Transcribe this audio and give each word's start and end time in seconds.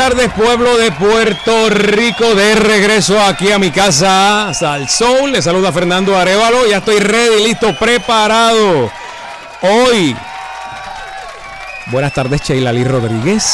Tardes, 0.00 0.32
pueblo 0.32 0.78
de 0.78 0.90
Puerto 0.92 1.68
Rico, 1.68 2.34
de 2.34 2.54
regreso 2.54 3.20
aquí 3.20 3.52
a 3.52 3.58
mi 3.58 3.70
casa, 3.70 4.50
Sol. 4.88 5.30
Le 5.30 5.42
saluda 5.42 5.70
Fernando 5.72 6.16
Arevalo. 6.16 6.66
Ya 6.66 6.78
estoy 6.78 7.00
ready, 7.00 7.44
listo, 7.44 7.74
preparado. 7.78 8.90
Hoy. 9.60 10.16
Buenas 11.88 12.14
tardes, 12.14 12.40
Sheila 12.40 12.72
Lee 12.72 12.84
Rodríguez. 12.84 13.44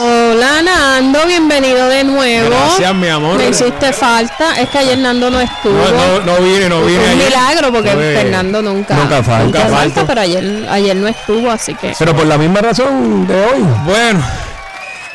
Hola 0.00 0.62
Nando, 0.62 1.26
bienvenido 1.26 1.86
de 1.88 2.04
nuevo. 2.04 2.48
Gracias, 2.48 2.94
mi 2.94 3.08
amor. 3.08 3.36
Me 3.36 3.50
hiciste 3.50 3.92
falta. 3.92 4.58
Es 4.58 4.70
que 4.70 4.78
ayer 4.78 4.96
Nando 4.96 5.28
no 5.28 5.42
estuvo. 5.42 5.74
No, 5.74 5.90
no, 5.90 6.20
no 6.20 6.42
viene, 6.42 6.70
no 6.70 6.80
viene. 6.86 7.04
Un 7.04 7.10
ayer. 7.10 7.24
milagro 7.26 7.70
porque 7.70 7.90
Fue- 7.90 8.14
Fernando 8.14 8.62
nunca, 8.62 8.94
Nunca 8.94 9.22
falta. 9.22 9.44
Nunca 9.44 9.66
falta. 9.66 10.06
pero 10.06 10.22
ayer, 10.22 10.66
ayer 10.70 10.96
no 10.96 11.06
estuvo, 11.06 11.50
así 11.50 11.74
que. 11.74 11.92
Pero 11.98 12.16
por 12.16 12.24
la 12.24 12.38
misma 12.38 12.62
razón 12.62 13.26
de 13.26 13.34
hoy. 13.34 13.60
Bueno. 13.84 14.24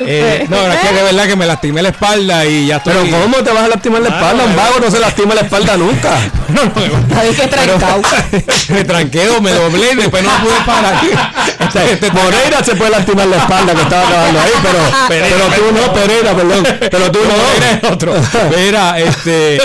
Eh, 0.00 0.46
no, 0.48 0.56
es 0.72 0.78
que 0.80 0.92
de 0.94 1.02
verdad 1.02 1.26
que 1.26 1.36
me 1.36 1.46
lastimé 1.46 1.82
la 1.82 1.88
espalda 1.90 2.44
y 2.46 2.66
ya 2.66 2.76
estoy. 2.76 2.94
Pero 2.94 3.18
¿cómo 3.22 3.36
te 3.38 3.50
vas 3.52 3.64
a 3.64 3.68
lastimar 3.68 4.00
la 4.02 4.08
Ah, 4.08 4.14
espalda? 4.18 4.44
Un 4.44 4.50
no, 4.50 4.56
vago 4.62 4.80
no 4.80 4.90
se 4.90 5.00
lastima 5.00 5.34
la 5.34 5.40
espalda 5.42 5.76
nunca. 5.76 6.10
No, 6.48 6.64
no, 6.64 7.16
Ay, 7.20 7.34
qué 7.34 7.46
trancado. 7.46 8.02
me 8.68 8.84
tranqueo, 8.84 9.40
me 9.40 9.50
doblé 9.52 9.92
y 9.92 9.96
después 9.96 10.22
no 10.22 10.30
pude 10.40 10.54
parar. 10.64 11.00
Este- 11.68 11.92
este- 11.92 12.10
Moreira 12.12 12.64
se 12.64 12.74
puede 12.76 12.90
lastimar 12.92 13.26
la 13.26 13.36
espalda 13.36 13.74
que 13.74 13.82
estaba 13.82 14.06
acabando 14.08 14.40
ahí, 14.40 14.50
pero, 14.62 14.78
Pereira. 15.08 15.36
pero 15.36 15.56
tú 15.56 15.72
no, 15.80 15.92
Pereira, 15.92 16.34
perdón. 16.34 16.66
Pero 16.90 17.12
tú 17.12 17.18
No, 17.18 17.28
no. 17.36 17.56
era 17.56 17.70
el 17.82 17.92
otro. 17.92 18.14
Mira, 18.56 18.98
este. 18.98 19.58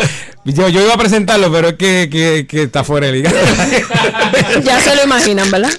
Yo, 0.46 0.68
yo 0.68 0.82
iba 0.82 0.94
a 0.94 0.98
presentarlo, 0.98 1.52
pero 1.52 1.70
es 1.70 1.76
que, 1.76 2.10
que, 2.12 2.46
que 2.48 2.64
está 2.64 2.84
fuera 2.84 3.08
de 3.08 3.14
liga. 3.14 3.32
ya 4.64 4.80
se 4.82 4.96
lo 4.96 5.04
imaginan, 5.04 5.50
¿verdad? 5.50 5.72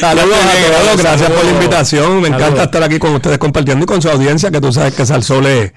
Saludos 0.00 0.38
a 0.38 0.82
todos, 0.82 0.96
gracias 1.02 1.30
por 1.30 1.44
la 1.44 1.50
invitación. 1.50 2.20
Me 2.22 2.28
encanta 2.28 2.64
estar 2.64 2.82
aquí 2.82 2.98
con 2.98 3.14
ustedes 3.14 3.38
compartiendo 3.38 3.84
y 3.84 3.86
con 3.86 4.00
su 4.00 4.08
audiencia, 4.08 4.50
que 4.50 4.60
tú 4.60 4.72
sabes 4.72 4.94
que 4.94 5.04
Salsol 5.04 5.46
es 5.46 5.72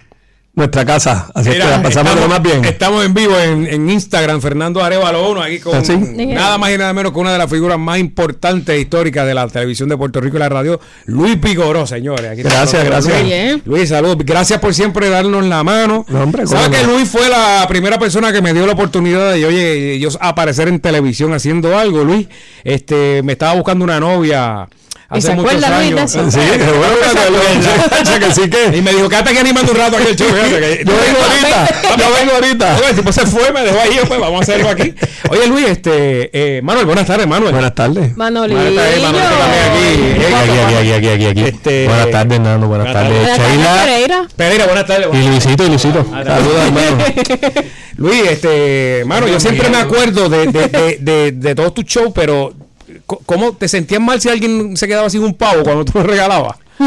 nuestra 0.55 0.85
casa. 0.85 1.29
Así 1.33 1.49
es 1.49 1.55
que 1.55 1.63
Mira, 1.63 1.77
la 1.77 1.83
pasamos 1.83 2.15
lo 2.15 2.27
más 2.27 2.41
bien. 2.41 2.63
Estamos 2.63 3.05
en 3.05 3.13
vivo 3.13 3.37
en, 3.37 3.67
en 3.67 3.89
Instagram, 3.89 4.41
Fernando 4.41 4.83
Arevalo 4.83 5.29
1, 5.29 5.41
aquí 5.41 5.59
con 5.59 5.75
¿Ah, 5.75 5.83
sí? 5.83 5.97
nada 5.97 6.57
más 6.57 6.71
y 6.71 6.77
nada 6.77 6.93
menos 6.93 7.11
que 7.11 7.19
una 7.19 7.33
de 7.33 7.37
las 7.37 7.49
figuras 7.49 7.77
más 7.77 7.99
importantes 7.99 8.73
e 8.75 8.79
históricas 8.79 9.27
de 9.27 9.33
la 9.33 9.47
televisión 9.47 9.89
de 9.89 9.97
Puerto 9.97 10.21
Rico 10.21 10.37
y 10.37 10.39
la 10.39 10.49
radio, 10.49 10.79
Luis 11.05 11.35
Pigoró, 11.37 11.85
señores. 11.85 12.31
Aquí 12.31 12.41
Gracias, 12.43 12.85
gracias. 12.85 13.23
Bien. 13.23 13.61
Luis, 13.65 13.89
saludos. 13.89 14.17
Gracias 14.19 14.59
por 14.59 14.73
siempre 14.73 15.09
darnos 15.09 15.43
la 15.45 15.63
mano. 15.63 16.05
No, 16.07 16.23
hombre, 16.23 16.47
¿Sabes 16.47 16.67
cómo 16.67 16.77
que 16.77 16.83
no. 16.87 16.93
Luis 16.93 17.09
fue 17.09 17.29
la 17.29 17.65
primera 17.67 17.99
persona 17.99 18.31
que 18.31 18.41
me 18.41 18.53
dio 18.53 18.65
la 18.65 18.73
oportunidad 18.73 19.33
de, 19.33 19.45
oye, 19.45 19.99
yo 19.99 20.09
aparecer 20.21 20.69
en 20.69 20.79
televisión 20.79 21.33
haciendo 21.33 21.77
algo, 21.77 22.03
Luis? 22.03 22.27
Este, 22.63 23.21
me 23.23 23.33
estaba 23.33 23.53
buscando 23.55 23.83
una 23.83 23.99
novia 23.99 24.67
¿Y 24.84 24.84
hace 25.09 25.27
se 25.27 25.35
muchos 25.35 25.53
acuerda, 25.53 25.79
Luis, 25.79 25.95
de 25.95 26.01
años. 26.01 26.11
Sí, 26.11 26.39
bueno 26.39 26.95
que. 28.49 28.77
Y 28.77 28.81
me 28.81 28.91
dijo, 28.93 29.09
quédate 29.09 29.29
aquí 29.31 29.39
animando 29.39 29.71
un 29.71 29.77
rato 29.77 29.97
aquí 29.97 30.07
el 30.09 30.15
show. 30.15 30.27
Yo 30.27 30.35
vengo 30.35 31.19
ahorita, 31.21 31.97
yo 31.97 32.13
vengo 32.19 32.33
ahorita. 32.33 32.75
Oye, 32.77 32.89
el 32.89 32.95
tipo 32.95 33.11
se 33.11 33.25
fue, 33.25 33.51
me 33.51 33.61
dejó 33.61 33.79
ahí, 33.79 33.99
pues 34.07 34.19
vamos 34.19 34.39
a 34.39 34.43
hacerlo 34.43 34.69
aquí. 34.69 34.93
Oye, 35.29 35.47
Luis, 35.47 35.67
este, 35.67 36.29
eh, 36.33 36.61
Manuel, 36.61 36.85
buenas 36.85 37.05
tardes, 37.05 37.27
Manuel. 37.27 37.53
Buenas 37.53 37.75
tardes. 37.75 38.15
Manolillo. 38.17 38.57
Manuel 38.57 38.77
está 38.77 38.89
ahí, 38.89 39.01
Manuel 39.01 39.25
aquí. 39.25 40.25
Aquí, 40.25 40.59
aquí, 40.59 40.75
aquí, 40.75 40.91
aquí, 40.91 41.07
aquí, 41.07 41.25
aquí. 41.25 41.41
Este- 41.55 41.87
buenas 41.87 42.11
tardes, 42.11 42.39
Nano. 42.39 42.67
Buenas 42.67 42.85
Buenas 42.87 43.03
tardes, 43.03 43.19
Buenas 43.19 43.37
tardes, 43.37 43.55
Sheila. 43.55 43.83
Pereira. 43.83 44.27
Pereira, 44.35 44.65
buenas 44.65 44.85
tardes. 44.85 45.07
Y 45.13 45.27
Luisito, 45.27 45.63
y 45.63 45.67
Luisito. 45.69 46.05
Saludos, 46.05 46.61
hermano. 46.65 46.97
Luis, 47.97 48.23
este, 48.29 49.03
mano, 49.05 49.27
yo 49.27 49.39
siempre 49.39 49.69
me 49.69 49.77
acuerdo 49.77 50.27
de, 50.27 50.47
de, 50.47 50.67
de, 50.67 50.97
de, 50.99 51.31
de 51.31 51.55
todos 51.55 51.73
tus 51.73 51.85
shows, 51.85 52.11
pero 52.13 52.53
¿cómo 53.05 53.53
te 53.53 53.67
sentías 53.67 54.01
mal 54.01 54.19
si 54.21 54.29
alguien 54.29 54.75
se 54.77 54.87
quedaba 54.87 55.09
sin 55.09 55.23
un 55.23 55.33
pavo 55.33 55.63
cuando 55.63 55.85
tú 55.85 55.93
lo 55.99 56.03
regalabas? 56.03 56.57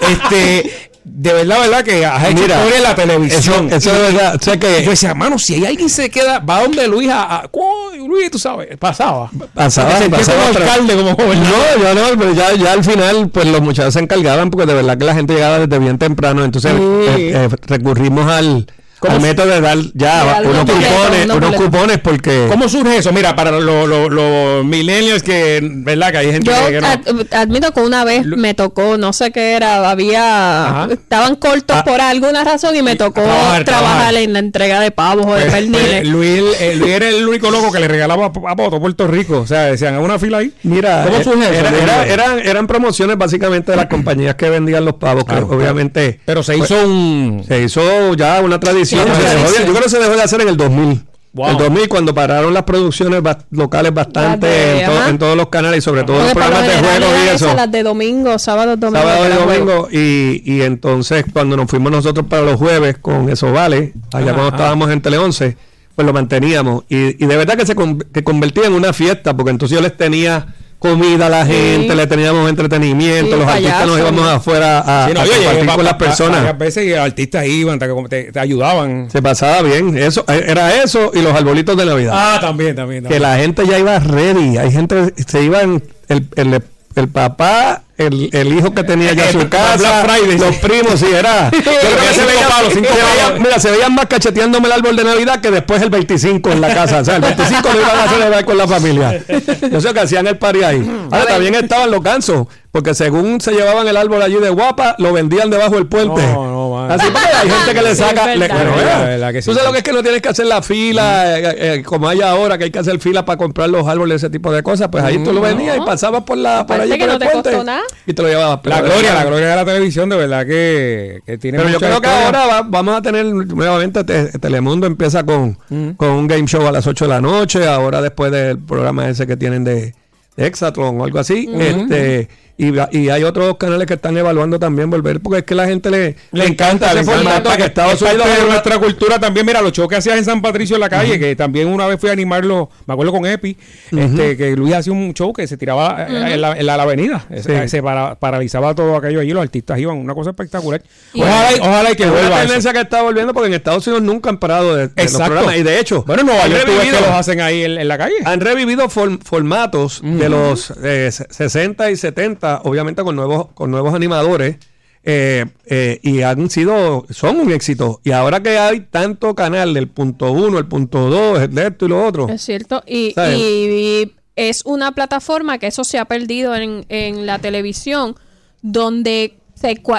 este, 0.00 0.90
de 1.04 1.32
verdad, 1.32 1.60
verdad 1.60 1.84
que 1.84 2.04
has 2.06 2.28
hecho 2.28 2.42
Mira, 2.42 2.56
la 2.64 2.88
Eso, 2.90 2.94
televisión. 2.94 3.72
eso 3.72 3.92
de 3.92 3.98
verdad. 4.00 4.36
O 4.40 4.42
sea 4.44 4.58
que 4.58 4.82
yo 4.84 4.90
decía, 4.90 5.14
mano, 5.14 5.38
si 5.38 5.54
hay 5.54 5.66
alguien 5.66 5.88
se 5.88 6.10
queda, 6.10 6.38
va 6.40 6.62
donde 6.62 6.86
Luis 6.86 7.08
a, 7.10 7.36
a- 7.40 7.48
¡Coy, 7.48 8.06
Luis, 8.06 8.30
tú 8.30 8.38
sabes, 8.38 8.76
pasaba. 8.78 9.30
Pasaba, 9.54 9.90
pasaba 10.10 10.38
como 10.38 10.50
otra- 10.50 10.64
alcalde, 10.74 10.94
como. 10.96 11.10
No, 11.12 11.34
yo 11.34 11.94
no, 11.94 12.18
pero 12.18 12.32
ya, 12.34 12.54
ya 12.54 12.72
al 12.72 12.84
final, 12.84 13.28
pues 13.30 13.46
los 13.46 13.60
muchachos 13.60 13.94
se 13.94 14.00
encargaban 14.00 14.50
porque 14.50 14.66
de 14.66 14.74
verdad 14.74 14.98
que 14.98 15.04
la 15.04 15.14
gente 15.14 15.32
llegaba 15.34 15.58
desde 15.60 15.78
bien 15.78 15.98
temprano. 15.98 16.44
Entonces 16.44 16.72
Sí. 16.72 16.82
eh, 16.82 17.32
eh, 17.34 17.48
recurrimos 17.66 18.30
al, 18.30 18.66
¿Cómo 18.66 18.77
al 19.08 19.20
método 19.20 19.46
de 19.46 19.60
dar 19.60 19.78
ya 19.94 20.24
De 20.24 20.30
dar 20.30 20.46
unos 20.46 20.60
cupones, 20.64 21.26
unos 21.36 21.54
cupones 21.56 21.98
porque 21.98 22.46
¿Cómo 22.48 22.68
surge 22.68 22.96
eso? 22.98 23.12
Mira, 23.12 23.36
para 23.36 23.50
los 23.52 23.88
los- 23.88 24.10
los 24.10 24.64
millennials 24.64 25.22
que, 25.22 25.60
¿verdad? 25.62 26.10
Que 26.10 26.18
hay 26.18 26.32
gente 26.32 26.50
Yo 26.50 26.66
que, 26.66 26.72
que 26.72 26.80
no. 26.80 26.86
ad- 26.86 27.32
admito 27.32 27.72
que 27.72 27.80
una 27.80 28.04
vez 28.04 28.24
me 28.26 28.54
tocó, 28.54 28.96
no 28.98 29.12
sé 29.12 29.30
qué 29.30 29.52
era, 29.52 29.88
había, 29.90 30.66
Ajá. 30.68 30.88
estaban 30.92 31.36
cortos 31.36 31.76
Ah. 31.78 31.84
por 31.84 32.00
alguna 32.00 32.44
razón 32.44 32.74
y 32.76 32.82
me 32.82 32.96
tocó 32.96 33.22
trabajar, 33.22 33.64
trabajar, 33.64 33.64
trabajar. 33.96 34.14
en 34.16 34.32
la 34.32 34.38
entrega 34.40 34.80
de 34.80 34.90
pavos 34.90 35.26
o 35.26 35.34
de 35.34 35.42
Pues, 35.42 35.52
perniles. 35.52 35.82
pues, 36.00 36.08
Luis, 36.08 36.42
eh, 36.60 36.74
Luis 36.76 36.90
era 36.92 37.08
el 37.08 37.26
único 37.28 37.50
loco 37.50 37.70
que 37.70 37.80
le 37.80 37.88
regalaba 37.88 38.26
a, 38.26 38.32
Puerto 38.78 39.06
Rico. 39.06 39.38
O 39.40 39.46
sea, 39.46 39.62
decían, 39.64 39.94
¿hay 39.96 40.02
una 40.02 40.18
fila 40.18 40.38
ahí? 40.38 40.52
Mira, 40.62 41.04
¿Cómo 41.04 41.18
eh, 41.18 41.24
surge 41.24 41.44
eso? 41.44 41.52
era- 41.54 41.70
Luis? 41.70 41.82
era- 41.82 42.06
eran, 42.06 42.38
eran 42.40 42.66
promociones 42.66 43.16
básicamente 43.18 43.72
de 43.72 43.76
las 43.76 43.86
compañías 43.90 44.34
que 44.36 44.48
vendían 44.50 44.84
los 44.84 44.94
pavos, 44.94 45.24
que 45.24 45.30
Claro, 45.32 45.48
obviamente 45.50 46.20
Pero 46.24 46.42
se 46.42 46.56
pues, 46.56 46.70
hizo 46.70 46.86
un... 46.86 47.44
se 47.46 47.62
hizo 47.62 48.14
ya 48.14 48.40
una 48.40 48.58
tradición. 48.60 48.87
Sí, 48.88 48.96
se 48.96 49.04
dejó 49.04 49.16
de- 49.16 49.22
tradición. 49.24 49.66
yo 49.66 49.70
creo 49.72 49.82
que 49.84 49.88
se 49.90 49.98
dejó 49.98 50.12
de 50.16 50.22
hacer 50.22 50.40
en 50.40 50.48
el 50.48 50.56
2000. 50.56 51.04
Wow. 51.34 51.50
El 51.50 51.56
2000 51.58 51.88
cuando 51.88 52.14
pararon 52.14 52.54
las 52.54 52.62
producciones 52.64 53.22
ba- 53.22 53.38
locales 53.50 53.92
bastante 53.92 54.80
en, 54.80 54.86
to- 54.86 54.92
ajá. 54.98 55.08
en 55.10 55.18
todos 55.18 55.36
los 55.36 55.48
canales 55.50 55.78
y 55.78 55.80
sobre 55.82 56.02
todo 56.02 56.18
los 56.22 56.32
programas 56.32 56.66
de 56.66 56.72
juegos 56.78 57.10
y 57.24 57.28
eso. 57.34 57.54
las 57.54 57.70
de 57.70 57.82
domingo, 57.82 58.38
sábado, 58.38 58.76
domingo. 58.76 58.98
sábado 59.06 59.26
y 59.28 59.36
domingo 59.46 59.88
y, 59.92 60.42
y 60.44 60.62
entonces 60.62 61.26
cuando 61.32 61.56
nos 61.56 61.68
fuimos 61.70 61.92
nosotros 61.92 62.26
para 62.28 62.42
los 62.42 62.56
jueves 62.56 62.96
con 62.98 63.28
eso 63.28 63.52
vale 63.52 63.92
allá 64.12 64.24
Ajá, 64.30 64.34
cuando 64.34 64.46
ajá. 64.48 64.56
estábamos 64.56 64.90
en 64.90 65.00
Tele 65.02 65.18
11 65.18 65.56
pues 65.94 66.06
lo 66.06 66.12
manteníamos 66.14 66.84
y, 66.88 67.22
y 67.22 67.26
de 67.26 67.36
verdad 67.36 67.56
que 67.56 67.66
se 67.66 67.74
con- 67.74 67.98
que 67.98 68.24
convertía 68.24 68.64
en 68.66 68.72
una 68.72 68.92
fiesta 68.94 69.36
porque 69.36 69.50
entonces 69.50 69.76
yo 69.76 69.82
les 69.82 69.96
tenía 69.96 70.54
comida 70.78 71.26
a 71.26 71.28
la 71.28 71.44
Sí. 71.44 71.52
gente 71.52 71.94
le 71.96 72.06
teníamos 72.06 72.48
entretenimiento 72.48 73.32
Sí, 73.34 73.40
los 73.42 73.48
artistas 73.48 73.86
nos 73.86 73.98
íbamos 73.98 74.28
afuera 74.28 74.78
a, 75.04 75.08
Sí, 75.08 75.14
no, 75.14 75.20
a 75.20 75.24
compartir 75.26 75.66
pa- 75.66 75.74
con 75.74 75.84
las 75.84 75.92
pa- 75.94 75.98
pa- 75.98 76.04
personas 76.06 76.36
Varias 76.38 76.58
veces 76.58 76.86
y 76.86 76.92
artistas 76.94 77.46
iban, 77.46 77.78
te, 78.08 78.30
ayudaban. 78.38 79.10
se 79.10 79.20
pasaba 79.20 79.62
bien 79.62 79.96
eso 79.98 80.24
eh, 80.28 80.44
era 80.46 80.82
eso 80.82 81.10
y 81.14 81.20
los 81.22 81.34
arbolitos 81.34 81.76
de 81.76 81.84
Navidad 81.84 82.12
Ah, 82.14 82.38
también, 82.40 82.76
también. 82.76 83.04
que 83.04 83.18
la 83.18 83.36
gente 83.38 83.66
ya 83.66 83.78
iba 83.78 83.98
ready. 83.98 84.56
Hay 84.56 84.70
gente, 84.70 85.12
se 85.26 85.42
iban, 85.42 85.82
el, 86.08 86.26
el, 86.36 86.62
el 86.98 87.08
papá, 87.08 87.82
el, 87.96 88.30
el 88.32 88.52
hijo 88.56 88.72
que 88.74 88.84
tenía 88.84 89.12
ya 89.12 89.30
su 89.32 89.48
casa, 89.50 90.06
los 90.38 90.56
primos, 90.56 91.00
sí, 91.00 91.06
era. 91.12 91.50
Yo 91.52 91.58
creo 91.60 91.72
que 91.72 91.78
Cinco 91.80 92.14
se 92.14 92.26
veían- 92.26 92.48
palos, 92.48 92.72
cinco 92.74 92.88
se 92.88 93.00
palos. 93.00 93.14
veían- 93.16 93.42
mira, 93.42 93.58
se 93.58 93.70
veían 93.70 93.94
más 93.94 94.06
cacheteándome 94.06 94.66
el 94.66 94.72
árbol 94.72 94.96
de 94.96 95.04
Navidad 95.04 95.40
que 95.40 95.50
después 95.50 95.82
el 95.82 95.90
25 95.90 96.50
en 96.50 96.60
la 96.60 96.72
casa. 96.74 97.00
O 97.00 97.04
sea, 97.04 97.16
el 97.16 97.22
25 97.22 97.68
lo 97.72 97.80
iban 97.80 97.98
a 98.00 98.08
celebrar 98.08 98.44
con 98.44 98.56
la 98.58 98.68
familia. 98.68 99.22
Yo 99.70 99.80
sé 99.80 99.92
que 99.94 100.00
hacían 100.00 100.26
el 100.26 100.38
party 100.38 100.62
ahí. 100.62 100.90
Ahora 101.10 101.26
también 101.26 101.54
estaban 101.56 101.90
los 101.90 102.02
gansos, 102.02 102.46
porque 102.72 102.94
según 102.94 103.40
se 103.40 103.52
llevaban 103.52 103.86
el 103.88 103.96
árbol 103.96 104.22
allí 104.22 104.36
de 104.36 104.50
guapa, 104.50 104.94
lo 104.98 105.12
vendían 105.12 105.50
debajo 105.50 105.74
del 105.74 105.86
puente. 105.86 106.22
No, 106.26 106.46
no. 106.50 106.57
Así 106.94 107.06
porque 107.10 107.28
hay 107.36 107.50
gente 107.50 107.74
que 107.74 107.82
le 107.82 107.90
Sí, 107.94 107.96
saca. 108.02 108.32
es 108.32 108.38
le- 108.38 108.48
verdad. 108.48 108.56
Bueno, 108.56 108.72
Sí, 108.78 108.84
vea, 108.84 108.98
la 108.98 109.04
verdad 109.06 109.32
que 109.32 109.42
sí. 109.42 109.50
Tú 109.50 109.54
sabes 109.54 109.66
lo 109.66 109.72
que 109.72 109.78
es 109.78 109.84
que 109.84 109.92
no 109.92 110.02
tienes 110.02 110.22
que 110.22 110.28
hacer 110.28 110.46
la 110.46 110.62
fila, 110.62 111.38
eh, 111.38 111.56
eh, 111.78 111.82
como 111.84 112.08
hay 112.08 112.20
ahora, 112.22 112.58
que 112.58 112.64
hay 112.64 112.70
que 112.70 112.78
hacer 112.78 112.98
fila 113.00 113.24
para 113.24 113.36
comprar 113.36 113.68
los 113.70 113.86
árboles, 113.86 114.16
ese 114.22 114.30
tipo 114.30 114.52
de 114.52 114.62
cosas. 114.62 114.88
Pues 114.90 115.04
ahí 115.04 115.22
tú 115.22 115.32
lo 115.32 115.40
venías 115.40 115.76
y 115.76 115.80
pasabas 115.80 116.22
por 116.24 116.36
la 116.38 116.66
por 116.66 116.80
allí 116.80 116.92
que 116.92 116.98
por 116.98 117.06
no 117.08 117.12
el 117.14 117.18
te 117.18 117.26
puente 117.26 117.50
costó 117.50 117.64
nada. 117.64 117.82
y 118.06 118.12
te 118.12 118.22
lo 118.22 118.28
llevabas. 118.28 118.60
La 118.64 118.80
gloria, 118.80 119.14
la 119.14 119.24
gloria 119.24 119.48
de 119.48 119.56
la 119.56 119.64
televisión, 119.64 120.08
de 120.08 120.16
verdad 120.16 120.46
que, 120.46 121.20
que 121.26 121.38
tiene 121.38 121.58
Pero 121.58 121.70
yo 121.70 121.78
creo 121.78 122.00
que 122.00 122.08
ahora 122.08 122.46
va- 122.46 122.62
vamos 122.62 122.96
a 122.96 123.02
tener 123.02 123.24
nuevamente 123.26 124.04
te- 124.04 124.38
Telemundo 124.38 124.86
empieza 124.86 125.24
con, 125.24 125.54
con 125.96 126.10
un 126.10 126.26
game 126.26 126.46
show 126.46 126.66
a 126.66 126.72
las 126.72 126.86
8 126.86 127.04
de 127.04 127.08
la 127.10 127.20
noche, 127.20 127.66
ahora 127.66 128.00
después 128.02 128.30
del 128.32 128.58
programa 128.58 129.08
ese 129.08 129.26
que 129.26 129.36
tienen 129.36 129.64
de, 129.64 129.94
de 130.36 130.46
Exatron 130.46 131.00
o 131.00 131.04
algo 131.04 131.18
así. 131.18 131.48
este 131.58 132.28
y, 132.58 133.08
hay 133.08 133.22
otros 133.22 133.56
canales 133.56 133.86
que 133.86 133.94
están 133.94 134.16
evaluando 134.16 134.58
también 134.58 134.90
volver, 134.90 135.20
porque 135.20 135.38
es 135.38 135.44
que 135.44 135.54
la 135.54 135.66
gente 135.66 135.90
le, 135.90 136.16
Le 136.32 136.44
encanta, 136.46 136.92
le 136.92 137.02
ese 137.02 137.10
encanta. 137.12 137.30
formato 137.30 137.50
que 137.56 137.62
Es 137.62 137.68
Estados 137.68 138.02
Unidos 138.02 138.26
de 138.26 138.32
ahora- 138.34 138.44
nuestra 138.46 138.78
cultura 138.78 139.18
también. 139.20 139.46
Mira, 139.46 139.62
los 139.62 139.72
shows 139.72 139.88
que 139.88 139.94
hacías 139.96 140.18
en 140.18 140.24
San 140.24 140.42
Patricio 140.42 140.74
en 140.76 140.80
la 140.80 140.88
calle, 140.88 141.18
que 141.20 141.36
también 141.36 141.68
una 141.68 141.86
vez 141.86 142.00
fui 142.00 142.10
a 142.10 142.12
animarlo, 142.12 142.68
me 142.86 142.94
acuerdo 142.94 143.12
con 143.12 143.24
Epi, 143.26 143.56
este, 143.96 144.36
que 144.36 144.56
Luis 144.56 144.74
hacía 144.74 144.92
un 144.92 145.14
show 145.14 145.32
que 145.32 145.46
se 145.46 145.56
tiraba 145.56 146.04
eh, 146.08 146.34
en, 146.34 146.40
la, 146.40 146.52
en 146.58 146.66
la- 146.66 146.76
la 146.76 146.82
avenida. 146.82 147.24
Se 147.68 147.82
para- 147.82 148.16
paralizaba 148.16 148.74
todo 148.74 148.96
aquello 148.96 149.20
allí, 149.20 149.30
los 149.32 149.42
artistas 149.42 149.78
iban, 149.78 149.96
una 149.96 150.14
cosa 150.14 150.30
espectacular. 150.30 150.82
Y- 151.14 151.22
Ojalá, 151.22 151.52
y- 151.56 151.60
ojalá 151.60 151.92
y 151.92 151.94
que 151.96 152.02
Es 152.04 152.10
vuelva 152.10 152.26
una 152.26 152.36
eso. 152.38 152.44
tendencia 152.46 152.72
que 152.72 152.80
está 152.80 153.02
volviendo 153.02 153.32
porque 153.32 153.46
en 153.48 153.54
Estados 153.54 153.86
Unidos 153.86 154.02
nunca 154.02 154.30
han 154.30 154.38
parado 154.38 154.74
de, 154.74 154.88
de 154.88 154.92
los 154.96 155.04
Exacto. 155.04 155.24
programas. 155.26 155.56
Y 155.58 155.62
de 155.62 155.78
hecho, 155.80 156.02
Bueno, 156.06 156.22
en 156.22 156.26
Nueva 156.26 156.42
han 156.44 156.50
York 156.50 156.64
que 156.64 156.72
revivido- 156.72 157.00
los 157.00 157.10
hacen 157.10 157.40
ahí 157.40 157.62
en, 157.62 157.78
en 157.78 157.86
la 157.88 157.98
calle. 157.98 158.16
Han 158.24 158.40
revivido 158.40 158.88
form- 158.88 159.20
formatos 159.22 160.00
de 160.02 160.28
los 160.28 160.72
eh, 160.82 161.10
se- 161.12 161.26
60 161.30 161.90
y 161.90 161.96
70, 161.96 162.47
obviamente 162.64 163.02
con 163.02 163.16
nuevos, 163.16 163.48
con 163.54 163.70
nuevos 163.70 163.94
animadores, 163.94 164.56
eh, 165.04 165.46
eh, 165.66 166.00
y 166.02 166.22
han 166.22 166.50
sido, 166.50 167.06
son 167.10 167.40
un 167.40 167.52
éxito. 167.52 168.00
Y 168.04 168.10
ahora 168.10 168.42
que 168.42 168.58
hay 168.58 168.80
tanto 168.80 169.34
canal 169.34 169.72
del 169.72 169.88
punto 169.88 170.32
uno, 170.32 170.58
el 170.58 170.66
punto 170.66 171.08
dos, 171.08 171.40
el 171.40 171.54
de 171.54 171.68
esto 171.68 171.86
y 171.86 171.88
lo 171.88 172.06
otro. 172.06 172.28
Es 172.28 172.42
cierto. 172.42 172.82
Y, 172.86 173.14
y 173.18 174.12
es 174.36 174.62
una 174.64 174.92
plataforma 174.92 175.58
que 175.58 175.68
eso 175.68 175.84
se 175.84 175.98
ha 175.98 176.04
perdido 176.04 176.54
en, 176.54 176.84
en 176.88 177.26
la 177.26 177.38
televisión, 177.38 178.16
donde 178.60 179.38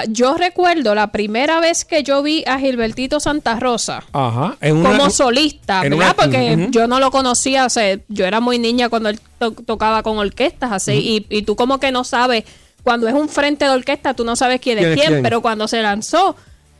yo 0.08 0.36
recuerdo 0.36 0.94
la 0.94 1.08
primera 1.12 1.60
vez 1.60 1.84
que 1.84 2.02
yo 2.02 2.22
vi 2.22 2.44
a 2.46 2.58
Gilbertito 2.58 3.20
Santa 3.20 3.58
Rosa 3.60 4.02
Ajá. 4.12 4.56
En 4.60 4.76
una- 4.76 4.90
como 4.90 5.10
solista, 5.10 5.82
en 5.84 5.90
¿verdad? 5.90 6.06
una- 6.06 6.14
Porque 6.14 6.68
yo 6.70 6.86
no 6.86 6.98
lo 7.00 7.10
conocía, 7.10 7.66
o 7.66 7.70
sea, 7.70 7.98
yo 8.08 8.26
era 8.26 8.40
muy 8.40 8.58
niña 8.58 8.88
cuando 8.88 9.08
él 9.08 9.20
to- 9.38 9.52
tocaba 9.52 10.02
con 10.02 10.18
orquestas, 10.18 10.72
así, 10.72 10.92
y, 10.92 11.26
y 11.38 11.42
tú 11.42 11.56
como 11.56 11.78
que 11.78 11.92
no 11.92 12.04
sabes, 12.04 12.44
cuando 12.82 13.06
es 13.08 13.14
un 13.14 13.28
frente 13.28 13.64
de 13.66 13.70
orquesta, 13.72 14.14
tú 14.14 14.24
no 14.24 14.36
sabes 14.36 14.60
quién 14.60 14.78
es 14.78 14.84
¿Quién 14.84 14.94
quién, 14.94 15.04
es 15.06 15.10
quién? 15.12 15.22
pero 15.22 15.42
cuando 15.42 15.68
se 15.68 15.82
lanzó 15.82 16.36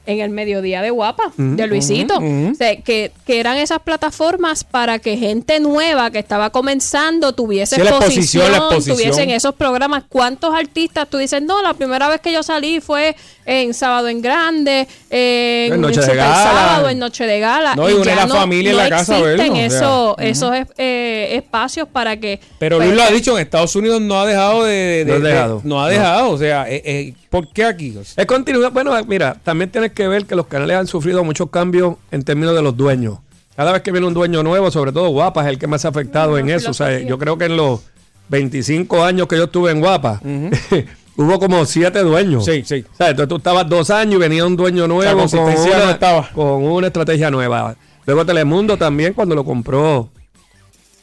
en 0.07 0.21
el 0.21 0.31
mediodía 0.31 0.83
de 0.83 0.91
Guapa, 0.91 1.33
de 1.37 1.67
Luisito, 1.67 2.17
o 2.19 2.55
sea, 2.55 2.77
que, 2.81 3.13
que 3.27 3.39
eran 3.39 3.57
esas 3.59 3.81
plataformas 3.81 4.65
para 4.65 4.99
que 4.99 5.17
gente 5.17 5.61
nueva 5.61 6.11
que 6.11 6.19
estaba 6.19 6.51
comenzando 6.51 7.33
tuviese 7.33 7.77
Sí, 7.77 7.83
la 7.83 7.91
exposición, 7.91 8.45
exposición, 8.45 8.53
la 8.53 8.59
exposición. 8.59 8.97
tuviesen 8.97 9.31
esos 9.31 9.55
programas. 9.55 10.05
¿Cuántos 10.09 10.55
artistas 10.55 11.09
tú 11.09 11.19
dices, 11.19 11.43
no, 11.43 11.63
la 11.63 11.75
primera 11.75 12.09
vez 12.09 12.21
que 12.21 12.33
yo 12.33 12.43
salí 12.43 12.81
fue 12.81 13.15
en 13.53 13.75
Sábado 13.75 14.07
en 14.09 14.23
Grande, 14.23 14.87
en, 15.11 15.73
En 15.75 15.81
Noche 15.81 16.01
de 16.01 16.15
Gala. 16.15 16.35
Sábado, 16.45 16.89
en 16.89 16.99
Noche 17.01 17.27
de 17.27 17.41
Gala? 17.41 17.75
No, 17.75 17.91
y 17.91 17.95
une 17.95 18.05
ya 18.05 18.15
la 18.15 18.29
familia 18.29 18.71
en 18.71 18.77
la 18.77 18.89
casa 18.89 19.17
a 19.17 19.19
existen 19.19 19.53
verlo, 19.55 20.13
o 20.13 20.17
sea, 20.17 20.27
esos, 20.29 20.55
es- 20.55 20.67
eh, 20.79 21.31
espacios 21.37 21.89
para 21.89 22.17
que... 22.19 22.39
Pero 22.61 22.77
pues, 22.77 22.89
Luis 22.89 22.97
lo 23.01 23.05
ha 23.07 23.11
dicho, 23.11 23.37
en 23.37 23.43
Estados 23.43 23.75
Unidos 23.75 24.01
no 24.01 24.21
ha 24.21 24.27
dejado 24.27 24.65
de... 24.65 25.05
de- 25.05 25.07
No 25.07 25.15
ha 25.15 25.19
de- 25.19 25.29
dejado. 25.29 25.61
no 25.65 25.81
ha 25.81 25.85
No. 25.85 25.89
dejado, 25.91 26.31
o 26.31 26.39
sea, 26.39 26.71
eh, 26.71 26.81
eh, 26.85 27.15
¿por 27.29 27.53
qué 27.53 27.65
aquí? 27.65 27.97
O 27.97 28.05
sea, 28.05 28.23
Es 28.23 28.27
continuidad. 28.27 28.71
Bueno, 28.71 28.93
mira, 29.09 29.37
también 29.43 29.69
tienes 29.71 29.93
que 29.93 30.07
ver 30.07 30.27
que 30.27 30.37
los 30.37 30.47
canales 30.47 30.77
han 30.77 30.87
sufrido 30.87 31.25
muchos 31.25 31.51
cambios 31.51 31.97
en 32.13 32.23
términos 32.23 32.55
de 32.55 32.63
los 32.63 32.77
dueños. 32.77 33.19
Cada 33.57 33.73
vez 33.73 33.83
que 33.83 33.91
viene 33.91 34.07
un 34.07 34.15
dueño 34.15 34.43
nuevo, 34.45 34.71
sobre 34.71 34.93
todo 34.93 35.09
Guapa, 35.09 35.43
es 35.43 35.49
el 35.49 35.59
que 35.59 35.67
más 35.67 35.85
ha 35.85 35.89
afectado 35.89 36.39
en 36.39 36.49
eso. 36.51 36.71
O 36.71 36.75
sea, 36.75 37.01
yo 37.01 37.19
creo 37.19 37.37
que 37.37 37.47
en 37.47 37.57
los 37.57 37.81
25 38.29 39.03
años 39.05 39.27
que 39.27 39.37
yo 39.37 39.45
estuve 39.45 39.73
en 39.73 39.81
Guapa, 39.81 40.21
hubo 41.23 41.39
como 41.39 41.65
siete 41.67 42.01
dueños. 42.01 42.45
Sí, 42.45 42.63
sí. 42.65 42.85
O 42.93 42.97
sea, 42.97 43.11
entonces 43.11 43.29
tú 43.29 43.37
estabas 43.37 43.69
dos 43.69 43.91
años 43.91 44.15
y 44.15 44.19
venía 44.19 44.45
un 44.47 44.57
dueño 44.57 44.87
nuevo 44.89 45.27
con, 45.27 45.39
una, 45.41 45.79
no 45.85 45.91
estaba. 45.91 46.29
con 46.31 46.63
una 46.65 46.87
estrategia 46.89 47.31
nueva. 47.31 47.75
Luego 48.07 48.25
Telemundo 48.27 48.77
también 48.77 49.13
cuando 49.15 49.35
lo 49.35 49.45
compró 49.45 50.11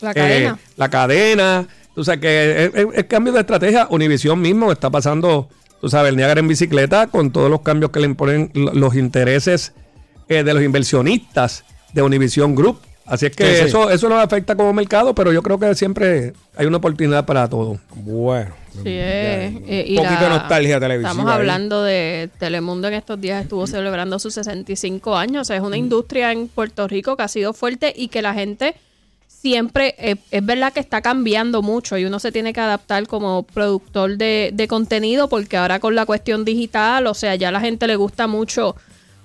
La 0.02 0.12
eh, 0.12 0.14
cadena. 0.16 0.60
la 0.76 0.90
cadena. 0.90 1.68
Tú 1.96 2.04
sabes 2.04 2.20
que 2.22 2.72
es 2.96 3.04
cambio 3.06 3.34
de 3.34 3.40
estrategia. 3.40 3.88
Univisión 3.90 4.40
mismo 4.40 4.72
está 4.72 4.90
pasando, 4.90 5.50
tú 5.82 5.90
sabes, 5.90 6.10
el 6.10 6.18
Niagara 6.18 6.40
en 6.40 6.48
bicicleta 6.48 7.08
con 7.08 7.32
todos 7.32 7.50
los 7.50 7.62
cambios 7.62 7.92
que 7.92 8.00
le 8.00 8.06
imponen 8.06 8.52
lo- 8.54 8.74
los 8.74 8.96
intereses 8.96 9.74
eh, 10.30 10.44
de 10.44 10.54
los 10.54 10.62
inversionistas 10.64 11.64
de 11.94 12.02
Univisión 12.02 12.54
Group. 12.54 12.80
Así 13.08 13.26
es 13.28 13.36
que 13.36 13.46
Sí, 13.46 13.56
sí. 13.62 13.68
eso 13.70 13.90
eso 13.90 14.10
nos 14.10 14.20
afecta 14.24 14.56
como 14.56 14.74
mercado, 14.74 15.16
pero 15.16 15.32
yo 15.32 15.42
creo 15.42 15.58
que 15.58 15.74
siempre 15.76 16.34
hay 16.56 16.66
una 16.66 16.78
oportunidad 16.78 17.26
para 17.26 17.48
todo. 17.50 17.80
bueno. 17.96 18.54
Sí, 18.74 18.84
eh, 18.86 19.60
eh, 19.66 19.86
y 19.88 19.98
Un 19.98 20.04
poquito 20.04 20.24
de 20.26 20.30
nostalgia 20.30 20.80
televisiva 20.80 21.10
Estamos 21.12 21.32
ahí. 21.32 21.38
hablando 21.40 21.82
de 21.84 22.30
Telemundo 22.38 22.88
en 22.90 22.94
estos 22.94 23.20
días 23.20 23.42
estuvo 23.42 23.66
celebrando 23.66 24.20
sus 24.20 24.36
65 24.36 25.16
años. 25.18 25.42
O 25.42 25.46
sea, 25.46 25.56
es 25.56 25.64
una 25.64 25.78
industria 25.78 26.32
en 26.32 26.48
Puerto 26.48 26.88
Rico 26.88 27.18
que 27.18 27.24
ha 27.24 27.28
sido 27.28 27.54
fuerte 27.54 27.92
y 27.96 28.10
que 28.10 28.22
la 28.22 28.36
gente 28.36 28.76
siempre, 29.28 29.96
eh, 29.98 30.16
es 30.32 30.46
verdad 30.46 30.74
que 30.74 30.80
está 30.80 31.02
cambiando 31.02 31.62
mucho 31.62 31.98
y 31.98 32.06
uno 32.06 32.20
se 32.20 32.32
tiene 32.32 32.54
que 32.54 32.60
adaptar 32.60 33.08
como 33.08 33.44
productor 33.44 34.18
de, 34.18 34.52
de 34.54 34.68
contenido 34.68 35.28
porque 35.30 35.58
ahora 35.58 35.80
con 35.80 35.96
la 35.96 36.06
cuestión 36.06 36.44
digital, 36.46 37.08
o 37.08 37.14
sea, 37.14 37.36
ya 37.36 37.50
a 37.50 37.52
la 37.52 37.60
gente 37.62 37.88
le 37.88 37.96
gusta 37.96 38.28
mucho. 38.28 38.76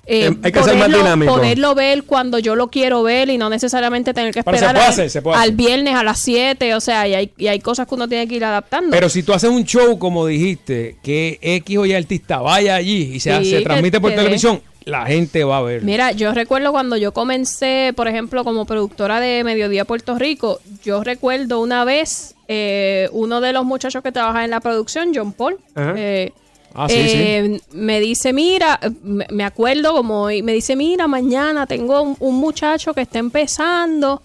Eh, 0.07 0.27
Eh, 0.27 0.39
hay 0.43 0.53
que 0.53 0.63
ser 0.63 0.75
más 0.77 0.89
poderlo- 0.89 0.99
dinámico. 0.99 1.35
Poderlo 1.37 1.75
ver 1.75 2.03
cuando 2.05 2.39
yo 2.39 2.57
lo 2.57 2.69
quiero 2.69 3.03
ver 3.03 3.31
y 3.31 3.39
no 3.39 3.49
necesariamente 3.49 4.13
tener 4.13 4.33
que 4.33 4.41
esperar 4.41 4.77
al- 4.77 4.83
hacer, 4.83 5.09
se 5.11 5.23
puede 5.23 5.37
al 5.39 5.53
viernes 5.53 5.95
a 5.95 6.03
las 6.03 6.19
7, 6.21 6.75
o 6.75 6.81
sea, 6.81 7.07
y 7.07 7.15
hay, 7.15 7.31
y 7.39 7.47
hay 7.47 7.61
cosas 7.61 7.87
que 7.87 7.95
uno 7.95 8.09
tiene 8.09 8.27
que 8.27 8.35
ir 8.35 8.45
adaptando. 8.45 8.91
Pero 8.91 9.09
si 9.09 9.23
tú 9.23 9.33
haces 9.33 9.51
un 9.51 9.65
show, 9.65 9.99
como 9.99 10.27
dijiste, 10.27 10.97
que 11.03 11.39
X 11.41 11.79
o 11.79 11.87
Y 11.87 11.95
artista 11.95 12.39
vaya 12.39 12.75
allí 12.75 13.13
y 13.15 13.21
se, 13.21 13.37
Sí, 13.39 13.51
se 13.51 13.59
que- 13.59 13.65
transmite 13.65 14.01
por 14.01 14.13
televisión, 14.13 14.61
la 14.85 15.07
gente 15.07 15.45
va 15.45 15.59
a 15.59 15.63
ver. 15.63 15.83
Mira, 15.83 16.11
yo 16.11 16.35
recuerdo 16.35 16.73
cuando 16.73 16.97
yo 16.97 17.13
comencé, 17.13 17.93
por 17.95 18.09
ejemplo, 18.09 18.43
como 18.43 18.67
productora 18.67 19.21
de 19.21 19.45
Mediodía 19.45 19.85
Puerto 19.85 20.19
Rico, 20.19 20.59
yo 20.85 21.05
recuerdo 21.05 21.61
una 21.61 21.85
vez 21.85 22.35
eh, 22.49 23.09
uno 23.13 23.41
de 23.41 23.53
los 23.53 23.65
muchachos 23.65 24.03
que 24.03 24.11
trabaja 24.11 24.45
en 24.45 24.51
la 24.51 24.59
producción, 24.61 25.13
John 25.15 25.33
Paul, 25.33 25.59
Ajá. 25.77 25.95
eh, 25.97 26.33
Ah, 26.75 26.89
sí, 26.89 26.95
eh, 26.99 27.61
me 27.73 28.01
dice, 28.01 28.33
mira, 28.33 28.81
me, 29.03 29.45
acuerdo 29.45 29.93
como 29.95 30.23
hoy, 30.23 30.43
me 30.43 30.53
dice, 30.53 30.77
mira, 30.77 31.07
mañana 31.07 31.67
tengo 31.67 32.03
un, 32.03 32.17
un 32.19 32.37
muchacho 32.37 32.95
que 32.95 33.03
está 33.03 33.19
empezando, 33.19 34.23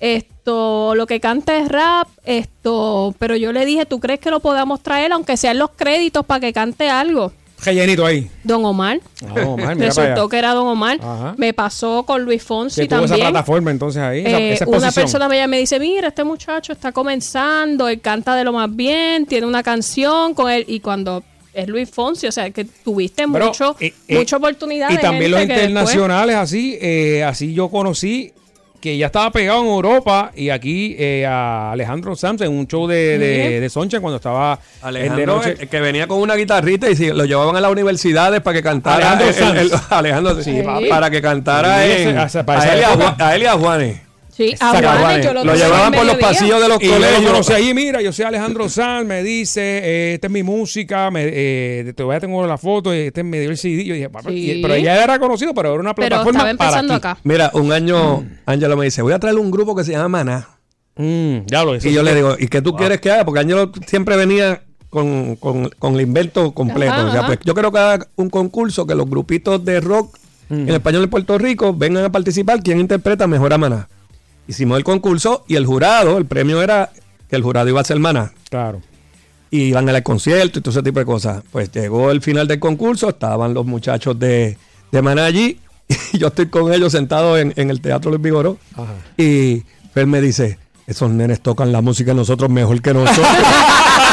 esto, 0.00 0.94
lo 0.94 1.06
que 1.06 1.20
canta 1.20 1.58
es 1.58 1.68
rap, 1.68 2.08
esto, 2.24 3.14
pero 3.18 3.36
yo 3.36 3.52
le 3.52 3.64
dije, 3.64 3.84
¿tú 3.86 3.98
crees 3.98 4.20
que 4.20 4.30
lo 4.30 4.40
podamos 4.40 4.82
traer, 4.82 5.12
aunque 5.12 5.36
sean 5.36 5.58
los 5.58 5.70
créditos 5.70 6.24
para 6.24 6.40
que 6.40 6.52
cante 6.52 6.88
algo? 6.88 7.32
Rellenito 7.64 8.06
ahí. 8.06 8.30
Don 8.44 8.64
Omar. 8.64 9.00
Ah, 9.26 9.46
Omar, 9.46 9.74
mira 9.74 9.88
para 9.94 10.08
Resultó 10.08 10.28
que 10.28 10.38
era 10.38 10.54
Don 10.54 10.68
Omar. 10.68 10.98
Ajá. 11.02 11.34
Me 11.36 11.52
pasó 11.52 12.04
con 12.04 12.22
Luis 12.22 12.42
Fonsi 12.42 12.82
Que 12.82 12.86
tuvo 12.88 13.00
esa 13.00 13.08
también. 13.08 13.30
plataforma 13.30 13.70
entonces 13.70 14.00
ahí, 14.00 14.20
esa, 14.20 14.38
Eh, 14.38 14.52
esa 14.52 14.68
una 14.68 14.92
persona 14.92 15.28
me, 15.28 15.44
me 15.48 15.58
dice, 15.58 15.80
mira, 15.80 16.08
este 16.08 16.22
muchacho 16.22 16.72
está 16.72 16.92
comenzando, 16.92 17.88
él 17.88 18.00
canta 18.00 18.36
de 18.36 18.44
lo 18.44 18.52
más 18.52 18.74
bien, 18.74 19.26
tiene 19.26 19.46
una 19.46 19.62
canción 19.62 20.34
con 20.34 20.50
él, 20.50 20.64
y 20.68 20.80
cuando 20.80 21.24
es 21.52 21.66
Luis 21.68 21.90
Fonsi, 21.90 22.26
o 22.26 22.32
sea, 22.32 22.50
que 22.50 22.64
tuviste 22.64 23.24
Pero, 23.32 23.46
mucho, 23.46 23.76
eh, 23.80 23.92
eh, 24.06 24.16
mucha 24.18 24.36
oportunidad. 24.36 24.90
Y 24.90 24.96
de 24.96 25.02
también 25.02 25.30
los 25.30 25.40
después- 25.40 25.58
internacionales, 25.58 26.36
así, 26.36 26.78
eh, 26.80 27.24
así 27.24 27.52
yo 27.54 27.68
conocí 27.68 28.32
que 28.80 28.96
ya 28.96 29.06
estaba 29.06 29.32
pegado 29.32 29.60
en 29.62 29.66
Europa 29.66 30.30
y 30.36 30.50
aquí 30.50 30.94
eh, 31.00 31.26
a 31.26 31.72
Alejandro 31.72 32.14
Sanz 32.14 32.42
en 32.42 32.52
un 32.52 32.68
show 32.68 32.86
de, 32.86 33.18
de, 33.18 33.60
de 33.60 33.68
Soncha 33.70 33.98
cuando 33.98 34.16
estaba 34.18 34.60
el 34.86 34.94
de 34.94 35.00
Alejandro, 35.00 35.36
noche. 35.38 35.66
que 35.66 35.80
venía 35.80 36.06
con 36.06 36.20
una 36.20 36.36
guitarrita 36.36 36.88
y 36.88 36.94
si 36.94 37.08
lo 37.08 37.24
llevaban 37.24 37.56
a 37.56 37.60
las 37.60 37.72
universidades 37.72 38.40
para 38.40 38.54
que 38.56 38.62
cantara. 38.62 39.12
Alejandro 39.18 39.60
el-. 39.62 39.70
Alejandro, 39.90 40.42
sí, 40.44 40.62
para 40.88 41.10
que 41.10 41.20
cantara 41.20 41.82
Sí, 41.84 41.90
en- 42.02 42.18
ese- 42.20 42.44
para 42.44 42.62
a, 42.62 42.72
él 42.74 42.84
a 43.18 43.34
él 43.34 43.42
y 43.42 43.46
a 43.46 43.52
Juanes. 43.54 44.00
Sí, 44.38 44.54
a 44.60 44.72
Saca 44.72 44.78
Juanes, 44.78 45.00
Juanes. 45.00 45.24
yo 45.26 45.34
lo, 45.34 45.54
llevaban 45.54 45.92
por 45.92 46.06
los 46.06 46.16
pasillos 46.16 46.60
de 46.62 46.68
los 46.68 46.80
Y 46.80 46.86
yo 46.86 46.92
lo 46.92 46.96
colegios. 47.06 47.30
conocí 47.32 47.52
ahí, 47.52 47.74
mira, 47.74 48.00
yo 48.00 48.12
soy 48.12 48.24
Alejandro 48.24 48.68
Sanz, 48.68 49.04
me 49.04 49.22
dice, 49.24 49.60
eh, 49.82 50.14
esta 50.14 50.28
es 50.28 50.32
mi 50.32 50.44
música, 50.44 51.10
me, 51.10 51.24
eh, 51.26 51.92
te 51.96 52.02
voy 52.04 52.14
a 52.14 52.20
tener 52.20 52.46
la 52.46 52.56
foto, 52.56 52.94
y 52.94 52.98
este 52.98 53.24
me 53.24 53.40
dio 53.40 53.50
el 53.50 53.56
CD. 53.58 53.84
Yo 53.84 53.94
dije, 53.94 54.08
"Papá", 54.08 54.30
Sí. 54.30 54.52
y- 54.52 54.62
pero 54.62 54.76
ya 54.76 55.02
era 55.02 55.18
conocido, 55.18 55.52
pero 55.54 55.70
era 55.72 55.80
una 55.80 55.92
Pero 55.92 56.06
plataforma 56.08 56.38
estaba 56.38 56.56
para 56.56 56.68
empezando 56.80 56.94
aquí. 56.94 56.98
acá. 57.08 57.18
Mira, 57.24 57.50
un 57.54 57.72
año, 57.72 58.24
Ángelo 58.46 58.76
me 58.76 58.84
dice, 58.84 59.02
voy 59.02 59.12
a 59.12 59.18
traer 59.18 59.36
un 59.36 59.50
grupo 59.50 59.74
que 59.74 59.82
se 59.82 59.90
llama 59.90 60.08
Maná. 60.08 60.48
Mm, 60.94 61.46
ya 61.46 61.64
lo 61.64 61.74
Y 61.74 61.92
yo 61.92 62.02
le 62.04 62.14
digo, 62.14 62.36
¿y 62.38 62.46
qué 62.46 62.62
tú 62.62 62.74
quieres 62.76 63.00
que 63.00 63.10
haga? 63.10 63.24
Porque 63.24 63.40
Ángelo 63.40 63.72
siempre 63.88 64.16
venía 64.16 64.62
con, 64.88 65.34
con, 65.34 65.68
con 65.80 65.94
el 65.94 66.00
invento 66.02 66.52
completo. 66.52 66.92
Ajá, 66.92 67.06
o 67.08 67.10
sea, 67.12 67.26
pues 67.26 67.40
yo 67.44 67.54
creo 67.54 67.72
que 67.72 67.78
haga 67.78 68.06
un 68.14 68.30
concurso 68.30 68.86
que 68.86 68.94
los 68.94 69.10
grupitos 69.10 69.64
de 69.64 69.80
rock 69.80 70.16
en 70.48 70.68
español 70.68 71.02
de 71.02 71.08
Puerto 71.08 71.36
Rico 71.38 71.74
vengan 71.74 72.04
a 72.04 72.12
participar. 72.12 72.62
¿Quién 72.62 72.78
interpreta 72.78 73.26
mejor 73.26 73.52
a 73.52 73.58
Maná? 73.58 73.88
Hicimos 74.48 74.76
el 74.78 74.82
concurso 74.84 75.44
y 75.46 75.54
el 75.56 75.66
jurado, 75.66 76.18
el 76.18 76.26
premio 76.26 76.60
era 76.62 76.90
que 77.30 77.36
el 77.36 77.42
jurado 77.42 77.68
iba 77.68 77.80
a 77.80 77.84
ser 77.84 77.98
Maná. 78.00 78.32
Claro. 78.50 78.80
y 79.50 79.60
iban 79.64 79.88
al 79.88 80.02
concierto 80.02 80.58
y 80.58 80.62
todo 80.62 80.72
ese 80.72 80.82
tipo 80.82 80.98
de 80.98 81.06
cosas. 81.06 81.42
Pues 81.52 81.70
llegó 81.70 82.10
el 82.10 82.20
final 82.22 82.48
del 82.48 82.58
concurso, 82.58 83.10
estaban 83.10 83.54
los 83.54 83.64
muchachos 83.66 84.18
de, 84.18 84.58
de 84.90 85.02
maná 85.02 85.24
allí. 85.26 85.60
Y 86.12 86.18
yo 86.18 86.26
estoy 86.28 86.48
con 86.48 86.72
ellos 86.72 86.92
sentados 86.92 87.38
en, 87.38 87.52
en 87.56 87.70
el 87.70 87.80
Teatro 87.80 88.10
Luis 88.10 88.22
Vigoró. 88.22 88.58
Y 89.16 89.62
Fer 89.94 90.06
me 90.06 90.20
dice, 90.20 90.58
esos 90.86 91.10
nenes 91.10 91.40
tocan 91.40 91.70
la 91.72 91.80
música 91.82 92.10
de 92.10 92.16
nosotros 92.16 92.50
mejor 92.50 92.80
que 92.82 92.92
nosotros. 92.94 93.26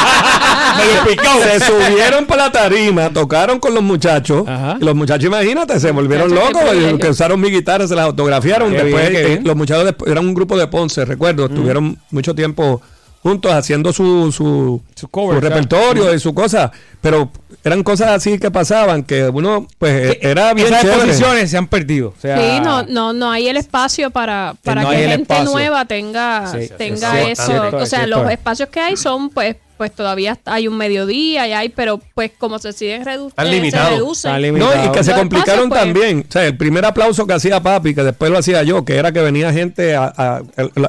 Se 1.42 1.60
subieron 1.64 2.26
para 2.26 2.44
la 2.44 2.52
tarima, 2.52 3.10
tocaron 3.10 3.58
con 3.58 3.74
los 3.74 3.82
muchachos. 3.82 4.46
Ajá. 4.46 4.76
Y 4.80 4.84
los 4.84 4.94
muchachos, 4.94 5.24
imagínate, 5.26 5.78
se 5.80 5.90
volvieron 5.90 6.28
Muchachos, 6.28 6.52
locos. 6.52 6.68
privilegio. 6.70 6.98
que 6.98 7.08
usaron 7.08 7.40
mi 7.40 7.50
guitarra, 7.50 7.86
se 7.86 7.94
las 7.94 8.06
autografiaron. 8.06 8.70
Qué 8.72 8.82
Después, 8.84 9.10
bien, 9.10 9.26
eh, 9.26 9.40
los 9.44 9.56
muchachos 9.56 9.84
después- 9.84 10.10
eran 10.10 10.26
un 10.26 10.34
grupo 10.34 10.56
de 10.56 10.66
Ponce, 10.66 11.04
recuerdo. 11.04 11.46
Estuvieron 11.46 11.96
mucho 12.10 12.34
tiempo 12.34 12.80
juntos 13.22 13.52
haciendo 13.52 13.92
su, 13.92 14.30
su, 14.32 14.80
Su 14.96 15.08
cover, 15.08 15.36
su 15.36 15.40
claro. 15.40 15.54
repertorio 15.56 16.14
y 16.14 16.18
su 16.18 16.34
cosa. 16.34 16.72
Pero 17.02 17.30
eran 17.62 17.82
cosas 17.82 18.08
así 18.08 18.38
que 18.38 18.50
pasaban 18.50 19.02
que 19.04 19.28
uno, 19.28 19.68
pues, 19.78 20.12
eh, 20.14 20.18
era 20.22 20.54
bien 20.54 20.68
Esas 20.68 20.80
chévere. 20.82 20.98
exposiciones 21.02 21.50
se 21.50 21.56
han 21.58 21.66
perdido. 21.68 22.14
O 22.16 22.20
sea, 22.20 22.36
Sí, 22.38 22.60
no, 22.64 22.82
no, 22.84 23.12
no 23.12 23.30
hay 23.30 23.46
el 23.48 23.58
espacio 23.58 24.10
para, 24.10 24.54
para 24.64 24.82
no 24.82 24.90
que 24.90 24.96
gente 24.96 25.22
espacio. 25.22 25.44
nueva 25.52 25.84
tenga, 25.84 26.50
Sí, 26.50 26.70
tenga 26.78 27.12
sí, 27.12 27.30
eso. 27.30 27.46
cierto, 27.46 27.76
o 27.76 27.86
sea, 27.86 28.00
cierto. 28.04 28.22
los 28.22 28.30
espacios 28.32 28.68
que 28.70 28.80
hay 28.80 28.96
son, 28.96 29.28
pues, 29.30 29.56
pues 29.76 29.92
todavía 29.94 30.38
hay 30.46 30.68
un 30.68 30.78
mediodía 30.78 31.46
y 31.46 31.52
hay, 31.52 31.68
pero 31.68 32.00
pues 32.14 32.30
como 32.38 32.58
se 32.58 32.72
siguen 32.72 33.04
redu 33.04 33.30
eh, 33.36 33.70
se 33.70 33.78
reducen. 33.90 34.58
No, 34.58 34.70
y 34.86 34.90
que 34.90 35.04
se 35.04 35.10
Los 35.10 35.20
complicaron 35.20 35.64
espacios, 35.64 35.68
pues- 35.68 35.80
también. 35.80 36.24
O 36.26 36.32
sea, 36.32 36.46
el 36.46 36.56
primer 36.56 36.82
aplauso 36.86 37.26
que 37.26 37.34
hacía 37.34 37.60
papi, 37.62 37.94
que 37.94 38.02
después 38.02 38.30
lo 38.30 38.38
hacía 38.38 38.62
yo, 38.62 38.86
que 38.86 38.96
era 38.96 39.12
que 39.12 39.20
venía 39.20 39.52
gente 39.52 39.94
a, 39.94 40.40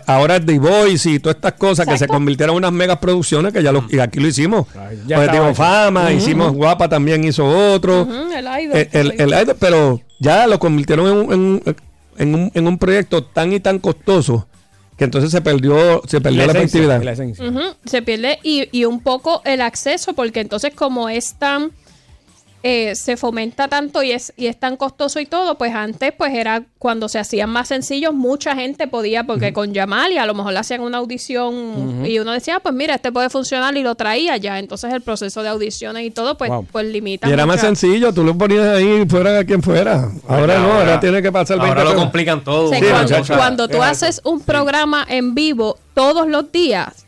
ahora 0.06 0.38
es 0.38 0.46
The 0.46 0.60
Voice 0.60 1.10
y 1.10 1.20
todas 1.20 1.36
estas 1.36 1.54
cosas 1.56 1.86
que 1.86 1.98
se 1.98 2.08
convirtieron 2.08 2.54
en 2.54 2.60
unas 2.60 2.72
megas 2.72 3.00
producciones 3.00 3.52
que 3.52 3.62
ya 3.62 3.74
lo, 3.74 3.86
y 3.98 4.00
aquí 4.00 4.20
lo 4.20 4.28
hicimos. 4.28 4.68
Ay, 4.78 5.02
ya 5.08 5.18
hecho. 5.26 5.56
Fama, 5.56 6.12
hicimos 6.14 6.54
Guapa 6.54 6.88
también 6.88 7.24
hizo 7.24 7.46
otro. 7.46 8.08
El 8.34 8.46
idol. 8.64 8.78
El, 8.78 8.90
el- 9.12 9.22
el 9.22 9.30
idol, 9.30 9.56
pero 9.60 10.02
ya 10.20 10.48
lo 10.48 10.58
convirtieron 10.60 11.08
en 11.08 11.14
un, 11.18 11.34
en, 11.34 11.40
un- 11.40 11.76
en 12.18 12.36
un, 12.36 12.52
en 12.54 12.68
un 12.68 12.78
proyecto 12.78 13.24
tan 13.24 13.54
y 13.54 13.60
tan 13.60 13.80
costoso 13.80 14.48
que 14.98 15.04
entonces 15.04 15.30
se 15.30 15.42
perdió, 15.42 16.02
se 16.08 16.20
perdió 16.22 16.46
la, 16.48 16.54
esencia, 16.54 16.80
efectividad. 16.82 17.04
la. 17.04 17.50
Ujú, 17.50 17.76
Se 17.86 18.02
pierde 18.02 18.40
y, 18.42 18.68
y 18.72 18.86
un 18.86 19.00
poco 19.02 19.42
el 19.46 19.62
acceso, 19.62 20.14
porque 20.14 20.40
entonces 20.40 20.74
como 20.74 21.08
es 21.10 21.36
tan, 21.38 21.72
eh, 22.64 22.96
se 22.96 23.18
fomenta 23.18 23.68
tanto 23.68 24.02
y 24.04 24.12
es, 24.12 24.34
y 24.36 24.48
es 24.48 24.60
tan 24.60 24.78
costoso 24.78 25.20
y 25.20 25.26
todo, 25.26 25.58
pues 25.58 25.74
antes 25.76 26.12
pues 26.18 26.34
era 26.34 26.64
cuando 26.80 27.08
se 27.08 27.20
hacían 27.20 27.50
más 27.50 27.68
sencillos, 27.70 28.14
mucha 28.14 28.56
gente 28.56 28.88
podía, 28.88 29.24
porque 29.26 29.54
con 29.54 29.74
llamar 29.74 30.12
y 30.12 30.18
a 30.18 30.26
lo 30.26 30.34
mejor 30.34 30.54
le 30.54 30.60
hacían 30.60 30.82
una 30.82 30.98
audición 30.98 32.06
y 32.06 32.20
uno 32.20 32.32
decía, 32.32 32.58
"Ah, 32.58 32.60
pues 32.60 32.74
mira, 32.76 32.96
este 32.96 33.12
puede 33.12 33.30
funcionar 33.30 33.76
y 33.78 33.84
lo 33.84 33.96
traía 33.96 34.38
ya. 34.38 34.60
Entonces 34.60 34.94
el 34.94 35.02
proceso 35.02 35.44
de 35.44 35.50
audiciones 35.50 36.04
y 36.06 36.12
todo, 36.12 36.38
pues, 36.38 36.50
Wow. 36.50 36.66
pues 36.72 36.86
limita. 36.88 37.30
Y 37.30 37.32
era 37.32 37.46
más 37.46 37.62
sencillo, 37.62 38.14
tú 38.14 38.24
lo 38.24 38.38
ponías 38.38 38.66
ahí 38.76 39.06
fuera 39.08 39.32
de 39.32 39.46
quien 39.46 39.62
fuera. 39.62 40.10
Ahora 40.28 40.60
no, 40.60 40.74
ahora 40.74 41.00
tiene 41.00 41.22
que 41.22 41.32
pasar 41.32 41.58
20 41.60 41.80
Ahora 41.80 41.92
lo 41.94 41.96
complican 41.98 42.44
todo. 42.44 42.74
Sí, 42.74 42.80
cuando, 42.82 43.16
cuando 43.36 43.68
tú 43.68 43.82
haces 43.82 44.22
un 44.24 44.42
programa 44.42 45.06
en 45.08 45.34
vivo 45.36 45.78
todos 45.94 46.28
los 46.28 46.52
días, 46.52 47.07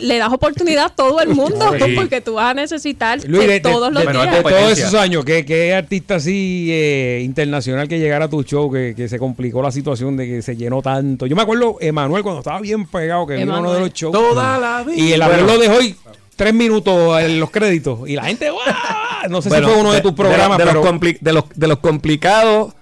le 0.00 0.18
das 0.18 0.32
oportunidad 0.32 0.86
a 0.86 0.88
todo 0.90 1.20
el 1.20 1.30
mundo 1.30 1.72
Sí. 1.78 1.94
porque 1.94 2.20
tú 2.20 2.34
vas 2.34 2.50
a 2.50 2.54
necesitar 2.54 3.18
Luis, 3.26 3.40
que 3.42 3.46
de- 3.46 3.52
de- 3.54 3.60
todos 3.60 3.92
los 3.92 4.02
de- 4.02 4.08
hay 4.08 4.14
días. 4.16 4.36
de 4.36 4.42
todos 4.42 4.78
esos 4.78 4.94
años, 4.94 5.24
¿qué, 5.24 5.44
qué 5.44 5.74
artista 5.74 6.16
así 6.16 6.68
eh, 6.70 7.20
internacional 7.24 7.88
que 7.88 7.98
llegara 7.98 8.26
a 8.26 8.28
tu 8.28 8.42
show 8.44 8.70
que, 8.70 8.94
que 8.96 9.08
se 9.08 9.18
complicó 9.18 9.62
la 9.62 9.70
situación 9.72 10.16
de 10.16 10.26
que 10.26 10.42
se 10.42 10.56
llenó 10.56 10.82
tanto? 10.82 11.26
Yo 11.26 11.36
me 11.36 11.42
acuerdo, 11.42 11.76
Emanuel, 11.80 12.22
cuando 12.22 12.40
estaba 12.40 12.60
bien 12.60 12.86
pegado, 12.86 13.26
que 13.26 13.36
vino 13.36 13.58
uno 13.58 13.72
de 13.74 13.80
los 13.80 13.92
shows. 13.92 14.12
Toda 14.12 14.58
la 14.58 14.82
vida. 14.84 14.96
Y 14.96 15.12
el 15.12 15.22
avión 15.22 15.46
lo 15.46 15.58
dejó 15.58 15.80
y 15.80 15.94
tres 16.36 16.54
minutos 16.54 17.20
en 17.22 17.38
los 17.40 17.50
créditos. 17.50 18.08
Y 18.08 18.16
la 18.16 18.24
gente. 18.24 18.48
No 19.28 19.40
sé 19.40 19.48
Bueno, 19.50 19.68
si 19.68 19.72
fue 19.72 19.80
uno 19.82 19.92
de, 19.92 20.00
tus 20.00 20.12
programas, 20.12 20.58
de, 20.58 20.64
pero. 20.64 20.82
los 20.82 20.92
compli- 20.92 21.18
de, 21.20 21.32
los, 21.32 21.44
de 21.54 21.68
los 21.68 21.78
complicados, 21.78 22.74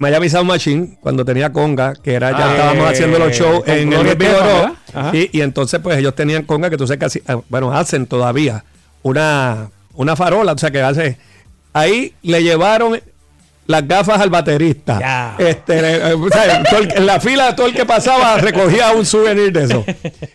Miami 0.00 0.28
Sound 0.30 0.48
Machine, 0.48 0.98
cuando 1.00 1.24
tenía 1.24 1.52
conga, 1.52 1.92
que 1.94 2.14
era 2.14 2.30
ya 2.32 2.36
Ah, 2.38 2.50
estábamos 2.52 2.84
eh, 2.86 2.88
haciendo 2.92 3.18
los 3.18 3.32
shows 3.36 3.60
con 3.64 3.74
en 3.74 3.92
el 3.92 4.16
Vigoró. 4.16 4.76
Y, 5.12 5.38
y 5.38 5.42
entonces, 5.42 5.78
pues 5.80 5.98
ellos 5.98 6.14
tenían 6.14 6.42
conga 6.44 6.68
que 6.70 6.76
tú 6.76 6.86
sabes 6.86 6.98
que 6.98 7.04
así- 7.04 7.22
ah, 7.28 7.38
bueno, 7.48 7.70
hacen 7.72 8.06
todavía 8.06 8.64
una, 9.02 9.68
una 9.94 10.16
farola, 10.16 10.52
o 10.52 10.58
sea 10.58 10.70
que 10.70 10.80
hace. 10.82 11.18
Ahí 11.74 12.14
le 12.22 12.42
llevaron 12.42 12.98
las 13.66 13.86
gafas 13.86 14.20
al 14.20 14.30
baterista. 14.30 14.98
Este, 15.38 15.78
eh, 15.78 16.10
eh, 16.10 16.14
o 16.14 16.28
sea, 16.30 16.62
todo 16.64 16.80
el- 16.80 16.92
en 16.96 17.06
la 17.06 17.20
fila, 17.20 17.54
todo 17.54 17.66
el 17.66 17.74
que 17.74 17.84
pasaba 17.84 18.38
recogía 18.38 18.92
un 18.92 19.04
souvenir 19.04 19.52
de 19.52 19.64
eso. 19.64 19.84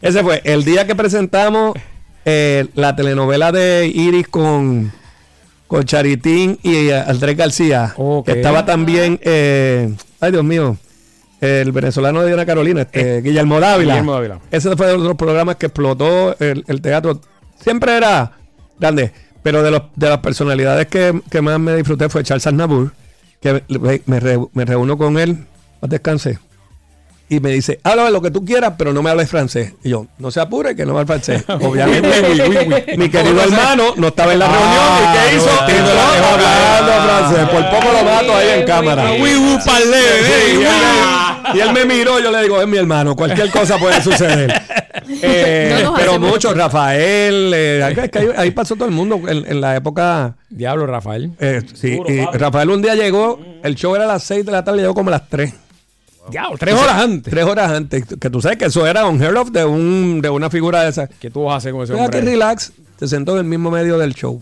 Ese 0.02 0.22
fue 0.22 0.42
el 0.46 0.64
día 0.64 0.86
que 0.86 0.96
presentamos 0.96 1.74
eh, 2.24 2.68
la 2.76 2.96
telenovela 2.96 3.52
de 3.52 3.92
Iris 3.94 4.28
con, 4.28 4.92
con 5.68 5.84
Charitín 5.84 6.60
y 6.64 6.90
eh, 6.90 6.96
Andrés 7.00 7.36
García. 7.38 7.94
Que 8.26 8.32
estaba 8.34 8.66
también, 8.66 9.20
eh, 9.24 9.94
ay 10.20 10.32
Dios 10.32 10.44
mío, 10.44 10.78
el 11.42 11.72
venezolano 11.72 12.22
de 12.22 12.28
Diana 12.28 12.46
Carolina, 12.46 12.82
este, 12.82 13.22
Guillermo 13.22 13.60
Dávila. 13.60 13.94
Guillermo 13.94 14.14
Dávila. 14.14 14.40
Ese 14.52 14.76
fue 14.76 14.88
de 14.88 14.98
los 14.98 15.16
programas 15.16 15.56
que 15.58 15.68
explotó 15.68 16.36
el, 16.40 16.64
el 16.68 16.82
teatro. 16.82 17.20
Siempre 17.62 17.98
era 17.98 18.32
grande, 18.80 19.12
pero 19.44 19.62
de, 19.64 19.72
los, 19.72 19.82
de 19.96 20.10
las 20.10 20.20
personalidades 20.20 20.88
que, 20.88 21.22
que 21.30 21.42
más 21.42 21.60
me 21.60 21.76
disfruté 21.76 22.10
fue 22.10 22.24
Charles 22.24 22.48
Aznavour, 22.48 22.94
que 23.42 23.64
me, 23.70 24.02
me 24.06 24.20
re- 24.20 24.40
me 24.54 24.66
reúno 24.66 24.98
con 24.98 25.18
él, 25.20 25.46
más 25.82 25.90
descanse, 25.90 26.40
y 27.28 27.40
me 27.40 27.50
dice, 27.52 27.80
háblame 27.84 28.12
lo 28.12 28.22
que 28.22 28.30
tú 28.32 28.46
quieras, 28.46 28.74
pero 28.78 28.94
no 28.94 29.02
me 29.02 29.10
hables 29.10 29.30
francés. 29.30 29.74
Y 29.84 29.90
yo, 29.90 30.06
no 30.20 30.30
se 30.32 30.40
apure, 30.40 30.76
que 30.76 30.86
no 30.86 30.94
me 30.94 31.00
hable 31.00 31.08
francés. 31.08 31.44
Obviamente, 31.48 32.96
mi 32.98 33.10
querido 33.10 33.42
hermano 33.42 33.94
no 33.98 34.08
estaba 34.08 34.34
en 34.34 34.40
la 34.40 34.46
Ah, 34.48 34.52
reunión, 34.52 35.02
¿y 35.02 35.30
qué 35.30 35.36
hizo? 35.38 35.46
no, 35.46 35.68
Entró 35.68 35.94
no, 35.96 36.38
no, 36.38 36.48
hablando 36.48 36.92
francés. 37.08 37.50
Por 37.50 37.70
poco 37.80 37.94
lo 37.94 38.04
mato 38.04 38.36
ahí 38.36 38.60
en 38.60 38.66
cámara. 38.68 39.12
Oui, 39.20 39.32
oui, 39.36 39.58
eh, 39.58 40.54
y, 40.54 40.58
oui. 40.58 41.62
él, 41.62 41.70
y 41.70 41.74
me 41.74 41.86
miró, 41.86 42.20
yo 42.20 42.32
le 42.32 42.42
digo, 42.44 42.62
es 42.62 42.68
mi 42.68 42.78
hermano, 42.78 43.16
cualquier 43.16 43.50
cosa 43.50 43.78
puede 43.78 44.02
suceder. 44.02 44.54
Eh, 45.22 45.82
No 45.84 45.92
nos 45.92 46.00
pero 46.00 46.12
hacemos 46.14 46.30
mucho, 46.32 46.54
Rafael, 46.54 47.52
eh, 47.54 47.94
es 48.02 48.10
que 48.10 48.18
ahí, 48.20 48.28
ahí 48.38 48.52
pasó 48.52 48.76
todo 48.76 48.86
el 48.88 48.94
mundo 48.94 49.22
en, 49.28 49.46
en 49.46 49.62
la 49.62 49.76
época. 49.76 50.36
Diablo, 50.50 50.88
Rafael. 50.88 51.32
eh, 51.40 51.62
sí, 51.74 52.00
y 52.08 52.26
Rafael 52.38 52.70
un 52.72 52.82
día 52.82 52.96
llegó, 52.96 53.40
el 53.62 53.76
show 53.76 53.94
era 53.96 54.06
a 54.06 54.08
las 54.08 54.24
6 54.24 54.46
de 54.46 54.52
la 54.52 54.64
tarde, 54.64 54.80
llegó 54.80 54.96
como 54.96 55.10
a 55.10 55.12
las 55.12 55.30
3. 55.30 55.54
Diablo, 56.30 56.58
tres 56.58 56.74
horas 56.76 56.96
antes. 57.02 57.32
Tres 57.32 57.46
horas 57.46 57.72
antes. 57.72 58.06
Que 58.20 58.30
tú 58.30 58.42
sabes 58.42 58.58
que 58.58 58.66
eso 58.66 58.86
era 58.88 59.06
un 59.06 59.22
hair 59.22 59.36
of 59.36 59.50
de, 59.52 59.66
un, 59.66 60.22
de 60.22 60.30
una 60.30 60.50
figura 60.50 60.84
de 60.84 60.90
esa. 60.90 61.08
¿Qué 61.08 61.30
tú 61.30 61.44
vas 61.44 61.56
a 61.56 61.58
hacer 61.58 61.72
con 61.72 61.84
ese 61.84 61.94
aquí 61.94 62.02
hombre? 62.02 62.22
relax, 62.22 62.74
se 63.00 63.08
sentó 63.08 63.34
en 63.34 63.40
el 63.40 63.46
mismo 63.46 63.72
medio 63.72 63.98
del 63.98 64.14
show. 64.14 64.42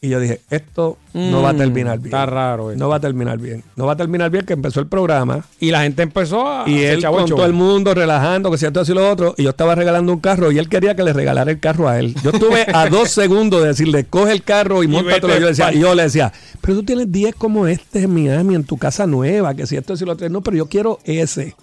Y 0.00 0.10
yo 0.10 0.20
dije, 0.20 0.40
esto 0.50 0.96
no 1.12 1.42
va 1.42 1.50
a 1.50 1.52
Mm, 1.52 1.56
terminar 1.58 1.98
bien. 1.98 2.06
está 2.14 2.24
raro 2.24 2.70
esto. 2.70 2.78
No 2.78 2.88
va 2.88 2.96
a 2.96 3.00
terminar 3.00 3.36
bien. 3.38 3.64
No 3.74 3.84
va 3.86 3.94
a 3.94 3.96
terminar 3.96 4.30
bien 4.30 4.46
que 4.46 4.52
empezó 4.52 4.78
el 4.78 4.86
programa. 4.86 5.44
Y 5.58 5.72
la 5.72 5.82
gente 5.82 6.02
empezó 6.04 6.46
a. 6.46 6.68
Y 6.70 6.84
él 6.84 7.04
con 7.04 7.26
todo 7.26 7.44
el 7.44 7.52
mundo 7.52 7.92
relajando, 7.94 8.48
que 8.52 8.58
si 8.58 8.66
esto, 8.66 8.78
así 8.80 8.94
lo 8.94 9.10
otro. 9.10 9.34
Y 9.36 9.42
yo 9.42 9.50
estaba 9.50 9.74
regalando 9.74 10.12
un 10.12 10.20
carro 10.20 10.52
y 10.52 10.58
él 10.58 10.68
quería 10.68 10.94
que 10.94 11.02
le 11.02 11.12
regalara 11.12 11.50
el 11.50 11.58
carro 11.58 11.88
a 11.88 11.98
él. 11.98 12.14
Yo 12.22 12.30
estuve 12.30 12.64
a 12.72 12.88
dos 12.90 13.10
segundos 13.10 13.60
de 13.62 13.68
decirle, 13.68 14.04
coge 14.04 14.30
el 14.30 14.44
carro 14.44 14.84
y 14.84 14.86
montatelo. 14.86 15.26
vete 15.28 15.40
Yo, 15.40 15.46
decía, 15.48 15.72
y 15.72 15.80
yo 15.80 15.94
le 15.96 16.04
decía, 16.04 16.32
pero 16.60 16.74
tú 16.76 16.84
tienes 16.84 17.10
10 17.10 17.34
como 17.34 17.66
este 17.66 18.02
en 18.04 18.14
Miami, 18.14 18.54
en 18.54 18.62
tu 18.62 18.76
casa 18.78 19.04
nueva, 19.06 19.54
que 19.54 19.66
si 19.66 19.76
esto, 19.76 19.96
si 19.96 20.04
lo 20.04 20.12
otro. 20.12 20.28
No, 20.28 20.42
pero 20.42 20.56
yo 20.56 20.66
quiero 20.66 21.00
ese. 21.04 21.56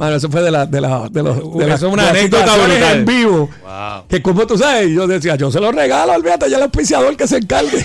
Bueno, 0.00 0.16
eso 0.16 0.30
fue 0.30 0.40
de 0.40 0.50
la, 0.50 0.64
de 0.64 0.80
la, 0.80 1.08
de 1.10 1.22
los, 1.22 1.36
de 1.36 1.42
Eso 1.42 1.68
las- 1.68 1.82
es 1.82 1.88
una 1.88 2.02
de 2.06 2.08
las 2.12 2.18
anécdota 2.20 2.56
brutal. 2.56 2.98
en 2.98 3.04
vivo. 3.04 3.50
Wow. 3.62 4.06
Que 4.08 4.22
como 4.22 4.46
tú 4.46 4.56
sabes, 4.56 4.88
yo 4.90 5.06
decía, 5.06 5.36
yo 5.36 5.52
se 5.52 5.60
lo 5.60 5.70
regalo, 5.72 6.14
olvídate, 6.14 6.48
ya 6.48 6.56
el 6.56 6.62
auspiciador 6.62 7.14
que 7.18 7.28
se 7.28 7.36
encargue. 7.36 7.82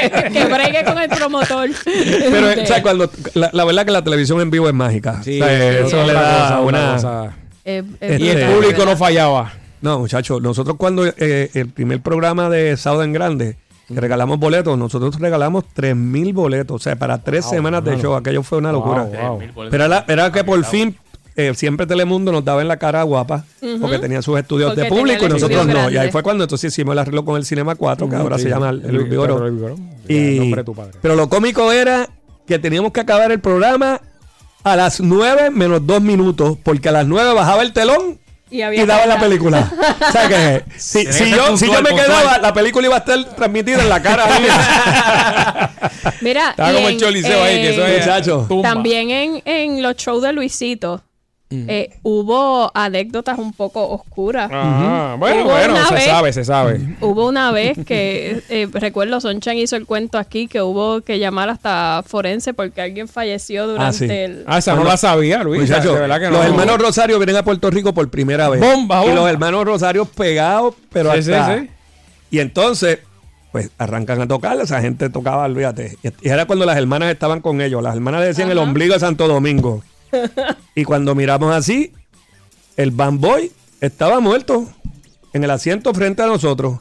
que, 0.00 0.32
que 0.32 0.44
bregue 0.46 0.82
con 0.84 0.98
el 0.98 1.10
promotor. 1.10 1.68
Pero, 1.84 2.48
Este, 2.50 2.62
o 2.62 2.66
sea, 2.66 2.82
cuando, 2.82 3.10
la, 3.34 3.50
la 3.52 3.64
verdad 3.66 3.84
que 3.84 3.90
la 3.90 4.02
televisión 4.02 4.40
en 4.40 4.50
vivo 4.50 4.66
es 4.66 4.74
mágica. 4.74 5.22
Sí, 5.22 5.40
O 5.40 5.44
sea, 5.44 5.68
es 5.80 5.86
eso 5.86 6.00
otra 6.00 6.06
le 6.06 6.12
da 6.14 6.22
cosa, 6.48 6.60
una... 6.60 6.92
cosa. 6.94 7.36
eh, 7.66 7.82
eh, 8.00 8.16
Y 8.18 8.28
el 8.28 8.38
Este- 8.38 8.54
público 8.54 8.84
no 8.86 8.96
fallaba. 8.96 9.52
No, 9.82 9.98
muchachos, 9.98 10.40
nosotros 10.40 10.76
cuando 10.78 11.04
eh, 11.06 11.50
el 11.52 11.68
primer 11.68 12.00
programa 12.00 12.48
de 12.48 12.76
Sábado 12.76 13.02
en 13.02 13.12
Grande, 13.12 13.56
que 13.88 14.00
regalamos 14.00 14.38
boletos, 14.38 14.78
nosotros 14.78 15.18
regalamos 15.18 15.64
3.000 15.76 16.32
boletos, 16.34 16.76
o 16.76 16.78
sea, 16.78 16.96
para 16.96 17.18
tres 17.22 17.44
semanas 17.44 17.84
de 17.84 17.96
show, 17.98 18.14
aquello 18.14 18.42
fue 18.42 18.58
una 18.58 18.72
locura. 18.72 19.04
Wow, 19.04 19.40
wow. 19.54 19.66
Pero 19.70 19.84
era, 19.84 20.04
era 20.08 20.32
que 20.32 20.44
por 20.44 20.64
fin, 20.64 20.96
eh, 21.36 21.52
siempre 21.54 21.86
Telemundo 21.86 22.30
nos 22.32 22.44
daba 22.44 22.62
en 22.62 22.68
la 22.68 22.76
cara 22.78 23.02
guapa, 23.02 23.44
porque 23.80 23.98
tenía 23.98 24.22
sus 24.22 24.38
estudios 24.38 24.70
Porque 24.70 24.82
de 24.82 24.88
público 24.88 25.26
y 25.26 25.28
nosotros 25.28 25.66
no. 25.66 25.90
Y 25.90 25.96
ahí 25.96 26.10
fue 26.10 26.22
cuando 26.22 26.44
entonces 26.44 26.72
hicimos 26.72 26.92
el 26.92 26.98
arreglo 27.00 27.24
con 27.24 27.36
el 27.36 27.44
Cinema 27.44 27.74
4, 27.74 28.08
que 28.08 28.16
ahora 28.16 28.36
Sí. 28.36 28.44
se 28.44 28.48
llama 28.50 28.70
el, 28.70 28.82
el 28.84 28.94
Luis 28.94 29.10
El 30.08 30.44
Y, 30.48 30.54
padre. 30.54 30.92
pero 31.00 31.14
lo 31.14 31.28
cómico 31.28 31.70
era 31.72 32.08
que 32.46 32.58
teníamos 32.58 32.92
que 32.92 33.00
acabar 33.00 33.30
el 33.32 33.40
programa 33.40 34.00
a 34.64 34.76
las 34.76 35.00
9 35.00 35.50
menos 35.50 35.86
2 35.86 36.00
minutos, 36.02 36.56
porque 36.62 36.88
a 36.88 36.92
las 36.92 37.06
9 37.06 37.34
bajaba 37.34 37.62
el 37.62 37.72
telón 37.72 38.18
Y 38.52 38.58
y, 38.58 38.62
había 38.62 38.84
daba 38.84 39.06
la 39.06 39.18
película. 39.18 39.66
o 40.08 40.12
sea 40.12 40.28
que 40.28 40.62
si, 40.76 41.00
Tiene 41.00 41.12
si 41.12 41.24
que 41.24 41.30
yo, 41.30 41.56
si 41.56 41.66
yo 41.66 41.80
me 41.80 41.88
puntual. 41.88 42.06
quedaba, 42.06 42.38
la 42.38 42.52
película 42.52 42.86
iba 42.86 42.96
a 42.96 42.98
estar 42.98 43.24
transmitida 43.34 43.82
en 43.82 43.88
la 43.88 44.02
cara. 44.02 44.26
Mira, 46.20 46.50
Estaba 46.50 46.72
como 46.74 46.88
en, 46.88 46.94
el 46.94 47.00
choliseo 47.00 47.42
ahí, 47.42 47.62
que 47.62 47.70
eso 47.70 47.86
eh, 47.86 47.96
es. 47.96 48.06
Muchacho. 48.06 48.48
También 48.62 49.10
en, 49.10 49.42
en 49.46 49.82
los 49.82 49.96
shows 49.96 50.22
de 50.22 50.34
Luisito. 50.34 51.02
Eh, 51.68 51.90
hubo 52.02 52.70
anécdotas 52.74 53.38
un 53.38 53.52
poco 53.52 53.88
oscuras. 53.90 54.50
Ah, 54.52 55.16
bueno, 55.18 55.42
Hubo 55.44 55.50
bueno, 55.52 55.76
se 55.88 55.94
vez- 55.94 56.04
sabe, 56.04 56.32
se 56.32 56.44
sabe. 56.44 56.80
Hubo 57.00 57.26
una 57.28 57.52
vez 57.52 57.78
que, 57.86 58.42
eh, 58.48 58.68
recuerdo, 58.72 59.20
Sonchan 59.20 59.56
hizo 59.58 59.76
el 59.76 59.86
cuento 59.86 60.18
aquí, 60.18 60.48
que 60.48 60.62
hubo 60.62 61.00
que 61.02 61.18
llamar 61.18 61.48
hasta 61.50 62.02
forense 62.06 62.54
porque 62.54 62.80
alguien 62.82 63.08
falleció 63.08 63.66
durante 63.66 63.98
sí. 63.98 64.04
el... 64.10 64.44
Ah, 64.46 64.58
esa 64.58 64.74
no 64.74 64.84
la 64.84 64.96
sabía, 64.96 65.42
Luis. 65.42 65.60
Muchachos, 65.62 65.94
de 65.94 66.00
verdad 66.00 66.18
que 66.20 66.30
los 66.30 66.40
no. 66.40 66.44
hermanos 66.44 66.78
Rosario 66.78 67.18
vienen 67.18 67.36
a 67.36 67.44
Puerto 67.44 67.70
Rico 67.70 67.92
por 67.92 68.08
primera 68.10 68.48
vez. 68.48 68.60
Bomba, 68.60 69.02
Y 69.04 69.08
bomba. 69.08 69.14
los 69.22 69.30
hermanos 69.30 69.64
Rosario 69.64 70.04
pegados, 70.04 70.74
pero 70.92 71.12
Sí, 71.14 71.22
sí, 71.24 71.32
hasta- 71.32 71.58
sí. 71.58 71.68
Y 72.30 72.38
entonces, 72.40 73.00
pues 73.52 73.70
arrancan 73.76 74.20
a 74.22 74.26
tocar, 74.26 74.58
esa 74.60 74.80
gente 74.80 75.10
tocaba, 75.10 75.44
olvídate. 75.44 75.98
Y, 76.02 76.08
y 76.26 76.30
era 76.30 76.46
cuando 76.46 76.64
las 76.64 76.78
hermanas 76.78 77.10
estaban 77.12 77.40
con 77.42 77.60
ellos. 77.60 77.82
Las 77.82 77.94
hermanas 77.94 78.20
le 78.22 78.28
decían 78.28 78.50
el 78.50 78.56
ombligo 78.58 78.94
de 78.94 79.00
Santo 79.00 79.28
Domingo. 79.28 79.82
y 80.74 80.84
cuando 80.84 81.14
miramos 81.14 81.54
así, 81.54 81.92
el 82.76 82.90
bamboy 82.90 83.52
estaba 83.80 84.20
muerto 84.20 84.68
en 85.32 85.44
el 85.44 85.50
asiento 85.50 85.92
frente 85.94 86.22
a 86.22 86.26
nosotros. 86.26 86.78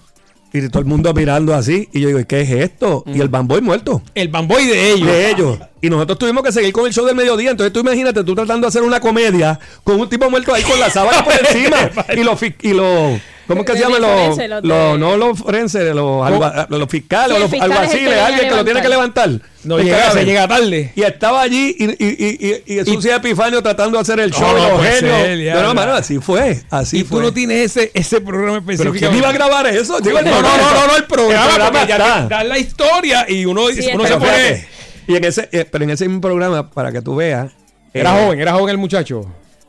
Y 0.54 0.68
todo 0.68 0.80
el 0.80 0.86
mundo 0.86 1.14
mirando 1.14 1.54
así. 1.54 1.88
Y 1.94 2.02
yo 2.02 2.08
digo, 2.08 2.20
¿y 2.20 2.26
qué 2.26 2.42
es 2.42 2.52
esto? 2.52 3.04
Y 3.08 3.22
el 3.22 3.30
bamboy 3.30 3.62
muerto. 3.62 4.02
El 4.14 4.28
bamboy 4.28 4.66
de 4.66 4.92
ellos. 4.92 5.08
De 5.08 5.30
ellos. 5.30 5.60
Y 5.82 5.90
nosotros 5.90 6.20
tuvimos 6.20 6.44
que 6.44 6.52
seguir 6.52 6.74
con 6.74 6.86
el 6.86 6.94
show 6.94 7.06
del 7.06 7.16
mediodía. 7.16 7.52
Entonces 7.52 7.72
tú 7.72 7.80
imagínate, 7.80 8.22
tú 8.26 8.36
tratando 8.36 8.66
de 8.66 8.68
hacer 8.68 8.84
una 8.84 9.00
comedia 9.00 9.58
con 9.86 10.00
un 10.00 10.10
tipo 10.10 10.30
muerto 10.30 10.54
ahí 10.54 10.64
con 10.64 10.78
la 10.78 10.90
sábana 10.90 11.24
por 11.24 11.34
encima. 11.40 11.78
y 12.14 12.24
los 12.24 12.42
y 12.62 12.74
los 12.74 13.22
¿Cómo 13.48 13.62
es 13.62 13.68
que 13.68 13.74
se 13.74 13.80
llaman 13.84 14.02
los, 14.02 14.12
forense, 14.12 14.48
los 14.48 14.64
los- 14.64 15.00
no 15.00 15.18
los 15.18 15.38
forenses, 15.40 15.96
los, 15.96 16.24
alba- 16.26 16.68
los 16.70 16.88
fiscales, 16.90 17.36
Sí, 17.36 17.36
o 17.36 17.40
los 17.44 17.52
fiscal 17.52 17.72
alguaciles, 17.72 18.18
alguien 18.20 18.50
que 18.50 18.56
lo 18.56 18.64
tiene 18.66 18.82
que 18.82 18.90
levantar? 18.90 19.30
No 19.64 19.78
llega, 19.80 20.12
se 20.12 20.24
llega 20.26 20.48
tarde. 20.48 20.92
Y 20.96 21.02
estaba 21.04 21.42
allí 21.42 21.76
y, 21.78 21.86
y, 21.86 22.08
y, 22.08 22.64
y, 22.80 23.06
y 23.06 23.10
Epifanio 23.10 23.62
tratando 23.62 23.98
de 23.98 24.02
hacer 24.02 24.20
el 24.20 24.32
show. 24.32 24.42
No, 24.42 24.58
y 24.58 24.62
no 24.62 24.70
los 24.70 24.82
genios. 24.86 25.18
Pero, 25.24 25.68
ya. 25.68 25.74
mano, 25.74 25.94
así 25.94 26.20
fue. 26.20 26.62
Así 26.70 27.00
y 27.00 27.04
fue. 27.04 27.18
tú 27.18 27.24
no 27.24 27.34
tienes 27.34 27.76
ese, 27.76 27.92
ese 27.94 28.22
programa 28.22 28.62
¿Pero 28.66 28.72
específico. 28.74 29.00
quién 29.10 29.16
iba 29.20 29.30
a 29.30 29.34
grabar 29.34 29.68
eso? 29.68 30.00
Digo, 30.00 30.22
No, 30.22 30.32
no, 30.32 30.42
no, 30.42 30.58
no, 30.58 30.88
no, 30.88 30.96
el 30.96 31.04
programa, 31.04 31.44
El 31.44 31.50
programa 31.50 31.80
porque 31.80 31.88
ya 31.88 32.28
dan 32.28 32.50
la 32.50 32.58
historia 32.58 33.26
y 33.30 33.46
uno, 33.46 33.68
Sí, 33.70 33.90
uno 33.94 34.04
se 34.04 34.10
Pero 34.10 34.20
pone... 34.20 34.68
y 35.08 35.16
en 35.16 35.24
ese, 35.26 35.50
eh, 35.52 35.66
pero 35.70 35.84
en 35.84 35.90
ese 35.90 36.06
mismo 36.08 36.22
programa, 36.22 36.70
para 36.72 36.92
que 36.92 37.02
tú 37.02 37.16
veas. 37.16 37.52
Era 37.94 38.18
eh, 38.20 38.24
joven, 38.26 38.40
era 38.40 38.54
joven 38.54 38.70
el 38.70 38.78
muchacho. 38.78 39.26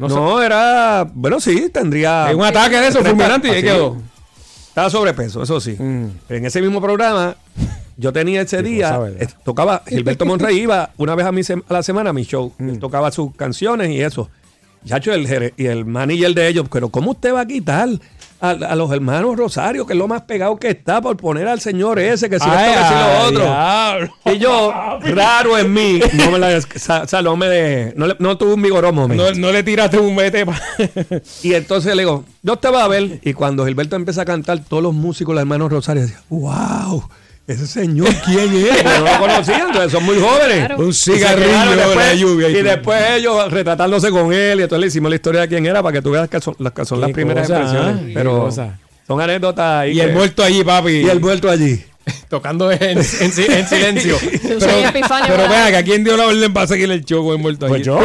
No, 0.09 0.17
No, 0.35 0.39
sé. 0.39 0.47
era. 0.47 1.07
Bueno, 1.13 1.41
sí, 1.41 1.69
tendría. 1.71 2.31
En 2.31 2.39
un 2.39 2.45
ataque 2.45 2.77
de 2.81 2.89
eso, 2.89 3.05
fulminante, 3.05 3.49
y 3.49 3.51
ahí 3.53 3.63
quedó. 3.63 3.97
Estaba 4.69 4.89
sobrepeso, 4.91 5.43
eso 5.43 5.61
sí. 5.61 5.73
Mm. 5.79 6.07
En 6.31 6.47
ese 6.47 6.63
mismo 6.63 6.81
programa, 6.81 7.37
yo 7.99 8.13
tenía 8.13 8.41
ese 8.41 8.63
día, 8.63 8.99
eh, 9.19 9.27
tocaba, 9.45 9.83
Gilberto 9.87 10.25
Monrey 10.25 10.61
iba 10.61 10.91
una 10.97 11.15
vez 11.15 11.27
a, 11.27 11.33
mi 11.33 11.43
a 11.43 11.73
la 11.73 11.83
semana 11.83 12.11
a 12.11 12.13
mi 12.13 12.25
show, 12.25 12.53
Mm. 12.59 12.69
Él 12.71 12.79
tocaba 12.79 13.11
sus 13.11 13.35
canciones 13.37 13.91
y 13.91 14.01
eso. 14.01 14.31
Chacho, 14.87 15.13
el, 15.13 15.53
y 15.57 15.67
el 15.67 15.85
manager 15.85 16.35
de 16.35 16.49
ellos, 16.49 16.67
pero 16.73 16.89
¿cómo 16.89 17.11
usted 17.13 17.35
va 17.35 17.43
a 17.43 17.47
quitar 17.47 17.89
a, 18.43 18.51
a 18.51 18.77
los 18.77 18.91
hermanos 18.93 19.37
Rosario, 19.37 19.87
que 19.87 19.93
es 19.93 19.99
lo 19.99 20.09
más 20.09 20.23
pegado 20.23 20.57
que 20.57 20.69
está, 20.69 21.01
por 21.01 21.17
poner 21.17 21.47
al 21.49 21.61
señor 21.61 21.99
ese, 21.99 22.29
que 22.29 22.39
si 22.41 22.49
esto, 22.49 22.59
que 22.81 22.87
si 22.89 22.95
lo 22.95 23.27
otro? 23.29 23.45
Y 24.35 24.39
yo, 24.39 24.73
raro 25.15 25.57
en 25.57 25.73
mí, 25.73 26.01
no 26.15 26.31
me 26.33 26.39
la, 26.39 26.61
sa- 26.61 27.23
no 27.23 27.37
me 27.37 27.47
de- 27.47 27.95
no, 27.97 28.09
le- 28.09 28.17
no 28.19 28.37
tuve 28.37 28.55
un 28.55 28.63
vigoromo. 28.63 29.07
No, 29.09 29.31
no 29.33 29.53
le 29.53 29.63
tiraste 29.63 29.99
un 29.99 30.15
mete 30.15 30.45
Y 31.43 31.55
entonces 31.55 31.95
le 31.95 32.03
digo, 32.03 32.25
yo 32.43 32.57
te 32.57 32.69
voy 32.69 32.81
a 32.81 32.89
ver. 32.89 33.21
Y 33.23 33.33
cuando 33.33 33.65
Gilberto 33.65 33.97
empieza 33.97 34.23
a 34.23 34.25
cantar, 34.25 34.59
todos 34.61 34.83
los 34.83 34.93
músicos, 34.93 35.35
los 35.35 35.41
hermanos 35.43 35.71
Rosario, 35.71 36.03
decían, 36.03 36.21
wow, 36.29 37.09
ese 37.47 37.67
señor, 37.67 38.09
¿quién 38.25 38.55
es? 38.55 38.85
No 39.01 39.01
lo 39.05 39.19
conocían, 39.19 39.63
entonces 39.69 39.93
son 39.93 40.05
muy 40.05 40.19
jóvenes. 40.19 40.67
Claro. 40.67 40.79
Un 40.79 40.91
Y 40.91 40.93
cigarrillo 40.93 41.49
quedaron 41.49 41.89
de 41.91 41.97
la 41.97 42.15
lluvia. 42.15 42.49
Y 42.51 42.55
tú. 42.55 42.63
después 42.65 43.03
ellos 43.17 43.51
retratándose 43.53 44.11
con 44.11 44.33
él. 44.33 44.61
Y 44.61 44.63
entonces 44.63 44.81
le 44.81 44.87
hicimos 44.87 45.11
la 45.11 45.17
historia 45.17 45.41
de 45.43 45.49
quién 45.49 45.67
era 45.67 45.83
para 45.83 45.93
que 45.95 46.03
tú 46.03 46.11
veas 46.13 46.29
que 46.29 46.41
son 46.41 46.55
las, 46.59 46.73
que 46.73 46.85
son 46.85 47.01
las 47.01 47.11
primeras 47.11 47.47
cosa, 47.49 47.61
impresiones. 47.61 47.97
¿eh? 48.03 48.07
Qué 48.09 48.15
Pero 48.15 48.51
son 49.07 49.21
anécdotas 49.21 49.81
ahí. 49.83 49.93
Y 49.93 50.01
el 50.01 50.09
que- 50.09 50.13
muerto 50.15 50.43
allí, 50.45 50.63
papi. 50.65 50.91
Y 50.91 51.09
el 51.09 51.21
muerto 51.21 51.51
allí. 51.51 51.83
tocando 52.29 52.71
en, 52.73 52.81
en 52.99 53.05
si- 53.05 53.45
en 53.45 53.69
silencio. 53.69 54.17
Pero 54.43 54.57
y 54.81 55.03
pero 55.29 55.49
vea 55.49 55.71
que 55.71 55.85
quién 55.85 56.03
dio 56.03 56.17
la 56.17 56.27
orden 56.27 56.53
para 56.53 56.67
seguir 56.67 56.91
el 56.91 57.05
show 57.05 57.25
con 57.25 57.35
el 57.37 57.39
muerto 57.43 57.67
allí. 57.67 57.75
Pues 57.75 57.87
yo. 57.87 58.01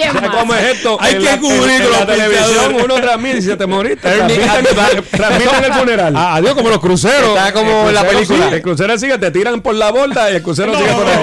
Pues, 0.00 0.08
o 0.08 0.12
sea, 0.12 0.12
¿Quién 0.12 0.12
¿Sabes 0.12 0.30
más? 0.30 0.36
cómo 0.40 0.54
es 0.54 0.64
esto? 0.76 0.96
Hay 1.00 1.12
que 1.14 1.20
la- 1.20 1.32
en- 1.34 1.40
cubrir 1.40 1.70
en 1.70 1.82
con 1.82 1.92
la 1.92 2.06
televisión. 2.06 2.74
Uno 2.84 2.94
transmite 2.96 3.38
y 3.38 3.42
si 3.42 3.56
te 3.56 3.66
moriste. 3.66 4.08
Transmiten, 4.10 5.64
el 5.64 5.72
funeral. 5.74 6.14
Ah, 6.16 6.36
adiós, 6.36 6.54
como 6.54 6.68
los 6.70 6.80
cruceros. 6.80 7.28
Está 7.36 7.52
como 7.52 7.88
en 7.88 7.94
la 7.94 8.04
película. 8.06 8.48
El 8.48 8.62
crucero 8.62 8.98
sigue, 8.98 9.18
te 9.18 9.30
tiran 9.30 9.60
por 9.60 9.74
la 9.74 9.90
borda 9.90 10.30
y 10.30 10.36
el 10.36 10.42
crucero 10.42 10.72
No, 10.72 10.78
sigue 10.78 10.90
por 10.92 11.04
no, 11.04 11.10
ahí. 11.10 11.20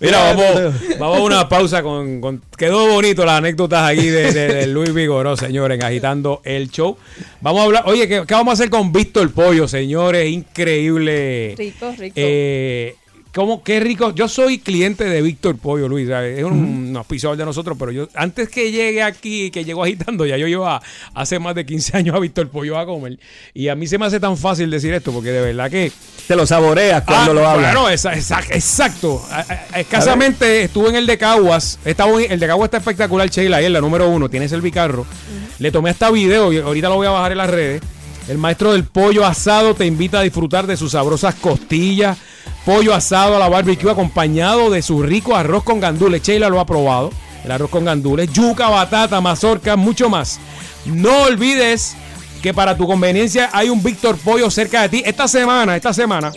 Mira, 0.00 0.18
vamos, 0.34 0.74
vamos 0.98 1.18
a 1.18 1.20
una 1.22 1.48
pausa 1.48 1.82
con, 1.82 2.20
con- 2.20 2.42
Quedó 2.56 2.86
bonito 2.88 3.24
las 3.24 3.38
anécdotas 3.38 3.88
aquí 3.90 4.06
de, 4.08 4.32
de- 4.32 4.54
de 4.54 4.66
Luis 4.66 4.92
Vigoró, 4.92 5.36
señores, 5.36 5.82
agitando 5.82 6.40
el 6.44 6.70
show. 6.70 6.96
Vamos 7.40 7.60
a 7.60 7.64
hablar. 7.64 7.82
Oye, 7.86 8.06
¿qué, 8.08 8.22
qué 8.26 8.34
vamos 8.34 8.52
a 8.52 8.54
hacer 8.54 8.70
con 8.70 8.92
Víctor 8.92 9.32
Pollo, 9.32 9.66
señores? 9.68 10.28
Increíble. 10.30 11.54
Rico, 11.56 11.92
rico. 11.98 12.14
Eh, 12.16 12.96
¿cómo, 13.34 13.62
qué 13.62 13.80
rico. 13.80 14.14
Yo 14.14 14.28
soy 14.28 14.58
cliente 14.58 15.04
de 15.04 15.22
Víctor 15.22 15.56
Pollo, 15.58 15.88
Luis. 15.88 16.08
¿sabes? 16.08 16.38
Es 16.38 16.44
un, 16.44 16.52
un 16.90 16.96
auspiciador 16.96 17.36
de 17.36 17.44
nosotros, 17.44 17.76
pero 17.78 17.90
yo, 17.92 18.08
antes 18.14 18.48
que 18.48 18.70
llegue 18.70 19.02
aquí, 19.02 19.50
que 19.50 19.64
llegó 19.64 19.82
agitando, 19.84 20.26
ya 20.26 20.36
yo 20.36 20.46
llevo 20.46 20.68
hace 21.14 21.38
más 21.38 21.54
de 21.54 21.64
15 21.66 21.96
años 21.96 22.14
a 22.14 22.18
Víctor 22.18 22.48
Pollo 22.48 22.78
a 22.78 22.86
comer. 22.86 23.18
Y 23.54 23.68
a 23.68 23.74
mí 23.74 23.86
se 23.86 23.98
me 23.98 24.06
hace 24.06 24.20
tan 24.20 24.36
fácil 24.36 24.70
decir 24.70 24.92
esto, 24.94 25.12
porque 25.12 25.30
de 25.30 25.40
verdad 25.40 25.70
que. 25.70 25.90
Te 26.28 26.36
lo 26.36 26.46
saboreas 26.46 27.02
cuando 27.02 27.32
Ah, 27.32 27.34
lo 27.34 27.48
hablas. 27.48 27.72
Claro, 27.72 27.88
esa- 27.88 28.12
esa- 28.12 28.40
exacto. 28.50 29.22
Escasamente 29.74 30.62
estuve 30.62 30.90
en 30.90 30.96
el 30.96 31.06
de 31.06 31.18
Caguas. 31.18 31.78
Estaba 31.84 32.22
en- 32.22 32.30
el 32.32 32.38
de 32.40 32.46
Caguas 32.46 32.66
está 32.68 32.76
espectacular, 32.78 33.28
Sheila. 33.28 33.56
Ahí 33.58 33.64
en 33.66 33.72
la 33.72 33.80
número 33.80 34.08
uno. 34.08 34.28
Tiene 34.28 34.46
el 34.46 34.60
bicarro. 34.60 35.06
Le 35.58 35.70
tomé 35.70 35.90
hasta 35.90 36.10
video 36.10 36.52
y 36.52 36.58
ahorita 36.58 36.88
lo 36.88 36.96
voy 36.96 37.06
a 37.06 37.10
bajar 37.10 37.32
en 37.32 37.38
las 37.38 37.50
redes. 37.50 37.82
El 38.28 38.38
maestro 38.38 38.72
del 38.72 38.84
pollo 38.84 39.26
asado 39.26 39.74
te 39.74 39.84
invita 39.86 40.20
a 40.20 40.22
disfrutar 40.22 40.66
de 40.66 40.76
sus 40.76 40.92
sabrosas 40.92 41.34
costillas. 41.36 42.18
Pollo 42.64 42.94
asado 42.94 43.36
a 43.36 43.38
la 43.38 43.48
barbecue 43.48 43.90
acompañado 43.90 44.70
de 44.70 44.82
su 44.82 45.02
rico 45.02 45.34
arroz 45.34 45.64
con 45.64 45.80
gandules. 45.80 46.22
Sheila 46.22 46.48
lo 46.48 46.60
ha 46.60 46.66
probado. 46.66 47.10
El 47.44 47.50
arroz 47.50 47.70
con 47.70 47.84
gandules. 47.84 48.32
Yuca, 48.32 48.68
batata, 48.68 49.20
mazorca, 49.20 49.74
mucho 49.76 50.08
más. 50.08 50.38
No 50.84 51.22
olvides 51.22 51.96
que 52.40 52.54
para 52.54 52.76
tu 52.76 52.86
conveniencia 52.86 53.50
hay 53.52 53.68
un 53.68 53.82
Víctor 53.82 54.16
Pollo 54.16 54.50
cerca 54.50 54.82
de 54.82 54.88
ti. 54.88 55.02
Esta 55.04 55.26
semana, 55.26 55.74
esta 55.74 55.92
semana, 55.92 56.32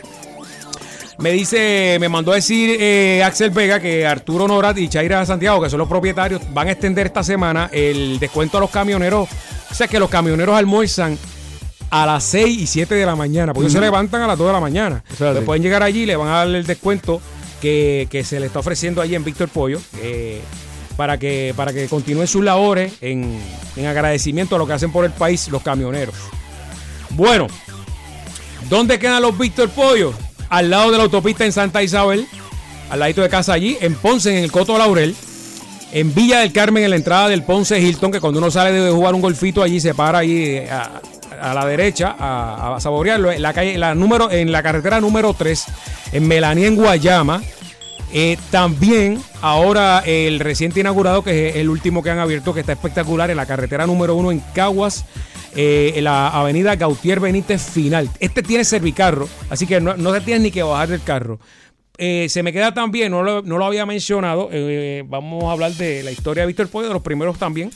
me 1.18 1.32
dice, 1.32 1.98
me 2.00 2.10
mandó 2.10 2.32
a 2.32 2.36
decir 2.36 2.78
eh, 2.80 3.24
Axel 3.24 3.52
Vega 3.52 3.80
que 3.80 4.06
Arturo 4.06 4.48
Norat 4.48 4.78
y 4.78 4.90
Chaira 4.90 5.26
Santiago, 5.26 5.62
que 5.62 5.70
son 5.70 5.80
los 5.80 5.88
propietarios, 5.88 6.42
van 6.54 6.68
a 6.68 6.72
extender 6.72 7.06
esta 7.06 7.24
semana 7.24 7.70
el 7.72 8.20
descuento 8.20 8.58
a 8.58 8.62
los 8.62 8.70
camioneros. 8.70 9.30
O 9.72 9.74
sea 9.74 9.88
que 9.88 10.00
los 10.00 10.10
camioneros 10.10 10.58
almuerzan 10.58 11.18
a 12.02 12.06
las 12.06 12.24
6 12.26 12.60
y 12.60 12.68
7 12.68 12.96
de 12.96 13.06
la 13.06 13.16
mañana, 13.16 13.54
porque 13.54 13.66
ellos 13.66 13.74
se 13.74 13.82
levantan 13.82 14.22
a 14.22 14.28
las 14.28 14.38
2 14.38 14.48
de 14.48 14.54
la 14.54 14.60
mañana. 14.60 15.04
Así. 15.12 15.24
pueden 15.46 15.64
llegar 15.64 15.84
allí 15.84 16.02
y 16.02 16.06
le 16.06 16.16
van 16.16 16.28
a 16.28 16.38
darle 16.38 16.60
el 16.60 16.66
descuento 16.66 17.22
que, 17.62 18.08
que 18.10 18.24
se 18.24 18.40
le 18.40 18.48
está 18.48 18.60
ofreciendo 18.60 19.02
allí 19.02 19.16
en 19.16 19.24
Víctor 19.24 19.50
Pollo. 19.50 19.80
eh, 20.02 20.42
para 20.98 21.18
que, 21.18 21.54
para 21.58 21.74
que 21.74 21.88
continúen 21.90 22.26
sus 22.26 22.42
labores 22.42 22.94
en, 23.02 23.38
en 23.76 23.86
agradecimiento 23.86 24.56
a 24.56 24.60
lo 24.60 24.66
que 24.66 24.72
hacen 24.72 24.94
por 24.94 25.04
el 25.04 25.12
país 25.12 25.50
los 25.50 25.62
camioneros. 25.62 26.16
Bueno, 27.10 27.48
¿Dónde 28.70 28.98
quedan 28.98 29.22
los 29.22 29.38
Víctor 29.38 29.70
Pollo? 29.70 30.14
Al 30.50 30.70
lado 30.70 30.92
de 30.92 30.98
la 30.98 31.04
autopista 31.04 31.46
en 31.46 31.52
Santa 31.52 31.84
Isabel, 31.84 32.26
al 32.90 33.00
ladito 33.00 33.22
de 33.22 33.30
casa 33.30 33.54
allí, 33.54 33.78
en 33.80 33.94
Ponce, 33.94 34.36
en 34.36 34.44
el 34.44 34.52
Coto 34.52 34.78
Laurel, 34.78 35.16
en 35.92 36.14
Villa 36.14 36.40
del 36.40 36.52
Carmen, 36.52 36.84
en 36.84 36.90
la 36.90 36.96
entrada 36.96 37.30
del 37.30 37.44
Ponce 37.44 37.80
Hilton, 37.80 38.12
que 38.12 38.20
cuando 38.20 38.40
uno 38.40 38.50
sale 38.50 38.72
de 38.72 38.92
jugar 38.92 39.14
un 39.14 39.22
golfito 39.22 39.62
allí, 39.62 39.80
se 39.80 39.94
para 39.94 40.20
ahí 40.20 40.44
eh, 40.46 40.70
a, 40.70 41.02
a 41.46 41.54
la 41.54 41.66
derecha 41.66 42.16
a, 42.18 42.80
saborearlo. 42.80 43.32
En 43.32 43.42
la 43.42 43.54
calle, 43.54 43.78
la 43.78 43.94
número, 43.94 44.32
en 44.32 44.52
la 44.52 44.64
carretera 44.64 45.00
número 45.00 45.34
3, 45.34 45.66
en 46.14 46.28
Melanía, 46.28 46.68
en 46.68 46.76
Guayama. 46.76 47.42
Eh, 48.14 48.38
también 48.50 49.22
ahora 49.42 50.02
el 50.06 50.40
reciente 50.40 50.80
inaugurado, 50.80 51.24
que 51.24 51.50
es 51.50 51.56
el 51.58 51.70
último 51.70 52.02
que 52.02 52.10
han 52.10 52.20
abierto, 52.20 52.54
que 52.54 52.62
está 52.62 52.72
espectacular, 52.72 53.30
en 53.30 53.38
la 53.38 53.46
carretera 53.46 53.86
número 53.86 54.16
1 54.16 54.32
en 54.32 54.40
Caguas, 54.54 55.06
eh, 55.56 55.94
en 55.96 56.06
la 56.06 56.30
avenida 56.30 56.76
Gautier 56.76 57.20
Benítez 57.20 57.62
Final. 57.62 58.10
Este 58.20 58.42
tiene 58.42 58.64
servicarro, 58.64 59.28
así 59.50 59.68
que 59.68 59.82
no, 59.82 59.98
no 59.98 60.14
te 60.14 60.22
tienes 60.22 60.44
ni 60.44 60.52
que 60.52 60.64
bajar 60.64 60.90
del 60.90 61.04
carro. 61.04 61.40
Eh, 61.98 62.28
se 62.30 62.44
me 62.44 62.54
queda 62.54 62.74
también, 62.74 63.12
no 63.12 63.24
lo, 63.24 63.42
no 63.42 63.58
lo 63.58 63.66
había 63.66 63.86
mencionado, 63.86 64.50
vamos 65.06 65.44
a 65.46 65.52
hablar 65.52 65.72
de 65.74 66.04
la 66.04 66.12
historia 66.12 66.44
de 66.44 66.48
Víctor 66.48 66.70
Pollo, 66.70 66.88
de 66.88 66.94
los 66.94 67.04
primeros 67.04 67.38
también, 67.38 67.72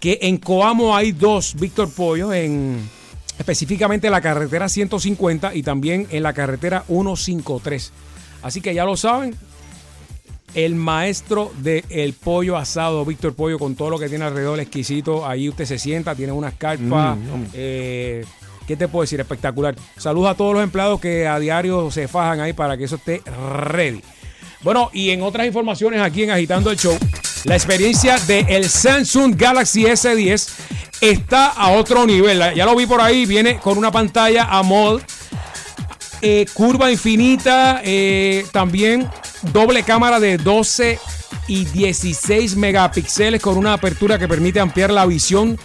que 0.00 0.18
en 0.22 0.38
Coamo 0.38 0.96
hay 0.96 1.12
dos 1.12 1.54
Víctor 1.58 1.90
Pollos, 1.90 2.32
en, 2.34 2.88
específicamente 3.38 4.06
en 4.06 4.12
la 4.12 4.20
carretera 4.20 4.68
150 4.68 5.54
y 5.54 5.62
también 5.62 6.06
en 6.10 6.22
la 6.22 6.32
carretera 6.32 6.84
153. 6.86 7.92
Así 8.42 8.60
que 8.60 8.74
ya 8.74 8.84
lo 8.84 8.96
saben, 8.96 9.34
el 10.54 10.74
maestro 10.74 11.52
del 11.58 12.12
pollo 12.14 12.56
asado, 12.56 13.04
Víctor 13.04 13.34
Pollo, 13.34 13.58
con 13.58 13.74
todo 13.74 13.90
lo 13.90 13.98
que 13.98 14.08
tiene 14.08 14.24
alrededor, 14.24 14.58
exquisito. 14.60 15.26
Ahí 15.26 15.48
usted 15.48 15.64
se 15.66 15.78
sienta, 15.78 16.14
tiene 16.14 16.32
unas 16.32 16.54
carpas. 16.54 17.18
eh, 17.54 18.24
¿Qué 18.66 18.76
te 18.76 18.86
puedo 18.86 19.02
decir? 19.02 19.18
Espectacular. 19.20 19.74
Saludos 19.96 20.30
a 20.30 20.34
todos 20.34 20.54
los 20.54 20.62
empleados 20.62 21.00
que 21.00 21.26
a 21.26 21.38
diario 21.38 21.90
se 21.90 22.06
fajan 22.06 22.40
ahí 22.40 22.52
para 22.52 22.76
que 22.76 22.84
eso 22.84 22.96
esté 22.96 23.22
ready. 23.60 24.02
Bueno, 24.62 24.90
y 24.92 25.10
en 25.10 25.22
otras 25.22 25.46
informaciones 25.46 26.00
aquí 26.02 26.24
en 26.24 26.30
Agitando 26.30 26.70
el 26.70 26.76
Show, 26.76 26.96
la 27.48 27.56
experiencia 27.56 28.18
del 28.26 28.68
Samsung 28.68 29.34
Galaxy 29.34 29.84
S10 29.84 30.48
está 31.00 31.46
a 31.46 31.70
otro 31.70 32.04
nivel. 32.04 32.42
Ya 32.54 32.66
lo 32.66 32.76
vi 32.76 32.84
por 32.84 33.00
ahí, 33.00 33.24
viene 33.24 33.56
con 33.58 33.78
una 33.78 33.90
pantalla 33.90 34.44
AMOLED, 34.50 35.02
eh, 36.20 36.44
curva 36.52 36.90
infinita, 36.90 37.80
eh, 37.82 38.44
también 38.52 39.08
doble 39.50 39.82
cámara 39.82 40.20
de 40.20 40.36
12 40.36 40.98
y 41.46 41.64
16 41.64 42.54
megapíxeles 42.56 43.40
con 43.40 43.56
una 43.56 43.72
apertura 43.72 44.18
que 44.18 44.28
permite 44.28 44.60
ampliar 44.60 44.90
la 44.90 45.06
visión 45.06 45.58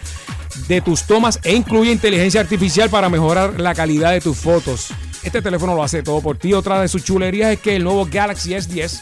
de 0.70 0.80
tus 0.80 1.04
tomas 1.04 1.40
e 1.44 1.54
incluye 1.54 1.92
inteligencia 1.92 2.40
artificial 2.40 2.90
para 2.90 3.10
mejorar 3.10 3.60
la 3.60 3.76
calidad 3.76 4.12
de 4.12 4.22
tus 4.22 4.38
fotos. 4.38 4.94
Este 5.22 5.42
teléfono 5.42 5.76
lo 5.76 5.84
hace 5.84 6.02
todo 6.02 6.22
por 6.22 6.38
ti. 6.38 6.54
Otra 6.54 6.82
de 6.82 6.88
sus 6.88 7.04
chulerías 7.04 7.52
es 7.52 7.60
que 7.60 7.76
el 7.76 7.84
nuevo 7.84 8.08
Galaxy 8.10 8.52
S10 8.52 9.02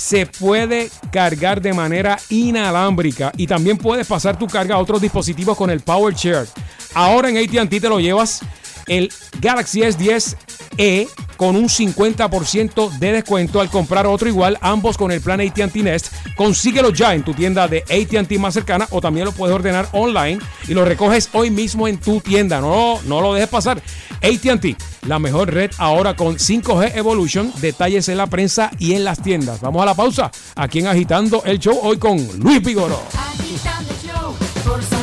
se 0.00 0.24
puede 0.24 0.90
cargar 1.12 1.60
de 1.60 1.74
manera 1.74 2.18
inalámbrica 2.30 3.32
y 3.36 3.46
también 3.46 3.76
puedes 3.76 4.06
pasar 4.06 4.38
tu 4.38 4.46
carga 4.46 4.76
a 4.76 4.78
otros 4.78 4.98
dispositivos 4.98 5.58
con 5.58 5.68
el 5.68 5.80
Power 5.80 6.14
Share. 6.14 6.46
Ahora 6.94 7.28
en 7.28 7.36
AT&T 7.36 7.80
te 7.80 7.88
lo 7.88 8.00
llevas 8.00 8.40
el 8.90 9.10
Galaxy 9.40 9.80
S10e 9.80 11.08
con 11.36 11.56
un 11.56 11.68
50% 11.68 12.98
de 12.98 13.12
descuento 13.12 13.62
al 13.62 13.70
comprar 13.70 14.06
otro 14.06 14.28
igual, 14.28 14.58
ambos 14.60 14.98
con 14.98 15.10
el 15.10 15.22
plan 15.22 15.40
AT&T 15.40 15.82
Nest. 15.82 16.12
Consíguelo 16.36 16.90
ya 16.90 17.14
en 17.14 17.22
tu 17.22 17.32
tienda 17.32 17.66
de 17.66 17.78
AT&T 17.82 18.38
más 18.38 18.52
cercana 18.52 18.86
o 18.90 19.00
también 19.00 19.24
lo 19.24 19.32
puedes 19.32 19.54
ordenar 19.54 19.88
online 19.92 20.38
y 20.68 20.74
lo 20.74 20.84
recoges 20.84 21.30
hoy 21.32 21.50
mismo 21.50 21.88
en 21.88 21.98
tu 21.98 22.20
tienda. 22.20 22.60
No, 22.60 23.00
no 23.06 23.22
lo 23.22 23.32
dejes 23.32 23.48
pasar. 23.48 23.80
AT&T, 24.22 24.76
la 25.06 25.18
mejor 25.18 25.54
red 25.54 25.70
ahora 25.78 26.14
con 26.14 26.36
5G 26.36 26.96
Evolution. 26.96 27.52
Detalles 27.60 28.08
en 28.08 28.18
la 28.18 28.26
prensa 28.26 28.70
y 28.78 28.92
en 28.92 29.04
las 29.04 29.22
tiendas. 29.22 29.60
Vamos 29.60 29.82
a 29.82 29.86
la 29.86 29.94
pausa 29.94 30.30
aquí 30.56 30.80
en 30.80 30.88
Agitando 30.88 31.42
el 31.46 31.58
Show 31.58 31.78
hoy 31.82 31.96
con 31.96 32.18
Luis 32.38 32.60
Vigoro. 32.62 33.00
Agitando 33.14 33.92
el 33.92 34.08
show 34.10 34.34
por 34.64 34.99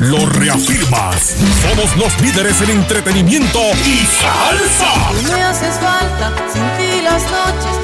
lo 0.00 0.26
reafirmas. 0.26 1.36
Somos 1.62 1.96
los 1.96 2.20
líderes 2.20 2.60
en 2.62 2.70
entretenimiento 2.70 3.60
y 3.84 4.06
salsa. 4.06 5.12
Me 5.34 5.42
haces 5.42 5.74
falta, 5.80 6.32
sin 6.52 6.62
ti 6.76 7.02
las 7.02 7.22
noches 7.24 7.77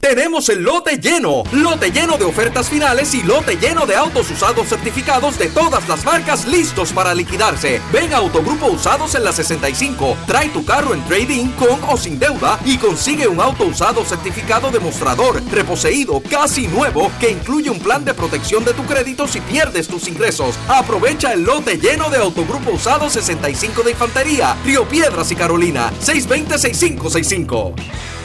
Tenemos 0.00 0.48
el 0.48 0.62
lote 0.62 0.96
lleno, 0.96 1.42
lote 1.52 1.90
lleno 1.90 2.16
de 2.16 2.24
ofertas 2.24 2.70
finales 2.70 3.12
y 3.12 3.22
lote 3.22 3.56
lleno 3.56 3.84
de 3.84 3.94
autos 3.94 4.30
usados 4.30 4.66
certificados 4.66 5.38
de 5.38 5.48
todas 5.48 5.86
las 5.90 6.06
marcas 6.06 6.46
listos 6.46 6.90
para 6.90 7.14
liquidarse. 7.14 7.78
Ven 7.92 8.14
a 8.14 8.16
Autogrupo 8.16 8.68
Usados 8.68 9.14
en 9.14 9.24
la 9.24 9.32
65, 9.32 10.16
trae 10.26 10.48
tu 10.48 10.64
carro 10.64 10.94
en 10.94 11.04
trading 11.04 11.48
con 11.48 11.78
o 11.86 11.98
sin 11.98 12.18
deuda 12.18 12.58
y 12.64 12.78
consigue 12.78 13.28
un 13.28 13.42
auto 13.42 13.64
usado 13.64 14.06
certificado 14.06 14.70
de 14.70 14.80
mostrador, 14.80 15.42
reposeído, 15.50 16.22
casi 16.30 16.66
nuevo, 16.66 17.12
que 17.20 17.30
incluye 17.30 17.68
un 17.68 17.78
plan 17.78 18.06
de 18.06 18.14
protección 18.14 18.64
de 18.64 18.72
tu 18.72 18.84
crédito 18.84 19.28
si 19.28 19.42
pierdes 19.42 19.86
tus 19.86 20.08
ingresos. 20.08 20.54
Aprovecha 20.66 21.34
el 21.34 21.42
lote 21.42 21.76
lleno 21.76 22.08
de 22.08 22.16
Autogrupo 22.16 22.70
Usado 22.70 23.10
65 23.10 23.82
de 23.82 23.90
Infantería, 23.90 24.56
Río 24.64 24.88
Piedras 24.88 25.30
y 25.30 25.36
Carolina, 25.36 25.92
620-6565. 26.02 28.21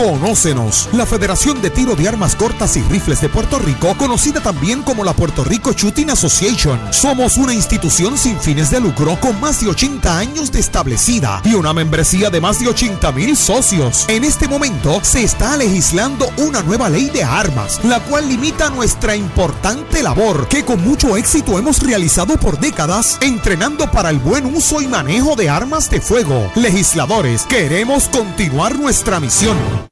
Conócenos, 0.00 0.88
la 0.94 1.04
Federación 1.04 1.60
de 1.60 1.68
Tiro 1.68 1.94
de 1.94 2.08
Armas 2.08 2.34
Cortas 2.34 2.74
y 2.78 2.80
Rifles 2.84 3.20
de 3.20 3.28
Puerto 3.28 3.58
Rico, 3.58 3.94
conocida 3.98 4.40
también 4.40 4.80
como 4.80 5.04
la 5.04 5.12
Puerto 5.12 5.44
Rico 5.44 5.74
Shooting 5.74 6.08
Association. 6.08 6.80
Somos 6.90 7.36
una 7.36 7.52
institución 7.52 8.16
sin 8.16 8.40
fines 8.40 8.70
de 8.70 8.80
lucro 8.80 9.20
con 9.20 9.38
más 9.42 9.60
de 9.60 9.68
80 9.68 10.16
años 10.16 10.50
de 10.50 10.58
establecida 10.58 11.42
y 11.44 11.52
una 11.52 11.74
membresía 11.74 12.30
de 12.30 12.40
más 12.40 12.58
de 12.60 12.68
80 12.68 13.12
mil 13.12 13.36
socios. 13.36 14.06
En 14.08 14.24
este 14.24 14.48
momento 14.48 15.00
se 15.04 15.22
está 15.22 15.58
legislando 15.58 16.30
una 16.38 16.62
nueva 16.62 16.88
ley 16.88 17.10
de 17.10 17.22
armas, 17.22 17.78
la 17.84 18.00
cual 18.00 18.26
limita 18.26 18.70
nuestra 18.70 19.14
importante 19.14 20.02
labor 20.02 20.48
que 20.48 20.64
con 20.64 20.82
mucho 20.82 21.14
éxito 21.18 21.58
hemos 21.58 21.78
realizado 21.82 22.38
por 22.38 22.58
décadas 22.58 23.18
entrenando 23.20 23.90
para 23.90 24.08
el 24.08 24.18
buen 24.18 24.46
uso 24.46 24.80
y 24.80 24.88
manejo 24.88 25.36
de 25.36 25.50
armas 25.50 25.90
de 25.90 26.00
fuego. 26.00 26.50
Legisladores, 26.54 27.42
queremos 27.42 28.08
continuar 28.08 28.78
nuestra 28.78 29.20
misión. 29.20 29.89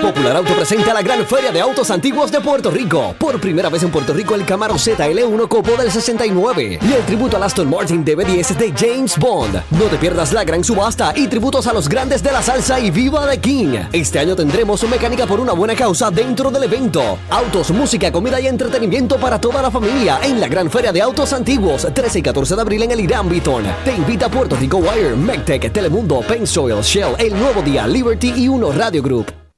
Popular 0.00 0.36
Auto 0.36 0.54
presenta 0.54 0.94
la 0.94 1.02
gran 1.02 1.26
feria 1.26 1.52
de 1.52 1.60
autos 1.60 1.90
antiguos 1.90 2.32
de 2.32 2.40
Puerto 2.40 2.70
Rico. 2.70 3.14
Por 3.18 3.38
primera 3.38 3.68
vez 3.68 3.82
en 3.82 3.90
Puerto 3.90 4.12
Rico 4.12 4.34
el 4.34 4.44
Camaro 4.44 4.74
ZL1 4.74 5.46
Copo 5.46 5.76
del 5.76 5.90
69 5.90 6.78
y 6.82 6.92
el 6.92 7.02
tributo 7.04 7.36
al 7.36 7.42
Aston 7.42 7.68
Martin 7.68 8.04
DB10 8.04 8.56
de 8.56 8.72
James 8.76 9.18
Bond. 9.18 9.62
No 9.70 9.84
te 9.84 9.98
pierdas 9.98 10.32
la 10.32 10.42
gran 10.42 10.64
subasta 10.64 11.12
y 11.14 11.28
tributos 11.28 11.66
a 11.66 11.72
los 11.72 11.88
grandes 11.88 12.22
de 12.22 12.32
la 12.32 12.42
salsa 12.42 12.80
y 12.80 12.90
viva 12.90 13.26
de 13.26 13.38
King. 13.38 13.78
Este 13.92 14.18
año 14.18 14.34
tendremos 14.34 14.82
mecánica 14.88 15.26
por 15.26 15.38
una 15.38 15.52
buena 15.52 15.76
causa 15.76 16.10
dentro 16.10 16.50
del 16.50 16.64
evento. 16.64 17.18
Autos, 17.28 17.70
música, 17.70 18.10
comida 18.10 18.40
y 18.40 18.46
entretenimiento 18.46 19.16
para 19.16 19.40
toda 19.40 19.60
la 19.60 19.70
familia 19.70 20.18
en 20.22 20.40
la 20.40 20.48
gran 20.48 20.70
feria 20.70 20.92
de 20.92 21.02
autos 21.02 21.32
antiguos 21.34 21.86
13 21.92 22.18
y 22.18 22.22
14 22.22 22.56
de 22.56 22.60
abril 22.62 22.82
en 22.82 22.90
el 22.92 23.00
Irán 23.00 23.28
Beaton. 23.28 23.64
Te 23.84 23.92
invita 23.92 24.30
Puerto 24.30 24.56
Rico 24.56 24.78
Wire, 24.78 25.14
MecTech, 25.14 25.72
Telemundo, 25.72 26.20
Pensoil, 26.26 26.82
Shell, 26.82 27.14
El 27.18 27.38
Nuevo 27.38 27.62
Día, 27.62 27.86
Liberty 27.86 28.32
y 28.34 28.48
Uno 28.48 28.72
Radio 28.72 29.02
Group. 29.02 29.49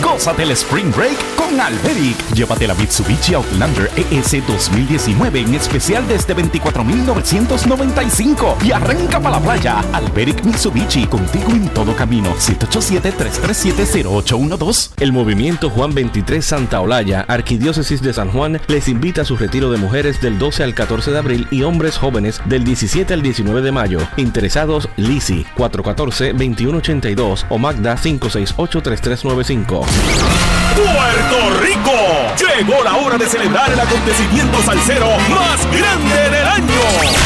Gózate 0.00 0.44
el 0.44 0.52
Spring 0.52 0.92
Break 0.94 1.18
con 1.36 1.60
Alberic. 1.60 2.16
Llévate 2.34 2.66
la 2.66 2.74
Mitsubishi 2.74 3.34
Outlander 3.34 3.90
ES 3.96 4.46
2019 4.46 5.40
en 5.40 5.54
especial 5.54 6.06
desde 6.06 6.34
24,995 6.34 8.58
y 8.64 8.70
arranca 8.72 9.18
para 9.20 9.38
la 9.38 9.42
playa. 9.42 9.80
Alberic 9.92 10.44
Mitsubishi, 10.44 11.06
contigo 11.06 11.50
en 11.50 11.68
todo 11.70 11.94
camino. 11.96 12.34
787-337-0812. 12.36 14.90
El 15.00 15.12
movimiento 15.12 15.70
Juan 15.70 15.94
23 15.94 16.44
Santa 16.44 16.80
Olaya, 16.80 17.24
Arquidiócesis 17.28 18.02
de 18.02 18.12
San 18.12 18.30
Juan, 18.30 18.60
les 18.68 18.88
invita 18.88 19.22
a 19.22 19.24
su 19.24 19.36
retiro 19.36 19.70
de 19.70 19.78
mujeres 19.78 20.20
del 20.20 20.38
12 20.38 20.62
al 20.62 20.74
14 20.74 21.10
de 21.10 21.18
abril 21.18 21.48
y 21.50 21.62
hombres 21.62 21.96
jóvenes 21.98 22.40
del 22.44 22.62
17 22.64 23.14
al 23.14 23.22
19 23.22 23.62
de 23.62 23.72
mayo. 23.72 23.98
Interesados, 24.16 24.88
Lisi 24.96 25.44
414-2182 25.56 27.46
o 27.48 27.58
Magda 27.58 27.96
568-3395. 27.96 29.81
¡Puerto 29.84 31.60
Rico! 31.60 31.92
Llegó 32.36 32.82
la 32.82 32.96
hora 32.96 33.18
de 33.18 33.28
celebrar 33.28 33.70
el 33.72 33.80
acontecimiento 33.80 34.62
salsero 34.62 35.08
más 35.28 35.66
grande 35.66 36.30
del 36.30 36.46
año. 36.46 36.80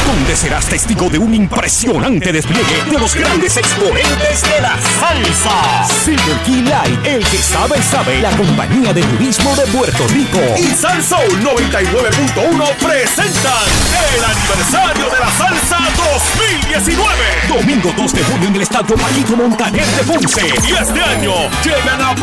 Donde 0.05 0.35
serás 0.35 0.65
testigo 0.65 1.09
de 1.09 1.17
un 1.17 1.33
impresionante 1.33 2.31
despliegue 2.31 2.83
de 2.89 2.99
los 2.99 3.15
grandes 3.15 3.57
exponentes 3.57 4.41
de 4.43 4.61
la 4.61 4.75
salsa. 4.99 5.93
Silver 6.03 6.37
Key 6.45 6.61
Light, 6.63 7.05
el 7.05 7.25
que 7.25 7.37
sabe, 7.37 7.81
sabe, 7.81 8.21
la 8.21 8.31
compañía 8.31 8.93
de 8.93 9.01
turismo 9.03 9.55
de 9.55 9.63
Puerto 9.67 10.07
Rico. 10.09 10.39
Y 10.57 10.73
Salsoul 10.75 11.43
99.1 11.43 12.75
presentan 12.75 13.67
el 14.15 14.23
aniversario 14.23 15.05
de 15.05 15.19
la 15.19 15.31
salsa 15.31 15.77
2019. 16.13 17.13
Domingo 17.47 17.93
2 17.95 18.13
de 18.13 18.23
junio 18.23 18.47
en 18.47 18.55
el 18.55 18.61
Estadio 18.61 18.95
Paquito 18.95 19.35
Montaner 19.35 19.85
de 19.85 20.03
Ponce. 20.03 20.47
Y 20.47 20.71
este 20.71 21.01
año 21.01 21.33
llegan 21.63 22.01
a 22.01 22.15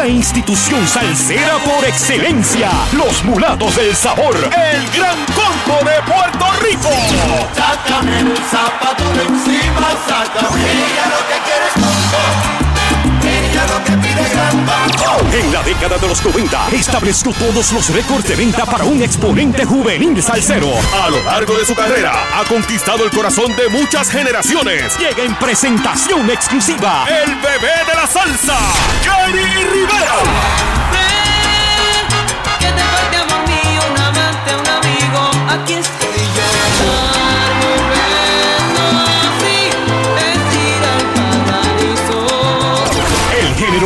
la 0.00 0.06
institución 0.06 0.86
salsera 0.88 1.58
por 1.58 1.84
excelencia. 1.84 2.70
Los 2.92 3.22
mulatos 3.24 3.76
del 3.76 3.94
sabor. 3.94 4.34
El 4.34 4.90
gran 4.98 5.18
combo 5.26 5.78
de 5.84 6.00
Puerto 6.10 6.46
Rico. 6.62 6.88
Sácame 7.54 8.20
el 8.20 8.36
zapato 8.50 9.04
de 9.12 9.22
encima, 9.24 9.88
sácame. 10.08 10.62
Lo 11.10 11.20
que 11.28 11.38
quiere 11.44 11.66
es 11.66 12.69
En 15.32 15.52
la 15.52 15.62
década 15.62 15.96
de 15.98 16.08
los 16.08 16.24
90 16.24 16.68
estableció 16.72 17.32
todos 17.32 17.72
los 17.72 17.88
récords 17.90 18.26
de 18.28 18.36
venta 18.36 18.64
para 18.66 18.84
un 18.84 19.02
exponente 19.02 19.64
juvenil 19.64 20.20
salsero. 20.22 20.68
A 21.02 21.08
lo 21.10 21.22
largo 21.22 21.56
de 21.56 21.64
su 21.64 21.74
carrera 21.74 22.12
ha 22.34 22.44
conquistado 22.44 23.04
el 23.04 23.10
corazón 23.10 23.54
de 23.56 23.68
muchas 23.68 24.10
generaciones. 24.10 24.98
Llega 24.98 25.22
en 25.22 25.34
presentación 25.36 26.28
exclusiva 26.30 27.06
el 27.08 27.34
bebé 27.36 27.72
de 27.86 27.94
la 27.94 28.06
salsa, 28.06 28.58
Jerry 29.02 29.44
Rivera. 29.44 30.16
Que 32.58 32.66
te 32.66 32.82
falte 32.82 33.16
amor 33.16 33.48
mío, 33.48 33.82
un 33.90 33.98
amante, 34.00 34.54
un 34.56 34.68
amigo. 34.68 35.30
Aquí 35.48 35.74
estoy 35.74 35.99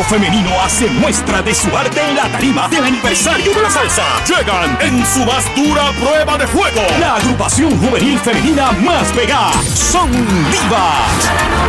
femenino 0.09 0.51
hace 0.63 0.89
muestra 0.89 1.43
de 1.43 1.55
su 1.55 1.75
arte 1.77 2.01
en 2.01 2.17
la 2.17 2.29
tarima 2.29 2.69
del 2.69 2.85
aniversario 2.85 3.53
de 3.55 3.63
la 3.63 3.71
salsa. 3.71 4.05
Llegan 4.27 4.77
en 4.81 5.05
su 5.07 5.25
más 5.25 5.45
dura 5.55 5.91
prueba 6.01 6.39
de 6.39 6.47
fuego. 6.47 6.83
La 7.01 7.17
agrupación 7.17 7.79
juvenil 7.79 8.19
femenina 8.19 8.73
más 8.73 9.11
pegada. 9.13 9.53
Son 9.75 10.11
divas. 10.11 11.65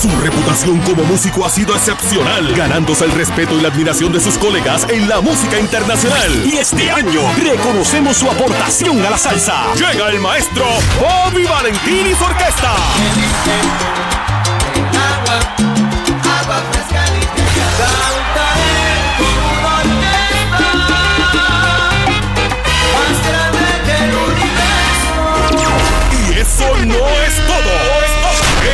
Su 0.00 0.08
reputación 0.20 0.80
como 0.80 1.04
músico 1.04 1.44
ha 1.44 1.50
sido 1.50 1.74
excepcional, 1.74 2.52
ganándose 2.54 3.04
el 3.04 3.12
respeto 3.12 3.54
y 3.54 3.60
la 3.60 3.68
admiración 3.68 4.12
de 4.12 4.20
sus 4.20 4.38
colegas 4.38 4.86
en 4.88 5.08
la 5.08 5.20
música 5.20 5.58
internacional. 5.58 6.46
Y 6.46 6.56
este 6.56 6.90
año 6.90 7.20
reconocemos 7.36 8.16
su 8.16 8.28
aportación 8.28 9.04
a 9.04 9.10
la 9.10 9.18
salsa. 9.18 9.64
Llega 9.74 10.08
el 10.08 10.18
maestro 10.20 10.64
Bobby 11.00 11.44
Valentín 11.44 12.06
y 12.10 12.14
su 12.14 12.24
orquesta. 12.24 12.74
Y 26.28 26.38
eso 26.38 26.76
no 26.86 27.08
es 27.08 27.21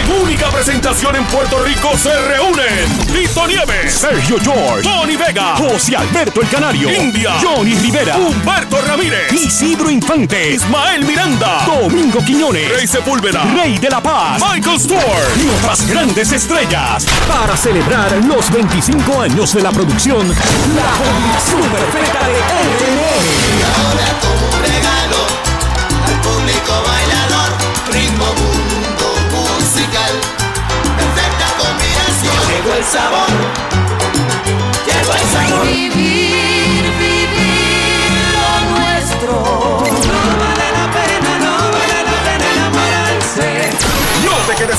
única 0.08 0.48
presentación 0.50 1.16
en 1.16 1.24
Puerto 1.26 1.62
Rico 1.62 1.96
se 1.96 2.14
reúnen. 2.22 2.98
Tito 3.12 3.46
Nieves, 3.46 3.94
Sergio 3.94 4.38
George, 4.40 4.82
Tony 4.82 5.16
Vega, 5.16 5.56
José 5.56 5.96
Alberto 5.96 6.40
el 6.40 6.48
Canario, 6.48 6.90
India, 6.90 7.38
Johnny 7.40 7.74
Rivera, 7.74 8.16
Humberto 8.16 8.80
Ramírez, 8.82 9.32
Isidro 9.32 9.90
Infante, 9.90 10.54
Ismael 10.54 11.04
Miranda, 11.04 11.64
Domingo 11.66 12.20
Quiñones, 12.24 12.68
Rey 12.70 12.86
Sepúlveda, 12.86 13.44
Rey 13.44 13.78
de 13.78 13.90
la 13.90 14.02
Paz, 14.02 14.42
Michael 14.42 14.80
Stewart 14.80 15.36
y 15.36 15.48
otras 15.58 15.86
grandes 15.88 16.32
estrellas. 16.32 17.06
Para 17.28 17.56
celebrar 17.56 18.12
los 18.24 18.50
25 18.50 19.20
años 19.20 19.54
de 19.54 19.62
la 19.62 19.70
producción 19.70 20.28
La 20.28 20.90
combinación 20.98 21.62
perfecta 21.70 22.26
de 22.26 22.38
Y 24.66 24.67
Llegó 32.68 32.80
el 32.80 32.84
sabor, 32.84 33.28
llegó 34.86 35.14
el 35.14 35.20
sabor. 35.20 36.07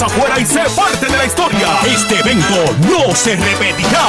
Afuera 0.01 0.39
y 0.39 0.45
sé 0.45 0.62
parte 0.77 1.07
de 1.07 1.17
la 1.17 1.25
historia. 1.25 1.67
Este 1.85 2.19
evento 2.19 2.73
no 2.88 3.13
se 3.13 3.35
repetirá. 3.35 4.05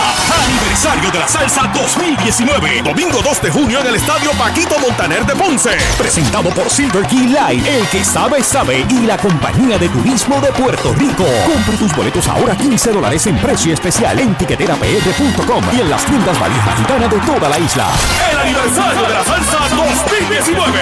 Aniversario 0.46 1.10
de 1.10 1.18
la 1.18 1.26
Salsa 1.26 1.62
2019. 1.74 2.82
Domingo 2.82 3.20
2 3.20 3.42
de 3.42 3.50
junio 3.50 3.80
en 3.80 3.88
el 3.88 3.94
Estadio 3.96 4.30
Paquito 4.32 4.78
Montaner 4.78 5.26
de 5.26 5.34
Ponce. 5.34 5.76
Presentado 5.98 6.50
por 6.50 6.70
Silver 6.70 7.04
Key 7.06 7.26
Light. 7.28 7.66
El 7.66 7.88
que 7.88 8.04
sabe, 8.04 8.44
sabe. 8.44 8.86
Y 8.88 9.00
la 9.00 9.16
compañía 9.16 9.78
de 9.78 9.88
turismo 9.88 10.40
de 10.40 10.52
Puerto 10.52 10.94
Rico. 10.94 11.24
Compra 11.52 11.76
tus 11.76 11.96
boletos 11.96 12.28
ahora 12.28 12.54
15 12.56 12.92
dólares 12.92 13.26
en 13.26 13.36
precio 13.38 13.74
especial 13.74 14.16
en 14.20 14.34
tiqueterapr.com 14.36 15.64
y 15.76 15.80
en 15.80 15.90
las 15.90 16.04
tiendas 16.04 16.38
valija 16.38 16.76
gitana 16.76 17.08
de 17.08 17.18
toda 17.18 17.48
la 17.48 17.58
isla. 17.58 17.86
El 18.30 18.38
aniversario 18.38 19.02
de 19.02 19.14
la 19.14 19.24
Salsa 19.24 19.74
2019. 19.74 20.80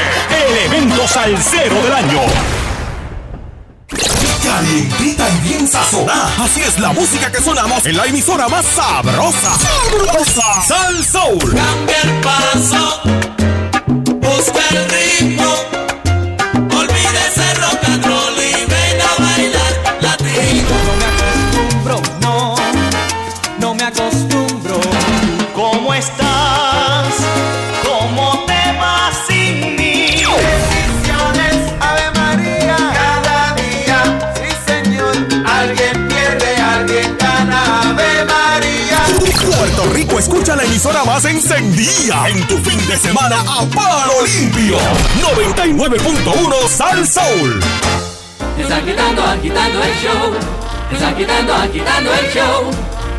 El 0.48 0.56
evento 0.66 1.08
salsero 1.08 1.82
del 1.82 1.92
año. 1.94 2.20
Calientita 4.48 5.28
y 5.28 5.48
bien 5.48 5.68
sazonada. 5.68 6.32
Así 6.42 6.62
es 6.62 6.78
la 6.78 6.92
música 6.92 7.30
que 7.30 7.42
sonamos 7.42 7.84
en 7.84 7.96
la 7.98 8.06
emisora 8.06 8.48
más 8.48 8.64
sabrosa. 8.64 9.58
¡Sabrosa! 9.58 10.62
Sal 10.66 11.04
Soul. 11.04 11.54
Cambia 11.54 11.96
el 12.04 12.20
99.1 45.88 46.68
Sal 46.68 47.06
Soul. 47.06 47.60
Están 48.58 48.84
quitando, 48.84 49.22
agitando 49.22 49.82
el 49.82 49.94
show. 49.94 50.34
Están 50.92 51.16
quitando, 51.16 51.54
agitando 51.54 52.12
el 52.12 52.30
show. 52.30 52.70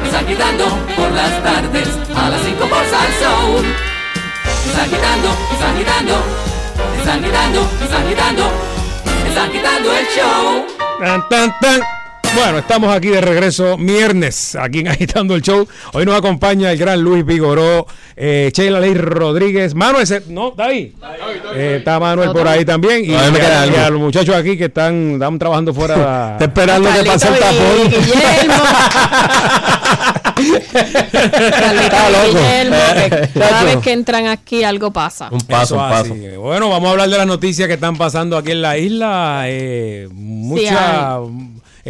Están 0.05 0.25
quitando 0.27 0.65
por 0.95 1.11
las 1.11 1.43
tardes 1.43 1.87
a 2.15 2.29
las 2.29 2.41
5 2.43 2.59
por 2.59 2.85
Salsoul. 2.85 3.65
Están 4.67 4.87
quitando, 4.87 5.29
están 5.51 5.77
quitando. 5.79 6.13
Están 6.99 7.23
quitando, 7.23 7.61
están 7.81 8.07
quitando. 8.07 8.51
Están 9.27 9.51
quitando 9.51 9.91
el 9.91 10.05
show. 10.07 10.67
Tan, 10.99 11.27
tan, 11.27 11.59
tan. 11.61 11.98
Bueno, 12.35 12.59
estamos 12.59 12.95
aquí 12.95 13.07
de 13.09 13.21
regreso 13.21 13.75
viernes, 13.77 14.55
aquí 14.55 14.79
en 14.79 14.87
Agitando 14.89 15.35
el 15.35 15.41
Show. 15.41 15.67
Hoy 15.93 16.05
nos 16.05 16.15
acompaña 16.15 16.71
el 16.71 16.77
gran 16.77 17.01
Luis 17.01 17.25
Vigoró, 17.25 17.87
eh, 18.15 18.51
Sheila 18.53 18.79
Ley 18.79 18.93
Rodríguez. 18.93 19.73
Manuel, 19.73 20.07
no, 20.29 20.49
está 20.49 20.65
ahí. 20.65 20.93
Eh, 21.55 21.77
está 21.79 21.99
Manuel 21.99 22.31
por 22.31 22.47
ahí 22.47 22.63
también. 22.65 23.03
Y, 23.03 23.13
A 23.15 23.65
y 23.65 23.91
los 23.91 23.99
muchachos 23.99 24.35
aquí 24.35 24.57
que 24.57 24.65
están, 24.65 25.13
están 25.13 25.39
trabajando 25.39 25.73
fuera. 25.73 26.33
Está 26.39 26.45
esperando 26.45 26.89
que 26.93 27.03
pase 27.03 27.27
el 27.27 27.39
tapón. 27.39 27.57
Carlita 30.39 32.09
y 32.09 32.27
Guillermo, 32.27 32.77
que 32.95 33.39
cada 33.39 33.63
vez 33.63 33.77
que 33.77 33.91
entran 33.91 34.27
aquí 34.27 34.63
algo 34.63 34.91
pasa. 34.91 35.29
Eso 35.61 35.81
así. 35.81 36.13
Bueno, 36.37 36.69
vamos 36.69 36.87
a 36.87 36.91
hablar 36.91 37.09
de 37.09 37.17
las 37.17 37.27
noticias 37.27 37.67
que 37.67 37.73
están 37.73 37.97
pasando 37.97 38.37
aquí 38.37 38.51
en 38.51 38.61
la 38.61 38.77
isla. 38.77 39.43
Eh, 39.47 40.07
mucha. 40.11 41.19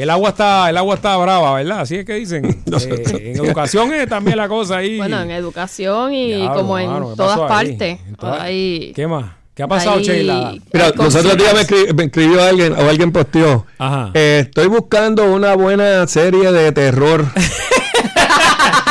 El 0.01 0.09
agua 0.09 0.29
está, 0.29 0.69
el 0.69 0.77
agua 0.77 0.95
está 0.95 1.15
brava, 1.17 1.53
¿verdad? 1.55 1.81
Así 1.81 1.95
es 1.97 2.05
que 2.05 2.13
dicen. 2.15 2.45
Eh, 2.69 3.31
en 3.35 3.45
educación 3.45 3.93
es 3.93 4.07
también 4.07 4.37
la 4.37 4.47
cosa 4.47 4.77
ahí. 4.77 4.97
Bueno, 4.97 5.21
en 5.21 5.31
educación 5.31 6.13
y 6.13 6.47
como 6.49 6.77
en 6.79 6.89
mano, 6.89 7.09
¿qué 7.11 7.15
todas 7.17 7.39
partes. 7.39 7.99
En 8.07 8.15
todas- 8.15 8.41
Ahí- 8.41 8.93
¿Qué 8.95 9.07
más? 9.07 9.31
¿Qué 9.55 9.63
ha 9.63 9.67
pasado, 9.67 9.97
Ahí- 9.97 10.03
Sheila? 10.05 10.53
Mira, 10.71 10.89
los 10.95 11.15
otros 11.15 11.37
días 11.37 11.53
me, 11.53 11.59
cositas. 11.65 11.69
escri- 11.89 11.93
me 11.93 12.03
escribió 12.05 12.41
alguien 12.43 12.73
o 12.73 12.89
alguien 12.89 13.11
posteó. 13.11 13.65
Ajá. 13.77 14.11
eh, 14.13 14.43
estoy 14.45 14.67
buscando 14.67 15.25
una 15.33 15.55
buena 15.55 16.07
serie 16.07 16.51
de 16.51 16.71
terror. 16.71 17.25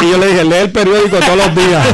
y 0.03 0.11
yo 0.11 0.19
le 0.19 0.27
dije, 0.29 0.45
lee 0.45 0.55
el 0.57 0.71
periódico 0.73 1.17
todos 1.19 1.37
los 1.37 1.55
días. 1.55 1.87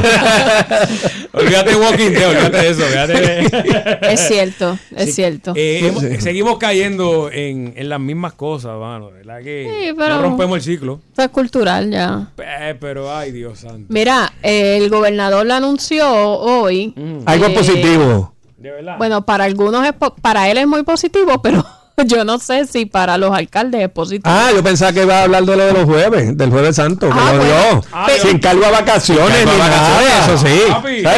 olvídate 1.33 1.75
Walking 1.75 2.11
Dead, 2.11 2.29
olvídate 2.29 2.57
de 2.57 2.69
eso. 2.69 2.83
olvídate 2.85 4.13
Es 4.13 4.27
cierto, 4.27 4.77
es 4.95 5.05
Sí. 5.07 5.11
cierto. 5.13 5.53
Eh, 5.55 5.79
hemos- 5.87 6.03
Seguimos 6.23 6.57
cayendo 6.57 7.29
en, 7.31 7.73
en 7.75 7.89
las 7.89 7.99
mismas 7.99 8.33
cosas, 8.33 8.77
mano. 8.79 9.11
¿Verdad 9.11 9.41
que 9.43 9.69
Sí, 9.87 9.93
pero- 9.97 10.15
no 10.15 10.21
rompemos 10.23 10.57
el 10.57 10.63
ciclo? 10.63 10.99
Esto 11.09 11.21
es 11.23 11.29
cultural 11.29 11.91
ya. 11.91 12.29
Eh, 12.37 12.75
pero, 12.79 13.15
ay, 13.15 13.31
Dios 13.31 13.59
santo. 13.59 13.85
Mira, 13.89 14.31
eh, 14.43 14.77
el 14.77 14.89
gobernador 14.89 15.45
lo 15.45 15.53
anunció 15.53 16.09
hoy. 16.11 16.93
Algo 17.25 17.47
eh, 17.47 17.49
positivo. 17.51 18.33
De 18.57 18.71
verdad. 18.71 18.97
Bueno, 18.97 19.25
para 19.25 19.43
algunos 19.43 19.85
es 19.85 19.93
po- 19.93 20.15
para 20.15 20.49
él 20.49 20.57
es 20.57 20.67
muy 20.67 20.83
positivo, 20.83 21.41
pero 21.41 21.63
yo 22.05 22.23
no 22.25 22.39
sé 22.39 22.65
si 22.67 22.85
para 22.85 23.17
los 23.17 23.31
alcaldes 23.33 23.81
es 23.83 23.89
positivo. 23.89 24.23
Ah, 24.33 24.49
yo 24.53 24.63
pensaba 24.63 24.91
que 24.93 25.03
iba 25.03 25.19
a 25.19 25.23
hablar 25.23 25.43
de 25.45 25.55
lo 25.55 25.65
de 25.65 25.73
los 25.73 25.85
jueves, 25.85 26.37
del 26.37 26.49
jueves 26.49 26.75
santo, 26.75 27.09
Ah, 27.11 27.33
bueno. 27.35 27.81
Ah, 27.91 28.07
Sin 28.21 28.39
cargo 28.39 28.65
a 28.65 28.71
vacaciones 28.71 29.37
Sin 29.37 29.45
ni 29.45 29.51
a 29.51 29.57
vacaciones, 29.57 30.09
nada. 30.09 30.25
eso 30.25 30.37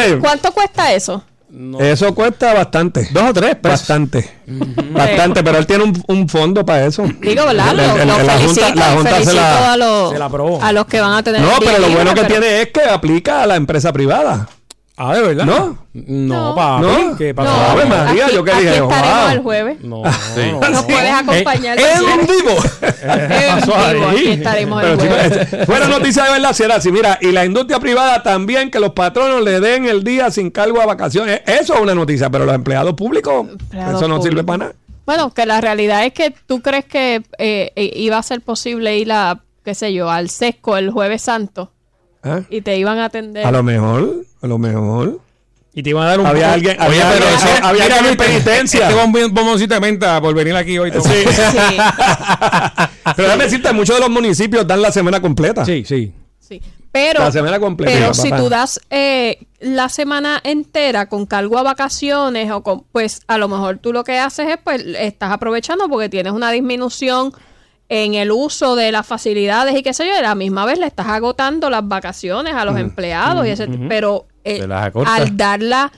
sí. 0.09 0.17
¿Cuánto 0.21 0.51
cuesta 0.51 0.93
eso? 0.93 1.23
Eso 1.79 2.13
cuesta 2.13 2.53
bastante. 2.53 3.07
Dos 3.11 3.23
o 3.29 3.33
tres 3.33 3.57
Bastante. 3.61 4.29
Bastante, 4.91 5.43
pero 5.43 5.57
él 5.57 5.65
tiene 5.65 5.85
un, 5.85 6.03
un 6.07 6.29
fondo 6.29 6.63
para 6.65 6.85
eso. 6.85 7.03
Digo, 7.21 7.45
¿verdad? 7.45 7.71
El- 7.71 7.79
el- 8.01 8.07
lo 8.07 8.23
la 8.23 8.33
felicito, 8.33 8.65
Junta, 8.67 8.75
la 8.75 8.91
Junta 8.95 9.23
se 9.23 9.33
la... 9.33 9.73
a, 9.73 9.77
los, 9.77 10.11
se 10.11 10.19
la 10.19 10.25
aprobó. 10.25 10.61
a 10.61 10.71
los 10.73 10.85
que 10.85 10.99
van 11.01 11.13
a 11.13 11.23
tener 11.23 11.41
No, 11.41 11.51
pero 11.59 11.79
lo 11.79 11.89
bueno 11.89 12.13
que 12.13 12.21
pero- 12.21 12.39
tiene 12.41 12.61
es 12.61 12.67
que 12.71 12.81
aplica 12.83 13.41
a 13.43 13.47
la 13.47 13.55
empresa 13.55 13.91
privada. 13.93 14.47
Ah, 14.99 15.13
¿de 15.15 15.21
verdad? 15.21 15.45
¿No? 15.45 15.77
No, 15.93 16.49
No. 16.49 16.55
papi. 16.55 16.81
¿No? 16.88 17.17
¿Qué 17.17 17.33
pasó? 17.36 17.51
No, 17.55 17.63
Ave 17.69 17.86
María, 17.86 18.25
aquí, 18.25 18.33
yo 18.36 18.41
aquí 18.41 18.51
dije, 18.51 18.69
estaremos 18.77 19.21
wow. 19.21 19.29
el 19.31 19.39
jueves. 19.41 19.77
No, 19.83 20.01
no, 20.03 20.69
Nos 20.71 20.83
puedes 20.86 21.12
acompañar. 21.13 21.77
si 21.79 21.86
En 21.86 22.03
quieres. 22.03 22.27
vivo. 22.27 22.51
En 22.81 23.60
pasó 23.60 23.93
vivo, 23.93 24.07
ahí? 24.07 24.17
aquí 24.17 24.29
estaremos 24.29 24.83
el 24.83 24.95
jueves. 24.97 25.53
es- 25.53 25.65
fuera 25.67 25.88
noticia 25.88 26.23
de 26.23 26.31
verdad, 26.31 26.53
si 26.53 26.63
era 26.63 26.75
así. 26.77 26.91
Mira, 26.91 27.19
y 27.21 27.31
la 27.31 27.45
industria 27.45 27.79
privada 27.79 28.23
también, 28.23 28.71
que 28.71 28.79
los 28.79 28.93
patronos 28.93 29.43
le 29.43 29.60
den 29.60 29.86
el 29.86 30.03
día 30.03 30.31
sin 30.31 30.49
cargo 30.49 30.81
a 30.81 30.88
vacaciones. 30.88 31.41
Eso 31.45 31.75
es 31.75 31.79
una 31.79 31.93
noticia, 31.93 32.31
pero 32.31 32.45
los 32.45 32.55
empleados 32.55 32.93
públicos, 32.95 33.47
Empleados 33.51 34.01
eso 34.01 34.07
no 34.07 34.15
sirve 34.21 34.41
públicos. 34.41 34.45
para 34.45 34.57
nada. 34.57 34.73
Bueno, 35.05 35.31
que 35.31 35.45
la 35.45 35.62
realidad 35.62 36.05
es 36.05 36.13
que 36.13 36.33
tú 36.47 36.62
crees 36.62 36.86
que 36.86 37.21
eh, 37.38 37.71
eh, 37.75 37.91
iba 37.97 38.17
a 38.17 38.23
ser 38.23 38.41
posible 38.41 38.97
ir 38.97 39.12
a, 39.12 39.39
qué 39.63 39.75
sé 39.75 39.93
yo, 39.93 40.10
al 40.10 40.29
sesco 40.31 40.75
el 40.75 40.89
jueves 40.89 41.21
santo 41.21 41.71
¿Ah? 42.27 42.41
y 42.49 42.61
te 42.61 42.77
iban 42.77 42.97
a 42.99 43.05
atender. 43.05 43.45
A 43.45 43.51
lo 43.51 43.63
mejor, 43.63 44.23
a 44.41 44.47
lo 44.47 44.57
mejor. 44.57 45.19
Y 45.73 45.83
te 45.83 45.91
iban 45.91 46.05
a 46.05 46.09
dar 46.09 46.19
un 46.19 46.25
Había 46.25 46.43
poco- 46.45 46.53
alguien- 46.55 46.77
Oye, 46.79 46.85
había 46.87 47.11
pero 47.11 47.25
alguien- 47.27 47.35
ese- 47.53 47.63
había 47.63 47.83
mira, 47.83 47.95
alguien 47.97 48.13
en 48.13 48.17
Luis, 48.17 48.27
penitencia. 48.27 48.89
Este 48.89 49.27
bomboncito 49.29 49.73
de 49.75 49.79
menta 49.79 50.19
por 50.21 50.33
venir 50.33 50.55
aquí 50.55 50.77
hoy. 50.79 50.91
Sí. 50.91 50.97
Pero 53.15 53.27
déjame 53.27 53.43
decirte, 53.45 53.73
muchos 53.73 53.95
de 53.95 54.01
los 54.01 54.09
municipios 54.09 54.65
dan 54.67 54.81
la 54.81 54.91
semana 54.91 55.21
completa. 55.21 55.65
sí, 55.65 55.83
sí. 55.85 56.11
Sí. 56.39 56.61
Pero, 56.91 57.19
La 57.19 57.31
semana 57.31 57.59
completa, 57.59 57.91
pero 57.93 58.13
si 58.13 58.31
tú 58.31 58.49
das 58.49 58.79
eh, 58.89 59.45
la 59.59 59.87
semana 59.89 60.39
entera 60.43 61.07
con 61.07 61.25
cargo 61.27 61.57
a 61.59 61.63
vacaciones 61.63 62.49
o 62.51 62.63
con, 62.63 62.85
pues 62.91 63.21
a 63.27 63.37
lo 63.37 63.47
mejor 63.49 63.77
tú 63.79 63.91
lo 63.93 64.03
que 64.03 64.17
haces 64.17 64.47
es 64.49 64.57
pues 64.63 64.81
estás 64.97 65.31
aprovechando 65.31 65.89
porque 65.89 66.09
tienes 66.09 66.33
una 66.33 66.49
disminución 66.49 67.33
en 67.89 68.13
el 68.15 68.32
uso 68.32 68.76
de 68.76 68.91
las 68.91 69.06
facilidades 69.08 69.76
y 69.78 69.84
qué 69.84 69.93
sé 69.93 70.06
yo, 70.06 70.13
y 70.13 70.17
a 70.17 70.21
la 70.21 70.36
misma 70.36 70.65
vez 70.65 70.78
le 70.80 70.86
estás 70.88 71.08
agotando 71.08 71.69
las 71.69 71.88
vacaciones 71.88 72.54
a 72.54 72.65
los 72.65 72.78
empleados 72.78 73.45
y 73.47 73.50
ese, 73.52 73.67
pero 73.88 74.26
eh, 74.43 74.65
al 75.06 75.38
darla 75.38 75.91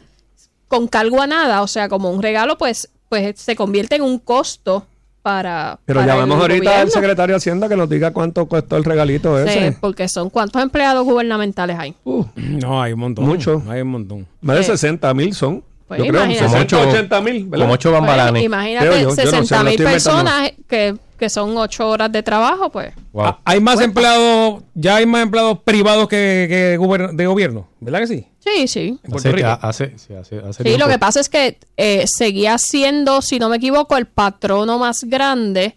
con 0.67 0.87
cargo 0.87 1.21
a 1.21 1.27
nada, 1.27 1.61
o 1.63 1.67
sea, 1.67 1.89
como 1.89 2.11
un 2.11 2.21
regalo, 2.21 2.57
pues 2.57 2.89
pues 3.09 3.39
se 3.39 3.55
convierte 3.55 3.95
en 3.95 4.03
un 4.03 4.19
costo 4.19 4.85
para 5.23 5.79
Pero 5.85 6.01
para 6.01 6.13
llamamos 6.13 6.37
el 6.37 6.41
ahorita 6.51 6.81
al 6.81 6.91
secretario 6.91 7.33
de 7.33 7.37
Hacienda 7.37 7.67
que 7.67 7.75
nos 7.75 7.89
diga 7.89 8.11
cuánto 8.13 8.45
costó 8.47 8.77
el 8.77 8.83
regalito 8.85 9.35
Sí, 9.47 9.57
ese. 9.57 9.77
porque 9.81 10.07
son 10.07 10.29
cuántos 10.29 10.61
empleados 10.61 11.03
gubernamentales 11.05 11.75
hay. 11.79 11.95
Uh, 12.03 12.23
No, 12.35 12.79
hay 12.81 12.93
un 12.93 12.99
montón. 12.99 13.25
Mucho. 13.25 13.63
Hay 13.67 13.81
un 13.81 13.87
montón. 13.89 14.27
más 14.41 14.57
de 14.57 14.63
Sí. 14.63 14.71
60 14.73 15.11
mil 15.15 15.33
son. 15.33 15.63
Pues 15.87 15.97
yo 16.03 16.05
creo, 16.07 16.23
imagínate. 16.23 16.49
60, 16.69 16.77
80 16.87 17.21
mil. 17.21 17.49
Como 17.49 17.73
ocho 17.73 17.89
Bueno, 17.89 18.05
bambalanes. 18.05 18.43
imagínate, 18.43 18.85
Creo 18.87 18.97
yo, 18.97 19.01
yo 19.01 19.09
no 19.09 19.15
sé, 19.15 19.21
60 19.23 19.57
lo 19.63 19.69
mil 19.71 19.83
personas 19.83 20.51
que, 20.67 20.95
que 21.19 21.29
son 21.29 21.55
8 21.55 21.87
horas 21.87 22.11
de 22.11 22.23
trabajo, 22.23 22.71
pues. 22.71 22.93
Wow. 23.13 23.25
Ah, 23.25 23.39
Hay 23.45 23.59
más 23.59 23.79
empleados, 23.81 24.63
ya 24.73 24.95
hay 24.95 25.05
más 25.05 25.21
empleados 25.23 25.59
privados 25.63 26.07
que, 26.07 26.47
que 26.49 26.77
de 27.13 27.25
gobierno, 27.27 27.67
¿verdad 27.79 27.99
que 27.99 28.07
sí? 28.07 28.25
Sí, 28.39 28.67
sí. 28.67 28.99
En 29.03 29.11
Puerto 29.11 29.17
Hace- 29.29 29.31
Rico. 29.33 29.59
hace- 29.61 29.97
sí, 29.99 30.13
hace- 30.15 30.39
hace 30.39 30.63
Sí, 30.63 30.77
lo 30.77 30.87
que 30.87 30.97
pasa 30.97 31.19
es 31.19 31.29
que 31.29 31.59
eh, 31.77 32.05
seguía 32.07 32.57
siendo, 32.57 33.21
si 33.21 33.37
no 33.37 33.49
me 33.49 33.57
equivoco, 33.57 33.97
el 33.97 34.07
patrono 34.07 34.79
más 34.79 35.03
grande, 35.03 35.75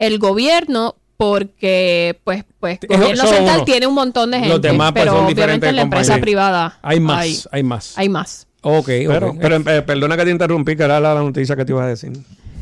el 0.00 0.18
gobierno, 0.18 0.96
porque, 1.16 2.18
pues, 2.24 2.44
pues, 2.58 2.78
Es- 2.82 2.88
gobierno 2.98 3.26
central 3.26 3.56
uno. 3.58 3.64
tiene 3.64 3.86
un 3.86 3.94
montón 3.94 4.30
de 4.30 4.38
gente, 4.38 4.48
Los 4.54 4.62
demás, 4.62 4.92
pues, 4.92 5.04
pero 5.04 5.16
son 5.16 5.26
obviamente 5.26 5.70
la 5.72 5.82
empresa 5.82 6.18
privada 6.18 6.78
Hay 6.82 6.98
más, 6.98 7.18
hay, 7.20 7.38
hay, 7.52 7.62
más. 7.62 7.92
hay 7.96 8.08
más. 8.08 8.46
Ok, 8.62 8.86
Pero, 8.86 9.30
ok. 9.30 9.36
pero 9.40 9.56
eh, 9.56 9.82
perdona 9.82 10.16
que 10.16 10.24
te 10.24 10.30
interrumpí, 10.30 10.76
que 10.76 10.82
era 10.82 10.98
la, 11.00 11.14
la 11.14 11.20
noticia 11.20 11.56
que 11.56 11.64
te 11.64 11.72
iba 11.72 11.84
a 11.84 11.86
decir. 11.86 12.12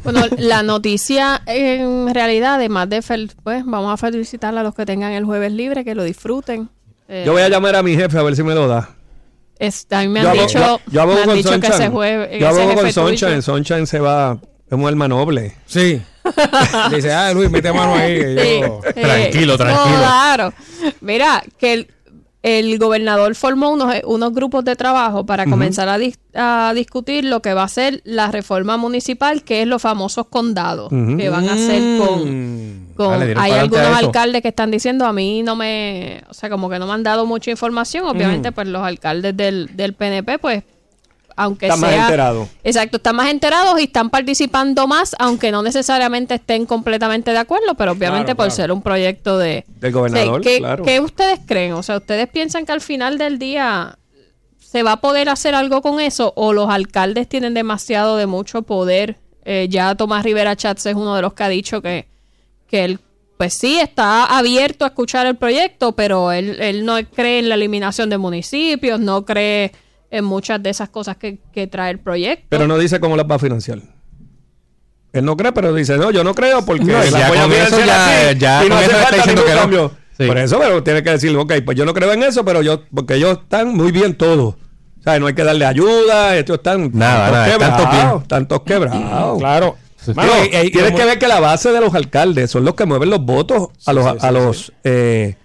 Bueno, 0.05 0.21
la 0.39 0.63
noticia 0.63 1.43
en 1.47 2.13
realidad, 2.15 2.55
además 2.55 2.89
de, 2.89 3.01
fel- 3.03 3.33
pues, 3.43 3.65
vamos 3.67 3.93
a 3.93 3.97
felicitar 3.97 4.57
a 4.57 4.63
los 4.63 4.75
que 4.75 4.87
tengan 4.87 5.13
el 5.13 5.25
jueves 5.25 5.53
libre, 5.53 5.85
que 5.85 5.95
lo 5.95 6.03
disfruten. 6.05 6.69
Eh, 7.09 7.25
Yo 7.27 7.33
voy 7.33 7.43
a 7.43 7.49
llamar 7.49 7.77
a 7.77 7.83
mi 7.83 7.95
jefe 7.97 8.19
a 8.19 8.23
ver 8.23 8.35
si 8.37 8.43
me 8.43 8.55
lo 8.55 8.69
da. 8.69 8.91
es- 9.59 9.87
a 9.91 10.01
mí 10.03 10.09
me 10.09 10.23
yo 10.23 10.31
han 10.31 10.37
abogo- 10.37 10.47
dicho, 10.47 10.59
yo- 10.61 10.81
yo 10.93 11.03
abogo 11.03 11.15
me 11.17 11.21
han 11.23 11.27
con 11.29 11.37
dicho 11.37 11.61
que 11.61 11.67
ese 11.67 11.89
jueves, 11.89 12.41
Yo 12.41 12.49
abogo 12.49 12.75
con 12.75 12.93
Sunshine. 12.93 13.43
Sunshine 13.43 13.87
se 13.87 13.99
va, 13.99 14.39
es 14.67 14.73
un 14.73 14.87
alma 14.87 15.09
noble. 15.09 15.55
Sí. 15.67 16.01
Dice, 16.95 17.13
ah, 17.13 17.33
Luis, 17.33 17.51
mete 17.51 17.73
mano 17.73 17.95
ahí. 17.95 18.19
Sí, 18.21 18.61
yo- 18.61 18.81
eh, 18.85 18.93
Tranquilo, 19.03 19.57
tranquilo. 19.57 19.97
Claro. 19.99 20.53
Mira, 21.01 21.43
que 21.59 21.73
el, 21.73 21.89
el 22.43 22.79
gobernador 22.79 23.35
formó 23.35 23.71
unos, 23.71 23.93
unos 24.05 24.33
grupos 24.33 24.65
de 24.65 24.77
trabajo 24.77 25.27
para 25.27 25.45
comenzar 25.45 25.89
a, 25.89 25.99
dis- 25.99 26.19
a 26.35 26.73
discutir 26.75 27.25
lo 27.25 27.43
que 27.43 27.53
va 27.53 27.65
a 27.65 27.69
ser 27.69 28.01
la 28.05 28.31
reforma 28.31 28.77
municipal, 28.77 29.43
que 29.43 29.63
es 29.63 29.67
los 29.69 29.83
famosos 29.83 30.27
condados, 30.29 30.89
que 30.91 31.29
van 31.29 31.49
a 31.49 31.55
hacer 31.55 31.83
Mm. 31.83 32.95
con... 32.95 33.23
hay 33.39 33.53
algunos 33.53 33.87
alcaldes 33.97 34.43
que 34.43 34.49
están 34.49 34.71
diciendo, 34.71 35.05
a 35.07 35.13
mí 35.13 35.43
no 35.43 35.57
me... 35.57 36.23
O 36.31 36.35
sea, 36.35 36.49
como 36.51 36.69
que 36.71 36.79
no 36.79 36.87
me 36.87 36.93
han 36.93 37.03
dado 37.03 37.27
mucha 37.27 37.51
información. 37.51 38.05
Obviamente, 38.07 38.53
pues 38.53 38.67
los 38.69 38.83
alcaldes 38.83 39.37
del, 39.37 39.71
del 39.75 39.95
PNP, 39.95 40.39
pues, 40.39 40.63
aunque 41.39 41.67
Está 41.67 41.77
más 41.77 41.91
sea... 41.91 42.05
enterado. 42.07 42.49
Exacto, 42.65 42.97
están 42.97 43.15
más 43.15 43.31
enterados 43.31 43.81
y 43.81 43.85
están 43.85 44.11
participando 44.11 44.89
más, 44.89 45.15
aunque 45.21 45.53
no 45.53 45.63
necesariamente 45.63 46.35
estén 46.35 46.67
completamente 46.67 47.31
de 47.31 47.39
acuerdo, 47.39 47.77
pero 47.77 47.93
obviamente 47.93 48.35
Claro, 48.35 48.37
por 48.37 48.47
claro. 48.47 48.57
ser 48.57 48.73
un 48.73 48.83
proyecto 48.83 49.39
de... 49.39 49.65
Del 49.69 49.93
gobernador, 49.93 50.41
¿qué, 50.43 50.59
claro. 50.59 50.85
qué 50.85 50.99
ustedes 50.99 51.39
creen? 51.47 51.75
O 51.75 51.83
sea, 51.85 51.99
¿ustedes 51.99 52.29
piensan 52.29 52.67
que 52.67 52.73
al 52.73 52.81
final 52.81 53.19
del 53.19 53.39
día 53.39 53.99
se 54.59 54.83
va 54.83 54.93
a 54.93 55.01
poder 55.01 55.29
hacer 55.29 55.55
algo 55.55 55.81
con 55.81 56.01
eso 56.01 56.33
o 56.35 56.53
los 56.53 56.69
alcaldes 56.69 57.29
tienen 57.29 57.55
demasiado 57.55 58.17
de 58.17 58.27
mucho 58.27 58.63
poder? 58.63 59.17
Eh, 59.45 59.69
ya 59.71 59.95
Tomás 59.95 60.25
Rivera 60.25 60.57
Chats 60.57 60.87
es 60.87 60.97
uno 60.97 61.15
de 61.15 61.23
los 61.23 61.35
que 61.35 61.45
ha 61.45 61.49
dicho 61.49 61.81
que, 61.81 62.09
que 62.67 62.85
él, 62.85 62.99
pues 63.37 63.55
sí, 63.55 63.79
está 63.79 64.25
abierto 64.25 64.85
a 64.85 64.89
escuchar 64.89 65.29
el 65.29 65.37
proyecto, 65.37 65.93
pero 65.93 66.33
él, 66.33 66.61
él 66.61 66.85
no 66.85 66.97
cree 67.15 67.39
en 67.39 67.49
la 67.49 67.55
eliminación 67.55 68.11
de 68.11 68.19
municipios, 68.19 68.99
no 68.99 69.25
cree 69.25 69.71
en 70.11 70.25
muchas 70.25 70.63
de 70.63 70.71
esas 70.71 70.89
cosas 70.89 71.17
que, 71.17 71.39
que 71.53 71.67
trae 71.67 71.91
el 71.91 71.99
proyecto. 71.99 72.47
Pero 72.49 72.67
no 72.67 72.79
dice 72.79 72.99
cómo 73.01 73.17
las 73.17 73.27
va 73.31 73.35
a 73.37 73.39
financiar. 73.39 73.81
Él 75.13 75.25
no 75.25 75.37
cree, 75.37 75.53
pero 75.53 75.73
dice, 75.75 75.97
no, 75.97 76.11
yo 76.11 76.23
no 76.23 76.35
creo 76.35 76.65
porque 76.65 76.85
No, 76.85 76.93
las 76.99 77.11
ya 77.11 77.29
voy 77.29 77.39
a 77.39 77.43
con 77.43 77.53
eso 77.53 77.77
financiar 77.77 77.87
ya- 77.87 78.29
así 78.31 78.39
ya 78.39 78.65
y 78.65 78.69
no 78.69 78.77
hace 78.77 78.91
falta 78.91 79.17
diciendo 79.17 79.43
ningún 79.43 79.47
que 79.49 79.55
no. 79.55 79.61
cambio. 79.61 79.93
Sí. 80.19 80.27
Por 80.27 80.39
eso, 80.39 80.59
pero 80.59 80.83
tiene 80.83 81.03
que 81.03 81.11
decir, 81.11 81.37
ok, 81.37 81.53
pues 81.65 81.77
yo 81.79 81.85
no 81.85 81.95
creo 81.95 82.13
en 82.13 82.23
eso, 82.25 82.45
pero 82.45 82.61
yo, 82.61 82.83
porque 82.93 83.15
ellos 83.15 83.39
están 83.43 83.75
muy 83.75 83.93
bien 83.93 84.17
todos. 84.17 84.55
O 84.55 85.03
sea, 85.03 85.19
no 85.19 85.27
hay 85.29 85.35
que 85.35 85.45
darle 85.45 85.65
ayuda, 85.65 86.37
estos 86.37 86.57
están 86.57 86.91
Nada, 86.93 87.31
tantos 87.31 87.33
nada, 87.33 87.47
están 87.53 87.69
todos 87.79 87.89
quebrados, 87.91 88.29
tantos 88.29 88.63
quebrados. 88.63 89.39
Claro. 89.39 89.77
Tienes 90.73 90.93
que 90.95 91.05
ver 91.05 91.19
que 91.19 91.29
la 91.29 91.41
base 91.41 91.71
de 91.73 91.81
los 91.81 91.95
alcaldes 91.95 92.51
son 92.51 92.65
los 92.65 92.75
que 92.75 92.85
mueven 92.85 93.11
los 93.11 93.21
votos 93.25 93.69
a 93.87 93.93
los, 93.93 94.07
a 94.25 94.31
los 94.33 94.73
eh, 94.85 95.37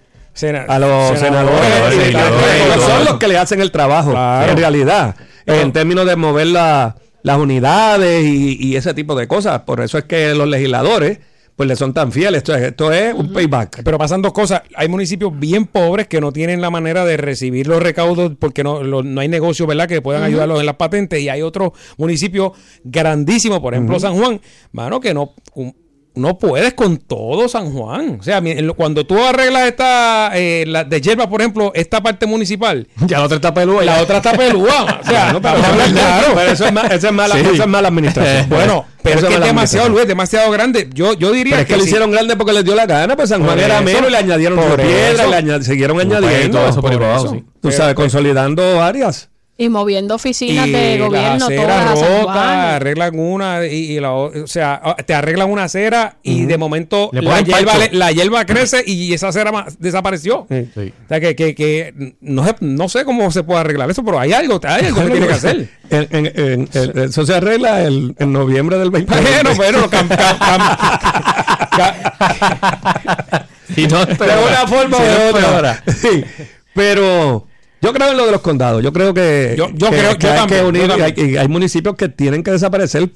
a 0.68 0.80
los 0.80 1.20
senadores, 1.20 2.14
no 2.14 2.82
son 2.82 3.06
los 3.06 3.16
que 3.20 3.28
le 3.28 3.38
hacen 3.38 3.62
el 3.62 3.72
trabajo 3.72 4.12
Claro. 4.12 4.52
en 4.52 4.58
realidad 4.58 5.16
en 5.46 5.72
términos 5.72 6.06
de 6.06 6.16
mover 6.16 6.48
la- 6.48 6.96
las 7.22 7.38
unidades 7.38 8.26
y, 8.26 8.58
y 8.60 8.76
ese 8.76 8.94
tipo 8.94 9.16
de 9.16 9.28
cosas 9.28 9.62
por 9.62 9.80
eso 9.82 9.98
es 9.98 10.06
que 10.06 10.34
los 10.34 10.48
legisladores 10.48 11.20
pues 11.56 11.70
le 11.70 11.76
son 11.76 11.94
tan 11.94 12.12
fieles 12.12 12.40
esto 12.40 12.56
es, 12.56 12.64
esto 12.64 12.92
es 12.92 13.14
un 13.14 13.32
payback 13.32 13.84
Pero 13.84 14.00
pasan 14.00 14.24
dos 14.24 14.34
cosas. 14.34 14.64
Hay 14.76 14.88
municipios 14.90 15.32
bien 15.38 15.68
pobres 15.68 16.08
que 16.08 16.20
no 16.20 16.32
tienen 16.32 16.62
la 16.62 16.72
manera 16.72 17.06
de 17.06 17.16
recibir 17.16 17.68
los 17.68 17.82
recaudos 17.82 18.32
porque 18.40 18.64
no, 18.64 18.82
lo- 18.82 19.04
no 19.04 19.22
hay 19.22 19.28
negocios, 19.28 19.68
¿verdad?, 19.68 19.88
que 19.88 20.02
puedan 20.02 20.24
ayudarlos 20.24 20.60
en 20.60 20.66
las 20.66 20.78
patentes. 20.78 21.22
Y 21.22 21.30
hay 21.30 21.44
otros 21.44 21.74
municipios 21.98 22.54
grandísimos, 22.84 23.60
por 23.60 23.76
ejemplo. 23.76 24.00
San 24.00 24.16
Juan, 24.16 24.42
mano, 24.72 25.00
que 25.00 25.14
no. 25.14 25.36
un- 25.54 25.76
no 26.16 26.38
puedes 26.38 26.74
con 26.74 26.98
todo 26.98 27.48
San 27.50 27.72
Juan. 27.74 28.18
O 28.20 28.24
sea, 28.24 28.40
lo- 28.42 28.76
cuando 28.76 29.06
tú 29.06 29.18
arreglas 29.24 29.68
esta, 29.68 30.32
eh, 30.36 30.64
la 30.68 30.84
de 30.84 31.02
hierba, 31.02 31.30
por 31.30 31.42
ejemplo, 31.42 31.72
esta 31.76 32.02
parte 32.04 32.26
municipal. 32.26 32.88
Ya 33.08 33.20
la 33.20 33.26
otra 33.26 33.36
está 33.38 33.54
pelúa. 33.54 33.84
La 33.84 34.02
otra 34.02 34.18
está 34.18 34.34
pelúa. 34.34 35.00
O 35.02 35.06
sea, 35.06 35.34
No, 35.34 35.42
pero, 35.42 35.56
claro. 35.56 36.28
pero 36.36 36.52
eso 36.52 36.66
es, 36.66 36.72
eso 36.92 37.08
es 37.08 37.14
mala, 37.14 37.36
Sí. 37.36 37.42
eso 37.54 37.64
es 37.64 37.68
mala 37.68 37.88
administración. 37.88 38.48
Bueno, 38.50 38.86
pero 39.02 39.18
Eso 39.18 39.28
es 39.28 39.34
que 39.36 39.40
es 39.42 39.46
demasiado. 39.48 39.90
Luis, 39.90 40.08
demasiado 40.08 40.52
grande. 40.52 40.90
Yo, 40.94 41.14
yo 41.14 41.32
diría 41.32 41.58
Pero 41.58 41.62
es 41.64 41.68
que, 41.68 41.74
lo 41.78 41.82
si- 41.84 41.88
hicieron 41.88 42.12
grande 42.12 42.36
porque 42.38 42.54
les 42.54 42.64
dio 42.64 42.76
la 42.76 42.86
gana, 42.86 43.16
pues 43.16 43.30
San 43.30 43.44
Juan 43.44 43.56
Por 43.56 43.64
era 43.64 43.76
eso. 43.76 43.84
menos 43.84 44.08
y 44.08 44.12
le 44.12 44.18
añadieron 44.18 44.60
Por 44.60 44.82
piedra, 44.82 45.24
eso. 45.24 45.30
le 45.30 45.36
añad- 45.38 45.62
siguieron 45.62 45.96
Pues, 45.98 46.06
añadiendo. 46.08 46.60
todo 46.60 46.70
eso 46.70 46.82
por 46.82 46.94
abajo, 46.94 47.26
eso. 47.26 47.34
sí. 47.36 47.44
Tú 47.62 47.72
sabes, 47.72 47.96
consolidando 47.96 48.82
áreas. 48.82 49.30
Y 49.56 49.70
moviendo 49.70 50.16
oficinas 50.16 50.66
y 50.68 50.72
de 50.72 50.98
gobierno 50.98 51.46
acera 51.46 51.62
todas 51.64 51.86
a 51.92 51.96
San 51.96 52.10
rota, 52.22 52.24
Juan. 52.34 52.50
arreglan 52.50 53.20
una 53.20 53.66
y, 53.68 53.76
y 53.92 54.00
la 54.00 54.12
o 54.12 54.44
o 54.44 54.48
sea, 54.48 54.82
te 55.06 55.14
arreglan 55.14 55.48
una 55.52 55.66
acera 55.66 56.18
y 56.24 56.46
de 56.46 56.58
momento 56.58 57.12
la 57.14 57.40
hierba, 57.42 57.74
la 57.92 58.12
hierba 58.12 58.46
crece 58.46 58.84
y 58.84 59.14
esa 59.14 59.28
acera 59.28 59.52
desapareció. 59.78 60.48
O 60.50 61.08
sea, 61.08 61.20
que, 61.20 61.36
que, 61.36 61.54
que 61.54 62.16
no, 62.20 62.44
sé, 62.48 62.56
no 62.62 62.90
sé 62.90 63.06
cómo 63.06 63.30
se 63.30 63.44
puede 63.44 63.60
arreglar 63.60 63.92
eso, 63.92 64.04
pero 64.04 64.20
hay 64.20 64.34
algo, 64.34 64.60
hay 64.64 64.86
algo 64.86 65.04
que 65.06 65.12
tiene 65.12 65.28
que 65.28 65.34
hacer. 65.34 65.70
En- 65.92 66.08
en- 66.10 66.26
en- 66.26 66.70
en- 66.74 66.98
eso 67.04 67.24
se 67.24 67.36
arregla 67.36 67.84
el- 67.84 68.16
en 68.18 68.34
noviembre 68.34 68.80
del 68.80 68.90
20. 68.90 69.14
Bueno, 69.14 69.56
bueno, 69.56 69.90
cam- 69.92 70.10
cam- 70.10 70.78
Y 73.76 73.88
no 73.88 74.06
de 74.06 74.14
una 74.16 74.68
forma 74.68 74.98
o 74.98 75.02
de 75.04 75.30
otra. 75.30 75.84
Pero 76.74 77.48
yo 77.84 77.94
creo 77.94 78.12
en 78.12 78.18
lo 78.18 78.26
de 78.26 78.32
los 78.32 78.42
condados. 78.42 78.82
Yo 78.84 78.92
creo 78.92 79.14
que, 79.14 79.54
Yo- 79.58 79.70
yo 79.74 79.90
que- 79.92 79.98
creo- 79.98 80.18
que 80.18 80.28
yo 80.28 80.34
hay 80.34 80.40
también, 80.40 80.62
que 80.62 80.68
unir. 80.68 80.82
yo 80.82 80.86
y 80.86 80.90
también. 80.90 81.14
hay, 81.28 81.32
y 81.34 81.38
hay 81.38 81.48
municipios 81.48 81.96
que 81.96 82.10
tienen 82.10 82.42
que 82.44 82.52
desaparecer 82.52 83.08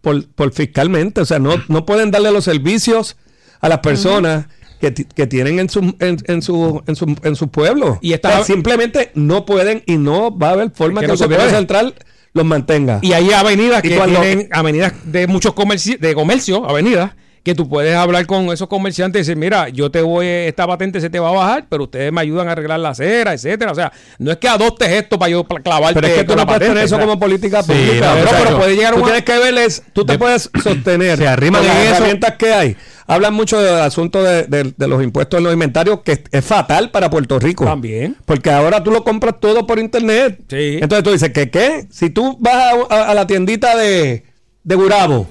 por, 0.00 0.26
por 0.28 0.52
fiscalmente. 0.52 1.20
O 1.20 1.24
sea, 1.24 1.38
no, 1.38 1.54
no 1.68 1.86
pueden 1.86 2.10
darle 2.10 2.30
los 2.32 2.44
servicios 2.44 3.16
a 3.60 3.68
las 3.68 3.78
personas. 3.80 4.46
Que, 4.78 4.92
que 4.92 5.26
tienen 5.26 5.58
en 5.58 5.70
su 5.70 5.80
en, 6.00 6.18
en 6.26 6.42
su 6.42 6.82
en 6.86 6.96
su 6.96 7.16
en 7.22 7.34
su 7.34 7.48
pueblo 7.48 7.98
Y 8.02 8.12
está- 8.12 8.28
O 8.28 8.32
sea, 8.32 8.44
simplemente 8.44 9.10
no 9.14 9.46
pueden 9.46 9.82
y 9.86 9.96
no 9.96 10.36
va 10.36 10.48
a 10.48 10.52
haber 10.52 10.70
forma 10.70 11.00
que 11.00 11.06
que, 11.06 11.12
el 11.12 11.18
gobierno 11.18 11.48
central 11.48 11.94
los 12.34 12.44
mantenga 12.44 12.98
Y 13.00 13.14
hay 13.14 13.32
avenidas 13.32 13.82
Y 13.82 13.88
que 13.88 13.98
tienen 13.98 14.48
avenidas 14.52 14.92
de 15.04 15.28
muchos 15.28 15.54
comerci 15.54 15.96
de 15.96 16.14
comercio, 16.14 16.68
avenidas, 16.68 17.12
que 17.46 17.54
tú 17.54 17.68
puedes 17.68 17.94
hablar 17.94 18.26
con 18.26 18.46
esos 18.50 18.66
comerciantes 18.66 19.20
y 19.20 19.22
decir, 19.22 19.36
mira, 19.36 19.68
yo 19.68 19.88
te 19.88 20.02
voy, 20.02 20.26
esta 20.26 20.66
patente 20.66 21.00
se 21.00 21.08
te 21.10 21.20
va 21.20 21.28
a 21.28 21.32
bajar, 21.32 21.66
pero 21.68 21.84
ustedes 21.84 22.10
me 22.12 22.20
ayudan 22.20 22.48
a 22.48 22.52
arreglar 22.52 22.80
la 22.80 22.88
acera, 22.88 23.34
etcétera. 23.34 23.70
O 23.70 23.74
sea, 23.76 23.92
no 24.18 24.32
es 24.32 24.38
que 24.38 24.48
adoptes 24.48 24.88
esto 24.90 25.16
para 25.16 25.30
yo 25.30 25.44
clavarte 25.44 25.94
Pero 25.94 26.06
es 26.08 26.14
que 26.14 26.24
tú 26.24 26.34
no 26.34 26.44
puedes 26.44 26.60
tener 26.68 26.84
eso 26.84 26.98
como 26.98 27.20
política 27.20 27.62
Sí, 27.62 27.70
pública. 27.72 28.16
no, 28.16 28.30
pero, 28.44 28.58
puede 28.58 28.74
llegar 28.74 28.94
a 28.94 28.96
Tú 28.96 29.02
una- 29.02 29.12
tienes 29.12 29.22
que 29.24 29.38
ver, 29.38 29.64
es- 29.64 29.82
tú 29.92 30.04
te 30.04 30.18
puedes 30.18 30.50
sostener 30.60 31.18
Se 31.18 31.28
arriman 31.28 31.62
con 31.62 31.70
en 31.70 31.76
las 31.76 31.84
eso. 31.86 31.94
herramientas 31.94 32.34
que 32.36 32.52
hay. 32.52 32.76
Hablan 33.06 33.32
mucho 33.34 33.60
del 33.60 33.76
asunto 33.76 34.20
de, 34.24 34.42
de- 34.48 34.74
de 34.76 34.88
los 34.88 35.00
impuestos 35.00 35.38
en 35.38 35.44
los 35.44 35.52
inventarios, 35.52 36.00
que 36.00 36.10
es, 36.14 36.20
es 36.32 36.44
fatal 36.44 36.90
para 36.90 37.08
Puerto 37.10 37.38
Rico. 37.38 37.64
También. 37.64 38.16
Porque 38.24 38.50
ahora 38.50 38.82
tú 38.82 38.90
lo 38.90 39.04
compras 39.04 39.36
todo 39.40 39.68
por 39.68 39.78
internet. 39.78 40.40
Sí. 40.50 40.78
Entonces 40.82 41.04
tú 41.04 41.12
dices, 41.12 41.30
¿que 41.30 41.48
qué? 41.48 41.86
Si 41.92 42.10
tú 42.10 42.36
vas 42.40 42.56
a, 42.90 42.94
a- 42.94 43.10
a 43.12 43.14
la 43.14 43.24
tiendita 43.28 43.76
de, 43.76 44.24
de 44.64 44.74
Gurabo 44.74 45.28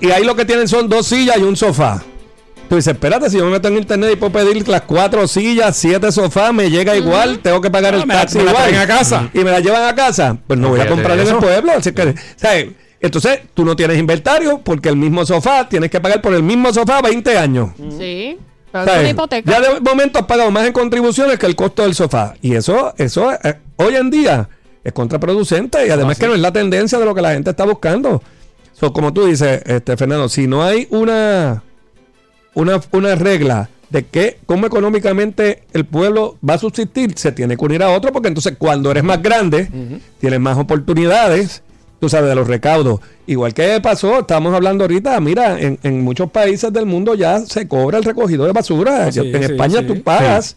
y 0.00 0.10
ahí 0.10 0.24
lo 0.24 0.34
que 0.36 0.44
tienen 0.44 0.68
son 0.68 0.88
dos 0.88 1.06
sillas 1.06 1.36
y 1.38 1.42
un 1.42 1.56
sofá. 1.56 2.02
Tú 2.68 2.76
dices, 2.76 2.92
espérate, 2.92 3.30
si 3.30 3.38
yo 3.38 3.46
me 3.46 3.52
meto 3.52 3.68
en 3.68 3.78
internet 3.78 4.10
y 4.12 4.16
puedo 4.16 4.32
pedir 4.32 4.68
las 4.68 4.82
cuatro 4.82 5.26
sillas, 5.26 5.74
siete 5.74 6.12
sofás, 6.12 6.52
me 6.52 6.68
llega 6.70 6.94
igual, 6.96 7.38
tengo 7.38 7.62
que 7.62 7.70
pagar 7.70 7.94
Ah, 7.94 7.98
el 7.98 8.06
me 8.06 8.12
la- 8.14 8.20
taxi 8.20 8.36
me 8.38 8.44
la 8.44 8.50
igual. 8.50 8.68
traen 8.68 8.80
a 8.82 8.86
casa. 8.86 9.30
Y 9.32 9.38
me 9.38 9.50
la 9.50 9.60
llevan 9.60 9.84
a 9.84 9.94
casa. 9.94 10.36
Pues 10.46 10.58
no 10.58 10.68
voy 10.68 10.80
a 10.80 10.86
comprar 10.86 11.18
en 11.18 11.26
el 11.28 11.36
pueblo. 11.36 11.72
Así 11.72 11.92
que, 11.92 12.14
¿sabes? 12.36 12.68
Entonces, 13.00 13.40
tú 13.54 13.64
no 13.64 13.74
tienes 13.74 13.96
inventario 13.98 14.60
porque 14.62 14.90
el 14.90 14.96
mismo 14.96 15.24
sofá, 15.24 15.66
tienes 15.68 15.90
que 15.90 15.98
pagar 16.00 16.20
por 16.20 16.34
el 16.34 16.42
mismo 16.42 16.70
sofá 16.72 17.00
20 17.00 17.38
años. 17.38 17.70
Sí. 17.96 18.36
Pero 18.70 18.92
es 19.00 19.10
hipoteca. 19.12 19.50
Ya 19.50 19.60
de 19.62 19.80
momento 19.80 20.18
has 20.18 20.26
pagado 20.26 20.50
más 20.50 20.66
en 20.66 20.74
contribuciones 20.74 21.38
que 21.38 21.46
el 21.46 21.56
costo 21.56 21.82
del 21.84 21.94
sofá. 21.94 22.34
Y 22.42 22.54
eso, 22.54 22.92
eso 22.98 23.32
eh, 23.32 23.56
hoy 23.76 23.94
en 23.96 24.10
día 24.10 24.46
es 24.84 24.92
contraproducente 24.92 25.86
y 25.86 25.90
además 25.90 26.18
que 26.18 26.26
no 26.26 26.34
es 26.34 26.40
la 26.40 26.52
tendencia 26.52 26.98
de 26.98 27.04
lo 27.06 27.14
que 27.14 27.22
la 27.22 27.32
gente 27.32 27.48
está 27.50 27.64
buscando. 27.64 28.22
So, 28.78 28.92
como 28.92 29.12
tú 29.12 29.26
dices, 29.26 29.62
este, 29.66 29.96
Fernando, 29.96 30.28
si 30.28 30.46
no 30.46 30.62
hay 30.62 30.86
una, 30.90 31.62
una, 32.54 32.80
una 32.92 33.14
regla 33.16 33.68
de 33.90 34.04
que 34.04 34.38
cómo 34.46 34.66
económicamente 34.66 35.64
el 35.72 35.84
pueblo 35.84 36.36
va 36.48 36.54
a 36.54 36.58
subsistir, 36.58 37.12
se 37.16 37.32
tiene 37.32 37.56
que 37.56 37.64
unir 37.64 37.82
a 37.82 37.90
otro, 37.90 38.12
porque 38.12 38.28
entonces 38.28 38.54
cuando 38.58 38.90
eres 38.90 39.02
más 39.02 39.22
grande, 39.22 39.68
tienes 40.18 40.38
más 40.38 40.58
oportunidades, 40.58 41.62
tú 41.98 42.08
sabes, 42.08 42.28
de 42.28 42.36
los 42.36 42.46
recaudos. 42.46 43.00
Igual 43.26 43.54
que 43.54 43.80
pasó, 43.80 44.20
estamos 44.20 44.54
hablando 44.54 44.84
ahorita, 44.84 45.18
mira, 45.20 45.58
en, 45.58 45.78
en 45.82 46.02
muchos 46.02 46.30
países 46.30 46.72
del 46.72 46.86
mundo 46.86 47.14
ya 47.14 47.40
se 47.40 47.66
cobra 47.66 47.98
el 47.98 48.04
recogido 48.04 48.44
de 48.44 48.52
basura. 48.52 49.10
Sí, 49.10 49.20
en 49.20 49.42
sí, 49.42 49.52
España 49.52 49.80
sí. 49.80 49.86
tú 49.86 50.02
pagas 50.02 50.56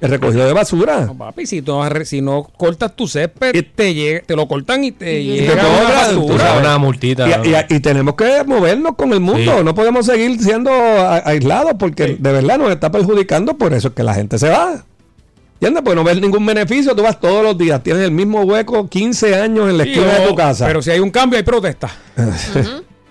el 0.00 0.10
recogido 0.10 0.46
de 0.46 0.52
basura. 0.52 1.00
No, 1.06 1.16
papi, 1.16 1.46
si 1.46 1.60
no, 1.62 1.82
si 2.04 2.20
no 2.22 2.42
cortas 2.42 2.94
tu 2.96 3.06
césped, 3.06 3.52
te, 3.74 3.94
llega, 3.94 4.22
te 4.26 4.34
lo 4.36 4.48
cortan 4.48 4.82
y 4.84 4.92
te 4.92 5.20
Y 5.20 5.32
Y 5.32 5.36
te 5.40 5.48
llega 5.48 5.62
una. 6.16 6.58
Una 6.58 6.78
multita. 6.78 7.26
Y, 7.44 7.48
y- 7.50 7.76
y 7.76 7.80
tenemos 7.80 8.14
que 8.14 8.42
movernos 8.44 8.94
con 8.96 9.12
el 9.12 9.20
mundo. 9.20 9.56
Sí. 9.58 9.64
No 9.64 9.74
podemos 9.74 10.06
seguir 10.06 10.40
siendo 10.42 10.70
a- 10.72 11.18
aislados 11.28 11.72
porque 11.78 12.16
de 12.18 12.32
verdad 12.32 12.58
nos 12.58 12.70
está 12.70 12.90
perjudicando. 12.90 13.56
Por 13.58 13.72
eso 13.74 13.88
es 13.88 13.94
que 13.94 14.02
la 14.02 14.14
gente 14.14 14.38
se 14.38 14.48
va. 14.48 14.84
¿Entiendes? 15.54 15.82
Pues 15.84 15.94
no 15.94 16.04
ves 16.04 16.18
ningún 16.18 16.46
beneficio. 16.46 16.94
Tú 16.96 17.02
vas 17.02 17.20
todos 17.20 17.42
los 17.44 17.58
días. 17.58 17.82
Tienes 17.82 18.02
el 18.04 18.10
mismo 18.12 18.40
hueco 18.42 18.88
15 18.88 19.34
años 19.34 19.68
en 19.68 19.76
la 19.76 19.84
Sí, 19.84 19.90
esquina 19.92 20.14
de 20.14 20.26
tu 20.28 20.34
casa. 20.34 20.66
Pero 20.66 20.80
si 20.80 20.90
hay 20.90 21.00
un 21.00 21.10
cambio, 21.10 21.36
hay 21.36 21.42
protesta. 21.42 21.90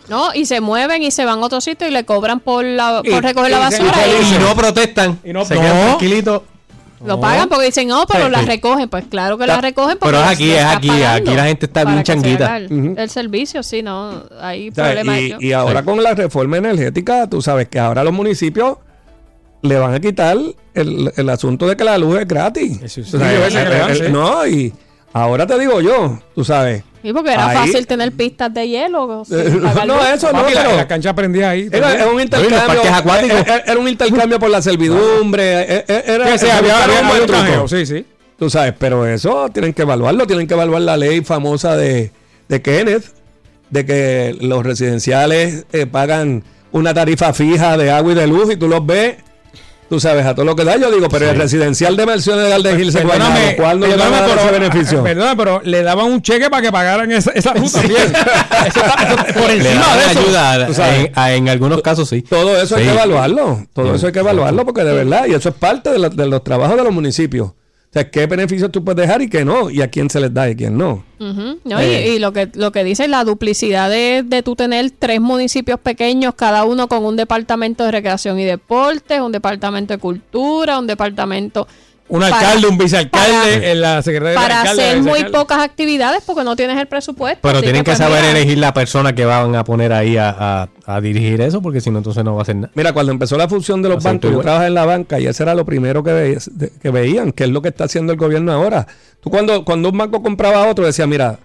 No, 0.10 0.34
y 0.34 0.46
se 0.46 0.60
mueven 0.60 1.04
y 1.04 1.12
se 1.12 1.24
van 1.26 1.38
a 1.40 1.46
otro 1.46 1.62
sitio 1.62 1.88
y 1.88 1.92
le 1.92 2.04
cobran 2.06 2.40
por, 2.40 2.66
la, 2.66 3.02
Y- 3.04 3.12
por 3.12 3.22
recoger 3.24 3.50
y 3.50 3.54
la 3.54 3.60
basura. 3.60 3.94
y 4.08 4.34
y 4.34 4.36
Y 4.36 4.40
no 4.40 4.56
protestan. 4.56 5.20
Y 5.24 5.32
no- 5.34 5.46
se 5.46 5.54
no. 5.54 5.62
quedan 5.62 5.86
tranquilitos. 5.90 6.42
Lo 7.06 7.20
pagan 7.22 7.48
porque 7.50 7.66
dicen, 7.68 7.88
no, 7.88 8.06
pero 8.08 8.26
Sí, 8.26 8.32
la 8.32 8.40
sí. 8.42 8.46
recogen. 8.46 8.90
Pues 8.90 9.06
claro 9.10 9.38
que 9.38 9.48
la 9.48 9.62
recogen 9.62 9.98
porque 9.98 10.12
Pero 10.16 10.24
es 10.26 10.30
aquí, 10.32 10.52
es 10.52 10.64
aquí, 10.66 10.90
aquí 11.04 11.34
la 11.36 11.46
gente 11.46 11.66
está 11.66 11.84
bien 11.86 11.98
se 12.00 12.04
changuita. 12.04 12.58
El, 12.58 13.10
servicio, 13.10 13.64
sí, 13.64 13.82
no, 13.82 14.24
hay 14.40 14.70
O 14.70 14.74
sea, 14.76 14.86
problema. 14.86 15.20
y, 15.20 15.36
y 15.40 15.52
ahora 15.54 15.84
con 15.84 16.02
la 16.04 16.14
reforma 16.14 16.58
energética, 16.58 17.28
tú 17.30 17.42
sabes 17.42 17.68
que 17.70 17.80
ahora 17.80 18.04
los 18.04 18.14
municipios 18.14 18.78
le 19.62 19.78
van 19.78 19.94
a 19.94 20.00
quitar 20.00 20.38
el, 20.74 21.12
el 21.18 21.30
asunto 21.30 21.68
de 21.68 21.76
que 21.76 21.84
la 21.84 21.98
luz 21.98 22.20
es 22.20 22.28
gratis. 22.28 22.82
Eso 22.82 23.04
sí, 23.04 23.16
O 23.16 23.20
sea, 23.20 23.48
el- 23.48 23.92
el- 23.92 23.98
sí. 23.98 24.12
no, 24.12 24.48
y 24.48 24.74
ahora 25.14 25.46
te 25.48 25.58
digo 25.60 25.82
yo, 25.82 26.20
tú 26.36 26.44
sabes. 26.44 26.84
Sí, 27.02 27.14
porque 27.14 27.32
era 27.34 27.48
Ahí- 27.48 27.58
fácil 27.58 27.88
tener 27.88 28.12
pistas 28.12 28.54
de 28.54 28.68
hielo. 28.68 29.24
Eh, 29.32 29.60
no, 29.88 30.06
eso 30.06 30.28
no, 30.34 30.42
Papi, 30.42 30.54
la, 30.54 30.64
pero- 30.64 30.76
la 30.76 30.88
cancha 30.88 31.14
prendía 31.16 31.52
ahí. 31.52 31.70
Era, 31.72 31.94
era 31.94 32.08
un 32.08 32.14
los 32.16 32.24
intercambio. 32.24 32.66
parques 32.68 32.92
acuáticos. 32.92 33.40
Era, 33.40 33.58
era 33.60 33.80
un 33.80 33.88
intercambio 33.88 34.40
por 34.40 34.50
la 34.50 34.62
servidumbre. 34.62 35.62
eh, 35.62 35.86
eh, 35.88 36.04
Era, 36.08 36.38
Sí, 36.38 36.46
era- 36.46 36.58
había, 36.58 36.84
era 36.84 36.84
había- 37.10 37.22
un 37.22 37.28
truco. 37.28 37.68
sí, 37.70 37.86
sí. 37.86 38.06
Tú 38.38 38.50
sabes, 38.50 38.74
pero 38.78 39.06
eso 39.06 39.50
tienen 39.54 39.74
que 39.74 39.82
evaluarlo. 39.84 40.26
Tienen 40.28 40.48
que 40.48 40.54
evaluar 40.54 40.82
la 40.82 40.98
ley 40.98 41.22
famosa 41.24 41.76
de, 41.78 42.12
de 42.48 42.62
Kenneth, 42.62 43.06
de 43.70 43.86
que 43.86 44.36
los 44.42 44.64
residenciales 44.66 45.66
eh, 45.72 45.86
pagan 45.86 46.44
una 46.72 46.94
tarifa 46.94 47.34
fija 47.34 47.78
de 47.78 47.92
agua 47.92 48.12
y 48.12 48.16
de 48.16 48.28
luz 48.28 48.52
y 48.52 48.58
tú 48.58 48.68
los 48.68 48.86
ves. 48.86 49.16
Tú 49.90 50.00
sabes, 50.00 50.24
a 50.26 50.36
todo 50.36 50.46
lo 50.46 50.56
que 50.56 50.64
da, 50.64 50.78
yo 50.78 50.92
digo, 50.92 51.10
pero 51.10 51.30
el 51.32 51.36
residencial 51.38 51.98
de 51.98 52.06
Mercedes 52.06 52.46
de 52.48 52.54
Alden 52.54 52.80
Hills, 52.80 52.96
Perdóname, 52.96 53.56
¿cuándo 53.56 53.88
le 53.88 53.96
van 53.96 54.14
a 54.14 54.20
perdóname, 54.20 54.28
dar 54.30 54.38
ese 54.38 54.48
pero, 54.50 54.60
beneficio? 54.70 55.04
perdóname, 55.04 55.36
pero 55.36 55.62
le 55.66 55.82
daban 55.84 56.06
un 56.06 56.22
cheque 56.22 56.50
para 56.50 56.62
que 56.62 56.72
pagaran 56.72 57.12
esa, 57.12 57.32
esa 57.32 57.54
también. 57.54 57.74
Eso 57.78 58.80
está- 58.80 59.04
eso- 59.04 59.40
por 59.40 59.48
Le 59.50 59.56
encima 59.56 59.96
de 59.98 60.06
eso. 60.12 60.20
ayuda. 60.20 61.34
En, 61.36 61.50
algunos 61.50 61.82
casos 61.82 62.08
sí. 62.08 62.22
Todo 62.22 62.62
eso 62.62 62.76
hay 62.76 62.84
que 62.86 62.92
evaluarlo. 62.92 63.66
Todo 63.74 63.96
eso 63.96 64.06
hay 64.08 64.14
que 64.14 64.20
evaluarlo 64.20 64.64
porque 64.66 64.84
de 64.84 64.94
verdad, 64.94 65.26
y 65.28 65.34
eso 65.34 65.50
es 65.50 65.56
parte 65.56 65.90
de, 65.90 65.98
lo- 66.00 66.10
de 66.10 66.28
los 66.28 66.44
trabajos 66.44 66.78
de 66.78 66.84
los 66.84 66.94
municipios. 66.94 67.52
O 67.90 67.92
sea, 67.92 68.12
qué 68.12 68.28
beneficios 68.28 68.72
tú 68.72 68.84
puedes 68.86 69.02
dejar 69.08 69.20
y 69.24 69.30
qué 69.30 69.44
no, 69.44 69.72
y 69.72 69.82
a 69.82 69.88
quién 69.90 70.12
se 70.12 70.20
les 70.20 70.32
da 70.32 70.48
y 70.48 70.52
a 70.52 70.56
quién 70.56 70.78
no. 70.78 71.04
No, 71.18 71.82
y- 71.82 71.86
Eh. 71.86 72.14
y, 72.16 72.20
lo 72.20 72.32
que 72.32 72.48
lo 72.54 72.72
que 72.72 72.84
dice 72.84 73.08
la 73.08 73.24
duplicidad 73.24 73.90
de, 73.90 74.22
de 74.24 74.44
tú 74.44 74.56
tener 74.56 74.92
tres 74.92 75.20
municipios 75.20 75.80
pequeños, 75.80 76.36
cada 76.36 76.66
uno 76.66 76.88
con 76.88 77.04
un 77.04 77.16
departamento 77.16 77.84
de 77.86 77.92
recreación 77.92 78.40
y 78.40 78.46
deportes, 78.46 79.20
un 79.22 79.32
departamento 79.32 79.96
de 79.96 80.00
cultura, 80.00 80.78
un 80.78 80.86
departamento 80.86 81.68
Un 82.10 82.22
Para- 82.22 82.38
alcalde, 82.40 82.68
un 82.68 82.78
vicealcalde, 82.80 83.32
para- 83.60 83.72
en 83.72 83.82
la 83.82 84.02
secretaria 84.02 84.32
del 84.32 84.40
para 84.42 84.62
alcalde, 84.62 84.84
hacer 84.84 85.02
muy 85.04 85.24
pocas 85.26 85.60
actividades 85.60 86.24
porque 86.26 86.44
no 86.44 86.56
tienes 86.56 86.78
el 86.80 86.88
presupuesto. 86.88 87.40
Pero 87.44 87.62
tienen 87.62 87.84
que 87.84 87.92
pues, 87.92 88.00
saber 88.00 88.22
mira, 88.24 88.32
elegir 88.32 88.58
la 88.58 88.74
persona 88.74 89.14
que 89.14 89.26
van 89.26 89.56
a 89.56 89.64
poner 89.64 89.94
ahí 89.94 90.18
a, 90.18 90.30
a- 90.38 90.70
a 90.88 91.02
dirigir 91.02 91.40
eso, 91.42 91.62
porque 91.62 91.82
si 91.82 91.92
no, 91.92 92.00
entonces 92.00 92.24
no 92.24 92.34
va 92.34 92.40
a 92.40 92.42
hacer 92.42 92.56
nada. 92.56 92.72
Mira, 92.74 92.94
cuando 92.94 93.12
empezó 93.12 93.38
la 93.38 93.48
fusión 93.48 93.84
de 93.84 93.90
los 93.90 94.04
bancos, 94.04 94.32
yo 94.32 94.40
trabajaba 94.40 94.66
en 94.68 94.74
la 94.74 94.86
banca 94.86 95.20
y 95.20 95.28
eso 95.28 95.44
era 95.44 95.54
lo 95.54 95.66
primero 95.66 96.04
que, 96.04 96.12
ve- 96.12 96.72
que 96.82 96.90
veían, 96.90 97.32
que 97.32 97.44
es 97.44 97.52
lo 97.52 97.62
que 97.62 97.70
está 97.70 97.84
haciendo 97.84 98.12
el 98.12 98.18
gobierno 98.18 98.52
ahora. 98.52 98.88
Tú 99.22 99.30
cuando, 99.30 99.64
cuando 99.64 99.90
un 99.90 99.98
banco 100.00 100.24
compraba 100.24 100.64
a 100.64 100.68
otro, 100.68 100.88
decía, 100.88 101.06
mira, 101.06 101.38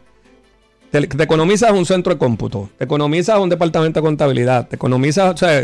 te, 0.91 1.07
te 1.07 1.23
economizas 1.25 1.73
un 1.73 1.85
centro 1.85 2.15
de 2.15 2.19
cómputo, 2.19 2.71
te 2.79 2.85
economizas 2.85 3.39
un 3.39 3.51
departamento 3.51 4.01
de 4.01 4.05
contabilidad, 4.05 4.67
te 4.69 4.77
economizas, 4.77 5.35
o 5.35 5.37
sea, 5.37 5.61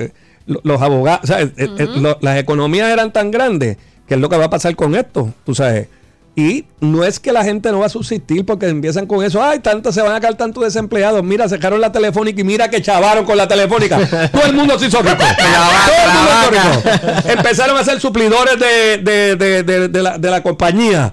lo- 0.47 0.61
los 0.63 0.83
abogados, 0.83 1.21
o 1.25 1.27
sea, 1.27 1.41
eh, 1.41 1.51
eh, 1.57 1.89
lo- 1.97 2.19
las 2.21 2.37
economías 2.39 2.91
eran 2.91 3.13
tan 3.13 3.31
grandes 3.31 3.79
que 4.11 4.15
es 4.17 4.21
lo 4.21 4.29
que 4.29 4.37
va 4.37 4.47
a 4.47 4.51
pasar 4.51 4.75
con 4.75 4.97
esto, 4.97 5.33
tú 5.47 5.55
sabes. 5.55 5.87
Y 6.35 6.65
no 6.81 7.05
es 7.05 7.21
que 7.21 7.31
la 7.33 7.45
gente 7.45 7.71
no 7.71 7.79
va 7.79 7.87
a 7.87 7.89
subsistir 7.89 8.45
porque 8.45 8.67
empiezan 8.69 9.07
con 9.07 9.25
eso, 9.25 9.41
ay, 9.41 9.61
tanto 9.61 9.93
se 9.93 10.03
van 10.03 10.13
a 10.17 10.21
caer 10.21 10.35
tantos 10.35 10.65
desempleados, 10.65 11.23
mira, 11.23 11.49
sacaron 11.49 11.81
la 11.81 11.93
telefónica 11.93 12.41
y 12.41 12.45
mira 12.45 12.69
que 12.69 12.83
chavaron 12.83 13.25
con 13.25 13.37
la 13.37 13.47
telefónica. 13.47 13.99
Todo 14.33 14.47
el 14.47 14.53
mundo 14.55 14.77
se 14.81 14.87
hizo 14.87 15.01
rico. 15.01 15.15
Todo 15.17 16.07
el 16.07 16.13
mundo 16.13 16.31
se 16.41 16.57
hizo 16.57 17.01
rico. 17.21 17.29
Empezaron 17.39 17.77
a 17.77 17.85
ser 17.85 18.01
suplidores 18.01 18.59
de, 18.59 18.99
de- 18.99 19.37
de- 19.37 19.63
de- 19.63 19.89
de 19.89 20.03
la, 20.03 20.19
de 20.19 20.29
la 20.31 20.43
compañía. 20.43 21.13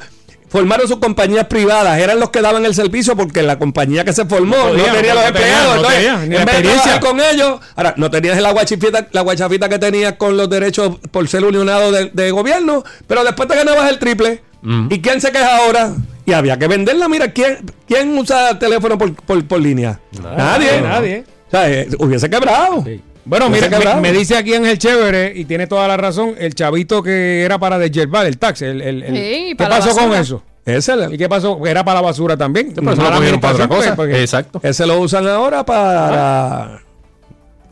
Formaron 0.49 0.87
sus 0.87 0.97
compañías 0.99 1.45
privadas, 1.47 1.99
eran 1.99 2.19
los 2.19 2.29
que 2.29 2.41
daban 2.41 2.65
el 2.65 2.73
servicio 2.73 3.15
porque 3.17 3.43
la 3.43 3.59
compañía 3.59 4.05
que 4.05 4.13
se 4.13 4.25
formó 4.25 4.55
No 4.55 4.83
tenía 4.93 5.13
los 5.13 5.25
empleados. 5.25 5.67
no 5.67 5.75
Entonces, 5.75 5.95
tenía, 5.99 6.17
ni 6.19 6.29
la 6.35 6.39
en 6.39 6.45
vez 6.45 6.55
experiencia. 6.55 6.99
con 7.01 7.19
ellos, 7.19 7.59
ahora 7.75 7.93
no 7.97 8.09
tenías 8.09 8.41
la 8.41 8.51
guachafita, 8.51 9.07
la 9.11 9.21
guachafita 9.21 9.67
que 9.67 9.77
tenías 9.79 10.13
con 10.13 10.37
los 10.37 10.49
derechos 10.49 10.97
por 11.11 11.27
ser 11.27 11.43
unionado 11.43 11.91
de, 11.91 12.11
de 12.13 12.31
gobierno, 12.31 12.83
pero 13.07 13.23
después 13.25 13.49
te 13.49 13.55
ganabas 13.55 13.89
el 13.89 13.99
triple. 13.99 14.41
¿Y 14.89 14.99
quién 15.01 15.21
se 15.21 15.31
queja 15.31 15.57
ahora? 15.57 15.93
Y 16.25 16.33
había 16.33 16.57
que 16.57 16.67
venderla. 16.67 17.07
Mira, 17.07 17.31
¿quién, 17.31 17.59
quién 17.87 18.17
usa 18.17 18.57
teléfono 18.59 18.97
por, 18.97 19.13
por, 19.15 19.45
por 19.47 19.59
línea? 19.61 19.99
Nadie. 20.21 20.81
Nadie. 20.81 21.23
O 21.47 21.51
sea, 21.51 21.69
eh, 21.71 21.87
hubiese 21.99 22.29
quebrado. 22.29 22.83
Bueno, 23.27 23.49
mira, 23.49 23.67
me, 23.69 24.01
me 24.01 24.11
dice 24.13 24.35
aquí 24.37 24.53
Ángel 24.53 24.77
Chévere, 24.77 25.33
y 25.35 25.45
tiene 25.45 25.67
toda 25.67 25.87
la 25.87 25.97
razón, 25.97 26.35
el 26.37 26.55
chavito 26.55 27.03
que 27.03 27.43
era 27.43 27.59
para 27.59 27.77
desyerbar 27.77 28.25
el 28.25 28.37
tax. 28.37 28.61
El, 28.61 28.81
el- 28.81 29.03
el- 29.03 29.13
Sí, 29.15 29.45
¿Qué 29.49 29.55
para 29.57 29.79
pasó 29.79 29.95
con 29.95 30.13
eso? 30.15 30.43
Ese, 30.65 30.93
¿Y 31.11 31.17
qué 31.17 31.29
pasó? 31.29 31.59
Era 31.65 31.83
para 31.85 31.95
la 31.95 32.01
basura 32.07 32.35
también. 32.35 32.73
pero 32.75 32.91
eso 32.91 33.01
lo 33.01 33.11
cogieron 33.11 33.39
para 33.39 33.53
otra 33.55 33.67
cosa. 33.67 33.95
pues, 33.95 34.15
Exacto. 34.17 34.59
ese 34.63 34.85
lo 34.85 34.99
usan 34.99 35.27
ahora 35.27 35.65
para. 35.65 36.81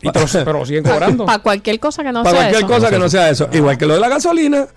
y 0.02 0.10
pero 0.46 0.66
siguen 0.66 0.84
cobrando. 0.84 1.26
Para 1.26 1.40
cualquier 1.40 1.80
cosa 1.80 2.04
que 2.04 2.12
no 2.12 2.24
para 2.24 2.32
sea 2.38 2.50
cualquier 2.52 2.64
eso. 2.70 2.74
cosa 2.80 2.90
que 2.92 3.00
no 3.00 3.10
sea 3.10 3.30
eso. 3.30 3.50
Igual 3.52 3.78
que 3.78 3.86
lo 3.86 3.96
de 3.96 4.00
la 4.00 4.10
gasolina. 4.10 4.68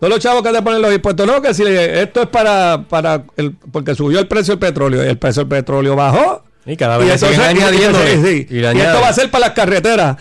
Todos 0.00 0.10
los 0.14 0.20
chavos 0.20 0.42
que 0.44 0.50
te 0.52 0.62
ponen 0.62 0.80
los 0.80 0.94
impuestos, 0.94 1.26
no, 1.26 1.42
que 1.42 1.52
si 1.52 1.64
esto 1.66 2.22
es 2.22 2.28
para, 2.28 2.84
para 2.88 3.24
el, 3.36 3.52
porque 3.72 3.94
subió 3.96 4.20
el 4.20 4.28
precio 4.28 4.52
del 4.54 4.60
petróleo 4.60 5.04
y 5.04 5.08
el 5.08 5.18
precio 5.18 5.42
del 5.42 5.48
petróleo 5.48 5.96
bajó. 5.96 6.44
Y 6.68 6.76
cada 6.76 6.96
Y, 7.02 7.08
vez 7.08 7.18
siguen 7.20 7.34
entonces- 7.40 7.54
y- 7.54 7.64
añadiendo. 7.64 7.98
sí, 8.06 8.22
sí. 8.22 8.46
y 8.50 8.58
Y 8.60 8.64
esto 8.80 9.00
va 9.00 9.08
a 9.08 9.12
ser 9.12 9.30
para 9.30 9.46
las 9.46 9.54
carreteras. 9.54 10.16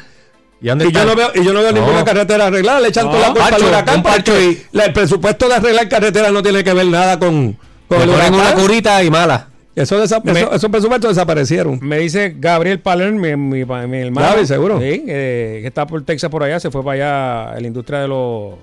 ¿Y 0.61 0.67
dónde 0.67 0.87
Y 0.87 0.91
yo 0.91 1.05
no 1.05 1.15
veo, 1.15 1.29
y 1.35 1.43
yo 1.43 1.53
no 1.53 1.59
veo 1.61 1.71
No. 1.71 1.79
ninguna 1.81 2.03
carretera 2.03 2.47
arreglada, 2.47 2.79
le 2.79 2.87
echan 2.87 3.05
No, 3.05 3.11
toda 3.11 3.27
la 3.27 3.33
culpa 3.33 3.47
al 3.55 3.63
huracán, 3.63 4.03
y- 4.41 4.57
la- 4.71 4.85
el 4.85 4.93
presupuesto 4.93 5.47
de 5.47 5.53
arreglar 5.55 5.87
carreteras 5.87 6.31
no 6.31 6.41
tiene 6.41 6.63
que 6.63 6.73
ver 6.73 6.87
nada 6.87 7.19
con, 7.19 7.55
con 7.87 8.01
el 8.01 8.09
huracán. 8.09 8.33
una 8.33 8.53
curita 8.55 9.03
y 9.03 9.11
mala. 9.11 9.49
Eso 9.75 10.01
desa- 10.03 10.19
Me- 10.23 10.31
eso- 10.31 10.51
esos 10.53 10.71
presupuestos 10.71 11.11
desaparecieron. 11.15 11.77
Me 11.83 11.99
dice 11.99 12.33
Gabriel 12.39 12.79
Paler, 12.79 13.11
mi, 13.11 13.35
mi, 13.35 13.63
mi 13.65 13.97
hermano. 13.99 14.27
Gaby, 14.29 14.47
seguro. 14.47 14.79
Sí, 14.79 15.03
eh, 15.07 15.59
que 15.61 15.67
está 15.67 15.85
por 15.85 16.03
Texas 16.03 16.31
por 16.31 16.41
allá, 16.41 16.59
se 16.59 16.71
fue 16.71 16.83
para 16.83 16.93
allá 16.95 17.49
a 17.55 17.59
la 17.59 17.67
industria 17.67 17.99
de 17.99 18.07
los 18.07 18.55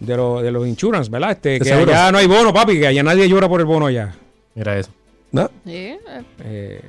de 0.00 0.14
los, 0.14 0.42
de 0.42 0.50
los 0.50 0.66
insurance, 0.66 1.10
¿verdad? 1.10 1.30
Este, 1.30 1.58
que 1.58 1.64
seguro. 1.64 1.90
allá 1.90 2.12
no 2.12 2.18
hay 2.18 2.26
bono, 2.26 2.52
papi, 2.52 2.78
que 2.78 2.86
allá 2.88 3.02
nadie 3.02 3.26
llora 3.30 3.48
por 3.48 3.60
el 3.60 3.66
bono 3.66 3.86
allá. 3.86 4.12
Mira 4.54 4.76
eso. 4.78 4.90
¿no? 5.32 5.50
Sí, 5.64 5.96
Eh, 6.44 6.80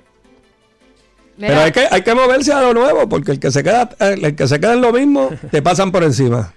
mira, 1.37 1.47
Pero 1.49 1.61
hay 1.61 1.71
que, 1.71 1.87
hay 1.89 2.01
que 2.03 2.13
moverse 2.15 2.51
a 2.53 2.61
lo 2.61 2.73
nuevo, 2.73 3.07
porque 3.07 3.31
el 3.31 3.39
que 3.39 3.51
se 3.51 3.63
queda, 3.63 3.89
el 3.99 4.35
que 4.35 4.47
se 4.47 4.59
queda 4.59 4.73
en 4.73 4.81
lo 4.81 4.91
mismo, 4.91 5.29
te 5.51 5.61
pasan 5.61 5.91
por 5.91 6.03
encima. 6.03 6.53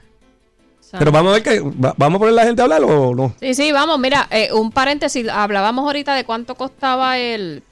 Pero 0.99 1.13
vamos 1.13 1.31
a 1.31 1.35
ver 1.35 1.43
que 1.45 1.61
va- 1.61 1.95
vamos 1.97 2.17
a 2.17 2.19
poner 2.19 2.35
la 2.35 2.45
gente 2.45 2.63
a 2.63 2.65
hablar 2.65 2.83
o 2.83 3.15
no. 3.15 3.33
Sí, 3.41 3.55
sí, 3.55 3.71
vamos, 3.71 3.99
mira, 4.01 4.27
eh, 4.31 4.49
un 4.53 4.73
paréntesis, 4.73 5.29
hablábamos 5.29 5.85
ahorita 5.85 6.15
de 6.17 6.25
cuánto 6.25 6.57
costaba 6.57 7.17
el, 7.19 7.63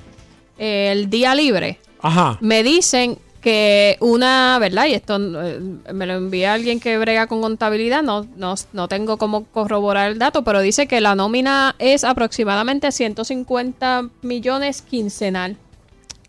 el 0.57 1.11
día 1.11 1.35
libre. 1.35 1.81
ajá. 2.01 2.39
Me 2.41 2.63
dicen 2.63 3.19
que 3.41 3.97
una, 4.01 4.59
¿verdad? 4.61 4.87
Y 4.87 4.95
esto 4.95 5.17
eh, 5.45 5.61
me 5.93 6.07
lo 6.07 6.15
envía 6.15 6.53
alguien 6.55 6.79
que 6.81 6.97
brega 6.99 7.27
con 7.27 7.41
contabilidad, 7.41 8.03
no, 8.03 8.25
no, 8.37 8.55
no 8.73 8.87
tengo 8.89 9.17
cómo 9.17 9.45
corroborar 9.47 10.11
el 10.13 10.19
dato, 10.21 10.43
pero 10.45 10.61
dice 10.61 10.87
que 10.87 11.01
la 11.01 11.15
nómina 11.17 11.75
es 11.81 12.05
aproximadamente 12.05 12.91
150 12.93 14.09
millones 14.23 14.83
quincenal. 14.83 15.57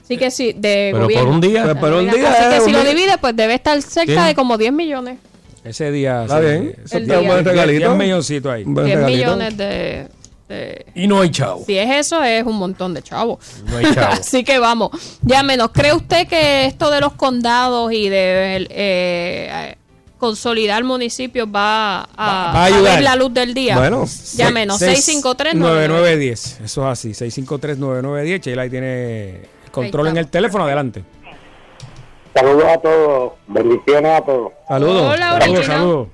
Así 0.09 0.17
que 0.17 0.31
sí, 0.31 0.53
de 0.53 0.89
Pero 0.91 1.03
gobierno. 1.03 1.25
por 1.27 1.33
un 1.35 1.41
día. 1.41 1.63
Pues 1.65 1.75
por 1.77 1.93
un 1.93 2.09
día, 2.09 2.31
Así 2.31 2.55
que 2.55 2.61
si 2.65 2.71
lo 2.71 2.81
día. 2.81 2.89
divide, 2.89 3.17
pues 3.19 3.35
debe 3.35 3.53
estar 3.53 3.79
cerca 3.83 4.21
Sí. 4.23 4.27
de 4.29 4.33
como 4.35 4.57
10 4.57 4.73
millones. 4.73 5.19
Ese 5.63 5.91
día. 5.91 6.23
Está 6.23 6.39
sí, 6.39 6.45
bien. 6.45 6.75
ese 6.83 6.97
El 6.97 7.05
día, 7.05 7.19
un 7.19 7.27
buen 7.27 7.45
regalito. 7.45 7.51
regalito. 7.61 7.91
Un 7.91 7.97
milloncito 7.99 8.51
ahí. 8.51 8.63
Un 8.63 8.73
buen 8.73 8.85
10 8.87 8.97
regalito. 8.97 9.17
millones 9.35 9.57
de, 9.57 10.07
de- 10.47 10.85
Y 10.95 11.05
no 11.07 11.21
hay 11.21 11.29
chavo. 11.29 11.63
Si 11.63 11.77
es 11.77 12.07
eso, 12.07 12.23
es 12.23 12.43
un 12.43 12.55
montón 12.57 12.95
de 12.95 13.03
chavos. 13.03 13.37
No 13.69 13.77
hay 13.77 13.93
chavo. 13.93 14.13
Así 14.19 14.43
que 14.43 14.57
vamos. 14.57 14.89
Ya 15.21 15.43
menos. 15.43 15.69
¿Cree 15.73 15.93
usted 15.93 16.27
que 16.27 16.65
esto 16.65 16.89
de 16.89 17.01
los 17.01 17.13
condados 17.13 17.91
y 17.93 18.09
de 18.09 18.55
eh, 18.57 18.67
eh, 18.71 19.75
consolidar 20.17 20.83
municipios 20.83 21.47
va 21.47 22.01
a, 22.01 22.07
Va- 22.17 22.53
va 22.53 22.61
a 22.61 22.65
ayudar. 22.65 22.95
ver 22.95 23.03
la 23.03 23.15
luz 23.15 23.31
del 23.31 23.53
día? 23.53 23.77
Bueno, 23.77 24.05
ya 24.35 24.49
menos. 24.49 24.79
653 24.79 25.53
9910. 25.53 26.61
Eso 26.65 26.81
es 26.91 26.99
así. 26.99 27.09
653-9910. 27.13 28.41
Sheila 28.41 28.63
ahí 28.63 28.69
tiene 28.71 29.58
control 29.69 30.07
Ahí 30.07 30.11
en 30.11 30.17
el 30.17 30.29
teléfono. 30.29 30.65
Adelante. 30.65 31.03
Saludos 32.33 32.65
a 32.65 32.77
todos, 32.77 33.33
bendiciones 33.47 34.11
a 34.11 34.21
todos. 34.25 34.51
Saludos. 34.67 35.13
Hola, 35.13 35.39
Saludos, 35.41 35.65
saludos. 35.65 36.07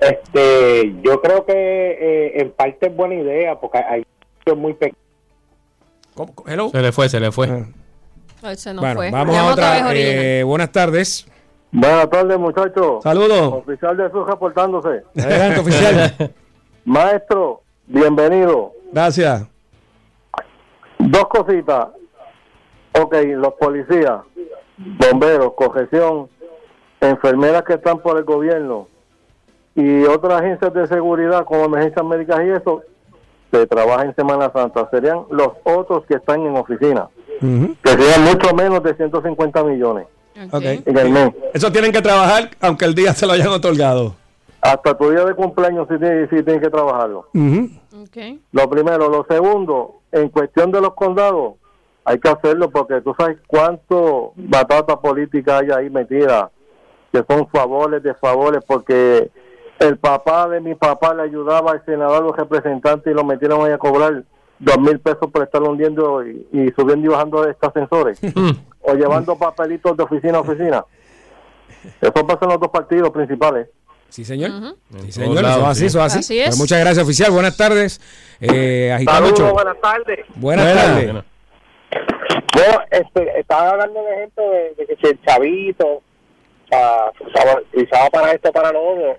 Este, 0.00 0.94
yo 1.02 1.20
creo 1.20 1.44
que 1.44 1.52
eh, 1.52 2.40
en 2.40 2.50
parte 2.52 2.86
es 2.86 2.96
buena 2.96 3.14
idea 3.14 3.54
porque 3.60 3.78
hay 3.78 4.04
hay 4.46 4.56
muy 4.56 4.72
pequeños. 4.72 4.96
¿Cómo? 6.14 6.32
Hello. 6.46 6.70
Se 6.70 6.80
le 6.80 6.92
fue, 6.92 7.08
se 7.08 7.20
le 7.20 7.30
fue. 7.30 7.66
Ay, 8.42 8.56
se 8.56 8.72
nos 8.72 8.80
Bueno, 8.82 8.96
fue. 8.96 9.10
vamos 9.10 9.36
a 9.36 9.52
otra. 9.52 9.92
Eh, 9.94 10.42
buenas 10.42 10.72
tardes. 10.72 11.26
Buenas 11.70 12.10
tardes, 12.10 12.38
muchachos. 12.38 13.02
Saludos. 13.02 13.52
Oficial 13.52 13.96
de 13.96 14.10
Sus 14.10 14.26
reportándose. 14.26 15.02
Adelante, 15.16 15.60
oficial. 15.60 16.32
Maestro, 16.84 17.62
bienvenido. 17.86 18.72
Gracias. 18.92 19.46
Dos 20.98 21.28
cositas. 21.28 21.88
Ok, 22.92 23.14
los 23.36 23.54
policías, 23.54 24.20
bomberos, 24.76 25.52
corrección, 25.54 26.28
enfermeras 27.00 27.62
que 27.64 27.74
están 27.74 27.98
por 28.00 28.18
el 28.18 28.24
gobierno 28.24 28.88
y 29.74 30.02
otras 30.04 30.40
agencias 30.42 30.72
de 30.74 30.86
seguridad 30.86 31.44
como 31.44 31.64
emergencias 31.66 32.04
médicas 32.04 32.40
y 32.44 32.50
eso, 32.50 32.82
que 33.52 33.66
trabajan 33.66 34.08
en 34.08 34.14
Semana 34.16 34.50
Santa. 34.52 34.88
Serían 34.90 35.20
los 35.30 35.48
otros 35.64 36.04
que 36.06 36.14
están 36.14 36.40
en 36.42 36.56
oficina, 36.56 37.08
que 37.40 37.90
serían 37.90 38.24
mucho 38.24 38.54
menos 38.54 38.82
de 38.82 38.94
150 38.94 39.64
millones 39.64 40.06
Ok. 40.52 40.62
en 40.62 40.98
el 40.98 41.10
mes. 41.10 41.30
Eso 41.54 41.70
tienen 41.70 41.92
que 41.92 42.02
trabajar 42.02 42.50
aunque 42.60 42.84
el 42.84 42.94
día 42.94 43.12
se 43.14 43.26
lo 43.26 43.32
hayan 43.32 43.48
otorgado. 43.48 44.14
Hasta 44.60 44.96
tu 44.98 45.10
día 45.10 45.24
de 45.24 45.34
cumpleaños 45.34 45.86
sí 45.88 45.94
sí 46.30 46.42
tienes 46.42 46.60
que 46.62 46.68
trabajarlo. 46.70 47.28
Ujú. 47.34 47.70
Ok. 48.02 48.16
Lo 48.52 48.68
primero. 48.68 49.08
Lo 49.08 49.24
segundo, 49.28 50.00
en 50.12 50.28
cuestión 50.28 50.70
de 50.70 50.80
los 50.82 50.92
condados, 50.94 51.54
hay 52.10 52.18
que 52.18 52.28
hacerlo 52.28 52.70
porque 52.70 53.00
tú 53.02 53.14
sabes 53.16 53.38
cuánto 53.46 54.32
batata 54.34 55.00
política 55.00 55.58
hay 55.58 55.70
ahí 55.70 55.90
metida, 55.90 56.50
que 57.12 57.22
son 57.28 57.46
favores 57.48 58.02
de 58.02 58.14
favores, 58.14 58.64
porque 58.66 59.30
el 59.78 59.96
papá 59.96 60.48
de 60.48 60.60
mi 60.60 60.74
papá 60.74 61.14
le 61.14 61.22
ayudaba 61.22 61.70
al 61.70 61.84
senador, 61.84 62.16
a 62.16 62.26
los 62.26 62.36
representantes 62.36 63.12
y 63.12 63.14
lo 63.14 63.22
metieron 63.22 63.64
ahí 63.64 63.70
a 63.70 63.78
cobrar 63.78 64.24
dos 64.58 64.78
mil 64.80 64.98
pesos 64.98 65.30
por 65.32 65.44
estar 65.44 65.62
hundiendo 65.62 66.26
y, 66.26 66.48
y 66.52 66.70
subiendo 66.76 67.06
y 67.06 67.10
bajando 67.10 67.42
de 67.42 67.52
estos 67.52 67.68
ascensores, 67.68 68.18
o 68.80 68.94
llevando 68.94 69.36
papelitos 69.38 69.96
de 69.96 70.02
oficina 70.02 70.38
a 70.38 70.40
oficina. 70.40 70.84
Eso 72.00 72.26
pasa 72.26 72.40
en 72.42 72.48
los 72.48 72.60
dos 72.60 72.70
partidos 72.70 73.10
principales. 73.10 73.68
Sí, 74.08 74.24
señor. 74.24 74.74
Sí, 75.04 75.12
señor. 75.12 75.44
lados, 75.44 75.64
así, 75.64 75.88
sí. 75.88 75.96
así. 75.96 76.18
Así 76.18 76.40
es. 76.40 76.48
Pues 76.48 76.58
muchas 76.58 76.80
gracias, 76.80 77.04
oficial. 77.04 77.30
Buenas 77.30 77.56
tardes. 77.56 78.00
Eh, 78.40 78.92
agitando 78.92 79.52
buenas 79.52 79.80
tardes. 79.80 80.26
Buenas 80.34 80.64
Buenas. 80.66 80.84
tardes. 80.84 81.29
Bueno, 82.54 82.80
este, 82.90 83.40
estaba 83.40 83.70
hablando 83.70 84.02
de 84.02 84.14
ejemplo 84.14 84.50
de, 84.50 84.74
de 84.76 84.86
que 84.86 84.96
si 84.96 85.06
el 85.08 85.20
chavito 85.24 86.02
se 86.68 87.24
usaba, 87.24 87.60
usaba 87.74 88.10
para 88.10 88.32
esto, 88.32 88.52
para 88.52 88.72
lo 88.72 88.82
otro. 88.82 89.16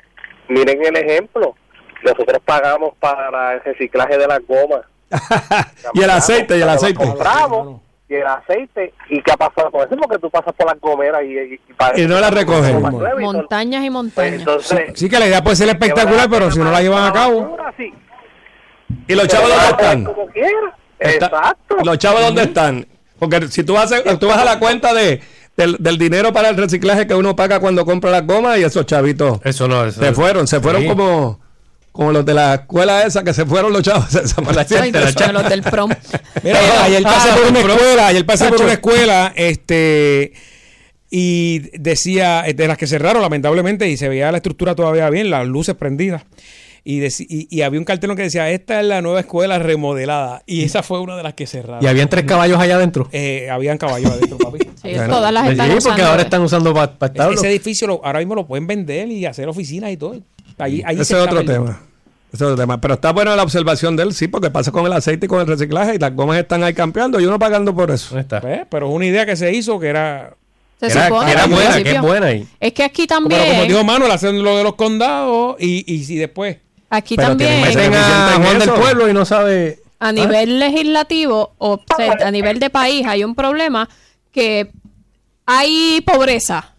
Miren 0.50 0.84
el 0.86 0.98
ejemplo. 0.98 1.56
Nosotros 2.04 2.40
pagamos 2.46 2.94
para 3.00 3.54
el 3.54 3.64
reciclaje 3.64 4.18
de 4.18 4.28
las 4.28 4.40
gomas. 4.48 4.82
y 5.94 6.02
el 6.04 6.10
aceite, 6.10 6.58
y 6.58 6.62
el 6.62 6.70
aceite. 6.70 7.04
Compramos, 7.06 7.82
y 8.10 8.16
el 8.16 8.26
aceite. 8.26 8.94
¿Y 9.10 9.22
qué 9.22 9.32
ha 9.32 9.38
pasado 9.38 9.70
con 9.72 9.82
eso? 9.82 9.96
Porque 9.98 10.18
tú 10.18 10.30
pasas 10.30 10.54
por 10.54 10.66
las 10.68 10.80
gomeras 10.80 11.22
y, 11.24 11.38
y, 11.38 11.62
y, 11.98 12.02
Y 12.02 12.08
no 12.08 12.20
la 12.20 12.32
recogen. 12.32 12.74
Goma 12.76 12.90
nueva 12.92 13.22
y 13.22 13.24
todo. 13.24 13.34
Montañas 13.34 13.84
y 13.84 13.90
montañas. 13.90 14.40
Entonces, 14.40 14.92
Sí 14.96 15.10
que 15.10 15.20
la 15.20 15.28
idea 15.28 15.44
puede 15.44 15.56
ser 15.58 15.70
espectacular, 15.70 16.28
pero 16.30 16.50
si 16.52 16.60
no 16.60 16.72
la 16.72 16.82
llevan 16.82 17.06
a 17.06 17.14
cabo. 17.14 17.56
sí. 17.78 17.94
¿Y 19.08 19.16
los 19.16 19.28
chavos 19.28 19.50
dónde 19.50 19.68
están? 19.70 20.04
Como 20.04 20.26
quiera. 20.28 20.78
Está- 21.00 21.26
Exacto. 21.28 21.78
¿Los 21.84 21.98
chavos 21.98 22.22
dónde 22.22 22.44
están? 22.44 22.86
Porque 23.22 23.48
si 23.50 23.64
tú 23.64 23.74
vas 23.74 23.92
a, 23.92 24.02
tú 24.18 24.26
vas 24.28 24.40
a 24.40 24.46
la 24.46 24.58
cuenta 24.58 24.96
de, 24.96 25.22
del, 25.56 25.78
del 25.80 26.00
dinero 26.00 26.34
para 26.34 26.50
el 26.50 26.58
reciclaje 26.58 27.06
que 27.06 27.14
uno 27.14 27.36
paga 27.36 27.60
cuando 27.60 27.86
compra 27.86 28.10
las 28.10 28.26
gomas 28.26 28.58
y 28.58 28.64
esos 28.64 28.84
chavitos 28.88 29.40
Eso 29.44 29.68
no, 29.68 29.86
eso 29.86 30.02
se 30.02 30.12
fueron, 30.12 30.48
se 30.48 30.60
fueron 30.60 30.82
Sí. 30.82 30.88
como, 30.88 31.40
como 31.92 32.12
los 32.12 32.26
de 32.26 32.34
la 32.34 32.56
escuela 32.56 33.04
esa 33.04 33.24
que 33.24 33.36
se 33.36 33.46
fueron 33.46 33.74
los 33.74 33.84
chavos. 33.84 34.06
se 34.10 34.22
desaparecieron. 34.22 34.86
Ay, 34.86 34.92
Dios 34.92 35.16
mío, 35.16 35.32
los 35.34 35.50
del 35.50 35.62
prom. 35.62 35.92
Mira, 36.44 36.84
ayer 36.84 37.04
pasé 37.04 37.30
por 37.30 37.48
una 37.52 37.60
escuela, 37.60 38.08
ayer 38.08 38.26
pasé 38.26 38.48
por 38.50 38.62
una 38.64 38.74
escuela, 38.74 39.34
este 39.36 40.34
y 41.12 41.60
decía 41.78 42.44
eh, 42.48 42.56
de 42.56 42.68
las 42.68 42.78
que 42.78 42.88
cerraron 42.88 43.22
lamentablemente 43.22 43.88
y 43.88 43.98
se 43.98 44.10
veía 44.10 44.32
la 44.32 44.38
estructura 44.38 44.74
todavía 44.74 45.10
bien, 45.12 45.30
las 45.30 45.46
luces 45.46 45.76
prendidas. 45.76 46.24
Y, 46.84 47.00
deci- 47.00 47.28
y, 47.30 47.48
y 47.56 47.62
había 47.62 47.80
un 47.80 47.86
cartelón 47.86 48.18
que 48.18 48.24
decía, 48.24 48.50
esta 48.50 48.80
es 48.82 48.88
la 48.88 49.02
nueva 49.04 49.20
escuela 49.20 49.60
remodelada. 49.60 50.42
Y 50.48 50.64
esa 50.64 50.82
fue 50.82 51.00
una 51.00 51.16
de 51.16 51.22
las 51.24 51.36
que 51.36 51.46
cerraron. 51.46 51.84
Y 51.84 51.88
habían 51.88 52.10
tres 52.10 52.26
caballos 52.26 52.60
allá 52.60 52.76
adentro. 52.76 53.08
Eh, 53.12 53.50
habían 53.52 53.78
caballos 53.78 54.12
adentro, 54.12 54.38
papi. 54.38 54.60
Sí, 54.82 54.90
todas 55.08 55.32
las 55.32 55.48
están 55.48 55.68
Sí, 55.68 55.74
porque 55.74 55.78
usando. 55.90 56.06
ahora 56.08 56.22
están 56.24 56.42
usando 56.42 56.74
para 56.74 57.14
Ese, 57.34 57.48
edificio 57.50 57.86
lo- 57.88 58.02
ahora 58.04 58.18
mismo 58.18 58.34
lo 58.34 58.48
pueden 58.48 58.66
vender 58.66 59.10
y 59.10 59.28
hacer 59.28 59.48
oficinas 59.48 59.92
y 59.92 59.98
todo. 59.98 60.16
Allí, 60.58 60.82
allí 60.84 61.02
Ese 61.02 61.06
se 61.06 61.14
es 61.14 61.20
está 61.20 61.24
otro 61.32 61.38
perdiendo. 61.46 61.66
tema. 61.68 61.82
Ese 62.34 62.36
es 62.38 62.42
otro 62.42 62.56
tema. 62.56 62.82
Pero 62.82 62.96
está 62.96 63.12
buena 63.12 63.36
la 63.36 63.44
observación 63.44 63.96
de 63.96 64.02
él, 64.04 64.14
sí, 64.16 64.28
porque 64.28 64.50
pasa 64.50 64.72
con 64.72 64.84
el 64.88 64.94
aceite 64.94 65.28
y 65.28 65.30
con 65.30 65.40
el 65.40 65.46
reciclaje 65.46 65.94
y 65.96 66.00
las 66.00 66.16
gomas 66.16 66.40
están 66.40 66.64
ahí 66.64 66.74
campeando 66.74 67.20
y 67.20 67.26
uno 67.28 67.38
pagando 67.38 67.76
por 67.76 67.92
eso. 67.92 68.16
Pues, 68.42 68.62
pero 68.72 68.90
es 68.90 68.96
una 68.96 69.06
idea 69.06 69.24
que 69.28 69.36
se 69.36 69.54
hizo 69.54 69.80
que 69.80 69.88
era... 69.90 70.34
Se 70.80 70.88
era- 70.88 71.08
supone 71.10 71.26
que 71.28 71.32
era 71.34 71.44
al 71.44 71.50
buena, 71.52 71.84
que 71.84 71.92
es 71.92 72.02
buena 72.02 72.26
ahí. 72.26 72.48
Es 72.60 72.74
que 72.74 72.84
aquí 72.84 73.06
Pero 73.08 73.22
como 73.22 73.30
también, 73.30 73.68
dijo 73.68 73.84
Manuel, 73.84 74.12
hacen 74.12 74.42
lo 74.44 74.58
de 74.58 74.64
los 74.64 74.74
condados 74.74 75.58
y, 75.60 75.84
y 75.94 76.04
si 76.06 76.16
después... 76.16 76.58
aquí 76.92 77.16
Pero 77.16 77.30
también, 77.30 77.64
que 77.64 77.68
a 77.68 77.70
eficientes 77.70 78.36
en 78.36 78.44
Juan 78.44 78.60
del 78.60 78.70
eso. 78.70 78.76
Pueblo 78.76 79.10
y 79.10 79.14
no 79.14 79.26
sabe. 79.26 79.80
a 80.00 80.12
nivel 80.12 80.60
legislativo 80.60 81.54
o 81.58 81.80
sea, 81.98 82.18
a 82.24 82.32
nivel 82.32 82.60
de 82.60 82.70
país 82.70 83.08
hay 83.08 83.24
un 83.24 83.34
problema 83.34 83.90
que 84.32 84.72
hay 85.46 86.02
pobreza. 86.02 86.76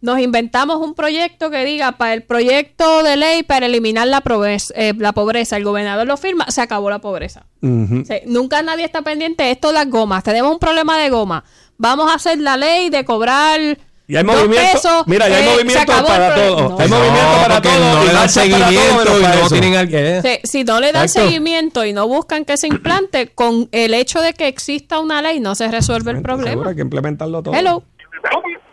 Nos 0.00 0.18
inventamos 0.18 0.76
un 0.86 0.94
proyecto 0.94 1.50
que 1.50 1.64
diga 1.64 1.92
para 1.92 2.12
el 2.12 2.22
proyecto 2.22 3.02
de 3.02 3.16
ley 3.16 3.42
para 3.42 3.64
eliminar 3.64 4.06
la 4.06 4.20
pobreza, 4.20 4.74
eh, 4.76 4.92
la 4.98 5.12
pobreza. 5.12 5.56
El 5.56 5.64
gobernador 5.64 6.06
lo 6.06 6.18
firma, 6.18 6.50
se 6.50 6.60
acabó 6.60 6.90
la 6.90 6.98
pobreza. 6.98 7.46
O 7.62 8.04
sea, 8.04 8.20
nunca 8.26 8.60
nadie 8.60 8.84
está 8.84 9.00
pendiente 9.00 9.44
de 9.44 9.52
esto 9.52 9.68
de 9.68 9.74
las 9.74 9.88
gomas. 9.88 10.22
Tenemos 10.22 10.52
un 10.52 10.58
problema 10.58 10.98
de 10.98 11.08
goma. 11.08 11.42
Vamos 11.78 12.10
a 12.10 12.16
hacer 12.16 12.38
la 12.38 12.58
ley 12.58 12.90
de 12.90 13.04
cobrar 13.06 13.78
Y 14.06 14.16
hay 14.16 14.24
movimiento, 14.24 14.72
pesos, 14.74 15.02
mira, 15.06 15.28
ya 15.30 15.36
hay 15.38 15.44
eh, 15.48 15.50
movimiento 15.50 15.92
para 16.06 16.34
todo. 16.34 16.68
No. 16.68 16.78
Hay 16.78 16.88
movimiento 16.88 17.32
para 17.42 17.62
todo. 17.62 17.72
no 17.72 18.02
y 18.02 18.06
le 18.06 18.12
dan 18.12 18.22
todo, 18.22 18.28
seguimiento 18.28 19.18
y 19.18 19.22
no 19.42 19.48
tienen 19.48 19.74
alguien. 19.76 20.22
Si 20.44 20.62
no 20.64 20.78
le 20.80 20.92
dan 20.92 21.04
Exacto. 21.04 21.26
seguimiento 21.28 21.84
y 21.86 21.92
no 21.94 22.06
buscan 22.06 22.44
que 22.44 22.58
se 22.58 22.66
implante, 22.66 23.28
con 23.28 23.68
el 23.72 23.94
hecho 23.94 24.20
de 24.20 24.34
que 24.34 24.46
exista 24.46 24.98
una 24.98 25.22
ley 25.22 25.40
no 25.40 25.54
se 25.54 25.68
resuelve 25.70 26.10
el 26.10 26.18
Seguro, 26.18 26.36
problema. 26.36 26.68
hay 26.68 26.74
que 26.76 26.82
implementarlo 26.82 27.42
todo. 27.42 27.54
Hello. 27.54 27.82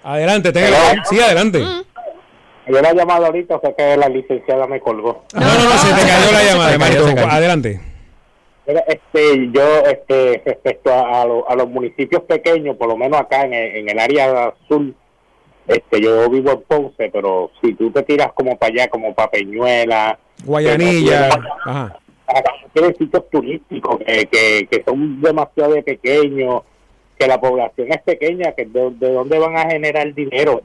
Adelante, 0.03 0.51
tenga 0.51 0.67
Sí, 1.09 1.19
adelante. 1.19 1.59
Yo 2.67 2.81
la 2.81 2.93
llamado 2.93 3.25
ahorita, 3.25 3.59
fue 3.59 3.73
que 3.75 3.97
la 3.97 4.07
licenciada 4.09 4.67
me 4.67 4.79
colgó. 4.79 5.23
No, 5.33 5.39
no, 5.41 5.63
no, 5.63 5.77
se 5.77 5.93
te 5.93 6.07
cayó 6.07 6.31
la 6.31 6.43
llamada, 6.43 6.77
cayó, 6.77 7.05
cayó. 7.15 7.27
Adelante. 7.29 7.81
Mira, 8.67 8.83
Este, 8.87 9.49
yo, 9.51 9.79
este, 9.85 10.41
respecto 10.45 10.93
a, 10.93 11.21
a 11.21 11.25
lo- 11.25 11.49
a 11.49 11.55
los 11.55 11.67
municipios 11.69 12.21
pequeños, 12.23 12.75
por 12.77 12.87
lo 12.87 12.95
menos 12.97 13.19
acá 13.19 13.41
en 13.43 13.53
el, 13.53 13.75
en 13.77 13.89
el 13.89 13.99
área 13.99 14.53
sur, 14.67 14.93
este, 15.75 16.01
yo 16.01 16.29
vivo 16.29 16.51
en 16.51 16.61
Ponce, 16.61 17.09
pero 17.11 17.51
si 17.61 17.73
tú 17.73 17.91
te 17.91 18.03
tiras 18.03 18.31
como 18.33 18.57
para 18.57 18.73
allá, 18.73 18.87
como 18.89 19.13
para 19.13 19.31
Peñuela, 19.31 20.17
Guayanilla. 20.45 21.29
Ajá. 21.65 21.97
tienen 22.73 22.95
sitios 22.97 23.29
turísticos 23.29 23.97
que, 23.99 24.25
que, 24.25 24.67
que 24.69 24.83
son 24.83 25.21
demasiado 25.21 25.73
de 25.73 25.83
pequeños, 25.83 26.61
que 27.17 27.27
la 27.27 27.39
población 27.39 27.87
es 27.91 28.01
pequeña, 28.01 28.53
que 28.53 28.65
de, 28.65 28.91
de 28.91 29.11
dónde 29.13 29.37
van 29.39 29.57
a 29.57 29.69
generar 29.69 30.13
dinero. 30.13 30.61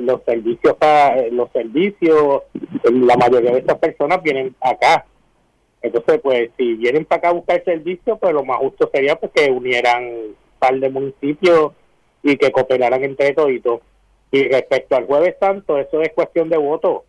Los 0.00 0.22
servicios, 0.26 0.74
pa- 0.76 1.14
los 1.30 1.50
servicios, 1.52 2.42
la 2.82 3.16
mayoría 3.16 3.52
de 3.52 3.60
estas 3.60 3.78
personas 3.78 4.20
vienen 4.24 4.54
acá. 4.60 5.06
Entonces, 5.80 6.18
pues, 6.20 6.50
si 6.56 6.74
vienen 6.74 7.04
para 7.04 7.18
acá 7.20 7.28
a 7.28 7.32
buscar 7.34 7.62
servicio, 7.64 8.16
pues 8.18 8.34
lo 8.34 8.44
más 8.44 8.58
justo 8.58 8.90
sería 8.92 9.14
pues 9.14 9.30
que 9.32 9.48
unieran 9.52 10.02
un 10.04 10.34
par 10.58 10.74
de 10.74 10.90
municipios 10.90 11.72
y 12.24 12.36
que 12.36 12.50
cooperaran 12.50 13.04
entre 13.04 13.32
toditos. 13.34 13.80
Y 14.30 14.44
respecto 14.48 14.96
al 14.96 15.06
Jueves 15.06 15.36
Santo, 15.40 15.78
eso 15.78 16.02
es 16.02 16.12
cuestión 16.12 16.48
de 16.48 16.56
voto. 16.58 17.04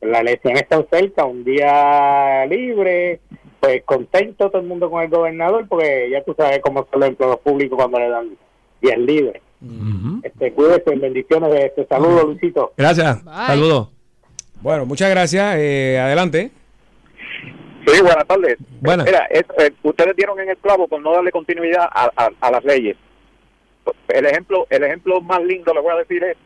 La 0.00 0.18
elección 0.20 0.56
está 0.56 0.84
cerca, 0.90 1.24
un 1.24 1.44
día 1.44 2.44
libre, 2.46 3.20
pues 3.60 3.82
contento 3.84 4.50
todo 4.50 4.60
el 4.60 4.66
mundo 4.68 4.90
con 4.90 5.02
el 5.02 5.08
gobernador, 5.10 5.66
porque 5.68 6.08
ya 6.10 6.22
tú 6.24 6.34
sabes 6.36 6.60
cómo 6.60 6.86
son 6.90 7.00
los 7.00 7.08
empleados 7.10 7.40
públicos 7.40 7.76
cuando 7.78 7.98
le 7.98 8.08
dan 8.08 8.36
días 8.82 8.98
libres. 8.98 9.42
este, 10.22 10.52
cuídese, 10.52 10.94
bendiciones, 10.96 11.64
este, 11.64 11.86
saludos, 11.86 12.24
Luisito. 12.24 12.72
Gracias. 12.76 13.24
Bye. 13.24 13.34
Saludos. 13.46 13.88
Bueno, 14.60 14.84
muchas 14.86 15.08
gracias. 15.10 15.54
Eh, 15.58 15.98
adelante. 15.98 16.50
Sí, 17.86 18.02
buenas 18.02 18.26
tardes. 18.26 18.56
Buenas. 18.80 19.06
Mira, 19.06 19.26
es- 19.30 19.44
eh, 19.58 19.70
ustedes 19.82 20.16
dieron 20.16 20.38
en 20.40 20.50
el 20.50 20.56
clavo 20.58 20.88
por 20.88 21.00
no 21.00 21.12
darle 21.12 21.30
continuidad 21.30 21.84
a, 21.90 22.10
a- 22.16 22.30
a 22.40 22.50
las 22.50 22.64
leyes. 22.64 22.96
El 24.08 24.26
ejemplo, 24.26 24.66
el 24.70 24.82
ejemplo 24.82 25.20
más 25.20 25.42
lindo, 25.44 25.72
le 25.72 25.80
voy 25.80 25.92
a 25.92 25.98
decir, 25.98 26.22
es 26.24 26.36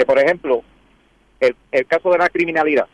que, 0.00 0.06
por 0.06 0.18
ejemplo, 0.18 0.62
el, 1.40 1.54
el 1.72 1.86
caso 1.86 2.10
de 2.10 2.16
la 2.18 2.28
criminalidad. 2.30 2.86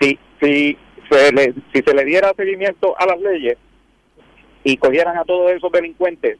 Si, 0.00 0.18
si, 0.40 0.76
se 1.08 1.32
le, 1.32 1.54
si 1.72 1.82
se 1.82 1.94
le 1.94 2.04
diera 2.04 2.32
seguimiento 2.36 2.98
a 2.98 3.06
las 3.06 3.20
leyes 3.20 3.56
y 4.64 4.76
cogieran 4.76 5.16
a 5.18 5.24
todos 5.24 5.52
esos 5.52 5.70
delincuentes 5.70 6.38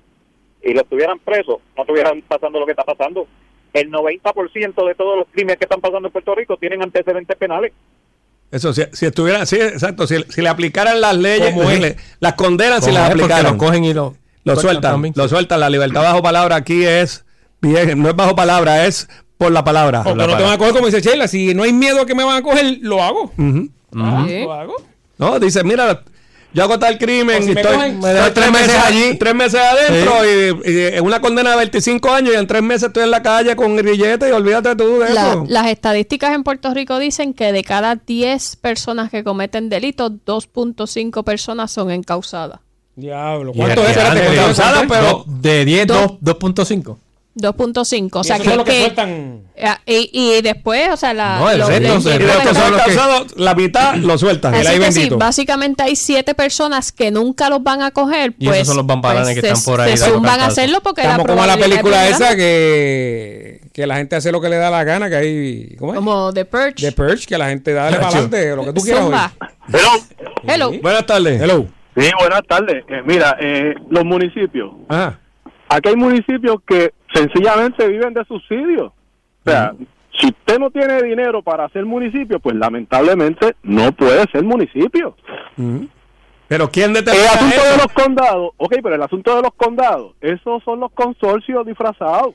y 0.60 0.74
los 0.74 0.86
tuvieran 0.88 1.20
presos, 1.20 1.58
no 1.76 1.82
estuvieran 1.84 2.20
pasando 2.22 2.58
lo 2.58 2.66
que 2.66 2.72
está 2.72 2.84
pasando. 2.84 3.28
El 3.72 3.90
90% 3.92 4.86
de 4.88 4.94
todos 4.96 5.18
los 5.18 5.26
crímenes 5.30 5.56
que 5.58 5.64
están 5.66 5.80
pasando 5.80 6.08
en 6.08 6.12
Puerto 6.12 6.34
Rico 6.34 6.56
tienen 6.56 6.82
antecedentes 6.82 7.36
penales. 7.36 7.72
Eso, 8.50 8.72
si, 8.72 8.82
si 8.92 9.06
estuviera, 9.06 9.46
sí, 9.46 9.56
exacto, 9.56 10.06
si, 10.08 10.20
si 10.28 10.42
le 10.42 10.48
aplicaran 10.48 11.00
las 11.00 11.16
leyes, 11.16 11.54
las 12.20 12.34
condenan 12.34 12.82
si 12.82 12.90
¿Cómo 12.90 12.98
las 12.98 13.10
aplicaran. 13.10 13.52
lo 13.52 13.58
cogen 13.58 13.84
y 13.84 13.94
lo, 13.94 14.14
Lo 14.44 14.56
sueltan, 14.56 14.92
también. 14.92 15.14
lo 15.16 15.28
sueltan. 15.28 15.60
La 15.60 15.70
libertad 15.70 16.02
bajo 16.02 16.22
palabra 16.22 16.56
aquí 16.56 16.84
es, 16.84 17.24
bien, 17.62 18.02
no 18.02 18.10
es 18.10 18.16
bajo 18.16 18.34
palabra, 18.36 18.86
es 18.86 19.08
por 19.38 19.50
la 19.50 19.64
palabra. 19.64 20.00
O 20.02 20.04
que 20.04 20.14
no 20.14 20.36
te 20.36 20.42
van 20.42 20.52
a 20.52 20.58
coger 20.58 20.72
como 20.74 20.86
dice 20.86 21.00
Sheila. 21.00 21.26
Si 21.28 21.54
no 21.54 21.62
hay 21.62 21.72
miedo 21.72 22.02
a 22.02 22.06
que 22.06 22.14
me 22.14 22.24
van 22.24 22.36
a 22.36 22.42
coger, 22.42 22.78
lo 22.82 23.02
hago. 23.02 23.32
Sí. 23.36 23.70
Lo 23.92 24.52
hago. 24.52 24.76
No, 25.18 25.38
dice, 25.38 25.62
mira, 25.64 26.02
yo 26.54 26.62
hago 26.64 26.78
tal 26.78 26.98
crimen 26.98 27.42
si 27.42 27.50
y 27.50 27.52
estoy, 27.52 27.74
cogen, 27.74 28.00
tres 28.34 28.50
meses 28.52 28.76
allí, 28.84 29.16
tres 29.18 29.34
meses 29.34 29.60
adentro 29.60 30.12
Sí. 30.22 30.68
y, 30.68 30.70
y 30.70 30.80
en 30.96 31.04
una 31.04 31.20
condena 31.20 31.50
de 31.52 31.56
25 31.56 32.10
años 32.10 32.34
y 32.34 32.36
en 32.36 32.46
tres 32.46 32.62
meses 32.62 32.84
estoy 32.88 33.04
en 33.04 33.10
la 33.10 33.22
calle 33.22 33.54
con 33.56 33.74
grillete 33.76 34.28
y 34.28 34.32
olvídate 34.32 34.74
tú 34.76 34.98
de 34.98 35.14
La- 35.14 35.30
eso. 35.30 35.44
las 35.48 35.66
estadísticas 35.68 36.34
en 36.34 36.42
Puerto 36.44 36.72
Rico 36.74 36.98
dicen 36.98 37.32
que 37.34 37.52
de 37.52 37.62
cada 37.64 37.96
10 37.96 38.56
personas 38.56 39.10
que 39.10 39.22
cometen 39.24 39.68
delitos, 39.68 40.12
2.5 40.26 41.22
personas 41.24 41.70
son 41.70 41.90
encausadas. 41.90 42.60
Diablo. 42.96 43.52
Y 43.54 43.58
¿Cuánto 43.58 43.82
es? 43.82 43.90
es 43.90 43.96
que 43.96 44.02
Espérate, 44.02 44.20
antes- 44.20 44.34
¿cuánto 44.40 44.50
es? 44.50 44.56
causada, 44.58 44.84
pero- 44.88 45.24
de 45.26 45.64
10, 45.64 45.86
Dos. 45.86 46.12
2.5. 46.20 46.98
2.5. 47.34 48.18
O 48.18 48.20
Y 48.20 48.24
sea, 48.24 48.38
que, 48.38 48.44
los 48.56 48.64
que 48.64 48.72
que- 48.72 48.80
sueltan. 48.80 49.42
eh, 49.56 49.68
y, 49.86 50.10
y 50.12 50.42
después, 50.42 50.90
o 50.92 50.96
sea, 50.96 51.14
la, 51.14 51.38
No, 51.38 51.50
el 51.50 51.58
resto 51.66 51.82
Y 51.82 51.86
los 51.88 52.04
que 52.06 52.18
le- 52.18 52.54
son 52.54 52.70
lo 52.72 52.76
que- 52.76 52.82
causados, 52.84 53.36
la 53.36 53.54
mitad 53.54 53.94
lo 53.96 54.18
sueltan. 54.18 54.54
El 54.54 54.66
Así 54.66 54.78
que 54.78 54.92
sí, 54.92 55.08
básicamente 55.10 55.82
hay 55.82 55.96
siete 55.96 56.34
personas 56.34 56.92
que 56.92 57.10
nunca 57.10 57.48
los 57.48 57.62
van 57.62 57.82
a 57.82 57.90
coger, 57.90 58.34
Y 58.38 58.46
pues, 58.46 58.58
esos 58.60 58.74
son 58.74 58.86
los 58.86 59.00
pues, 59.00 59.28
que 59.28 59.40
están 59.40 59.56
se- 59.56 59.70
por 59.70 59.80
ahí 59.80 59.96
Se 59.96 60.10
zumban 60.10 60.40
a 60.40 60.46
hacerlo 60.46 60.80
porque 60.82 61.02
Estamos 61.02 61.26
como 61.26 61.46
la 61.46 61.54
probabilidad 61.54 61.68
es 61.68 61.82
película 61.82 62.08
esa 62.08 62.36
que, 62.36 63.60
que 63.72 63.86
la 63.86 63.96
gente 63.96 64.16
hace 64.16 64.30
lo 64.32 64.40
que 64.40 64.48
le 64.48 64.56
da 64.56 64.70
la 64.70 64.84
gana, 64.84 65.08
que 65.08 65.16
hay... 65.16 65.76
¿Cómo 65.78 65.92
es? 65.92 65.96
Como 65.96 66.32
The 66.32 66.44
Purge. 66.44 66.74
The 66.74 66.92
Purge, 66.92 67.26
que 67.26 67.38
la 67.38 67.48
gente 67.48 67.72
dale 67.72 67.96
para 67.96 68.08
adelante, 68.08 68.56
lo 68.56 68.64
que 68.64 68.72
tú 68.72 68.82
quieras. 68.82 69.04
Hoy. 69.04 69.14
Hello. 70.46 70.72
Buenas 70.82 71.06
tardes. 71.06 71.40
Hello. 71.40 71.66
Sí, 71.96 72.10
buenas 72.18 72.42
tardes. 72.48 72.84
Eh, 72.88 73.02
mira, 73.06 73.36
eh, 73.40 73.74
los 73.90 74.04
municipios. 74.04 74.70
Ajá. 74.88 75.18
Aquí 75.68 75.88
hay 75.90 75.96
municipios 75.96 76.56
que 76.66 76.92
sencillamente 77.14 77.86
viven 77.88 78.14
de 78.14 78.24
subsidios. 78.24 78.92
O 79.44 79.50
sea, 79.50 79.72
si 80.18 80.26
usted 80.26 80.58
no 80.58 80.70
tiene 80.70 81.02
dinero 81.02 81.42
para 81.42 81.64
hacer 81.64 81.84
municipio, 81.84 82.38
pues 82.38 82.54
lamentablemente 82.56 83.56
no 83.62 83.92
puede 83.92 84.24
ser 84.30 84.44
municipio. 84.44 85.16
Pero 86.48 86.68
¿quién 86.70 86.90
El 86.90 87.04
determina 87.04 87.30
asunto 87.30 87.56
eso? 87.56 87.70
de 87.70 87.76
los 87.78 87.92
condados, 87.92 88.50
ok, 88.58 88.74
pero 88.82 88.94
el 88.94 89.02
asunto 89.02 89.34
de 89.36 89.42
los 89.42 89.54
condados, 89.54 90.14
esos 90.20 90.62
son 90.64 90.80
los 90.80 90.92
consorcios 90.92 91.66
disfrazados. 91.66 92.34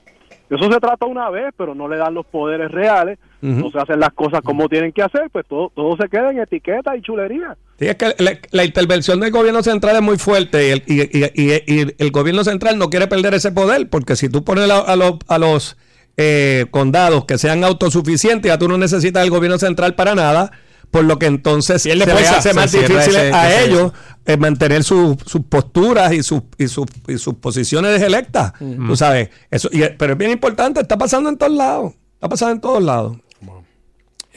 Eso 0.50 0.72
se 0.72 0.80
trata 0.80 1.06
una 1.06 1.30
vez, 1.30 1.54
pero 1.56 1.76
no 1.76 1.88
le 1.88 1.98
dan 1.98 2.14
los 2.14 2.26
poderes 2.26 2.72
reales, 2.72 3.20
No 3.42 3.70
se 3.72 3.78
hacen 3.80 4.00
las 4.00 4.14
cosas 4.14 4.42
como 4.44 4.68
tienen 4.68 4.92
que 4.92 5.02
hacer, 5.04 5.30
pues 5.32 5.46
todo, 5.48 5.72
todo 5.76 5.96
se 5.98 6.10
queda 6.10 6.32
en 6.32 6.40
etiqueta 6.40 6.96
y 6.98 7.02
chulería. 7.02 7.56
Sí, 7.80 7.86
es 7.86 7.96
que 7.96 8.16
la, 8.18 8.38
la 8.52 8.64
intervención 8.66 9.20
del 9.20 9.30
gobierno 9.32 9.62
central 9.62 9.96
es 9.98 10.02
muy 10.02 10.18
fuerte 10.18 10.68
y 10.68 10.72
el, 10.72 10.84
y- 10.88 11.20
y- 11.20 11.32
y- 11.36 11.64
y 11.82 11.96
el 12.00 12.12
gobierno 12.12 12.44
central 12.44 12.80
no 12.80 12.90
quiere 12.90 13.08
perder 13.08 13.36
ese 13.36 13.52
poder, 13.52 13.90
porque 13.90 14.16
si 14.16 14.28
tú 14.30 14.44
pones 14.44 14.70
a, 14.72 14.80
a 14.80 14.96
los, 14.96 15.14
a 15.28 15.38
los 15.38 15.78
eh, 16.18 16.66
condados 16.72 17.26
que 17.26 17.38
sean 17.38 17.64
autosuficientes, 17.64 18.50
ya 18.50 18.58
tú 18.58 18.68
no 18.68 18.78
necesitas 18.80 19.24
el 19.24 19.30
gobierno 19.30 19.60
central 19.60 19.94
para 19.94 20.16
nada, 20.16 20.52
por 20.90 21.04
lo 21.04 21.20
que 21.20 21.28
entonces 21.28 21.84
se 21.84 21.96
le 21.96 22.06
hace 22.38 22.50
se 22.50 22.56
más 22.56 22.72
difícil 22.88 23.16
ese- 23.16 23.34
a 23.34 23.62
ellos 23.66 23.92
eh, 24.26 24.38
mantener 24.38 24.84
su- 24.84 25.18
sus 25.26 25.42
posturas 25.44 26.12
y, 26.14 26.24
sus 26.24 26.42
y, 26.58 26.68
sus 26.68 26.86
y 27.08 27.18
sus 27.20 27.36
posiciones 27.36 28.02
electas. 28.02 28.54
Tú 28.88 28.96
sabes, 28.96 29.30
eso, 29.52 29.70
y- 29.72 29.84
pero 29.98 30.14
es 30.14 30.18
bien 30.18 30.32
importante, 30.32 30.82
está 30.82 30.98
pasando 30.98 31.30
en 31.30 31.38
todos 31.38 31.52
lados, 31.54 31.94
está 32.16 32.28
pasando 32.30 32.56
en 32.56 32.62
todos 32.62 32.84
lados. 32.84 33.18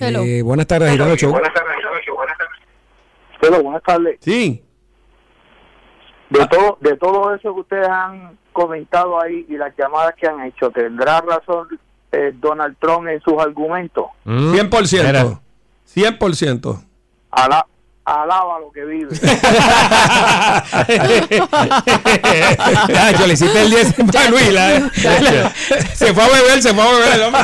Hello. 0.00 0.22
Eh, 0.22 0.42
buenas 0.42 0.66
tardes, 0.66 0.92
Gitano 0.92 1.14
Show. 1.16 1.34
Pero 3.40 3.62
buenas 3.62 3.82
tardes. 3.82 4.16
Sí. 4.20 4.62
De 6.30 6.46
todo, 6.46 6.78
de 6.80 6.96
todo 6.96 7.34
eso 7.34 7.54
que 7.54 7.60
ustedes 7.60 7.88
han 7.88 8.38
comentado 8.52 9.20
ahí 9.20 9.46
y 9.48 9.56
las 9.56 9.74
llamadas 9.76 10.14
que 10.20 10.26
han 10.28 10.42
hecho, 10.44 10.70
¿tendrá 10.70 11.20
razón 11.20 11.66
eh, 12.12 12.32
Donald 12.34 12.76
Trump 12.80 13.08
en 13.08 13.20
sus 13.20 13.34
argumentos? 13.40 14.06
100%. 14.26 15.40
100%. 15.94 16.84
Alá, 17.32 17.66
alaba 18.04 18.60
lo 18.60 18.70
que 18.72 18.84
vive. 18.84 19.08
Nacho, 22.88 23.26
le 23.26 23.32
hiciste 23.34 23.62
el 23.62 23.70
10 23.70 23.94
para 24.12 24.28
Luis. 24.30 24.52
la- 24.52 24.90
se 25.94 26.12
fue 26.14 26.24
a 26.24 26.28
beber, 26.28 26.62
se 26.62 26.74
fue 26.74 26.82
a 26.84 26.90
beber 26.90 27.12
el 27.14 27.22
hombre. 27.22 27.40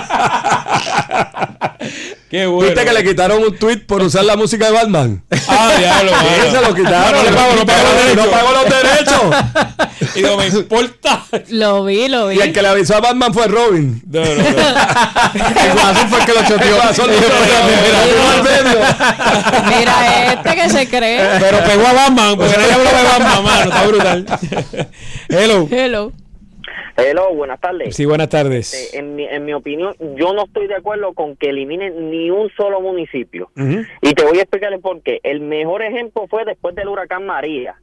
Qué 2.30 2.46
bueno. 2.46 2.66
¿Viste 2.66 2.84
que 2.84 2.92
le 2.92 3.04
quitaron 3.04 3.42
un 3.42 3.56
tweet 3.56 3.78
por 3.86 4.02
usar 4.02 4.24
la 4.24 4.36
música 4.36 4.66
de 4.66 4.72
Batman? 4.72 5.22
Ah, 5.48 5.72
diablo, 5.78 6.10
Sí, 6.10 6.50
se 6.50 6.60
lo 6.60 6.74
quitaron. 6.74 7.24
No, 7.24 7.30
no 7.30 7.36
pago, 7.36 7.54
no 7.56 7.66
pago 7.66 7.82
los 7.82 8.04
derechos. 8.04 8.24
No 8.24 8.30
pagó 8.30 8.52
los 8.52 8.64
derechos. 8.64 9.86
Y 10.14 10.22
digo, 10.22 10.36
me 10.36 10.46
importa. 10.46 11.24
Lo 11.48 11.84
vi, 11.84 12.08
lo 12.08 12.28
vi. 12.28 12.36
Y 12.36 12.40
el 12.40 12.52
que 12.52 12.62
le 12.62 12.68
avisó 12.68 12.96
a 12.96 13.00
Batman 13.00 13.32
fue 13.32 13.48
Robin. 13.48 14.02
No, 14.10 14.20
no, 14.20 14.26
no. 14.26 14.34
El 14.42 16.08
fue 16.08 16.18
el 16.20 16.24
que 16.24 16.32
lo 16.32 16.42
choteó. 16.46 16.76
Mira 19.66 20.32
este 20.32 20.54
que 20.54 20.68
se 20.70 20.88
cree. 20.88 21.38
Pero 21.40 21.64
pegó 21.64 21.86
a 21.86 21.92
Batman, 21.92 22.36
porque 22.36 22.56
nadie 22.56 22.72
habló 22.72 22.90
de 22.90 23.02
Batman, 23.02 23.44
mano. 23.44 23.70
Está 23.70 23.86
brutal. 23.86 24.26
Hello. 25.28 25.68
Hello. 25.70 26.12
Hello, 26.96 27.34
buenas 27.34 27.60
tardes. 27.60 27.94
Sí, 27.94 28.06
buenas 28.06 28.30
tardes. 28.30 28.94
Eh, 28.94 28.98
en, 28.98 29.16
mi, 29.16 29.24
en 29.24 29.44
mi 29.44 29.52
opinión, 29.52 29.94
yo 30.16 30.32
no 30.32 30.44
estoy 30.44 30.66
de 30.66 30.76
acuerdo 30.76 31.12
con 31.12 31.36
que 31.36 31.50
eliminen 31.50 32.10
ni 32.10 32.30
un 32.30 32.50
solo 32.56 32.80
municipio. 32.80 33.50
Y 34.00 34.14
te 34.14 34.24
voy 34.24 34.38
a 34.38 34.42
explicarle 34.42 34.78
por 34.78 35.02
qué. 35.02 35.20
El 35.22 35.40
mejor 35.40 35.82
ejemplo 35.82 36.26
fue 36.28 36.44
después 36.44 36.74
del 36.74 36.88
huracán 36.88 37.26
María. 37.26 37.76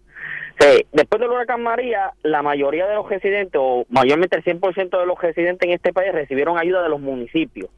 Sí, 0.60 0.86
después 0.92 1.20
del 1.20 1.30
huracán 1.30 1.62
María, 1.62 2.12
la 2.24 2.42
mayoría 2.42 2.88
de 2.88 2.96
los 2.96 3.08
residentes, 3.08 3.60
o 3.64 3.86
mayormente 3.90 4.38
el 4.38 4.44
100% 4.44 5.00
de 5.00 5.06
los 5.06 5.20
residentes 5.22 5.68
en 5.68 5.76
este 5.76 5.94
país, 5.94 6.12
recibieron 6.12 6.58
ayuda 6.58 6.82
de 6.82 6.90
los 6.90 7.00
municipios, 7.00 7.70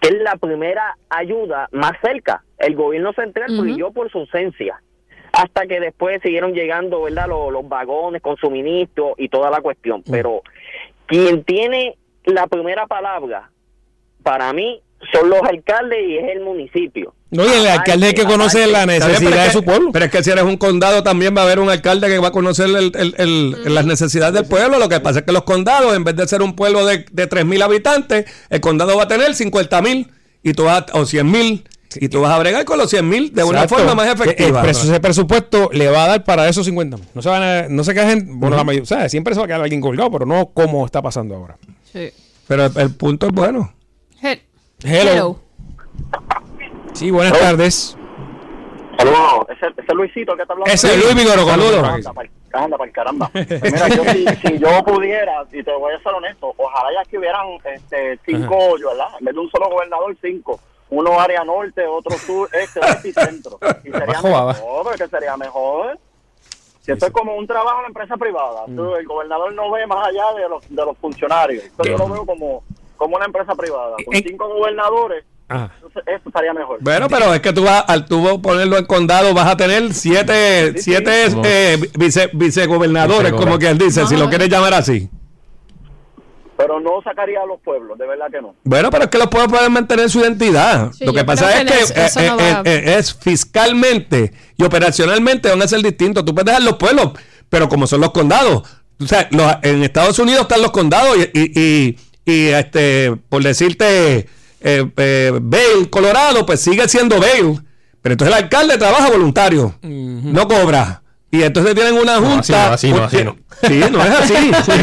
que 0.00 0.08
es 0.08 0.20
la 0.20 0.36
primera 0.36 0.96
ayuda 1.08 1.68
más 1.72 1.92
cerca. 2.02 2.44
El 2.58 2.76
gobierno 2.76 3.12
central 3.14 3.52
Ujú. 3.52 3.62
brilló 3.62 3.90
por 3.90 4.10
su 4.10 4.18
ausencia. 4.18 4.80
Hasta 5.30 5.66
que 5.66 5.78
después 5.78 6.20
siguieron 6.22 6.54
llegando, 6.54 7.02
¿verdad?, 7.02 7.28
los, 7.28 7.52
los 7.52 7.68
vagones 7.68 8.22
con 8.22 8.36
suministro 8.36 9.14
y 9.18 9.28
toda 9.28 9.50
la 9.50 9.60
cuestión. 9.60 10.02
Pero 10.10 10.42
quien 11.08 11.42
tiene 11.42 11.96
la 12.24 12.46
primera 12.46 12.86
palabra, 12.86 13.50
para 14.22 14.52
mí, 14.52 14.80
son 15.12 15.30
los 15.30 15.40
alcaldes 15.42 15.98
y 16.08 16.16
es 16.18 16.24
el 16.36 16.40
municipio. 16.40 17.14
No, 17.30 17.44
y 17.44 17.48
el 17.58 17.66
alcalde 17.68 18.08
es 18.08 18.14
que 18.14 18.24
conoce 18.24 18.66
la 18.66 18.84
necesidad 18.86 19.44
de 19.44 19.50
su 19.52 19.62
pueblo. 19.62 19.90
Pero 19.92 20.06
es 20.06 20.10
que 20.10 20.22
si 20.24 20.30
eres 20.30 20.44
un 20.44 20.56
condado 20.56 21.02
también 21.02 21.36
va 21.36 21.42
a 21.42 21.44
haber 21.44 21.60
un 21.60 21.68
alcalde 21.70 22.08
que 22.08 22.18
va 22.18 22.28
a 22.28 22.32
conocer 22.32 22.66
el- 22.66 22.92
el- 22.96 23.14
el- 23.18 23.74
las 23.74 23.84
necesidades 23.86 24.34
del 24.34 24.46
pueblo. 24.46 24.78
Lo 24.78 24.88
que 24.88 24.98
pasa 25.00 25.20
es 25.20 25.24
que 25.26 25.32
los 25.32 25.44
condados, 25.44 25.94
en 25.94 26.04
vez 26.04 26.16
de 26.16 26.26
ser 26.26 26.42
un 26.42 26.56
pueblo 26.56 26.84
de, 26.86 27.04
de 27.12 27.26
3.000 27.26 27.62
habitantes, 27.62 28.24
el 28.50 28.60
condado 28.60 28.96
va 28.96 29.04
a 29.04 29.08
tener 29.08 29.34
50.000 29.34 30.08
y 30.42 30.52
tú 30.54 30.64
vas 30.64 30.84
a- 30.92 30.98
o 30.98 31.04
100.000 31.04 31.64
y 31.96 32.08
tú 32.08 32.20
vas 32.20 32.32
a 32.32 32.38
bregar 32.38 32.64
con 32.64 32.78
los 32.78 32.92
100.000 32.92 33.32
de 33.32 33.44
una 33.44 33.62
Exacto. 33.62 33.76
forma 33.84 33.94
más 33.94 34.06
el 34.06 34.12
efectiva. 34.20 34.62
preso- 34.62 34.84
ese 34.84 35.00
presupuesto 35.00 35.70
le 35.72 35.88
va 35.88 36.04
a 36.04 36.08
dar 36.08 36.24
para 36.24 36.48
esos 36.48 36.66
50 36.66 36.96
mil. 36.98 37.06
No 37.14 37.22
se 37.22 37.28
van 37.28 37.42
a, 37.42 37.68
no 37.68 37.82
se 37.84 37.94
quejen, 37.94 38.38
bueno, 38.38 38.56
la 38.56 38.64
mayoría, 38.64 38.86
¿sabes? 38.86 39.10
Siempre 39.10 39.34
se 39.34 39.40
va 39.40 39.44
a 39.44 39.46
quedar 39.48 39.62
alguien 39.62 39.80
colgado, 39.80 40.10
pero 40.10 40.26
no 40.26 40.46
como 40.46 40.84
está 40.84 41.00
pasando 41.02 41.34
ahora. 41.36 41.56
Sí. 41.92 42.10
Pero 42.46 42.66
el, 42.66 42.72
el 42.78 42.94
punto 42.94 43.26
es 43.26 43.32
bueno. 43.32 43.72
Hel- 44.22 44.42
Hello. 44.82 45.40
Sí, 46.92 47.10
buenas 47.10 47.38
tardes. 47.38 47.96
Saludos, 48.98 49.46
ese, 49.50 49.66
ese 49.66 49.80
es 49.88 49.94
Luisito 49.94 50.34
que 50.34 50.42
está 50.42 50.54
hablando. 50.54 50.72
Ese 50.72 50.94
es 50.94 51.02
Luis 51.04 51.14
Vigoro, 51.14 51.46
saludos. 51.46 51.88
Anda 52.52 52.76
para 52.78 52.88
el 52.88 52.92
caramba. 52.94 53.30
Mira, 53.34 53.88
yo 53.88 54.02
si, 54.04 54.24
si 54.48 54.58
yo 54.58 54.82
pudiera, 54.84 55.44
y 55.52 55.62
te 55.62 55.70
voy 55.72 55.92
a 55.94 56.02
ser 56.02 56.12
honesto, 56.14 56.52
ojalá 56.56 56.88
ya 56.98 57.08
que 57.08 57.18
hubieran 57.18 57.46
este, 57.74 58.18
cinco 58.26 58.56
hoyos, 58.56 58.90
¿verdad? 58.90 59.08
En 59.20 59.24
vez 59.26 59.34
de 59.34 59.40
un 59.40 59.50
solo 59.50 59.68
gobernador, 59.70 60.16
cinco. 60.22 60.58
Uno 60.90 61.20
área 61.20 61.44
norte, 61.44 61.86
otro 61.86 62.16
sur, 62.18 62.48
este, 62.52 62.80
oeste 62.80 63.08
y 63.08 63.12
centro. 63.12 63.58
Y 63.84 63.90
sería 63.90 64.22
mejor, 64.22 64.56
porque 64.84 65.08
sería 65.08 65.36
mejor. 65.36 65.98
Si 66.82 66.92
esto 66.92 67.06
es 67.06 67.12
como 67.12 67.34
un 67.36 67.46
trabajo 67.46 67.76
en 67.76 67.82
la 67.82 67.88
empresa 67.88 68.16
privada, 68.16 68.62
Mm. 68.66 68.76
tú, 68.76 68.94
el 68.96 69.06
gobernador 69.06 69.52
no 69.52 69.70
ve 69.70 69.86
más 69.86 70.06
allá 70.08 70.24
de 70.40 70.48
los, 70.48 70.62
de 70.68 70.84
los 70.84 70.96
funcionarios. 70.98 71.64
Esto 71.64 71.84
yo 71.84 71.98
lo 71.98 72.08
veo 72.08 72.24
como, 72.26 72.62
como 72.96 73.16
una 73.16 73.26
empresa 73.26 73.54
privada. 73.54 73.96
Con 74.04 74.14
cinco 74.14 74.48
gobernadores, 74.48 75.24
entonces, 75.50 76.02
eso 76.06 76.22
estaría 76.28 76.52
mejor. 76.52 76.78
Bueno, 76.80 77.08
pero 77.08 77.32
es 77.32 77.40
que 77.40 77.52
tú 77.54 77.64
vas, 77.64 77.82
al 77.88 78.04
tú 78.06 78.40
ponerlo 78.42 78.76
en 78.78 78.84
condado, 78.86 79.32
vas 79.34 79.46
a 79.50 79.56
tener 79.56 79.92
siete, 79.94 80.74
siete 80.78 81.26
eh, 81.44 81.78
vice- 81.98 82.30
vicegobernadores, 82.34 83.32
como 83.32 83.58
que 83.58 83.68
él 83.68 83.78
dice, 83.78 84.06
si 84.06 84.16
lo 84.16 84.28
quieres 84.28 84.48
llamar 84.50 84.74
así. 84.74 85.08
Pero 86.58 86.80
no 86.80 87.00
sacaría 87.04 87.40
a 87.40 87.46
los 87.46 87.60
pueblos, 87.60 87.96
de 87.96 88.06
verdad 88.06 88.26
que 88.30 88.42
no. 88.42 88.54
Bueno, 88.64 88.90
pero 88.90 89.04
es 89.04 89.10
que 89.10 89.16
los 89.18 89.28
pueblos 89.28 89.52
pueden 89.56 89.72
mantener 89.72 90.10
su 90.10 90.18
identidad. 90.20 90.90
Sí, 90.92 91.04
Lo 91.06 91.12
que 91.14 91.24
pasa 91.24 91.62
es 91.62 91.64
que 91.70 92.00
eh, 92.00 92.08
eh, 92.26 92.30
no 92.36 92.40
eh, 92.40 92.56
eh, 92.64 92.96
es 92.98 93.14
fiscalmente 93.14 94.32
y 94.56 94.64
operacionalmente 94.64 95.48
van 95.48 95.62
a 95.62 95.68
ser 95.68 95.82
distintos. 95.82 96.24
Tú 96.24 96.34
puedes 96.34 96.46
dejar 96.46 96.62
los 96.62 96.74
pueblos, 96.76 97.12
pero 97.48 97.68
como 97.68 97.86
son 97.86 98.00
los 98.00 98.10
condados. 98.10 98.62
O 99.00 99.06
sea, 99.06 99.28
los- 99.30 99.54
en 99.62 99.82
Estados 99.84 100.18
Unidos 100.18 100.42
están 100.42 100.60
los 100.60 100.72
condados 100.72 101.16
y, 101.16 101.38
y, 101.38 101.60
y- 101.60 101.98
y, 102.24 102.46
este, 102.48 103.14
por 103.28 103.42
decirte, 103.42 104.26
eh, 104.60 104.90
eh, 104.96 105.32
Vail, 105.40 105.88
Colorado, 105.88 106.44
pues 106.44 106.60
sigue 106.60 106.86
siendo 106.88 107.20
Vail. 107.20 107.60
Pero 108.02 108.12
entonces 108.14 108.36
el 108.36 108.42
alcalde 108.44 108.76
trabaja 108.78 109.10
voluntario, 109.10 109.74
no 109.82 110.46
cobra. 110.48 111.02
Y 111.30 111.42
entonces 111.42 111.74
tienen 111.74 111.94
una 111.94 112.16
junta. 112.16 112.38
así 112.38 112.52
no, 112.52 112.72
así 112.72 112.90
no, 112.90 113.04
así 113.04 113.24
no. 113.24 113.36
Sí, 113.66 113.80
no 113.90 114.02
es 114.04 114.10
así. 114.10 114.34
Sí, 114.66 114.82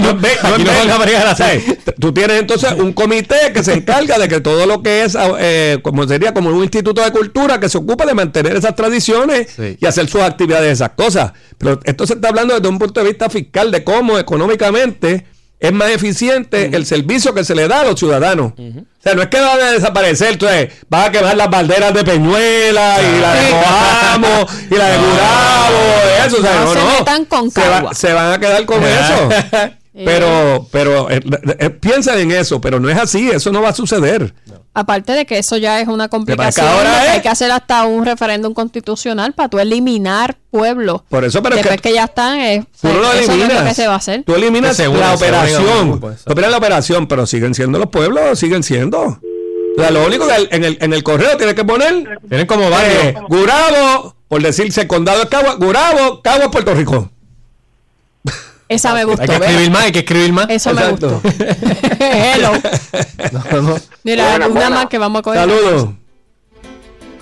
no- 0.00 1.04
es 1.04 1.24
así. 1.24 1.76
Tú 2.00 2.12
tienes 2.14 2.38
entonces 2.40 2.72
un 2.78 2.92
comité 2.92 3.36
que 3.52 3.62
se 3.62 3.74
encarga 3.74 4.18
de 4.18 4.28
que 4.28 4.40
todo 4.40 4.64
lo 4.66 4.82
que 4.82 5.04
es, 5.04 5.16
eh, 5.38 5.78
como 5.82 6.06
sería 6.06 6.32
como 6.32 6.50
un 6.50 6.62
instituto 6.62 7.02
de 7.02 7.10
cultura 7.10 7.60
que 7.60 7.68
se 7.68 7.78
ocupa 7.78 8.06
de 8.06 8.14
mantener 8.14 8.56
esas 8.56 8.74
tradiciones 8.74 9.48
y 9.78 9.84
hacer 9.86 10.08
sus 10.08 10.20
actividades, 10.22 10.72
esas 10.72 10.90
cosas. 10.90 11.32
Pero 11.58 11.80
esto 11.84 12.06
se 12.06 12.14
está 12.14 12.28
hablando 12.28 12.54
desde 12.54 12.68
un 12.68 12.78
punto 12.78 13.00
de 13.00 13.08
vista 13.08 13.28
fiscal 13.28 13.70
de 13.70 13.84
cómo 13.84 14.18
económicamente 14.18 15.26
es 15.58 15.72
más 15.72 15.90
eficiente 15.90 16.70
el 16.76 16.84
servicio 16.86 17.32
que 17.34 17.44
se 17.44 17.54
le 17.54 17.66
da 17.68 17.80
a 17.80 17.84
los 17.84 17.98
ciudadanos. 17.98 18.52
O 18.58 19.02
sea, 19.02 19.14
no 19.14 19.22
es 19.22 19.28
que 19.28 19.40
van 19.40 19.60
a 19.60 19.70
desaparecer, 19.72 20.32
entonces 20.32 20.72
vas 20.88 21.08
a 21.08 21.12
quemar 21.12 21.36
las 21.36 21.48
banderas 21.48 21.94
de 21.94 22.04
Peñuela 22.04 22.96
y 23.00 23.20
la 23.20 23.34
de 23.34 23.50
Coamo 23.50 24.46
y 24.70 24.74
la 24.74 24.88
de 24.88 24.98
Gurabo, 24.98 26.26
eso, 26.26 26.36
o 26.38 26.42
sea, 26.42 26.54
No 26.56 26.64
no, 26.64 26.72
se 26.72 26.78
no. 26.80 26.98
metan 26.98 27.24
con 27.24 27.50
se, 27.50 27.60
va- 27.60 27.66
Cagua. 27.76 27.94
se 27.94 28.12
van 28.12 28.32
a 28.32 28.38
quedar 28.40 28.64
con 28.66 28.82
eso. 28.82 29.28
Pero, 30.04 30.68
pero 30.70 31.10
eh, 31.10 31.22
eh, 31.58 31.70
piensen 31.70 32.18
en 32.18 32.30
eso, 32.32 32.60
pero 32.60 32.78
no 32.78 32.90
es 32.90 32.98
así, 32.98 33.30
eso 33.30 33.50
no 33.50 33.62
va 33.62 33.70
a 33.70 33.74
suceder. 33.74 34.34
Aparte 34.78 35.12
de 35.12 35.24
que 35.24 35.38
eso 35.38 35.56
ya 35.56 35.80
es 35.80 35.88
una 35.88 36.08
complicación, 36.08 36.66
que 36.66 36.70
ahora 36.70 36.90
porque 36.90 37.06
es- 37.06 37.12
hay 37.14 37.20
que 37.22 37.28
hacer 37.30 37.50
hasta 37.50 37.84
un 37.84 38.04
referéndum 38.04 38.52
constitucional 38.52 39.32
para 39.32 39.48
tú 39.48 39.58
eliminar 39.58 40.36
pueblos. 40.50 41.00
Por 41.08 41.24
eso, 41.24 41.42
pero 41.42 41.56
es 41.56 41.66
que 41.66 41.78
que, 41.78 41.94
ya 41.94 42.04
están, 42.04 42.38
es, 42.40 42.66
tú 42.82 42.88
no 42.88 42.94
lo 43.00 43.12
eso 43.12 43.14
no 43.14 43.20
es 43.22 43.28
eliminas. 43.30 43.62
lo 43.62 43.68
que 43.70 43.74
se 43.74 43.86
va 43.86 43.94
a 43.94 43.96
hacer. 43.96 44.22
Tú 44.24 44.34
eliminas 44.34 44.78
unen, 44.78 45.00
la 45.00 45.14
operación. 45.14 45.98
Tú 45.98 46.06
eliminas 46.32 46.50
la 46.50 46.56
operación, 46.58 47.06
pero 47.08 47.26
siguen 47.26 47.54
siendo 47.54 47.78
los 47.78 47.88
pueblos, 47.88 48.38
siguen 48.38 48.62
siendo. 48.62 49.00
O 49.78 49.80
sea, 49.80 49.90
lo 49.90 50.06
único 50.06 50.26
que 50.26 50.48
en 50.50 50.64
el, 50.64 50.76
en 50.80 50.92
el 50.92 51.02
correo 51.02 51.36
tienes 51.38 51.54
que 51.54 51.64
poner. 51.64 52.18
Tienen 52.28 52.46
como 52.46 52.68
varios. 52.68 53.02
eh, 53.04 53.14
Gurabo, 53.28 54.14
por 54.28 54.42
decirse 54.42 54.86
condado 54.86 55.20
de 55.20 55.28
Cagua, 55.28 55.54
Gurabo, 55.54 56.20
Cagua, 56.22 56.50
Puerto 56.50 56.74
Rico. 56.74 57.10
Esa 58.68 58.94
me 58.94 59.04
gustó. 59.04 59.22
Hay 59.22 59.28
que 59.28 59.34
escribir 59.36 59.70
más, 59.70 59.84
hay 59.84 59.92
que 59.92 59.98
escribir 60.00 60.32
más. 60.32 60.46
Eso 60.50 60.72
me 60.74 60.88
gustó. 60.90 61.20
Hello. 62.00 62.50
No, 63.52 63.62
no. 63.62 63.76
Mira, 64.02 64.36
una 64.50 64.70
más 64.70 64.86
que 64.86 64.98
vamos 64.98 65.20
a 65.20 65.22
coger. 65.22 65.40
Saludos. 65.40 65.88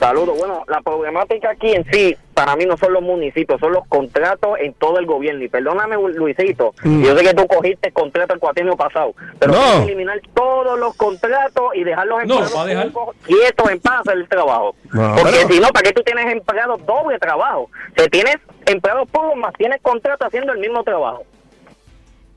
Saludos. 0.01 0.37
Bueno, 0.39 0.65
la 0.69 0.81
problemática 0.83 1.51
aquí 1.51 1.73
en 1.73 1.85
sí, 1.91 2.17
para 2.35 2.57
mí 2.57 2.67
no 2.67 2.77
son 2.77 2.93
los 2.93 3.03
municipios, 3.03 3.59
son 3.61 3.73
los 3.73 3.87
contratos 3.89 4.59
en 4.61 4.75
todo 4.75 4.99
el 4.99 5.07
gobierno. 5.07 5.43
Y 5.45 5.49
perdóname, 5.49 5.97
Luisito, 6.15 6.75
Mm. 6.83 7.05
yo 7.05 7.17
sé 7.17 7.25
que 7.25 7.33
tú 7.35 7.47
cogiste 7.47 7.89
el 7.89 7.95
contrato 7.95 8.35
el 8.35 8.41
cuatrienio 8.41 8.77
pasado, 8.77 9.15
pero 9.39 9.53
No. 9.53 9.61
hay 9.63 9.79
que 9.79 9.85
eliminar 9.93 10.21
todos 10.35 10.79
los 10.79 10.95
contratos 10.97 11.65
y 11.75 11.85
dejar 11.85 12.07
los 12.07 12.19
No, 12.27 12.41
empleados 12.41 12.57
a 12.57 12.65
dejar- 12.67 12.91
quietos 13.25 13.71
en 13.71 13.81
paz 13.81 14.03
el 14.13 14.29
trabajo. 14.29 14.75
No, 14.93 15.15
Porque 15.15 15.37
pero- 15.43 15.49
si 15.49 15.61
no, 15.61 15.69
¿para 15.69 15.89
qué 15.89 15.93
tú 15.95 16.03
tienes 16.03 16.27
empleados 16.33 16.85
doble 16.85 17.19
trabajo? 17.19 17.71
Si 17.97 18.09
tienes 18.11 18.37
empleados 18.67 19.09
públicos 19.09 19.39
más 19.39 19.53
tienes 19.57 19.81
contratos 19.81 20.27
haciendo 20.27 20.53
el 20.53 20.59
mismo 20.59 20.83
trabajo. 20.83 21.23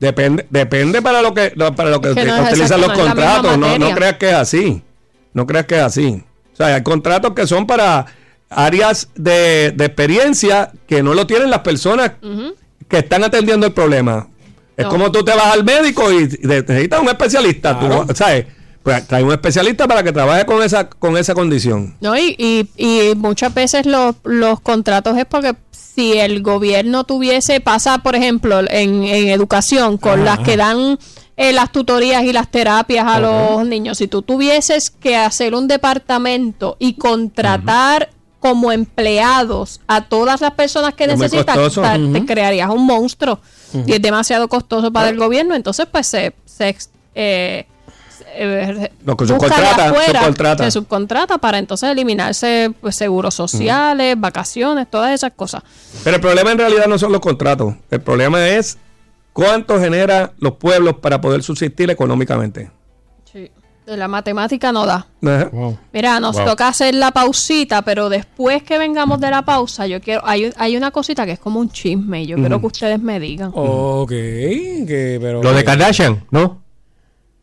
Depende, 0.00 0.46
depende 0.50 1.02
para 1.02 1.22
lo 1.22 1.34
que 1.34 1.50
para 1.76 1.90
lo 1.90 2.00
que, 2.00 2.10
Es 2.10 2.14
que 2.14 2.24
no 2.24 2.36
es 2.36 2.52
utilizan 2.52 2.80
los 2.80 2.92
contratos. 2.92 3.58
No, 3.58 3.78
no 3.78 3.90
creas 3.94 4.16
que 4.16 4.28
es 4.28 4.34
así. 4.34 4.82
No 5.32 5.46
creas 5.46 5.66
que 5.66 5.76
es 5.76 5.82
así. 5.82 6.22
O 6.52 6.56
sea, 6.56 6.74
hay 6.76 6.82
contratos 6.82 7.32
que 7.34 7.46
son 7.46 7.66
para 7.66 8.06
áreas 8.50 9.08
de, 9.14 9.72
de 9.76 9.84
experiencia 9.84 10.70
que 10.86 11.02
no 11.02 11.14
lo 11.14 11.26
tienen 11.26 11.50
las 11.50 11.60
personas 11.60 12.12
que 12.88 12.98
están 12.98 13.24
atendiendo 13.24 13.66
el 13.66 13.72
problema. 13.72 14.28
Es 14.76 14.84
No. 14.84 14.90
como 14.92 15.10
tú 15.10 15.24
te 15.24 15.34
vas 15.34 15.52
al 15.52 15.64
médico 15.64 16.12
y 16.12 16.28
necesitas 16.42 17.00
un 17.00 17.08
especialista. 17.08 17.78
tú, 17.78 18.14
¿sabes? 18.14 18.46
Pues 18.82 19.06
trae 19.06 19.22
un 19.22 19.32
especialista 19.32 19.86
para 19.86 20.02
que 20.02 20.12
trabaje 20.12 20.46
con 20.46 20.62
esa, 20.62 20.88
con 20.88 21.16
esa 21.16 21.34
condición. 21.34 21.96
No, 22.00 22.16
y, 22.16 22.34
y, 22.38 22.68
y 22.76 23.14
muchas 23.16 23.52
veces 23.52 23.86
los, 23.86 24.16
los 24.24 24.60
contratos 24.60 25.16
es 25.18 25.26
porque 25.26 25.54
si 25.70 26.16
el 26.16 26.42
gobierno 26.42 27.04
tuviese, 27.04 27.60
pasa 27.60 27.98
por 27.98 28.14
ejemplo 28.14 28.60
en, 28.60 29.02
en 29.02 29.28
educación 29.28 29.98
con 29.98 30.24
las 30.24 30.38
que 30.38 30.56
dan 30.56 30.98
eh, 31.36 31.52
las 31.52 31.72
tutorías 31.72 32.22
y 32.22 32.32
las 32.32 32.50
terapias 32.50 33.06
a 33.06 33.18
los 33.20 33.66
niños, 33.66 33.98
si 33.98 34.06
tú 34.08 34.22
tuvieses 34.22 34.90
que 34.90 35.16
hacer 35.16 35.54
un 35.54 35.66
departamento 35.68 36.76
y 36.78 36.94
contratar 36.94 38.10
como 38.40 38.70
empleados 38.70 39.80
a 39.88 40.04
todas 40.04 40.40
las 40.40 40.52
personas 40.52 40.94
que 40.94 41.04
Es 41.04 41.18
necesitan, 41.18 42.12
te 42.12 42.24
crearías 42.24 42.70
un 42.70 42.86
monstruo. 42.86 43.40
Y 43.86 43.92
es 43.92 44.00
demasiado 44.00 44.48
costoso 44.48 44.92
para 44.92 45.08
el 45.08 45.18
gobierno, 45.18 45.54
entonces 45.54 45.86
pues 45.90 46.06
se... 46.06 46.32
se 46.44 46.76
eh, 47.14 47.66
eh, 48.34 48.92
Lo 49.04 49.16
que 49.16 49.24
busca 49.24 49.36
de 49.36 49.50
subcontrata, 49.50 49.88
afuera, 49.90 50.20
subcontrata. 50.20 50.64
se 50.64 50.70
subcontrata 50.70 51.38
para 51.38 51.58
entonces 51.58 51.90
eliminarse 51.90 52.72
pues, 52.80 52.96
seguros 52.96 53.34
sociales, 53.34 54.14
vacaciones, 54.18 54.88
todas 54.90 55.12
esas 55.12 55.32
cosas. 55.32 55.62
Pero 56.04 56.16
el 56.16 56.22
problema 56.22 56.52
en 56.52 56.58
realidad 56.58 56.86
no 56.86 56.98
son 56.98 57.12
los 57.12 57.20
contratos. 57.20 57.74
El 57.90 58.00
problema 58.00 58.46
es 58.48 58.78
cuánto 59.32 59.78
genera 59.80 60.32
los 60.38 60.54
pueblos 60.54 60.96
para 61.00 61.20
poder 61.20 61.42
subsistir 61.42 61.90
económicamente. 61.90 62.70
De 63.86 63.96
la 63.96 64.06
matemática 64.06 64.70
no 64.70 64.84
da. 64.84 65.06
Mira, 65.94 66.20
nos 66.20 66.36
Wow. 66.36 66.44
toca 66.44 66.68
hacer 66.68 66.94
la 66.94 67.10
pausita, 67.10 67.80
pero 67.80 68.10
después 68.10 68.62
que 68.62 68.76
vengamos 68.76 69.18
de 69.18 69.30
la 69.30 69.40
pausa, 69.46 69.86
yo 69.86 69.98
quiero, 70.02 70.20
hay, 70.26 70.52
hay 70.58 70.76
una 70.76 70.90
cosita 70.90 71.24
que 71.24 71.32
es 71.32 71.38
como 71.38 71.58
un 71.58 71.70
chisme 71.70 72.22
y 72.22 72.26
yo 72.26 72.36
quiero 72.36 72.60
que 72.60 72.66
ustedes 72.66 73.00
me 73.00 73.18
digan. 73.18 73.50
Ok, 73.54 74.10
que, 74.10 75.18
pero... 75.22 75.42
Lo 75.42 75.54
de 75.54 75.64
Kardashian, 75.64 76.22
¿no? 76.30 76.60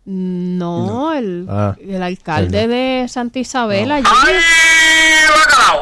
No, 0.06 1.14
el, 1.14 1.48
Ah, 1.50 1.76
el 1.80 2.02
alcalde 2.04 2.68
de 2.68 3.08
Santa 3.10 3.40
Isabel 3.40 3.92
allí. 3.92 4.06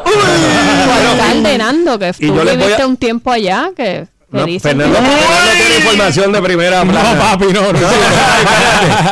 Bueno, 0.04 1.10
alcalde 1.10 1.58
Nando, 1.58 1.98
que 1.98 2.12
y 2.18 2.26
tú 2.28 2.40
a- 2.40 2.44
viviste 2.44 2.84
un 2.84 2.96
tiempo 2.96 3.30
allá, 3.30 3.70
que 3.76 4.06
No, 4.34 4.60
Fernando, 4.60 4.98
tiene 4.98 5.76
información 5.76 6.32
de 6.32 6.42
primera 6.42 6.82
plana. 6.84 7.18
papi, 7.18 7.44
no, 7.52 7.72
no. 7.72 7.78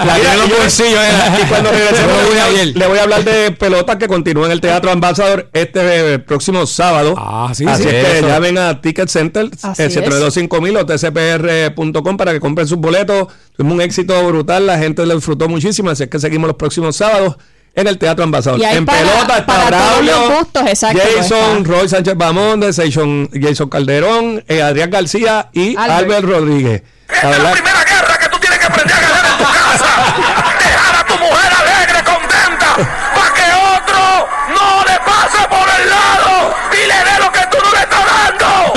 La 0.06 0.14
tiene 0.16 0.32
en 0.32 0.38
los 0.40 0.58
bolsillos, 0.58 1.00
eh. 1.00 1.40
Y 1.42 1.46
cuando 1.46 1.70
regresemos, 1.72 2.16
le 2.22 2.28
voy 2.28 2.38
a- 2.38 2.44
ayer. 2.46 2.76
le 2.76 2.86
voy 2.86 2.98
a 2.98 3.02
hablar 3.02 3.24
de 3.24 3.50
pelota 3.52 3.98
que 3.98 4.08
continúa 4.08 4.46
en 4.46 4.52
el 4.52 4.60
Teatro 4.60 4.90
Ambasador 4.90 5.48
este 5.52 6.14
eh, 6.14 6.18
próximo 6.18 6.66
sábado. 6.66 7.14
sí, 7.54 7.64
Así 7.66 7.82
sí. 7.84 7.88
es 7.88 7.94
que 8.04 8.18
Eso. 8.18 8.28
llamen 8.28 8.58
a 8.58 8.80
Ticket 8.80 9.08
Center, 9.08 9.44
el 9.44 9.52
es. 9.52 9.96
7925000 9.96 10.78
o 10.80 10.86
tcpr.com 10.86 12.16
para 12.16 12.32
que 12.32 12.40
compren 12.40 12.66
sus 12.66 12.78
boletos. 12.78 13.28
Tuvimos 13.56 13.74
un 13.76 13.80
éxito 13.82 14.26
brutal, 14.26 14.66
la 14.66 14.78
gente 14.78 15.04
lo 15.06 15.14
disfrutó 15.14 15.48
muchísimo, 15.48 15.90
así 15.90 16.04
es 16.04 16.08
que 16.08 16.18
seguimos 16.18 16.48
los 16.48 16.56
próximos 16.56 16.96
sábados 16.96 17.36
en 17.74 17.86
el 17.86 17.98
Teatro 17.98 18.24
Ambasador. 18.24 18.60
En 18.62 18.84
para- 18.84 18.98
pelota 18.98 19.38
está 19.38 19.46
para 19.46 19.70
todos 19.70 19.90
Braulio, 20.04 20.12
los 20.28 20.38
gustos, 20.38 20.62
exacto, 20.66 21.00
Jason, 21.16 21.58
está. 21.58 21.72
Roy 21.72 21.88
Sánchez 21.88 22.16
Bamonde, 22.16 22.72
Jason, 22.72 23.30
Jason 23.32 23.68
Calderón, 23.68 24.44
eh, 24.48 24.62
Adrián 24.62 24.90
García 24.90 25.48
y 25.52 25.76
Albert. 25.76 25.90
Albert, 26.04 26.24
Rodríguez. 26.26 26.82
La 27.22 27.28
verdad- 27.30 27.54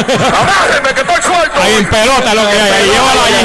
dando. 0.08 0.26
Agárrenme 0.26 0.93
que 0.93 1.01
estoy 1.01 1.22
suelto. 1.22 1.62
Ahí 1.62 1.74
en 1.80 1.89
pelota 1.89 2.34
lo 2.36 2.41
que 2.41 2.47
hay, 2.47 2.72
ahí, 2.72 2.89
llévalo 2.89 3.22
ahí. 3.22 3.36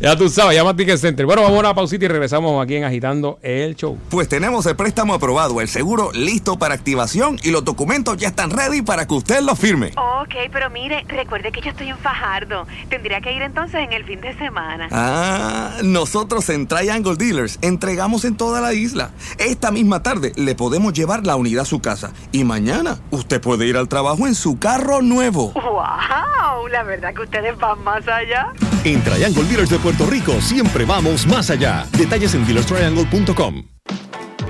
Ya 0.00 0.16
tú 0.16 0.28
sabes, 0.28 0.56
llama 0.56 0.70
a 0.70 0.76
Ticket 0.76 0.98
Center. 0.98 1.26
Bueno, 1.26 1.42
vamos 1.42 1.56
a 1.56 1.60
una 1.60 1.74
pausita 1.74 2.04
y 2.04 2.08
regresamos 2.08 2.62
aquí 2.62 2.76
en 2.76 2.84
Agitando 2.84 3.38
el 3.42 3.74
Show. 3.76 3.98
Pues 4.10 4.28
tenemos 4.28 4.66
el 4.66 4.76
préstamo 4.76 5.14
aprobado, 5.14 5.60
el 5.60 5.68
seguro 5.68 6.10
listo 6.12 6.58
para 6.58 6.74
activación 6.74 7.38
y 7.42 7.50
los 7.50 7.64
documentos 7.64 8.16
ya 8.16 8.28
están 8.28 8.50
ready 8.50 8.82
para 8.82 9.06
que 9.06 9.14
usted 9.14 9.40
los 9.40 9.58
firme. 9.58 9.92
Ok, 9.96 10.34
pero 10.52 10.70
mire, 10.70 11.04
recuerde 11.08 11.52
que 11.52 11.60
yo 11.60 11.70
estoy 11.70 11.88
en 11.88 11.98
Fajardo. 11.98 12.66
Tendría 12.88 13.20
que 13.20 13.32
ir 13.32 13.42
entonces 13.42 13.80
en 13.80 13.92
el 13.92 14.04
fin 14.04 14.20
de 14.20 14.36
semana. 14.36 14.88
Ah, 14.90 15.78
nosotros 15.82 16.48
en 16.50 16.66
Triangle 16.66 17.16
Dealers 17.16 17.58
entregamos 17.62 18.24
en 18.24 18.36
toda 18.36 18.60
la 18.60 18.72
isla. 18.74 19.10
Esta 19.38 19.70
misma 19.70 20.02
tarde 20.02 20.32
le 20.36 20.54
podemos 20.54 20.92
llevar 20.92 21.26
la 21.26 21.36
unidad 21.36 21.62
a 21.62 21.66
su 21.66 21.80
casa 21.80 22.12
y 22.32 22.44
mañana 22.44 22.98
usted 23.10 23.40
puede 23.40 23.66
ir 23.66 23.76
al 23.76 23.88
trabajo 23.88 24.26
en 24.26 24.34
su 24.34 24.58
carro 24.58 24.83
nuevo. 25.02 25.52
¡Wow! 25.52 26.68
La 26.68 26.82
verdad 26.82 27.14
que 27.14 27.22
ustedes 27.22 27.56
van 27.58 27.82
más 27.82 28.06
allá. 28.06 28.52
En 28.84 29.02
Triangle 29.02 29.44
Dealers 29.44 29.70
de 29.70 29.78
Puerto 29.78 30.06
Rico 30.06 30.40
siempre 30.40 30.84
vamos 30.84 31.26
más 31.26 31.50
allá. 31.50 31.86
Detalles 31.92 32.34
en 32.34 32.44
dealerstriangle.com. 32.46 33.64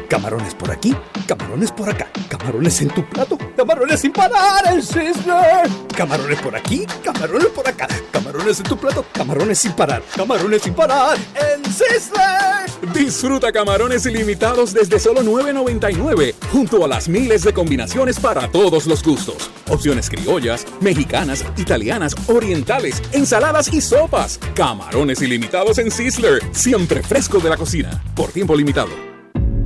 Camarones 0.08 0.54
por 0.54 0.70
aquí, 0.70 0.94
camarones 1.26 1.72
por 1.72 1.88
acá, 1.88 2.06
camarones 2.28 2.80
en 2.82 2.88
tu 2.88 3.04
plato, 3.08 3.38
camarones 3.56 4.00
sin 4.00 4.12
parar 4.12 4.62
en 4.70 4.82
Sizzler. 4.82 5.68
Camarones 5.96 6.40
por 6.40 6.54
aquí, 6.54 6.86
camarones 7.02 7.48
por 7.48 7.66
acá, 7.66 7.88
camarones 8.12 8.60
en 8.60 8.66
tu 8.66 8.76
plato, 8.76 9.04
camarones 9.12 9.58
sin 9.58 9.72
parar, 9.72 10.02
camarones 10.14 10.62
sin 10.62 10.74
parar 10.74 11.16
en 11.34 11.64
Sizzler. 11.64 12.63
Disfruta 12.92 13.50
camarones 13.50 14.04
ilimitados 14.06 14.74
desde 14.74 14.98
solo 14.98 15.22
$9.99, 15.22 16.34
junto 16.52 16.84
a 16.84 16.88
las 16.88 17.08
miles 17.08 17.42
de 17.42 17.52
combinaciones 17.52 18.20
para 18.20 18.50
todos 18.50 18.86
los 18.86 19.02
gustos. 19.02 19.50
Opciones 19.68 20.10
criollas, 20.10 20.66
mexicanas, 20.80 21.44
italianas, 21.56 22.14
orientales, 22.28 23.02
ensaladas 23.12 23.72
y 23.72 23.80
sopas. 23.80 24.38
Camarones 24.54 25.22
ilimitados 25.22 25.78
en 25.78 25.90
Sizzler, 25.90 26.42
siempre 26.52 27.02
fresco 27.02 27.38
de 27.38 27.50
la 27.50 27.56
cocina, 27.56 28.02
por 28.14 28.30
tiempo 28.30 28.54
limitado. 28.54 29.13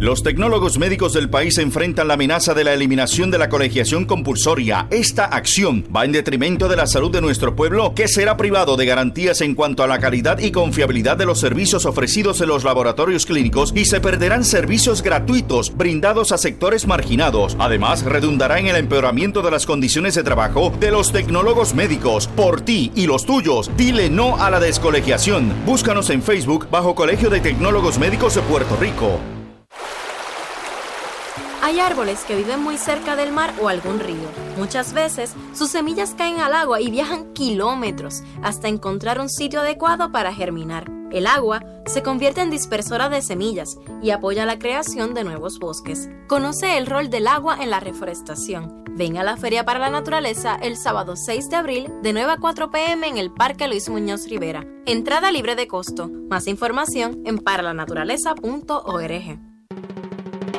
Los 0.00 0.22
tecnólogos 0.22 0.78
médicos 0.78 1.12
del 1.12 1.28
país 1.28 1.58
enfrentan 1.58 2.06
la 2.06 2.14
amenaza 2.14 2.54
de 2.54 2.62
la 2.62 2.72
eliminación 2.72 3.32
de 3.32 3.38
la 3.38 3.48
colegiación 3.48 4.04
compulsoria. 4.04 4.86
Esta 4.92 5.24
acción 5.24 5.84
va 5.94 6.04
en 6.04 6.12
detrimento 6.12 6.68
de 6.68 6.76
la 6.76 6.86
salud 6.86 7.10
de 7.10 7.20
nuestro 7.20 7.56
pueblo, 7.56 7.94
que 7.96 8.06
será 8.06 8.36
privado 8.36 8.76
de 8.76 8.86
garantías 8.86 9.40
en 9.40 9.56
cuanto 9.56 9.82
a 9.82 9.88
la 9.88 9.98
calidad 9.98 10.38
y 10.38 10.52
confiabilidad 10.52 11.16
de 11.16 11.26
los 11.26 11.40
servicios 11.40 11.84
ofrecidos 11.84 12.40
en 12.40 12.46
los 12.46 12.62
laboratorios 12.62 13.26
clínicos 13.26 13.72
y 13.74 13.86
se 13.86 14.00
perderán 14.00 14.44
servicios 14.44 15.02
gratuitos 15.02 15.76
brindados 15.76 16.30
a 16.30 16.38
sectores 16.38 16.86
marginados. 16.86 17.56
Además, 17.58 18.04
redundará 18.04 18.60
en 18.60 18.68
el 18.68 18.76
empeoramiento 18.76 19.42
de 19.42 19.50
las 19.50 19.66
condiciones 19.66 20.14
de 20.14 20.22
trabajo 20.22 20.72
de 20.78 20.92
los 20.92 21.10
tecnólogos 21.10 21.74
médicos. 21.74 22.28
Por 22.28 22.60
ti 22.60 22.92
y 22.94 23.08
los 23.08 23.26
tuyos, 23.26 23.68
dile 23.76 24.10
no 24.10 24.36
a 24.36 24.48
la 24.48 24.60
descolegiación. 24.60 25.52
Búscanos 25.66 26.08
en 26.10 26.22
Facebook 26.22 26.68
bajo 26.70 26.94
Colegio 26.94 27.30
de 27.30 27.40
Tecnólogos 27.40 27.98
Médicos 27.98 28.36
de 28.36 28.42
Puerto 28.42 28.76
Rico. 28.76 29.18
Hay 31.68 31.80
árboles 31.80 32.24
que 32.24 32.34
viven 32.34 32.62
muy 32.62 32.78
cerca 32.78 33.14
del 33.14 33.30
mar 33.30 33.52
o 33.60 33.68
algún 33.68 34.00
río. 34.00 34.30
Muchas 34.56 34.94
veces 34.94 35.34
sus 35.52 35.68
semillas 35.68 36.14
caen 36.16 36.40
al 36.40 36.54
agua 36.54 36.80
y 36.80 36.90
viajan 36.90 37.34
kilómetros 37.34 38.22
hasta 38.42 38.68
encontrar 38.68 39.20
un 39.20 39.28
sitio 39.28 39.60
adecuado 39.60 40.10
para 40.10 40.32
germinar. 40.32 40.90
El 41.12 41.26
agua 41.26 41.62
se 41.84 42.02
convierte 42.02 42.40
en 42.40 42.48
dispersora 42.48 43.10
de 43.10 43.20
semillas 43.20 43.76
y 44.02 44.12
apoya 44.12 44.46
la 44.46 44.58
creación 44.58 45.12
de 45.12 45.24
nuevos 45.24 45.58
bosques. 45.58 46.08
Conoce 46.26 46.78
el 46.78 46.86
rol 46.86 47.10
del 47.10 47.26
agua 47.26 47.58
en 47.60 47.68
la 47.68 47.80
reforestación. 47.80 48.82
Ven 48.96 49.18
a 49.18 49.22
la 49.22 49.36
Feria 49.36 49.66
para 49.66 49.78
la 49.78 49.90
Naturaleza 49.90 50.56
el 50.62 50.78
sábado 50.78 51.16
6 51.16 51.50
de 51.50 51.56
abril 51.56 51.92
de 52.02 52.14
9 52.14 52.32
a 52.32 52.38
4 52.38 52.70
pm 52.70 53.08
en 53.08 53.18
el 53.18 53.30
Parque 53.30 53.68
Luis 53.68 53.90
Muñoz 53.90 54.26
Rivera. 54.26 54.64
Entrada 54.86 55.30
libre 55.30 55.54
de 55.54 55.68
costo. 55.68 56.10
Más 56.30 56.46
información 56.46 57.20
en 57.26 57.36
paralanaturaleza.org. 57.36 59.57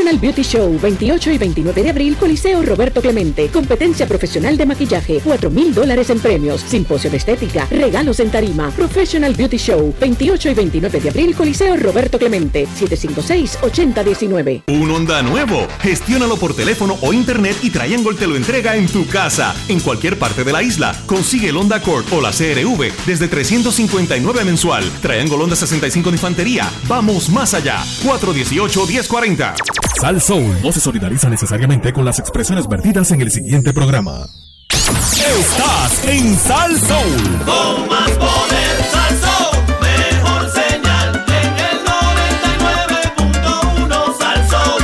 Professional 0.00 0.22
Beauty 0.22 0.42
Show, 0.42 0.80
28 0.80 1.30
y 1.32 1.36
29 1.36 1.82
de 1.82 1.90
abril, 1.90 2.16
Coliseo 2.16 2.62
Roberto 2.62 3.02
Clemente. 3.02 3.48
Competencia 3.48 4.08
profesional 4.08 4.56
de 4.56 4.64
maquillaje, 4.64 5.20
4 5.22 5.50
mil 5.50 5.74
dólares 5.74 6.08
en 6.08 6.18
premios, 6.20 6.62
simposio 6.62 7.10
de 7.10 7.18
estética, 7.18 7.66
regalos 7.70 8.18
en 8.20 8.30
tarima. 8.30 8.70
Professional 8.70 9.34
Beauty 9.34 9.58
Show, 9.58 9.94
28 10.00 10.48
y 10.48 10.54
29 10.54 11.00
de 11.00 11.10
abril, 11.10 11.34
Coliseo 11.36 11.76
Roberto 11.76 12.18
Clemente, 12.18 12.66
756-8019. 12.78 14.62
Un 14.68 14.90
Honda 14.90 15.20
nuevo. 15.20 15.66
Gestiónalo 15.82 16.38
por 16.38 16.56
teléfono 16.56 16.96
o 17.02 17.12
internet 17.12 17.58
y 17.62 17.68
Triangle 17.68 18.16
te 18.16 18.26
lo 18.26 18.36
entrega 18.36 18.76
en 18.76 18.86
tu 18.86 19.06
casa, 19.06 19.54
en 19.68 19.80
cualquier 19.80 20.18
parte 20.18 20.44
de 20.44 20.52
la 20.52 20.62
isla. 20.62 20.98
Consigue 21.04 21.50
el 21.50 21.58
Honda 21.58 21.76
Accord 21.76 22.06
o 22.10 22.22
la 22.22 22.30
CRV 22.30 22.90
desde 23.04 23.28
359 23.28 24.46
mensual. 24.46 24.82
Triangle 25.02 25.36
Honda 25.36 25.56
65 25.56 26.08
de 26.08 26.16
infantería. 26.16 26.72
Vamos 26.88 27.28
más 27.28 27.52
allá. 27.52 27.84
418-1040. 28.02 29.89
Sal 29.98 30.20
Soul 30.20 30.60
no 30.62 30.70
se 30.72 30.80
solidariza 30.80 31.28
necesariamente 31.28 31.92
con 31.92 32.04
las 32.04 32.18
expresiones 32.18 32.66
vertidas 32.68 33.10
en 33.12 33.20
el 33.20 33.30
siguiente 33.30 33.72
programa. 33.72 34.26
Estás 34.70 36.04
en 36.06 36.36
Sal 36.38 36.76
Soul. 36.80 37.38
Con 37.44 37.88
más 37.88 38.10
poder, 38.10 38.84
Sal 38.92 39.18
Soul. 39.20 39.58
Mejor 39.80 40.50
señal 40.52 41.24
en 41.28 41.58
el 41.58 41.84
99.1 41.84 44.18
Sal 44.18 44.48
Soul. 44.48 44.82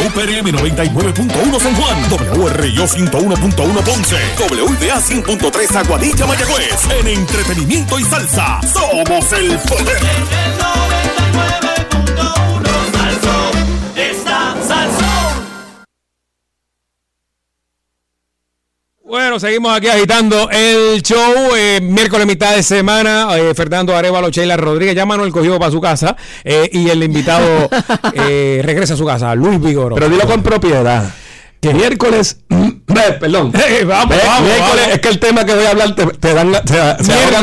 WPRM 0.00 0.46
99.1 0.52 1.60
San 1.60 1.74
Juan, 1.74 1.98
WRIO 2.10 2.86
101.1 2.86 3.82
Ponce, 3.82 4.16
WDA 4.38 5.00
100.3 5.00 5.76
Aguadilla 5.76 6.26
Mayagüez. 6.26 6.84
En 7.00 7.06
entretenimiento 7.06 7.98
y 7.98 8.04
salsa, 8.04 8.60
somos 8.72 9.32
el 9.32 9.58
poder. 9.60 9.96
En 9.96 10.38
el 10.38 10.58
99.1 10.58 12.79
Bueno, 19.10 19.40
seguimos 19.40 19.76
aquí 19.76 19.88
agitando 19.88 20.48
el 20.52 21.02
show. 21.02 21.56
eh, 21.56 21.80
miércoles, 21.82 22.28
mitad 22.28 22.54
de 22.54 22.62
semana. 22.62 23.26
eh, 23.36 23.52
Fernando 23.56 23.96
Arevalo, 23.96 24.30
Sheila 24.30 24.56
Rodríguez. 24.56 24.94
Ya 24.94 25.04
Manuel 25.04 25.32
cogió 25.32 25.58
para 25.58 25.72
su 25.72 25.80
casa. 25.80 26.16
eh, 26.44 26.70
y 26.72 26.88
el 26.90 27.02
invitado 27.02 27.68
eh, 28.14 28.60
regresa 28.64 28.94
a 28.94 28.96
su 28.96 29.04
casa, 29.04 29.34
Luis 29.34 29.60
Vigoro. 29.60 29.96
Pero 29.96 30.08
dilo 30.08 30.28
con 30.28 30.44
propiedad. 30.44 31.12
Que 31.60 31.74
miércoles. 31.74 32.38
Perdón. 33.18 33.52
Vamos, 33.86 33.86
vamos, 33.86 34.42
miércoles, 34.42 34.58
vamos. 34.60 34.94
es 34.94 34.98
que 35.00 35.08
el 35.08 35.18
tema 35.18 35.44
que 35.44 35.54
voy 35.54 35.64
a 35.64 35.70
hablar 35.70 35.94
te, 35.94 36.06
te 36.06 36.34
dan. 36.34 36.52
Te, 36.52 36.74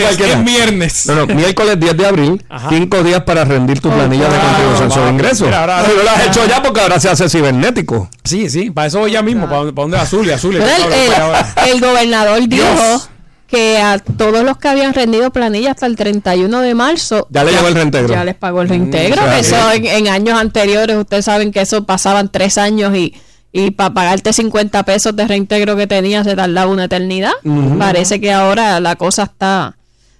cualquiera. 0.02 0.34
es 0.34 0.44
viernes. 0.44 1.06
No, 1.08 1.16
no, 1.16 1.28
miércoles 1.34 1.80
10 1.80 1.98
de 1.98 2.06
abril, 2.06 2.46
cinco 2.70 3.04
días 3.04 3.24
para 3.24 3.44
rendir 3.46 3.80
tu 3.82 3.90
planilla 3.90 4.30
de 4.30 4.40
contribución 4.40 4.92
sobre 4.92 5.10
ingresos. 5.12 5.54
Ahora- 5.54 5.82
No, 5.84 6.04
lo 6.04 6.10
has 6.10 6.28
hecho 6.28 6.46
ya 6.48 6.62
porque 6.62 6.82
ahora 6.82 7.00
se 7.00 7.10
hace 7.10 7.30
cibernético. 7.30 8.10
Sí, 8.24 8.50
sí, 8.50 8.70
para 8.72 8.88
eso 8.88 9.00
voy 9.00 9.12
ya 9.12 9.22
mismo. 9.22 9.48
¿Para, 9.48 9.62
para 9.64 9.72
dónde? 9.74 9.98
Azul 9.98 10.28
y 10.28 10.32
azul. 10.32 10.56
el, 10.56 10.62
el- 10.64 11.72
el 11.74 11.82
gobernador 11.82 12.40
dijo 12.48 12.64
Dios. 12.64 13.10
que 13.48 13.78
a 13.80 13.98
todos 14.00 14.44
los 14.44 14.58
que 14.58 14.68
habían 14.68 14.94
rendido 14.94 15.32
planilla 15.32 15.72
hasta 15.72 15.86
el 15.86 15.96
31 15.96 16.60
de 16.62 16.76
marzo 16.76 17.28
Ya 17.30 17.44
le 17.44 17.52
llegó 17.54 17.68
el 17.68 17.76
reintegro. 17.76 18.14
ya 18.14 18.24
les 18.26 18.36
pagó 18.36 18.62
el 18.62 18.70
reintegro. 18.70 19.22
Mm, 19.22 19.32
eso 19.40 19.72
en, 19.72 19.86
en 19.86 20.08
años 20.10 20.40
anteriores, 20.40 20.98
ustedes 20.98 21.26
saben 21.26 21.52
que 21.52 21.62
eso 21.62 21.86
pasaban 21.86 22.30
tres 22.32 22.58
años 22.58 22.96
y, 22.96 23.14
y 23.60 23.72
para 23.72 23.94
pagarte 23.94 24.34
50 24.34 24.84
pesos 24.84 25.16
de 25.16 25.28
reintegro 25.28 25.76
que 25.76 25.88
tenías 25.88 26.26
se 26.28 26.36
tardaba 26.36 26.70
una 26.72 26.86
eternidad. 26.86 27.32
Parece 27.80 28.22
que 28.22 28.32
ahora 28.32 28.80
la 28.80 28.96
cosa 28.96 29.24
está, 29.24 29.76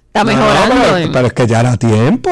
está 0.08 0.24
mejorando. 0.24 0.74
No, 0.74 0.80
pero, 0.82 0.96
en- 0.98 1.12
pero 1.12 1.26
es 1.28 1.32
que 1.32 1.46
ya 1.46 1.60
era 1.60 1.76
tiempo. 1.76 2.30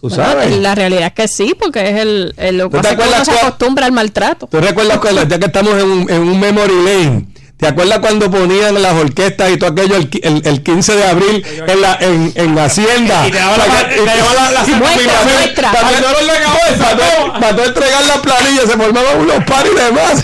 Tú 0.00 0.08
Bueno, 0.08 0.16
sabes. 0.24 0.56
la 0.58 0.74
realidad 0.74 1.08
es 1.08 1.12
que 1.12 1.28
sí, 1.28 1.54
porque 1.58 1.90
es 1.90 1.96
el, 2.00 2.32
el 2.38 2.56
lo 2.58 2.70
que 2.70 2.78
¿Tú 2.78 2.82
te 2.82 2.88
pasa 2.88 2.90
es 2.90 2.96
que 2.96 3.02
uno 3.02 3.10
acuerdas 3.16 3.26
se 3.38 3.44
acostumbra 3.46 3.86
al 3.86 3.92
maltrato. 3.92 4.46
¿Tú 4.46 4.58
recuerdas 4.60 4.98
cuando, 4.98 5.22
ya 5.24 5.38
que 5.38 5.46
estamos 5.46 5.74
en 5.74 5.90
un, 5.90 6.10
en 6.10 6.22
un 6.22 6.40
memory 6.40 6.74
lane? 6.84 7.26
¿Te 7.58 7.66
acuerdas 7.68 8.00
cuando 8.00 8.30
ponían 8.30 8.82
las 8.82 8.92
orquestas 8.92 9.50
y 9.50 9.56
todo 9.56 9.70
aquello 9.70 9.96
el, 9.96 10.10
el, 10.22 10.42
el 10.46 10.62
15 10.62 10.94
de 10.94 11.04
abril 11.04 11.44
en 11.66 11.80
la 11.80 11.96
en, 12.00 12.30
en 12.34 12.58
Hacienda? 12.58 13.26
Y 13.26 13.30
te 13.30 13.38
daban 13.38 13.58
la- 13.58 13.66
la- 13.66 14.50
la- 14.52 14.66
y- 14.66 14.74
Muestra, 14.74 15.72
para-. 15.72 16.96
Para, 16.96 17.40
Para 17.40 17.56
tú 17.56 17.62
entregar 17.62 18.04
la 18.06 18.20
planilla 18.22 18.60
se 18.62 18.76
formaban 18.76 19.20
unos 19.20 19.44
paris 19.44 19.72
de 19.74 19.92
más. 19.92 20.22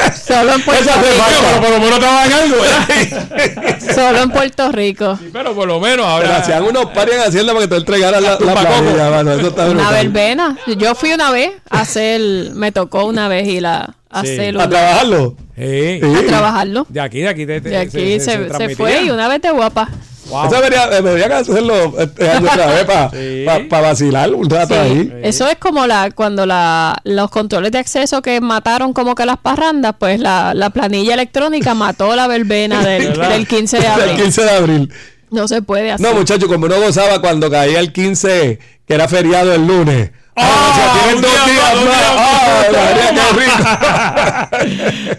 Solo 0.26 0.54
en 0.54 0.62
Puerto 0.62 0.90
Rico. 1.00 1.24
Pero 1.50 1.60
por 1.60 1.70
lo 1.70 1.80
menos 1.80 1.98
te 1.98 2.04
daban 2.04 2.32
algo, 2.32 2.56
¿verdad? 2.60 3.94
Solo 3.94 4.22
en 4.22 4.30
Puerto 4.30 4.72
Rico. 4.72 5.18
Pero 5.32 5.54
por 5.54 5.68
lo 5.68 5.80
menos 5.80 5.96
Pero 5.96 6.06
ahora. 6.06 6.36
hacían 6.38 6.62
unos 6.62 6.86
paris 6.86 7.14
en 7.14 7.20
Hacienda 7.20 7.52
para 7.52 7.64
que 7.64 7.68
tú 7.68 7.76
entregaras 7.76 8.22
la, 8.22 8.38
la 8.38 8.54
planilla. 8.54 9.10
mano, 9.10 9.32
eso 9.32 9.48
está 9.48 9.66
Una 9.66 9.90
verbena. 9.90 10.56
Yo 10.78 10.94
fui 10.94 11.12
una 11.12 11.30
vez 11.30 11.50
a 11.68 11.80
hacer, 11.80 12.20
me 12.54 12.72
tocó 12.72 13.04
una 13.04 13.28
vez 13.28 13.46
ir 13.48 13.66
a, 13.66 13.94
a 14.10 14.24
Sí. 14.24 14.32
hacer 14.32 14.60
¿A 14.60 14.68
trabajarlo? 14.68 15.36
Sí. 15.56 16.00
a 16.02 16.26
trabajarlo. 16.26 16.86
De 16.88 17.00
aquí, 17.00 17.20
de 17.20 17.28
aquí. 17.28 17.44
De, 17.44 17.60
De 17.60 17.76
aquí 17.76 18.18
se, 18.18 18.20
se, 18.20 18.36
transmitía. 18.38 18.76
fue 18.76 19.02
y 19.04 19.10
una 19.10 19.28
vez 19.28 19.42
de 19.42 19.50
guapa. 19.50 19.88
Wow. 20.30 20.46
Eso 20.46 20.54
debería, 20.56 20.86
debería 20.88 21.38
hacerlo 21.38 21.94
este 21.98 22.30
año 22.30 22.48
otra 22.50 22.66
vez 22.66 22.84
para 22.84 23.10
Sí. 23.10 23.44
vacilar 23.68 24.32
un 24.34 24.48
rato 24.48 24.74
Sí, 24.74 24.80
ahí. 24.80 25.12
Eso 25.22 25.46
es 25.48 25.56
como 25.56 25.86
la 25.86 26.10
cuando 26.12 26.46
la, 26.46 26.96
los 27.04 27.30
controles 27.30 27.72
de 27.72 27.78
acceso 27.78 28.22
que 28.22 28.40
mataron 28.40 28.92
como 28.92 29.14
que 29.14 29.26
las 29.26 29.38
parrandas, 29.38 29.94
pues 29.98 30.20
la, 30.20 30.54
la 30.54 30.70
planilla 30.70 31.14
electrónica 31.14 31.74
mató 31.74 32.14
la 32.16 32.26
verbena 32.28 32.80
del, 32.84 33.12
del 33.18 33.46
15 33.48 33.78
de 33.80 33.86
abril. 33.88 34.16
15 34.16 34.42
de 34.42 34.50
abril. 34.50 34.92
No 35.30 35.46
se 35.46 35.62
puede 35.62 35.92
hacer. 35.92 36.06
No, 36.06 36.14
muchachos, 36.18 36.48
como 36.48 36.66
uno 36.66 36.80
gozaba 36.80 37.20
cuando 37.20 37.50
caía 37.50 37.78
el 37.80 37.92
15, 37.92 38.58
que 38.86 38.94
era 38.94 39.06
feriado 39.08 39.52
el 39.54 39.66
lunes. 39.66 40.10
Ah, 40.36 40.70
o 40.70 40.74
sea, 40.74 40.92
tienen 41.04 41.22
dos 41.22 41.30
día 41.30 41.52
días 41.52 41.84
más, 41.84 42.02
¡Ah, 42.16 42.62
qué 42.70 43.40
rico! 43.40 43.68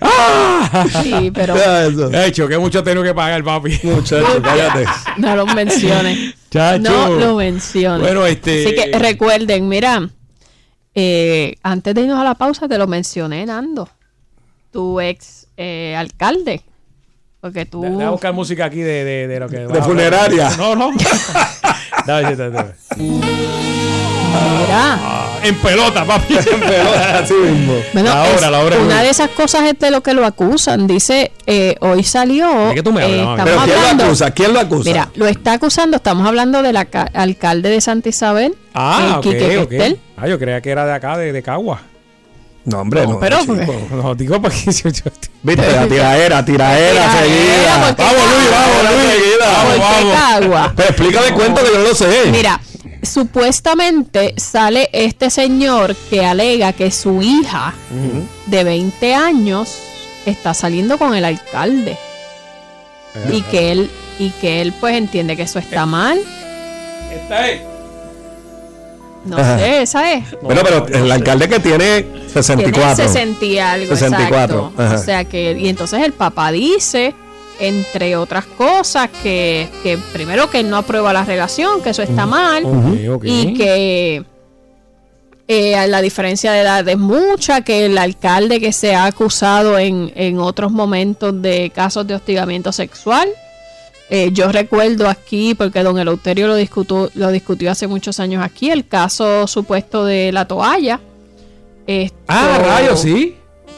¡Ah! 0.02 0.86
Sí, 1.04 1.32
pero. 1.34 1.54
De 1.56 2.28
hecho, 2.28 2.48
que 2.48 2.58
mucho 2.58 2.84
tengo 2.84 3.04
que 3.04 3.14
pagar, 3.14 3.44
papi. 3.44 3.80
Muchachos, 3.84 4.40
cállate. 4.42 4.86
no 5.18 5.36
lo 5.36 5.46
menciones. 5.48 6.36
Chacho. 6.50 6.80
No 6.80 7.10
lo 7.10 7.36
menciones. 7.36 8.02
Bueno, 8.02 8.26
este- 8.26 8.66
Así 8.66 8.76
que 8.76 8.98
recuerden, 8.98 9.68
mira, 9.68 10.08
eh, 10.96 11.56
antes 11.64 11.94
de 11.96 12.02
irnos 12.02 12.20
a 12.20 12.24
la 12.24 12.36
pausa 12.36 12.68
te 12.68 12.78
lo 12.78 12.88
mencioné, 12.88 13.46
Nando. 13.46 13.90
Tu 14.72 15.00
ex 15.02 15.48
eh, 15.58 15.96
alcalde. 15.98 16.62
Porque 17.42 17.66
tú... 17.66 17.84
Voy 17.84 18.04
a 18.04 18.12
buscar 18.12 18.34
música 18.34 18.66
aquí 18.66 18.80
de, 18.82 19.04
de, 19.04 19.28
de 19.28 19.40
lo 19.40 19.50
que. 19.50 19.58
De 19.58 19.82
funeraria. 19.82 20.50
No, 20.58 20.76
no. 20.76 20.92
Dale, 22.06 22.36
dale, 22.36 22.52
dale. 22.52 22.74
Mira. 24.58 25.00
En 25.44 25.56
pelota, 25.56 26.06
papi. 26.06 26.38
Así 27.14 27.34
mismo. 27.34 27.74
Bueno, 27.94 28.10
La 28.10 28.22
hora, 28.24 28.36
es- 28.36 28.42
la 28.52 28.60
hora. 28.60 28.78
una 28.80 29.02
de 29.02 29.10
esas 29.10 29.30
cosas 29.30 29.64
es 29.64 29.80
de 29.80 29.90
lo 29.92 30.02
que 30.02 30.14
lo 30.14 30.26
acusan. 30.26 30.86
Dice, 30.88 31.32
eh, 31.48 31.76
hoy 31.82 32.04
salió. 32.04 32.68
¿De 32.70 32.76
qué 32.76 32.84
tú 32.84 32.92
me 32.92 33.02
hablas, 33.04 33.18
eh, 33.18 33.22
estamos 33.22 33.44
Pero 33.46 33.62
¿quién 33.66 33.98
lo 33.98 34.04
acusa? 34.06 34.32
¿Quién 34.32 34.54
lo 34.54 34.60
acusa? 34.60 34.90
Mira, 34.90 35.10
lo 35.16 35.28
está 35.28 35.54
acusando. 35.54 35.98
Estamos 35.98 36.28
hablando 36.28 36.62
del 36.62 36.78
alcalde 36.78 37.70
de 37.70 37.82
Santa 37.82 38.10
Isabel, 38.10 38.56
Ah, 38.74 39.02
el 39.08 39.14
ok, 39.16 39.22
Quique 39.24 39.58
ok. 39.58 39.70
Questel. 39.70 40.00
Ah, 40.18 40.28
yo 40.28 40.38
creía 40.38 40.62
que 40.62 40.70
era 40.70 40.86
de 40.86 40.94
acá, 40.94 41.18
de, 41.18 41.32
de 41.34 41.42
Cagua. 41.44 41.82
No, 42.64 42.82
hombre, 42.82 43.08
no. 43.08 43.20
pero 43.20 43.40
chico. 43.40 43.56
porque- 43.56 43.96
No, 43.96 44.14
digo 44.14 44.40
porque 44.40 44.58
yo, 44.72 44.90
yo- 44.90 45.12
Viste, 45.42 45.64
la 45.72 45.88
tiraera, 45.88 46.46
tiraera 46.46 46.46
Tiraera, 46.46 47.12
seguida. 47.24 47.96
Vamos, 47.98 48.16
Luis, 48.38 48.52
vamos, 48.52 48.94
Luis, 48.94 49.14
seguida. 50.04 50.16
Cagua. 50.40 50.74
Pero 50.76 50.90
explícame 50.90 51.32
cuento 51.34 51.64
que 51.64 51.70
yo 51.72 51.78
no 51.80 51.84
lo 51.86 51.96
sé. 51.96 52.26
Mira, 52.32 52.60
supuestamente 53.02 54.34
sale 54.38 54.90
este 54.94 55.30
señor 55.30 55.96
que 56.10 56.26
alega 56.26 56.74
que 56.74 56.92
su 56.92 57.22
hija 57.22 57.74
de 58.48 58.64
20 58.64 59.16
años 59.16 59.76
está 60.26 60.54
saliendo 60.54 60.98
con 60.98 61.16
el 61.16 61.26
alcalde 61.26 61.98
y 63.32 63.42
que 63.44 63.72
él 63.72 63.90
y 64.20 64.30
que 64.30 64.62
él 64.62 64.74
pues 64.80 64.96
entiende 64.96 65.36
que 65.36 65.44
eso 65.44 65.60
está 65.60 65.86
mal. 65.86 66.20
Esta 67.12 67.50
es. 67.50 67.62
No 69.26 69.38
Ajá. 69.38 69.58
sé, 69.58 69.82
esa 69.82 70.14
es. 70.14 70.24
Bueno, 70.42 70.62
pero 70.64 70.88
el 70.88 71.12
alcalde 71.12 71.48
que 71.48 71.60
tiene 71.60 72.06
64. 72.32 72.96
Tiene 72.96 73.10
60 73.10 73.46
y 73.46 73.60
algo, 73.60 73.96
64, 73.96 74.72
exacto. 74.72 74.96
O 74.96 75.04
sea 75.04 75.26
que, 75.26 75.58
y 75.60 75.70
entonces 75.70 76.02
el 76.04 76.14
papá 76.14 76.52
dice, 76.52 77.14
entre 77.62 78.16
otras 78.18 78.46
cosas, 78.46 79.10
que, 79.24 79.70
que 79.84 79.98
primero 80.14 80.50
que 80.50 80.60
él 80.60 80.70
no 80.70 80.78
aprueba 80.78 81.14
la 81.14 81.24
relación, 81.24 81.82
que 81.82 81.92
eso 81.92 82.02
está 82.02 82.26
mal, 82.26 82.64
y 83.24 83.54
que 83.54 84.26
eh, 85.48 85.88
la 85.88 86.02
diferencia 86.02 86.52
de 86.54 86.62
edad 86.62 86.88
es 86.88 86.98
mucha, 86.98 87.62
que 87.62 87.86
el 87.86 87.98
alcalde 87.98 88.60
que 88.60 88.72
se 88.72 88.96
ha 88.96 89.06
acusado 89.06 89.78
en, 89.78 90.12
en 90.16 90.40
otros 90.40 90.72
momentos 90.72 91.42
de 91.42 91.70
casos 91.74 92.08
de 92.08 92.16
hostigamiento 92.16 92.72
sexual. 92.72 93.28
eh, 94.10 94.30
yo 94.34 94.52
recuerdo 94.52 95.08
aquí, 95.08 95.54
porque 95.56 95.84
don 95.84 95.98
Eleuterio 96.00 96.48
lo 96.48 96.56
discutió, 96.56 97.10
lo 97.16 97.30
discutió 97.32 97.72
hace 97.72 97.88
muchos 97.88 98.20
años 98.20 98.44
aquí, 98.44 98.70
el 98.70 98.88
caso 98.88 99.48
supuesto 99.48 100.04
de 100.06 100.32
la 100.32 100.46
toalla. 100.46 101.00
Esto- 101.88 102.18
Ah, 102.28 102.60
rayos, 102.64 103.02
sí. 103.02 103.36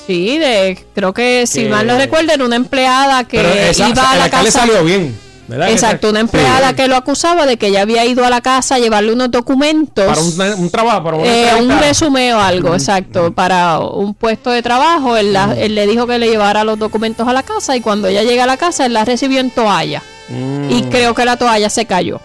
Sí, 0.08 0.38
de, 0.38 0.86
creo 0.94 1.14
que 1.14 1.46
si 1.48 1.66
mal 1.66 1.88
no 1.88 1.98
recuerdo, 1.98 2.34
era 2.34 2.44
una 2.44 2.56
empleada 2.58 3.24
que 3.24 3.70
esa- 3.70 3.88
iba 3.90 4.12
a 4.12 4.16
la 4.18 4.30
casa. 4.30 4.52
salió 4.52 4.84
bien. 4.84 5.18
¿verdad? 5.46 5.70
Exacto, 5.72 6.10
una 6.10 6.22
empleada 6.22 6.74
que 6.74 6.88
lo 6.88 6.96
acusaba 6.96 7.46
de 7.46 7.58
que 7.58 7.68
ella 7.68 7.82
había 7.82 8.06
ido 8.06 8.26
a 8.26 8.30
la 8.30 8.40
casa 8.40 8.76
a 8.76 8.80
llevarle 8.80 9.12
unos 9.12 9.30
documentos. 9.30 10.06
Para 10.06 10.22
un, 10.22 10.64
un 10.64 10.70
trabajo, 10.70 11.04
para 11.04 11.18
Eh, 11.26 11.52
un 11.60 11.70
resumen 11.80 12.34
o 12.34 12.40
algo, 12.40 12.74
exacto, 12.74 13.34
para 13.34 13.80
un 13.80 14.14
puesto 14.14 14.50
de 14.52 14.62
trabajo. 14.62 15.18
Él, 15.18 15.34
la- 15.34 15.54
él 15.58 15.76
le 15.76 15.86
dijo 15.86 16.08
que 16.08 16.18
le 16.18 16.30
llevara 16.30 16.64
los 16.64 16.80
documentos 16.80 17.28
a 17.28 17.34
la 17.34 17.44
casa 17.44 17.76
y 17.76 17.82
cuando 17.82 18.08
ella 18.08 18.24
llega 18.24 18.44
a 18.46 18.48
la 18.48 18.56
casa, 18.58 18.86
él 18.86 18.94
la 18.94 19.04
recibió 19.04 19.42
en 19.42 19.52
toalla. 19.52 20.02
Mm. 20.30 20.72
Y 20.72 20.84
creo 20.84 21.14
que 21.14 21.26
la 21.26 21.36
toalla 21.38 21.70
se 21.70 21.86
cayó. 21.86 22.22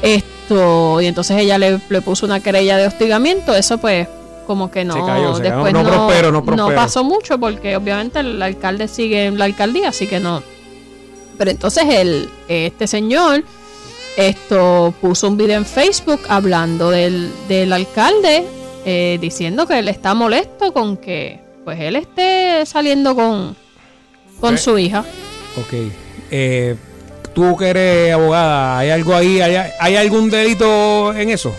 Esto, 0.00 1.00
y 1.00 1.06
entonces 1.06 1.36
ella 1.38 1.58
le, 1.58 1.80
le 1.88 2.00
puso 2.00 2.26
una 2.26 2.40
querella 2.40 2.76
de 2.76 2.86
hostigamiento. 2.86 3.54
Eso, 3.54 3.78
pues, 3.78 4.06
como 4.46 4.70
que 4.70 4.84
no. 4.84 4.94
Se 4.94 5.00
cayó, 5.00 5.34
se 5.36 5.42
cayó. 5.42 5.54
después 5.54 5.72
No 5.72 5.82
no, 5.82 5.90
no 6.32 6.44
prosperó. 6.44 6.74
pasó 6.74 7.04
mucho 7.04 7.38
porque, 7.38 7.76
obviamente, 7.76 8.20
el 8.20 8.40
alcalde 8.42 8.88
sigue 8.88 9.26
en 9.26 9.38
la 9.38 9.44
alcaldía, 9.46 9.88
así 9.90 10.06
que 10.06 10.20
no. 10.20 10.42
Pero 11.38 11.50
entonces, 11.50 11.84
el, 11.88 12.28
este 12.48 12.86
señor 12.86 13.44
esto 14.16 14.92
puso 15.00 15.28
un 15.28 15.36
video 15.36 15.56
en 15.56 15.64
Facebook 15.66 16.20
hablando 16.28 16.90
del, 16.90 17.30
del 17.48 17.72
alcalde, 17.72 18.44
eh, 18.84 19.18
diciendo 19.20 19.66
que 19.66 19.78
él 19.78 19.88
está 19.88 20.14
molesto 20.14 20.72
con 20.72 20.96
que 20.96 21.40
pues 21.64 21.80
él 21.80 21.96
esté 21.96 22.66
saliendo 22.66 23.14
con, 23.14 23.56
con 24.40 24.58
su 24.58 24.76
hija. 24.78 25.04
Ok. 25.56 25.74
Eh, 26.30 26.76
tú 27.34 27.56
que 27.56 27.68
eres 27.68 28.12
abogada, 28.14 28.78
¿hay 28.78 28.90
algo 28.90 29.14
ahí? 29.14 29.40
¿Hay, 29.40 29.70
hay 29.78 29.96
algún 29.96 30.28
delito 30.28 31.14
en 31.14 31.30
eso? 31.30 31.54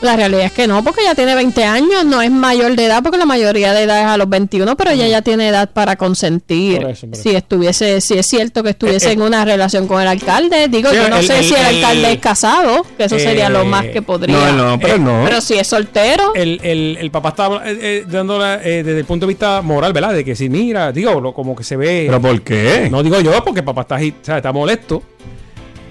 La 0.00 0.14
realidad 0.14 0.44
es 0.44 0.52
que 0.52 0.68
no, 0.68 0.84
porque 0.84 1.00
ella 1.00 1.16
tiene 1.16 1.34
20 1.34 1.64
años, 1.64 2.04
no 2.04 2.22
es 2.22 2.30
mayor 2.30 2.76
de 2.76 2.84
edad, 2.84 3.02
porque 3.02 3.18
la 3.18 3.26
mayoría 3.26 3.72
de 3.72 3.82
edad 3.82 3.98
es 3.98 4.06
a 4.06 4.16
los 4.16 4.28
21, 4.28 4.76
pero 4.76 4.92
ella 4.92 5.08
ya 5.08 5.22
tiene 5.22 5.48
edad 5.48 5.68
para 5.70 5.96
consentir. 5.96 6.80
Por 6.82 6.90
eso, 6.92 7.08
por 7.08 7.16
Si 7.18 7.30
estuviese, 7.34 8.00
si 8.00 8.16
es 8.16 8.24
cierto 8.26 8.62
que 8.62 8.70
estuviese 8.70 9.06
Eh, 9.06 9.10
eh. 9.10 9.12
en 9.14 9.22
una 9.22 9.44
relación 9.44 9.88
con 9.88 10.00
el 10.00 10.06
alcalde, 10.06 10.68
digo, 10.68 10.90
Sí, 10.90 10.96
yo 10.96 11.08
no 11.08 11.16
el- 11.16 11.26
sé 11.26 11.38
el- 11.40 11.44
si 11.44 11.54
el, 11.54 11.60
el- 11.60 11.66
alcalde 11.84 12.12
es 12.12 12.18
casado, 12.20 12.86
que 12.96 13.04
eso 13.04 13.18
sería 13.18 13.48
lo 13.48 13.62
Eh, 13.62 13.64
más 13.64 13.86
que 13.86 14.00
podría. 14.00 14.36
no, 14.52 14.52
no, 14.52 14.78
pero 14.78 14.98
no. 14.98 15.22
Pero 15.24 15.40
si 15.40 15.54
es 15.54 15.66
soltero, 15.66 16.32
El, 16.36 16.60
el, 16.62 16.96
el 17.00 17.10
papá 17.10 17.30
está 17.30 17.48
eh, 17.66 17.78
eh, 17.80 18.04
eh, 18.08 18.82
desde 18.84 18.98
el 19.00 19.04
punto 19.04 19.26
de 19.26 19.30
vista 19.32 19.62
moral, 19.62 19.92
¿verdad? 19.92 20.12
De 20.14 20.24
que 20.24 20.36
si 20.36 20.48
mira, 20.48 20.92
digo, 20.92 21.20
lo- 21.20 21.34
como 21.34 21.56
que 21.56 21.64
se 21.64 21.76
ve. 21.76 22.04
¿Pero 22.06 22.20
por 22.22 22.40
qué? 22.42 22.86
No 22.88 23.02
digo 23.02 23.20
yo, 23.20 23.42
porque 23.42 23.60
el 23.60 23.66
papá 23.66 23.80
está, 23.80 23.96
ahí, 23.96 24.14
o 24.22 24.24
sea, 24.24 24.36
está 24.36 24.52
molesto. 24.52 25.02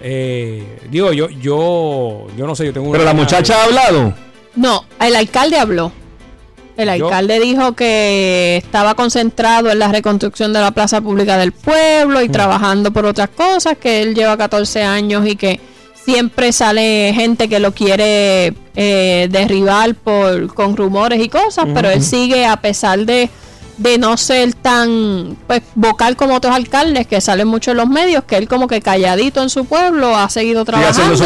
Eh, 0.01 0.79
digo, 0.89 1.11
yo, 1.13 1.29
yo, 1.29 2.27
yo 2.37 2.47
no 2.47 2.55
sé, 2.55 2.65
yo 2.65 2.73
tengo 2.73 2.91
Pero 2.91 3.03
la 3.03 3.13
muchacha 3.13 3.59
ha 3.59 3.63
hablado. 3.65 4.13
No, 4.55 4.85
el 4.99 5.15
alcalde 5.15 5.57
habló. 5.57 5.91
El 6.75 6.95
Yo- 6.97 7.05
alcalde 7.07 7.39
dijo 7.39 7.73
que 7.73 8.57
estaba 8.57 8.93
concentrado 8.93 9.71
en 9.71 9.79
la 9.79 9.87
reconstrucción 9.91 10.53
de 10.53 10.59
la 10.59 10.69
plaza 10.71 11.01
pública 11.01 11.37
del 11.37 11.51
pueblo 11.51 12.19
Mm. 12.19 12.23
y 12.23 12.29
trabajando 12.29 12.91
por 12.91 13.05
otras 13.05 13.29
cosas, 13.29 13.77
que 13.77 14.03
él 14.03 14.13
lleva 14.13 14.37
14 14.37 14.83
años 14.83 15.25
y 15.27 15.35
que 15.35 15.59
siempre 16.05 16.53
sale 16.53 17.11
gente 17.15 17.49
que 17.49 17.59
lo 17.59 17.73
quiere 17.73 18.53
eh, 18.75 19.27
derribar 19.31 19.95
por 19.95 20.53
con 20.53 20.77
rumores 20.77 21.19
y 21.23 21.29
cosas, 21.29 21.65
pero 21.73 21.89
él 21.89 22.03
sigue 22.03 22.45
a 22.45 22.57
pesar 22.57 22.99
de, 23.07 23.27
de 23.77 23.97
no 23.97 24.17
ser 24.17 24.53
tan 24.53 25.37
pues 25.47 25.61
vocal 25.75 26.15
como 26.15 26.35
otros 26.35 26.53
alcaldes 26.55 27.07
que 27.07 27.21
salen 27.21 27.47
mucho 27.47 27.71
en 27.71 27.77
los 27.77 27.87
medios, 27.87 28.23
que 28.23 28.37
él 28.37 28.47
como 28.47 28.67
que 28.67 28.81
calladito 28.81 29.41
en 29.41 29.49
su 29.49 29.65
pueblo 29.65 30.15
ha 30.15 30.29
seguido 30.29 30.65
trabajando 30.65 31.23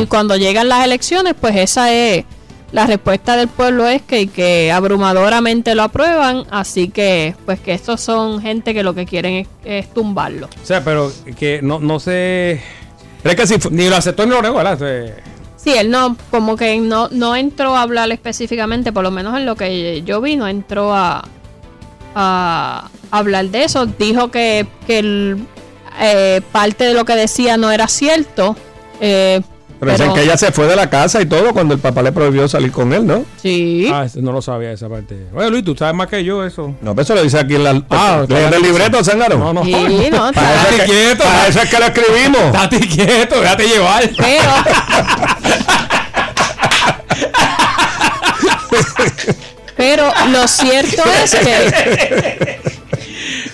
y 0.00 0.06
cuando 0.06 0.36
llegan 0.36 0.68
las 0.68 0.84
elecciones, 0.84 1.34
pues 1.40 1.56
esa 1.56 1.92
es 1.92 2.24
la 2.72 2.86
respuesta 2.86 3.36
del 3.36 3.48
pueblo 3.48 3.86
es 3.88 4.02
que, 4.02 4.26
que 4.26 4.72
abrumadoramente 4.72 5.74
lo 5.74 5.84
aprueban, 5.84 6.44
así 6.50 6.88
que 6.88 7.34
pues 7.46 7.60
que 7.60 7.72
estos 7.72 8.00
son 8.00 8.42
gente 8.42 8.74
que 8.74 8.82
lo 8.82 8.94
que 8.94 9.06
quieren 9.06 9.34
es, 9.34 9.48
es 9.64 9.94
tumbarlo. 9.94 10.48
O 10.62 10.66
sea, 10.66 10.84
pero 10.84 11.12
que 11.38 11.60
no, 11.62 11.78
no 11.78 12.00
sé. 12.00 12.60
Ni 13.70 13.88
lo 13.88 13.96
aceptó 13.96 14.24
ni 14.24 14.32
lo 14.32 14.42
negó, 14.42 14.56
¿verdad? 14.56 14.78
Sí, 15.56 15.72
él 15.72 15.90
no, 15.90 16.16
como 16.30 16.56
que 16.56 16.78
no, 16.78 17.08
no 17.10 17.34
entró 17.34 17.76
a 17.76 17.82
hablar 17.82 18.10
específicamente, 18.12 18.92
por 18.92 19.02
lo 19.02 19.10
menos 19.10 19.36
en 19.36 19.46
lo 19.46 19.56
que 19.56 20.02
yo 20.02 20.20
vi, 20.20 20.36
no 20.36 20.46
entró 20.46 20.94
a, 20.94 21.24
a 22.18 22.88
hablar 23.10 23.44
de 23.50 23.64
eso. 23.64 23.84
Dijo 23.86 24.30
que, 24.30 24.66
que 24.86 24.98
el, 24.98 25.46
eh, 26.00 26.40
parte 26.50 26.84
de 26.84 26.94
lo 26.94 27.04
que 27.04 27.14
decía 27.14 27.56
no 27.58 27.70
era 27.70 27.86
cierto. 27.88 28.56
eh, 29.00 29.42
Pero 29.78 29.92
dicen 29.92 30.14
que 30.14 30.22
ella 30.22 30.38
se 30.38 30.50
fue 30.52 30.66
de 30.66 30.74
la 30.76 30.88
casa 30.88 31.20
y 31.20 31.26
todo 31.26 31.52
cuando 31.52 31.74
el 31.74 31.80
papá 31.80 32.00
le 32.02 32.10
prohibió 32.10 32.48
salir 32.48 32.72
con 32.72 32.94
él, 32.94 33.06
¿no? 33.06 33.24
Sí. 33.42 33.88
Ah, 33.92 34.06
no 34.14 34.32
lo 34.32 34.40
sabía 34.40 34.72
esa 34.72 34.88
parte. 34.88 35.26
Oye, 35.34 35.50
Luis, 35.50 35.62
tú 35.64 35.76
sabes 35.76 35.94
más 35.94 36.06
que 36.06 36.24
yo 36.24 36.42
eso. 36.44 36.74
No, 36.80 36.94
pero 36.94 37.02
eso 37.02 37.14
lo 37.14 37.22
dice 37.22 37.38
aquí 37.38 37.54
en 37.56 37.64
la. 37.64 37.82
Ah, 37.90 38.24
¿Lee 38.26 38.34
está 38.36 38.56
el 38.56 38.62
libreto, 38.62 39.04
Zángaro? 39.04 39.36
No, 39.38 39.52
no. 39.52 39.62
Sí, 39.64 39.72
no, 40.10 40.32
Para 40.32 40.54
eso 40.54 40.68
es 40.70 40.80
que- 40.80 40.86
quieto. 40.86 41.24
Para 41.24 41.46
eso 41.48 41.60
es 41.60 41.68
que 41.70 41.78
lo 41.78 41.84
escribimos. 41.86 42.42
Estate 42.46 42.80
quieto, 42.80 43.40
déjate 43.42 43.66
llevar. 43.68 44.10
Pero, 44.16 44.50
pero 49.86 50.12
lo 50.30 50.48
cierto 50.48 51.02
es 51.24 51.34
que 51.34 52.60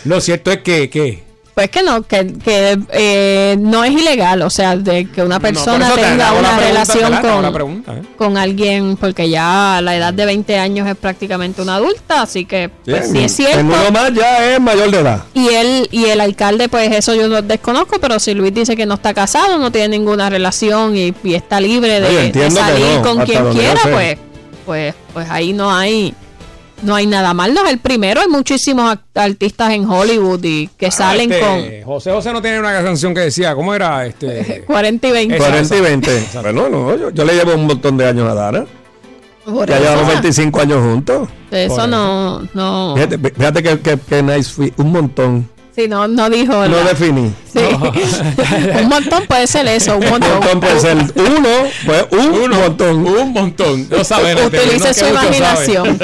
Lo 0.04 0.20
cierto 0.20 0.50
es 0.50 0.58
que, 0.58 0.88
que 0.88 1.22
Pues 1.54 1.68
que 1.68 1.82
no, 1.82 2.02
que, 2.02 2.32
que 2.42 2.78
eh, 2.90 3.56
no 3.60 3.84
es 3.84 3.92
ilegal, 3.92 4.40
o 4.40 4.48
sea, 4.48 4.76
de 4.76 5.10
que 5.10 5.22
una 5.22 5.38
persona 5.38 5.90
te 5.94 6.00
tenga 6.00 6.32
una 6.32 6.58
relación 6.58 7.20
con, 7.20 7.42
la 7.42 7.52
pregunta, 7.52 7.92
¿eh? 7.98 8.02
con 8.16 8.38
alguien, 8.38 8.96
porque 8.96 9.28
ya 9.28 9.76
a 9.76 9.82
la 9.82 9.94
edad 9.94 10.14
de 10.14 10.24
20 10.24 10.58
años 10.58 10.88
es 10.88 10.96
prácticamente 10.96 11.60
una 11.60 11.76
adulta, 11.76 12.22
así 12.22 12.46
que 12.46 12.70
pues, 12.86 13.10
sí 13.10 13.18
es 13.18 13.36
cierto. 13.36 13.60
Uno 13.60 13.90
más 13.92 14.14
ya 14.14 14.54
es 14.54 14.60
mayor 14.60 14.90
de 14.90 15.00
edad. 15.00 15.24
Y 15.34 15.48
él 15.48 15.88
y 15.90 16.06
el 16.06 16.20
alcalde, 16.22 16.70
pues 16.70 16.90
eso 16.92 17.14
yo 17.14 17.28
no 17.28 17.42
desconozco, 17.42 18.00
pero 18.00 18.18
si 18.18 18.32
Luis 18.32 18.54
dice 18.54 18.74
que 18.74 18.86
no 18.86 18.94
está 18.94 19.12
casado, 19.12 19.58
no 19.58 19.70
tiene 19.70 19.98
ninguna 19.98 20.30
relación 20.30 20.96
y, 20.96 21.14
y 21.22 21.34
está 21.34 21.60
libre 21.60 22.00
de, 22.00 22.32
Oye, 22.32 22.50
salir 22.50 22.86
no, 22.96 23.02
con 23.02 23.26
quien 23.26 23.52
quiera, 23.52 23.80
pues, 23.90 24.16
pues, 24.64 24.94
pues 25.12 25.28
ahí 25.30 25.52
no 25.52 25.74
hay 25.74 26.14
no 26.82 26.94
hay 26.96 27.06
nada 27.06 27.32
mal. 27.32 27.54
No 27.54 27.64
es 27.64 27.70
el 27.70 27.78
primero, 27.78 28.20
hay 28.20 28.28
muchísimos 28.28 28.96
artistas 29.14 29.72
en 29.72 29.88
Hollywood 29.88 30.42
y 30.42 30.68
que 30.76 30.90
salen 30.90 31.32
Este, 31.32 31.82
José 31.84 32.10
José 32.10 32.32
no 32.32 32.42
tiene 32.42 32.58
una 32.58 32.72
canción 32.82 33.14
que 33.14 33.20
decía, 33.20 33.54
¿cómo 33.54 33.74
era? 33.74 34.04
Este, 34.06 34.64
con 34.66 34.74
40 34.74 35.08
y 35.08 35.12
20. 35.12 35.36
Esa, 35.36 35.44
40 35.46 35.74
y 35.74 35.78
esa. 35.78 35.88
20. 35.88 36.28
Bueno, 36.42 36.68
no, 36.68 36.96
yo, 36.96 37.10
yo 37.10 37.24
le 37.24 37.34
llevo 37.34 37.54
un 37.54 37.66
montón 37.66 37.96
de 37.96 38.06
años 38.08 38.28
a 38.28 38.34
Dara. 38.34 38.66
Por 39.44 39.68
Ya 39.68 39.76
eso. 39.76 39.84
llevamos 39.84 40.08
25 40.08 40.60
años 40.60 40.78
juntos. 40.78 41.28
Eso 41.50 41.86
no, 41.86 42.42
no. 42.54 42.94
Fíjate, 42.94 43.18
fíjate 43.18 43.62
que, 43.62 43.80
que, 43.80 43.98
que 43.98 44.22
nice 44.22 44.50
fui. 44.50 44.72
Un 44.76 44.92
montón. 44.92 45.48
Sí, 45.74 45.88
no, 45.88 46.06
no 46.06 46.28
dijo. 46.28 46.52
No 46.52 46.68
la- 46.68 46.84
definí. 46.90 47.32
Sí. 47.50 47.60
un 48.82 48.88
montón 48.88 49.24
puede 49.26 49.46
ser 49.46 49.66
eso, 49.68 49.96
un 49.96 50.04
Un 50.04 50.10
montón. 50.10 50.30
montón 50.38 50.60
puede 50.60 50.80
ser 50.80 50.96
uno, 50.96 51.48
pues 51.86 52.06
un 52.10 52.50
montón. 52.50 53.06
Un 53.06 53.32
montón. 53.32 53.88
No 53.88 54.04
saben. 54.04 54.38
Utilice 54.44 54.92
su 54.92 55.06
imaginación. 55.06 55.98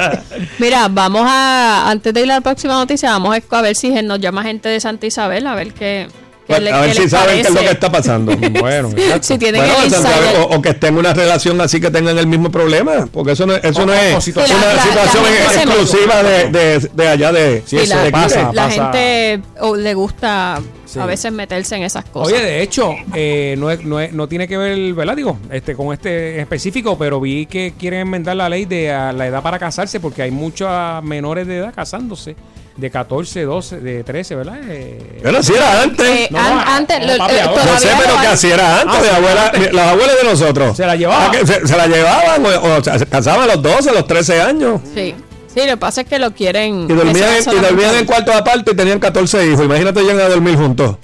Mira, 0.58 0.88
vamos 0.90 1.22
a, 1.26 1.90
antes 1.90 2.12
de 2.12 2.20
ir 2.20 2.30
a 2.30 2.34
la 2.36 2.40
próxima 2.42 2.74
noticia, 2.74 3.10
vamos 3.10 3.36
a 3.50 3.62
ver 3.62 3.74
si 3.76 3.90
nos 4.02 4.20
llama 4.20 4.42
gente 4.42 4.68
de 4.68 4.80
Santa 4.80 5.06
Isabel, 5.06 5.46
a 5.46 5.54
ver 5.54 5.72
qué, 5.72 6.06
le- 6.48 6.72
a 6.72 6.80
ver 6.82 6.94
si 6.94 7.08
saben 7.08 7.36
qué 7.36 7.48
es 7.48 7.50
lo 7.54 7.60
que 7.60 7.70
está 7.70 7.90
pasando. 7.90 8.32
Bueno, 8.60 8.90
Si 9.20 9.38
tienen 9.38 9.62
Bueno, 9.62 9.84
el 9.84 10.36
o, 10.40 10.56
o 10.56 10.62
que 10.62 10.70
estén 10.70 10.94
en 10.94 10.98
una 10.98 11.12
relación 11.14 11.60
así 11.60 11.80
que 11.80 11.90
tengan 11.90 12.16
el 12.18 12.26
mismo 12.26 12.50
problema, 12.50 13.06
porque 13.12 13.32
eso 13.32 13.46
no, 13.46 13.54
eso 13.54 13.82
O- 13.82 13.86
no 13.86 13.92
o 13.92 13.94
es 13.96 14.24
situación- 14.24 14.58
una 14.58 14.74
La- 14.74 14.82
situación 14.82 15.24
la 15.24 15.54
exclusiva 15.62 16.22
de, 16.22 16.48
de, 16.50 16.90
de 16.94 17.08
allá 17.08 17.32
de, 17.32 17.62
Y 17.70 17.76
eso 17.76 17.94
la, 17.96 18.10
pasa, 18.10 18.52
la 18.52 18.64
pasa. 18.68 18.92
gente 18.92 19.42
le 19.78 19.94
gusta 19.94 20.60
Sí. 20.86 21.00
a 21.00 21.06
veces 21.06 21.32
meterse 21.32 21.74
en 21.74 21.82
esas 21.82 22.04
cosas. 22.04 22.32
Oye, 22.32 22.40
de 22.44 22.62
hecho, 22.62 22.94
eh, 23.14 23.56
no, 23.58 23.70
es- 23.70 23.82
no, 23.84 23.98
es- 23.98 24.12
no 24.12 24.28
tiene 24.28 24.46
que 24.46 24.56
ver, 24.56 24.92
¿verdad? 24.94 25.16
Digo, 25.16 25.38
este, 25.50 25.74
con 25.74 25.92
este 25.92 26.40
específico, 26.40 26.96
pero 26.96 27.20
vi 27.20 27.46
que 27.46 27.72
quieren 27.78 28.00
enmendar 28.00 28.36
la 28.36 28.48
ley 28.48 28.64
de 28.64 28.92
a 28.92 29.12
la 29.12 29.26
edad 29.26 29.42
para 29.42 29.58
casarse, 29.58 29.98
porque 29.98 30.22
hay 30.22 30.30
muchos 30.30 30.68
menores 31.02 31.46
de 31.48 31.56
edad 31.58 31.74
casándose, 31.74 32.36
de 32.76 32.90
14, 32.90 33.42
12, 33.42 33.80
de 33.80 34.02
13, 34.04 34.34
¿verdad? 34.34 34.58
Eh, 34.68 35.20
Bueno, 35.22 35.42
si 35.42 35.54
era 35.54 35.82
antes. 35.82 36.06
Eh, 36.08 36.28
No, 36.30 36.38
an- 36.40 36.54
no, 36.56 36.60
antes, 36.62 37.00
no, 37.00 37.06
lo- 37.12 37.18
papi, 37.18 37.34
eh, 37.34 37.38
todavía 37.44 37.78
sé, 37.78 37.90
lo 37.92 37.98
pero 38.02 38.20
que 38.20 38.26
así 38.26 38.50
era 38.50 38.80
antes, 38.80 38.96
Ah, 38.98 39.02
de 39.02 39.10
abuela, 39.10 39.46
antes. 39.46 39.72
las 39.72 39.86
abuelas 39.88 40.16
de 40.22 40.28
nosotros. 40.28 40.76
Se 40.76 40.86
la 40.86 40.96
llevaba. 40.96 41.26
Ah, 41.26 41.32
Se, 41.46 41.66
se 41.68 41.76
la 41.76 41.86
llevaban, 41.86 42.44
o, 42.44 42.48
o 42.76 42.82
se 42.82 43.06
casaban 43.06 43.42
a 43.48 43.54
los 43.54 43.62
12, 43.62 43.90
a 43.90 43.92
los 43.92 44.06
13 44.06 44.40
años. 44.42 44.80
Sí. 44.94 45.14
Sí, 45.54 45.60
lo 45.60 45.66
que 45.66 45.76
pasa 45.76 46.00
es 46.00 46.08
que 46.08 46.18
lo 46.18 46.32
quieren. 46.32 46.90
Y 46.90 46.94
dormían, 46.94 47.28
en, 47.34 47.56
y 47.56 47.60
dormían 47.60 47.94
en 47.94 48.06
cuartos 48.06 48.34
aparte 48.34 48.72
y 48.72 48.74
tenían 48.74 48.98
14 48.98 49.46
hijos. 49.46 49.64
Imagínate 49.64 50.00
llegan 50.02 50.18
a 50.20 50.28
dormir 50.28 50.56
juntos. 50.56 50.96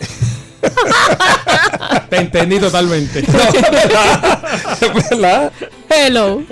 Te 2.10 2.16
entendí 2.16 2.58
totalmente. 2.58 3.22
¿Verdad? 5.10 5.52
Hello. 5.88 6.42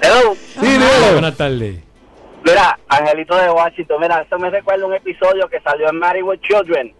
Hello. 0.00 0.36
Sí, 0.60 0.66
dímelo. 0.66 1.12
Buenas 1.12 1.36
tardes. 1.36 1.76
Mira, 2.48 2.78
Angelito 2.88 3.36
de 3.36 3.50
Washington, 3.50 4.00
mira, 4.00 4.22
eso 4.22 4.38
me 4.38 4.50
recuerda 4.50 4.86
un 4.86 4.94
episodio 4.94 5.48
que 5.48 5.60
salió 5.60 5.88
en 5.88 5.98
Married 5.98 6.22
with 6.24 6.40
Children. 6.40 6.94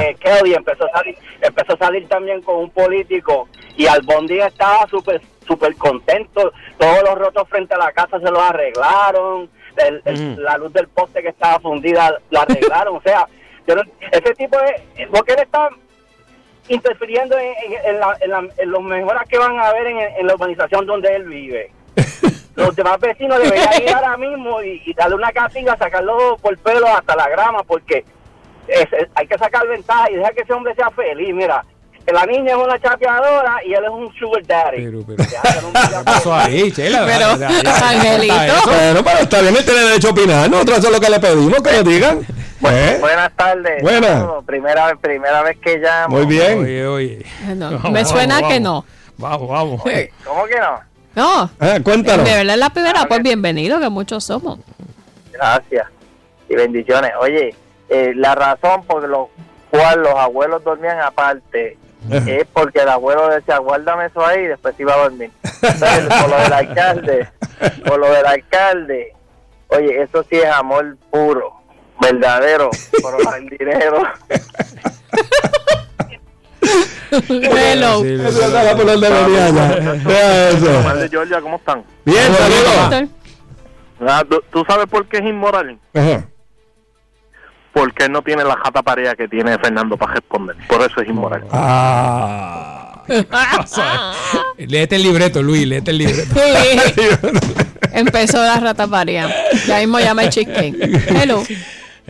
Que 0.00 0.14
Kelly 0.20 0.54
empezó 0.54 0.86
a 0.86 0.90
salir 0.98 1.14
empezó 1.42 1.74
a 1.74 1.76
salir 1.78 2.08
también 2.08 2.40
con 2.40 2.56
un 2.56 2.70
político 2.70 3.48
y 3.76 3.86
Albondi 3.86 4.40
estaba 4.40 4.86
súper 4.88 5.20
súper 5.46 5.74
contento 5.76 6.52
todos 6.78 7.02
los 7.02 7.14
rotos 7.18 7.46
frente 7.50 7.74
a 7.74 7.78
la 7.78 7.92
casa 7.92 8.18
se 8.18 8.30
los 8.30 8.38
arreglaron 8.40 9.50
el- 9.76 10.00
el- 10.06 10.42
la 10.42 10.56
luz 10.56 10.72
del 10.72 10.88
poste 10.88 11.20
que 11.22 11.28
estaba 11.28 11.60
fundida 11.60 12.18
la 12.30 12.40
arreglaron. 12.42 12.96
o 12.96 13.02
sea, 13.02 13.26
yo 13.66 13.74
no- 13.76 13.82
ese 14.10 14.34
tipo 14.34 14.56
de... 14.58 15.06
Porque 15.08 15.32
él 15.34 15.40
está 15.40 15.68
interfiriendo 16.68 17.38
en, 17.38 17.46
en- 17.72 17.86
en 17.94 18.00
la- 18.00 18.16
en 18.20 18.30
la- 18.30 18.48
en 18.58 18.70
los 18.70 18.82
mejoras 18.82 19.28
que 19.28 19.38
van 19.38 19.58
a 19.58 19.68
haber 19.68 19.86
en, 19.86 19.98
en 19.98 20.26
la 20.26 20.34
urbanización 20.34 20.86
donde 20.86 21.14
él 21.14 21.24
vive. 21.24 21.70
Los 22.58 22.76
demás 22.76 22.98
vecinos 23.00 23.38
deberían 23.42 23.82
ir 23.82 23.90
ahora 23.94 24.16
mismo 24.16 24.62
y, 24.62 24.82
y 24.84 24.94
darle 24.94 25.14
una 25.16 25.32
castiga, 25.32 25.76
sacarlo 25.76 26.36
por 26.42 26.56
pelo 26.58 26.86
hasta 26.88 27.14
la 27.16 27.28
grama, 27.28 27.62
porque 27.64 28.04
es- 28.66 28.92
es- 28.92 29.08
hay 29.14 29.26
que 29.26 29.38
sacar 29.38 29.66
ventaja 29.66 30.10
y 30.10 30.16
dejar 30.16 30.34
que 30.34 30.42
ese 30.42 30.52
hombre 30.52 30.74
sea 30.74 30.90
feliz. 30.90 31.34
Mira, 31.34 31.64
la 32.12 32.24
niña 32.26 32.52
es 32.52 32.56
una 32.56 32.78
chapeadora 32.80 33.56
y 33.66 33.74
él 33.74 33.84
es 33.84 33.90
un 33.90 34.12
sugar 34.14 34.42
daddy. 34.46 34.86
¿Qué 34.86 36.04
pasó 36.04 36.34
ahí, 36.34 36.72
Chela? 36.72 37.04
Pero, 37.06 37.26
Angelito. 37.84 38.34
Bueno, 38.64 39.04
pero 39.04 39.18
está 39.20 39.40
bien, 39.42 39.56
él 39.56 39.64
tiene 39.64 39.80
derecho 39.80 40.08
a 40.08 40.10
opinar. 40.12 40.50
Nosotros 40.50 40.78
eso 40.78 40.86
es 40.88 40.94
lo 40.94 41.00
que 41.00 41.10
le 41.10 41.20
pedimos, 41.20 41.62
que 41.62 41.72
lo 41.72 41.82
digan. 41.82 42.20
Pues, 42.60 43.00
Buenas 43.00 43.30
tardes. 43.36 43.80
Buenas. 43.84 44.10
Saludos. 44.18 44.44
Primera, 44.44 44.92
primera 45.00 45.42
vez 45.44 45.58
que 45.58 45.78
llamo. 45.78 46.16
muy 46.16 46.26
bien. 46.26 46.58
Oye, 46.64 46.86
oye. 46.88 47.26
No, 47.54 47.70
Vamos, 47.70 47.92
me 47.92 48.04
suena 48.04 48.34
vamos, 48.40 48.52
que 48.52 48.58
vamos. 48.60 48.84
no. 48.84 48.84
Vamos, 49.16 49.48
vamos. 49.48 49.82
¿Cómo 50.24 50.44
que 50.46 50.58
no? 50.58 50.80
No. 51.14 51.50
Ah, 51.58 51.66
De 51.74 51.82
cuéntanos. 51.82 52.24
verdad 52.24 52.54
es 52.54 52.58
la 52.58 52.70
primera, 52.70 53.04
pues 53.08 53.22
bienvenido, 53.22 53.80
que 53.80 53.88
muchos 53.88 54.24
somos. 54.24 54.58
Gracias 55.32 55.86
y 56.48 56.54
bendiciones. 56.54 57.12
Oye, 57.20 57.54
eh, 57.88 58.12
la 58.14 58.34
razón 58.34 58.84
por 58.84 59.08
lo 59.08 59.30
cual 59.70 60.00
los 60.02 60.14
abuelos 60.14 60.62
dormían 60.64 61.00
aparte 61.00 61.76
es 62.26 62.46
porque 62.52 62.80
el 62.80 62.88
abuelo 62.88 63.28
decía, 63.28 63.58
guárdame 63.58 64.06
eso 64.06 64.24
ahí 64.24 64.42
y 64.44 64.46
después 64.46 64.74
iba 64.78 64.94
a 64.94 64.98
dormir. 64.98 65.30
Entonces, 65.62 66.06
por 66.20 66.30
lo 66.30 66.36
del 66.40 66.52
alcalde, 66.52 67.28
por 67.84 67.98
lo 67.98 68.10
del 68.12 68.24
alcalde, 68.26 69.12
oye, 69.68 70.02
eso 70.02 70.24
sí 70.30 70.36
es 70.36 70.46
amor 70.46 70.96
puro, 71.10 71.54
verdadero, 72.00 72.70
por 73.02 73.16
el 73.36 73.48
dinero. 73.48 74.02
Hello. 77.28 78.04
Eso. 78.04 78.48
Omar 80.80 80.98
de 80.98 81.08
Georgia, 81.08 81.40
¿cómo 81.40 81.56
están? 81.56 81.82
Bien, 82.04 82.32
saludos. 82.34 83.08
Ah, 84.06 84.22
¿tú- 84.28 84.42
¿Tú 84.52 84.64
sabes 84.68 84.86
por 84.86 85.06
qué 85.08 85.18
es 85.18 85.24
inmoral? 85.24 85.78
Ajá. 85.94 86.24
Porque 87.72 88.04
él 88.04 88.12
no 88.12 88.22
tiene 88.22 88.44
la 88.44 88.56
jata 88.56 88.82
pareja 88.82 89.14
que 89.14 89.28
tiene 89.28 89.58
Fernando 89.58 89.96
para 89.96 90.14
responder. 90.14 90.56
Por 90.68 90.80
eso 90.82 91.00
es 91.00 91.08
inmoral. 91.08 91.44
Ah. 91.50 93.04
léete 94.58 94.96
el 94.96 95.02
libreto, 95.02 95.42
Luis, 95.42 95.66
léete 95.66 95.90
el 95.92 95.98
libreto. 95.98 96.34
Empezó 97.92 98.42
la 98.42 98.60
rata 98.60 98.86
paria. 98.86 99.34
Ya 99.66 99.78
mismo 99.78 99.98
llama 99.98 100.24
el 100.24 100.30
chicken. 100.30 100.76
Hello. 101.08 101.42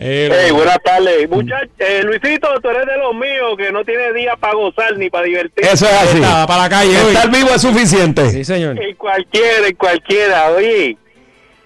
Hey, 0.01 0.51
buenas 0.51 0.77
tardes. 0.81 1.29
Muchachos, 1.29 1.71
eh, 1.77 2.01
Luisito, 2.03 2.47
tú 2.61 2.69
eres 2.69 2.85
de 2.85 2.97
los 2.97 3.13
míos 3.13 3.57
que 3.57 3.69
no 3.69 3.83
tiene 3.83 4.13
día 4.13 4.37
para 4.37 4.53
gozar 4.53 4.95
ni 4.95 5.09
para 5.09 5.25
divertir. 5.25 5.65
Eso 5.65 5.85
es 5.87 5.93
así. 5.93 6.21
Para 6.21 6.57
la 6.57 6.69
calle 6.69 7.01
hoy. 7.01 7.13
Estar 7.13 7.29
vivo 7.29 7.49
es 7.53 7.61
suficiente. 7.61 8.29
Sí, 8.29 8.45
señor. 8.45 8.81
En 8.81 8.95
cualquiera, 8.95 9.67
en 9.67 9.75
cualquiera, 9.75 10.51
oye. 10.51 10.97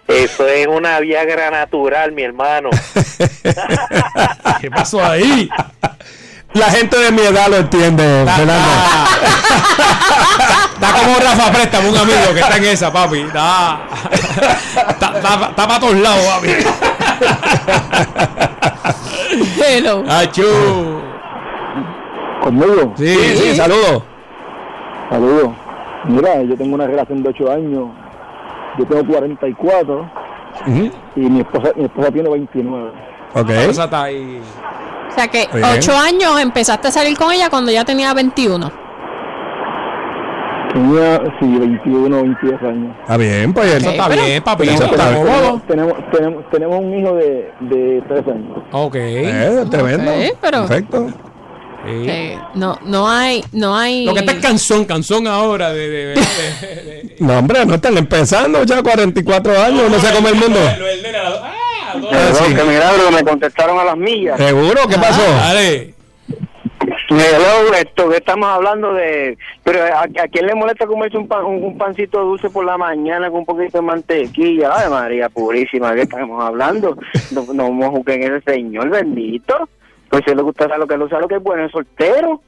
Eso 0.08 0.48
es 0.48 0.66
una 0.66 1.00
Viagra 1.00 1.52
natural, 1.52 2.12
mi 2.12 2.24
hermano. 2.24 2.72
¿Qué 4.62 4.72
pasó 4.72 5.06
ahí? 5.06 5.48
La 6.54 6.72
gente 6.72 6.98
de 6.98 7.12
mi 7.12 7.22
edad 7.22 7.48
lo 7.50 7.58
entiende, 7.58 8.04
Fernando. 8.36 8.70
Está 10.74 10.94
como 10.94 11.20
Rafa 11.20 11.52
Préstamo, 11.52 11.90
un 11.90 11.98
amigo 11.98 12.34
que 12.34 12.40
está 12.40 12.58
en 12.58 12.66
esa, 12.66 12.92
papi. 12.92 13.22
Está, 13.34 13.80
está, 14.90 15.18
está, 15.18 15.48
está 15.50 15.68
para 15.68 15.80
todos 15.80 15.96
lados, 15.96 16.26
papi. 16.26 16.50
Hello. 19.58 20.04
Achú. 20.08 20.44
¿Conmigo? 22.42 22.94
Sí, 22.98 23.16
sí, 23.36 23.56
saludos. 23.56 24.04
Saludos. 25.10 25.50
Mira, 26.06 26.42
yo 26.44 26.56
tengo 26.58 26.76
una 26.76 26.88
relación 26.88 27.24
de 27.24 27.30
8 27.30 27.52
años. 27.52 27.90
Yo 28.78 28.86
tengo 28.86 29.06
44 29.06 30.10
y 31.16 31.20
mi 31.22 31.42
esposa, 31.42 31.72
mi 31.76 31.86
esposa 31.86 32.12
tiene 32.12 32.30
29. 32.30 32.92
Ok. 33.36 33.50
Esa 33.50 33.84
está 33.86 34.04
ahí. 34.04 34.42
O 35.10 35.16
sea 35.16 35.28
que 35.28 35.48
Bien. 35.54 35.66
ocho 35.78 35.96
años 35.96 36.40
empezaste 36.40 36.88
a 36.88 36.92
salir 36.92 37.18
con 37.18 37.32
ella 37.32 37.50
cuando 37.50 37.72
ya 37.72 37.86
tenía 37.86 38.14
21. 38.14 38.83
Tenía, 40.74 41.22
sí, 41.40 41.46
21, 41.60 42.22
22 42.24 42.62
años. 42.64 42.96
Está 43.02 43.18
bien, 43.18 43.54
pues. 43.54 43.74
Eso 43.76 43.90
está 43.92 44.08
pero- 44.08 44.24
bien, 44.26 44.44
papi. 44.44 44.64
Eso 44.64 44.74
Eso 44.74 44.86
está 44.86 45.06
tenemos, 45.10 45.28
cómodo. 45.30 45.62
tenemos, 45.68 45.94
tenemos, 46.12 46.50
tenemos 46.50 46.80
un 46.80 47.00
hijo 47.00 47.16
de, 47.16 47.52
de 47.62 48.04
3 48.08 48.28
años. 48.28 48.58
Ok. 48.72 48.96
Eh, 48.98 49.64
tremendo. 49.70 50.12
Ok, 50.12 50.38
pero- 50.42 50.66
Perfecto. 50.66 51.08
Sí. 51.86 52.06
Eh, 52.10 52.40
no, 52.56 52.80
no 52.86 53.10
hay, 53.10 53.44
no 53.52 53.76
hay. 53.78 54.06
Lo 54.06 54.14
que 54.14 54.22
está 54.22 54.32
es 54.32 54.40
canzón, 54.40 54.86
canzón 54.86 55.28
ahora 55.28 55.74
de, 55.74 55.90
de, 55.90 56.06
de- 56.06 56.16
de- 56.16 57.16
No, 57.20 57.38
hombre, 57.40 57.66
no 57.66 57.76
están 57.76 57.98
empezando 57.98 58.64
ya 58.64 58.82
44 58.82 59.62
años, 59.62 59.92
no 59.92 60.00
sé 60.00 60.14
cómo 60.16 60.30
el 60.30 60.36
mundo. 60.36 60.60
Lo 60.80 60.86
del 60.86 61.04
nene 61.04 61.18
a 61.18 61.30
la- 61.30 61.36
ah, 61.44 61.94
dos- 62.00 62.10
Ah, 62.14 62.34
sí. 62.48 62.56
Qué 62.56 62.64
milagro, 62.64 63.12
me 63.12 63.24
contestaron 63.24 63.78
a 63.80 63.84
las 63.84 63.98
millas. 63.98 64.38
¿Seguro? 64.38 64.88
¿Qué 64.88 64.96
pasó? 64.96 65.22
Dale. 65.30 65.94
Hello, 67.16 67.74
esto 67.76 68.10
que 68.10 68.18
estamos 68.18 68.48
hablando 68.50 68.94
de... 68.94 69.38
Pero 69.64 69.84
¿a, 69.84 70.02
a 70.04 70.28
quién 70.32 70.48
le 70.48 70.56
molesta 70.56 70.86
comerse 70.88 71.18
un, 71.18 71.28
pan- 71.28 71.46
un, 71.46 71.64
un 71.64 71.78
pancito 71.78 72.20
dulce 72.24 72.50
por 72.50 72.66
la 72.66 72.78
mañana 72.78 73.30
con 73.30 73.40
un 73.40 73.46
poquito 73.46 73.78
de 73.78 73.82
mantequilla? 73.84 74.72
Ay, 74.76 74.90
María 74.90 75.30
Purísima, 75.30 75.94
¿qué 75.94 76.02
estamos 76.02 76.44
hablando? 76.44 76.98
No, 77.32 77.54
no 77.54 77.72
me 77.72 77.88
juzguen 77.88 78.24
ese 78.24 78.42
señor 78.42 78.90
bendito. 78.90 79.70
Pues 80.10 80.24
si 80.28 80.34
le 80.36 80.42
gusta 80.42 80.68
lo 80.78 80.88
que 80.88 80.98
lo 80.98 81.08
sabe 81.10 81.22
lo 81.24 81.28
que 81.28 81.36
es 81.36 81.44
bueno, 81.44 81.66
es 81.66 81.72
soltero. 81.72 82.42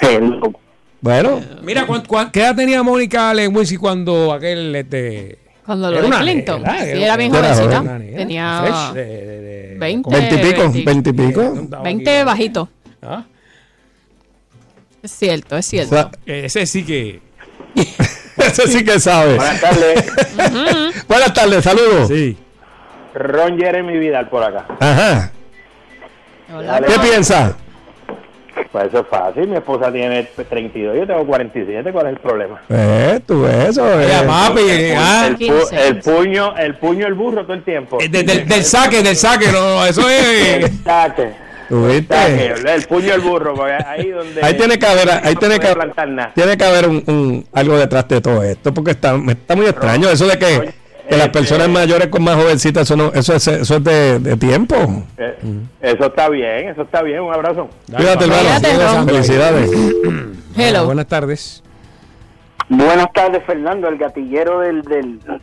Hello. 0.00 0.52
Bueno, 1.00 1.40
Mira, 1.62 1.86
¿cuán- 1.86 2.04
cuán- 2.06 2.30
¿qué 2.30 2.40
edad 2.40 2.54
tenía 2.56 2.82
Mónica 2.82 3.34
Lewinsky 3.34 3.76
cuando 3.76 4.32
aquel 4.32 4.74
este, 4.76 5.38
Cuando 5.66 5.90
lo 5.90 5.94
Era 5.98 6.02
de 6.02 6.08
una 6.08 6.18
Clinton. 6.20 6.62
nena, 6.62 6.78
Sí, 6.78 6.88
era- 6.90 7.00
era 7.04 7.16
bien 7.16 7.32
jovencita. 7.32 7.98
Tenía 8.16 8.60
fresh, 8.62 8.92
de- 8.94 9.04
de- 9.04 9.40
de- 9.40 9.76
20, 9.78 10.10
20 10.10 10.34
y 10.34 10.38
pico, 10.38 10.62
20. 10.62 10.82
20 10.84 11.10
y 11.10 11.12
pico. 11.12 11.54
20 11.82 12.24
bajito. 12.24 12.68
¿Ah? 13.02 13.24
Es 15.02 15.10
cierto, 15.12 15.56
es 15.56 15.66
O 15.66 15.70
cierto. 15.70 15.94
sea, 15.94 16.10
Ese 16.26 16.66
sí 16.66 16.84
que. 16.84 17.20
ese 18.36 18.66
sí 18.68 18.84
que 18.84 19.00
sabe. 19.00 19.34
Buenas 19.36 19.60
tardes. 19.60 21.04
Buenas 21.08 21.34
tardes, 21.34 21.64
saludos. 21.64 22.08
Sí. 22.08 22.36
Ron 23.14 23.58
Jeremy 23.58 23.98
Vidal 23.98 24.28
por 24.28 24.42
acá. 24.44 24.66
Ajá. 24.80 25.32
Hola, 26.54 26.80
¿Qué 26.86 26.98
piensa? 27.00 27.56
Pues 28.70 28.86
eso 28.86 29.00
es 29.00 29.06
fácil. 29.08 29.48
Mi 29.48 29.56
esposa 29.56 29.90
tiene 29.90 30.22
32, 30.24 30.96
yo 30.96 31.06
tengo 31.06 31.26
47. 31.26 31.90
¿Cuál 31.92 32.06
es 32.06 32.12
el 32.12 32.18
problema? 32.20 32.62
Eh, 32.68 33.20
tú 33.26 33.46
eso. 33.46 34.00
Eh. 34.00 34.08
papi, 34.26 34.60
ah, 34.96 35.26
El, 35.28 35.38
pu- 35.38 35.72
el 35.72 35.98
puño, 36.00 36.56
el 36.56 36.76
puño, 36.76 37.06
el 37.06 37.14
burro 37.14 37.42
todo 37.42 37.54
el 37.54 37.64
tiempo. 37.64 37.98
eh, 38.00 38.08
de- 38.08 38.22
del, 38.22 38.46
del 38.46 38.64
saque, 38.64 39.02
del 39.02 39.16
saque, 39.16 39.46
no, 39.50 39.60
no, 39.76 39.84
eso 39.86 40.08
es. 40.08 40.54
El 40.64 40.84
saque. 40.84 41.32
El 41.72 42.82
puño, 42.88 43.14
el 43.14 43.20
burro, 43.22 43.54
porque 43.54 43.72
ahí 43.86 44.10
donde. 44.10 44.42
Ahí 44.44 44.54
tiene 44.56 44.78
que 44.78 44.86
haber, 44.86 45.10
ahí 45.10 45.34
no 45.34 45.40
tiene 45.40 45.58
que, 45.58 45.74
tiene 46.34 46.56
que 46.58 46.64
haber 46.64 46.88
un, 46.88 47.02
un- 47.06 47.46
algo 47.52 47.78
detrás 47.78 48.06
de 48.08 48.20
todo 48.20 48.42
esto, 48.42 48.74
porque 48.74 48.90
está, 48.90 49.16
está 49.28 49.56
muy 49.56 49.66
extraño 49.66 50.08
eso 50.10 50.26
de 50.26 50.38
que, 50.38 50.74
que 51.08 51.16
las 51.16 51.26
este- 51.26 51.38
personas 51.38 51.68
mayores 51.70 52.08
con 52.08 52.22
más 52.24 52.36
jovencitas, 52.36 52.82
eso, 52.82 52.96
no, 52.96 53.10
eso 53.14 53.34
es, 53.34 53.48
eso 53.48 53.76
es 53.76 53.84
de, 53.84 54.18
de 54.18 54.36
tiempo. 54.36 54.76
Eh, 55.16 55.34
Eso 55.80 56.06
está 56.06 56.28
bien, 56.28 56.68
eso 56.68 56.82
está 56.82 57.02
bien. 57.02 57.20
Un 57.20 57.32
abrazo. 57.34 57.68
Cuídate, 57.94 58.24
hermano. 58.24 59.06
Felicidades. 59.06 59.70
Hello. 60.56 60.84
Buenas 60.84 61.06
tardes. 61.06 61.62
Buenas 62.68 63.12
tardes, 63.12 63.42
Fernando, 63.46 63.88
el 63.88 63.96
gatillero 63.98 64.60
del. 64.60 64.82
del 64.82 65.18
de 65.20 65.40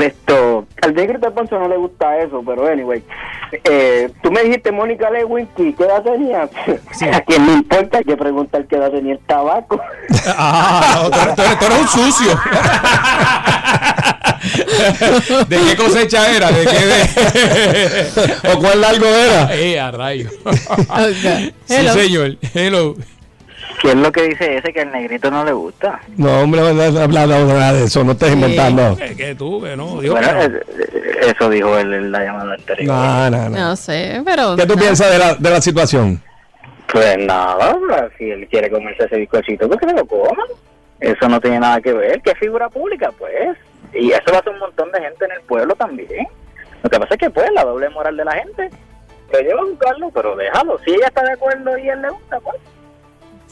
esto. 0.00 0.66
Al 0.82 0.94
negro 0.94 1.18
de 1.18 1.30
Ponce 1.30 1.54
no 1.54 1.68
le 1.68 1.76
gusta 1.76 2.18
eso, 2.18 2.42
pero 2.44 2.66
anyway. 2.66 3.02
Eh, 3.64 4.10
tú 4.22 4.32
me 4.32 4.42
dijiste 4.42 4.72
Mónica 4.72 5.08
Lewinsky, 5.10 5.74
¿qué 5.74 5.84
edad 5.84 6.02
tenía? 6.02 6.42
A 7.12 7.20
quien 7.20 7.46
le 7.46 7.52
importa 7.52 7.98
hay 7.98 8.04
que 8.04 8.16
preguntar 8.16 8.66
qué 8.66 8.76
edad 8.76 8.90
tenía 8.90 9.12
el 9.14 9.20
tabaco. 9.20 9.80
Ah, 10.26 11.02
no, 11.02 11.10
tú, 11.10 11.18
eres, 11.20 11.34
tú 11.34 11.42
eres- 11.42 11.58
tú 11.58 11.64
eres 11.66 11.78
un 11.80 11.88
sucio. 11.88 12.40
¿De 15.48 15.56
qué 15.58 15.76
cosecha 15.76 16.30
era? 16.34 16.50
¿De 16.50 16.64
qué? 16.66 16.86
De... 16.86 18.52
¿O 18.52 18.58
cuál 18.58 18.80
largo 18.80 19.06
era? 19.06 19.54
Eh, 19.54 19.78
a 19.78 19.90
rayo. 19.90 20.30
Okay. 20.88 21.54
Sí, 21.66 21.88
señor. 21.88 22.36
Hello. 22.54 22.94
¿Qué 23.80 23.88
es 23.90 23.96
lo 23.96 24.10
que 24.12 24.22
dice 24.22 24.56
ese 24.56 24.72
que 24.72 24.80
al 24.80 24.92
negrito 24.92 25.30
no 25.30 25.44
le 25.44 25.52
gusta? 25.52 26.00
No, 26.16 26.40
hombre, 26.40 26.60
no 26.72 26.82
has 26.82 26.96
hablado 26.96 27.46
nada 27.46 27.72
de 27.72 27.84
eso, 27.84 28.02
no 28.02 28.12
estés 28.12 28.32
inventando. 28.32 28.96
Que, 28.96 29.14
que 29.16 29.34
tú, 29.34 29.62
que 29.62 29.76
no. 29.76 30.00
Dios, 30.00 30.14
Bueno, 30.14 30.58
eso 31.20 31.50
dijo 31.50 31.76
él 31.78 31.92
en 31.92 32.12
la 32.12 32.24
llamada 32.24 32.54
anterior. 32.54 32.86
No, 32.86 33.30
no, 33.30 33.48
no. 33.50 33.58
No 33.58 33.76
sé, 33.76 34.22
pero. 34.24 34.56
¿Qué 34.56 34.66
tú 34.66 34.74
no. 34.74 34.80
piensas 34.80 35.10
de 35.10 35.18
la, 35.18 35.34
de 35.34 35.50
la 35.50 35.60
situación? 35.60 36.22
Pues 36.92 37.18
nada, 37.18 37.76
si 38.16 38.30
él 38.30 38.46
quiere 38.48 38.70
comerse 38.70 39.04
ese 39.04 39.16
bizcochito, 39.16 39.66
pues 39.68 39.80
que 39.80 39.88
se 39.88 39.94
lo 39.94 40.06
coma. 40.06 40.44
Eso 41.00 41.28
no 41.28 41.40
tiene 41.40 41.60
nada 41.60 41.80
que 41.80 41.92
ver. 41.92 42.22
¿Qué 42.22 42.34
figura 42.36 42.68
pública? 42.68 43.10
Pues. 43.18 43.56
Y 43.92 44.12
eso 44.12 44.22
lo 44.28 44.38
hace 44.38 44.50
un 44.50 44.58
montón 44.58 44.90
de 44.92 45.00
gente 45.00 45.24
en 45.24 45.32
el 45.32 45.40
pueblo 45.42 45.74
también. 45.74 46.26
Lo 46.82 46.88
que 46.90 46.98
pasa 46.98 47.14
es 47.14 47.20
que, 47.20 47.30
pues, 47.30 47.50
la 47.52 47.64
doble 47.64 47.88
moral 47.90 48.16
de 48.16 48.24
la 48.24 48.32
gente 48.32 48.70
lo 49.32 49.40
lleva 49.40 49.60
a 49.60 49.64
buscarlo, 49.64 50.10
pero 50.10 50.36
déjalo. 50.36 50.78
Si 50.84 50.92
ella 50.92 51.08
está 51.08 51.22
de 51.22 51.32
acuerdo 51.32 51.76
y 51.78 51.88
él 51.88 52.00
le 52.00 52.10
gusta, 52.10 52.40
pues. 52.40 52.56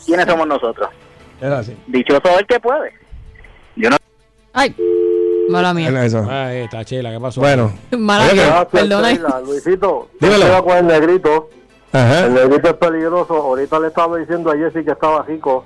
¿Quiénes 0.05 0.27
somos 0.27 0.47
nosotros? 0.47 0.89
Es 1.41 1.51
así. 1.51 1.77
Dichoso 1.87 2.39
el 2.39 2.47
que 2.47 2.61
puede. 2.61 2.93
Yo 3.77 3.91
no. 3.91 3.97
Ay, 4.53 4.75
mala 5.49 5.73
mía. 5.75 5.89
Era 5.89 6.05
eso. 6.05 6.27
Ay, 6.31 6.59
está 6.59 6.85
chela, 6.85 7.11
¿qué 7.11 7.21
pasó? 7.21 7.41
Bueno. 7.41 7.73
Mala 7.97 8.33
mía. 8.33 8.69
Perdona. 8.71 9.41
Luisito, 9.45 10.09
Dímelo. 10.21 10.65
Con 10.65 10.77
el 10.77 10.87
negrito. 10.87 11.51
Ajá. 11.93 12.27
El 12.27 12.35
negrito 12.35 12.69
es 12.69 12.75
peligroso. 12.75 13.35
Ahorita 13.35 13.79
le 13.81 13.89
estaba 13.89 14.17
diciendo 14.19 14.51
a 14.51 14.57
Jessy 14.57 14.85
que 14.85 14.93
estaba 14.93 15.23
rico. 15.23 15.65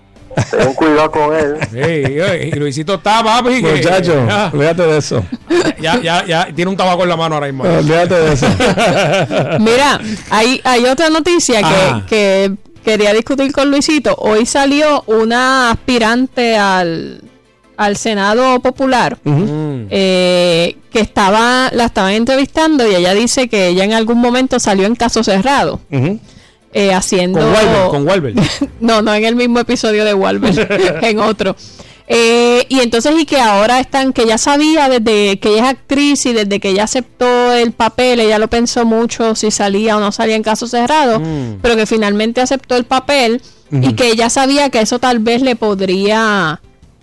Ten 0.50 0.74
cuidado 0.74 1.10
con 1.10 1.34
él. 1.34 1.56
Sí, 1.70 1.78
y 1.78 2.50
Luisito 2.52 2.94
está, 2.94 3.22
papi. 3.22 3.62
Muchacho, 3.62 4.26
olvídate 4.52 4.82
de 4.82 4.98
eso. 4.98 5.24
ya, 5.80 6.00
ya, 6.00 6.24
ya 6.24 6.48
tiene 6.54 6.70
un 6.70 6.76
tabaco 6.76 7.02
en 7.04 7.08
la 7.08 7.16
mano 7.16 7.36
ahora 7.36 7.46
mismo. 7.46 7.64
Olvídate 7.64 8.14
de 8.14 8.32
eso. 8.32 8.46
Mira, 9.60 10.00
hay, 10.30 10.60
hay 10.64 10.84
otra 10.86 11.10
noticia 11.10 11.60
que, 11.60 12.06
que 12.06 12.54
quería 12.86 13.12
discutir 13.12 13.50
con 13.52 13.68
Luisito. 13.70 14.14
Hoy 14.16 14.46
salió 14.46 15.02
una 15.08 15.72
aspirante 15.72 16.56
al, 16.56 17.20
al 17.76 17.96
Senado 17.96 18.60
Popular 18.60 19.18
Mm. 19.24 19.88
eh, 19.90 20.76
que 20.92 21.00
estaba 21.00 21.68
la 21.72 21.86
estaban 21.86 22.12
entrevistando 22.12 22.88
y 22.88 22.94
ella 22.94 23.12
dice 23.12 23.48
que 23.48 23.66
ella 23.66 23.82
en 23.84 23.92
algún 23.92 24.18
momento 24.18 24.60
salió 24.60 24.86
en 24.86 24.94
caso 24.94 25.24
cerrado. 25.24 25.80
Eh, 26.72 26.92
haciendo 26.94 27.40
Con 27.40 27.52
Walber, 27.52 27.88
con 27.90 28.06
Walber. 28.06 28.34
no, 28.80 29.02
no 29.02 29.14
en 29.14 29.24
el 29.24 29.34
mismo 29.34 29.58
episodio 29.58 30.04
de 30.04 30.14
Walber, 30.14 30.98
en 31.02 31.18
otro. 31.18 31.56
Eh, 32.08 32.66
y 32.68 32.80
entonces, 32.80 33.12
y 33.18 33.24
que 33.24 33.40
ahora 33.40 33.80
están, 33.80 34.12
que 34.12 34.26
ya 34.26 34.38
sabía 34.38 34.88
desde 34.88 35.38
que 35.40 35.48
ella 35.50 35.64
es 35.64 35.68
actriz 35.70 36.24
y 36.26 36.32
desde 36.32 36.60
que 36.60 36.68
ella 36.68 36.84
aceptó 36.84 37.52
el 37.52 37.72
papel, 37.72 38.20
ella 38.20 38.38
lo 38.38 38.48
pensó 38.48 38.84
mucho 38.84 39.34
si 39.34 39.50
salía 39.50 39.96
o 39.96 40.00
no 40.00 40.12
salía 40.12 40.36
en 40.36 40.42
caso 40.44 40.66
cerrado, 40.68 41.18
Mm. 41.18 41.58
pero 41.62 41.74
que 41.76 41.86
finalmente 41.86 42.40
aceptó 42.40 42.76
el 42.76 42.84
papel 42.84 43.42
y 43.72 43.94
que 43.94 44.06
ella 44.08 44.30
sabía 44.30 44.70
que 44.70 44.80
eso 44.80 45.00
tal 45.00 45.18
vez 45.18 45.42
le 45.42 45.56
podría, 45.56 46.60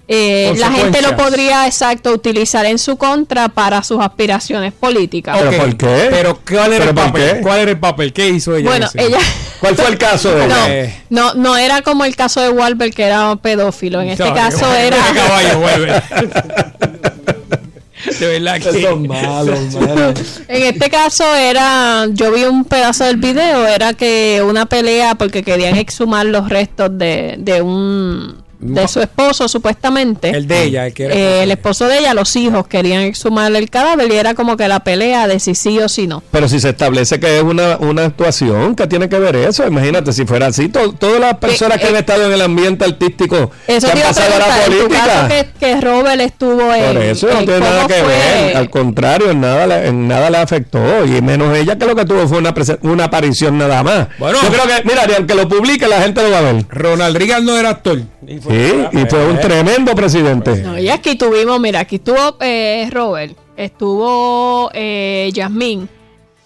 eh, 0.07 0.53
la 0.57 0.69
gente 0.71 1.01
lo 1.01 1.15
podría, 1.15 1.65
exacto, 1.65 2.11
utilizar 2.11 2.65
en 2.65 2.77
su 2.77 2.97
contra 2.97 3.49
para 3.49 3.83
sus 3.83 3.99
aspiraciones 4.01 4.73
políticas. 4.73 5.37
Ok, 5.41 5.75
Pero 5.77 6.39
¿cuál 6.47 6.73
era 6.73 6.85
¿Pero 6.85 6.89
el 6.89 6.95
por 6.95 7.05
papel? 7.05 7.31
qué? 7.35 7.41
¿Cuál 7.41 7.59
era 7.59 7.71
el 7.71 7.79
papel? 7.79 8.13
¿Qué 8.13 8.29
hizo 8.29 8.55
ella? 8.55 8.69
Bueno, 8.69 8.87
en 8.93 8.99
ese? 8.99 9.07
ella... 9.07 9.19
¿Cuál 9.59 9.75
fue 9.75 9.87
el 9.87 9.97
caso 9.97 10.35
de 10.35 10.47
No, 10.47 10.65
ella? 10.67 10.93
no, 11.09 11.33
no 11.35 11.55
era 11.57 11.81
como 11.81 12.03
el 12.05 12.15
caso 12.17 12.41
de 12.41 12.49
Walber, 12.49 12.91
que 12.93 13.03
era 13.03 13.31
un 13.31 13.37
pedófilo. 13.37 14.01
En 14.01 14.09
este 14.09 14.25
No, 14.25 14.33
caso 14.35 14.65
qué 14.71 14.87
era. 14.87 14.97
caballo. 15.15 15.59
De 18.19 18.27
verdad 18.27 18.59
que. 18.59 18.81
Son 18.81 19.07
malos. 19.07 19.59
En 20.49 20.63
este 20.63 20.89
caso 20.89 21.23
era. 21.35 22.05
Yo 22.11 22.33
vi 22.33 22.43
un 22.43 22.65
pedazo 22.65 23.05
del 23.05 23.15
video. 23.17 23.65
Era 23.65 23.93
que 23.93 24.43
una 24.45 24.65
pelea 24.65 25.15
porque 25.15 25.41
querían 25.43 25.77
exhumar 25.77 26.25
los 26.25 26.49
restos 26.49 26.89
de, 26.97 27.35
de 27.37 27.61
un. 27.61 28.42
De 28.63 28.87
su 28.87 29.01
esposo, 29.01 29.47
supuestamente. 29.47 30.29
El 30.29 30.47
de 30.47 30.63
ella, 30.63 30.87
el 30.87 30.93
que 30.93 31.05
era 31.05 31.15
Eh, 31.15 31.43
el 31.43 31.51
esposo 31.51 31.87
de 31.87 31.99
ella, 31.99 32.13
los 32.13 32.35
hijos 32.35 32.67
querían 32.67 33.01
exhumar 33.01 33.53
el 33.55 33.69
cadáver 33.69 34.11
y 34.11 34.15
era 34.15 34.33
como 34.33 34.55
que 34.57 34.67
la 34.67 34.79
pelea 34.81 35.27
de 35.27 35.39
si 35.39 35.53
sí 35.55 35.79
o 35.79 35.89
si 35.89 36.07
no. 36.07 36.23
Pero 36.31 36.47
si 36.47 36.59
se 36.59 36.69
establece 36.69 37.19
que 37.19 37.37
es 37.37 37.43
una, 37.43 37.77
una 37.77 38.05
actuación, 38.05 38.75
¿qué 38.75 38.87
tiene 38.87 39.09
que 39.09 39.19
ver 39.19 39.35
eso? 39.35 39.65
Imagínate, 39.67 40.13
si 40.13 40.25
fuera 40.25 40.47
así, 40.47 40.69
to- 40.69 40.93
todas 40.93 41.19
las 41.19 41.37
personas 41.37 41.77
que 41.79 41.87
han 41.87 41.95
estado 41.95 42.25
en 42.25 42.31
el 42.33 42.41
ambiente 42.41 42.85
artístico 42.85 43.51
Eh, 43.67 43.75
Eso 43.77 43.87
que 43.87 43.93
han 43.93 44.07
pasado 44.07 44.35
a 44.35 44.39
la 44.39 44.65
política. 44.65 45.27
que, 45.27 45.49
que 45.59 45.81
Robert 45.81 46.21
estuvo 46.21 46.73
en. 46.73 46.93
Por 46.93 47.01
eso 47.03 47.27
no 47.27 47.39
en 47.39 47.45
tiene 47.45 47.59
nada 47.59 47.87
que 47.87 47.93
fue- 47.95 48.07
ver. 48.07 48.57
Al 48.57 48.69
contrario, 48.69 49.29
en 49.31 49.41
nada, 49.41 49.85
en 49.85 50.07
nada 50.07 50.29
le 50.29 50.37
afectó. 50.37 51.05
Y 51.05 51.21
menos 51.21 51.55
ella 51.57 51.77
que 51.77 51.85
lo 51.85 51.95
que 51.95 52.05
tuvo 52.05 52.27
fue 52.27 52.37
una, 52.37 52.53
una 52.81 53.03
aparición 53.05 53.57
nada 53.57 53.83
más. 53.83 54.07
Bueno. 54.19 54.39
Yo 54.41 54.49
creo 54.49 54.63
que, 54.67 54.83
mira, 54.85 55.03
aunque 55.17 55.35
lo 55.35 55.47
publique, 55.47 55.87
la 55.87 56.01
gente 56.01 56.21
lo 56.23 56.31
va 56.31 56.39
a 56.39 56.41
ver. 56.41 56.65
Ronald 56.69 57.17
Reagan 57.17 57.45
no 57.45 57.57
era 57.57 57.69
actor. 57.69 57.99
Y 58.27 58.37
fue- 58.39 58.52
Y 58.91 59.05
fue 59.09 59.27
un 59.27 59.39
tremendo 59.39 59.95
presidente. 59.95 60.61
No, 60.61 60.77
y 60.77 60.89
aquí 60.89 61.15
tuvimos, 61.15 61.59
mira, 61.59 61.81
aquí 61.81 61.95
estuvo 61.95 62.37
eh, 62.39 62.87
Robert, 62.91 63.35
estuvo 63.57 64.69
eh, 64.73 65.29
Yasmín, 65.33 65.89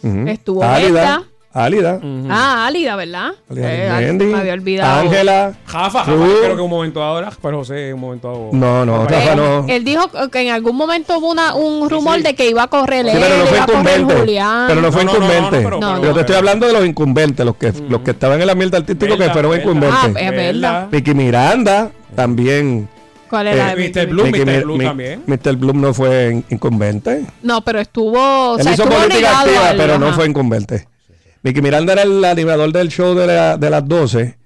estuvo 0.02 0.64
Álida. 0.64 1.24
Álida. 1.54 2.00
ah, 2.30 2.68
Álida, 2.68 2.96
¿verdad? 2.96 3.32
Álida 3.50 4.00
Eh, 4.00 4.06
Mendy, 4.06 4.26
me 4.26 4.38
había 4.38 4.54
olvidado. 4.54 5.00
Ángela. 5.02 5.54
Jafa, 5.66 6.00
Jafa, 6.04 6.12
creo 6.14 6.56
que 6.56 6.62
un 6.62 6.70
momento 6.70 7.02
ahora, 7.02 7.32
pero 7.42 7.58
José 7.60 7.94
un 7.94 8.00
momento 8.02 8.28
ahora. 8.30 8.50
No, 8.52 8.86
no, 8.86 9.06
Rafa 9.08 9.36
no. 9.36 9.66
Él 9.68 9.84
dijo 9.84 10.08
que 10.32 10.42
en 10.42 10.50
algún 10.54 10.76
momento 10.76 11.18
hubo 11.18 11.32
una, 11.32 11.56
un 11.56 11.90
rumor 11.90 12.22
de 12.22 12.36
que 12.36 12.48
iba 12.50 12.64
a 12.64 12.68
correr 12.68 13.06
Sí, 13.06 13.12
él, 13.12 13.18
pero 13.20 13.38
no 13.38 13.46
fue 13.48 13.58
incumbente. 13.60 14.16
Julián. 14.16 14.66
Pero 14.68 14.82
no 14.82 14.92
fue 14.92 15.06
No, 15.06 15.14
no, 15.14 15.20
no, 15.20 15.26
no, 15.28 15.34
incumbente. 15.34 15.64
pero- 15.80 16.04
Yo 16.04 16.14
te 16.14 16.20
estoy 16.20 16.36
hablando 16.36 16.68
de 16.68 16.74
los 16.74 16.86
incumbentes, 16.86 17.46
los 17.46 17.56
que, 17.56 17.74
los 17.90 18.02
que 18.02 18.12
estaban 18.12 18.36
en 18.38 18.44
el 18.44 18.50
ambiente 18.52 18.78
artístico 18.78 19.18
que 19.18 19.30
fueron 19.32 19.52
verdad. 19.52 19.64
incumbentes. 19.66 20.00
Ah, 20.16 20.20
es 20.20 20.32
verdad. 20.32 20.88
Vicky 20.92 21.14
Miranda 21.16 21.90
también. 22.16 22.88
¿Cuál 23.30 23.48
era? 23.48 23.74
Eh, 23.74 23.92
Mr. 23.94 24.08
Bloom, 24.08 24.32
Vicky 24.32 24.46
Mr. 24.46 24.52
Mi- 24.58 24.64
Bloom 24.64 24.78
Mi- 24.78 24.86
también. 24.86 25.24
Mr. 25.26 25.56
Bloom 25.56 25.82
no 25.82 25.94
fue 25.94 26.30
in- 26.32 26.46
incumbente. 26.50 27.26
No, 27.42 27.62
pero 27.62 27.80
estuvo, 27.80 28.52
o 28.54 28.58
Él 28.58 28.64
sea, 28.64 28.74
hizo 28.74 28.84
estuvo 28.84 29.00
política 29.02 29.40
activa, 29.40 29.70
al- 29.70 29.78
pero 29.78 29.98
no 29.98 30.14
fue 30.14 30.28
incumbente. 30.28 30.88
Vicky 31.48 31.62
Miranda 31.62 31.94
era 31.94 32.04
el 32.04 32.24
animador 32.26 32.72
del 32.74 32.90
show 32.90 33.14
de, 33.16 33.28
la- 33.28 33.58
de 33.58 33.70
las 33.70 33.88
12. 33.88 34.38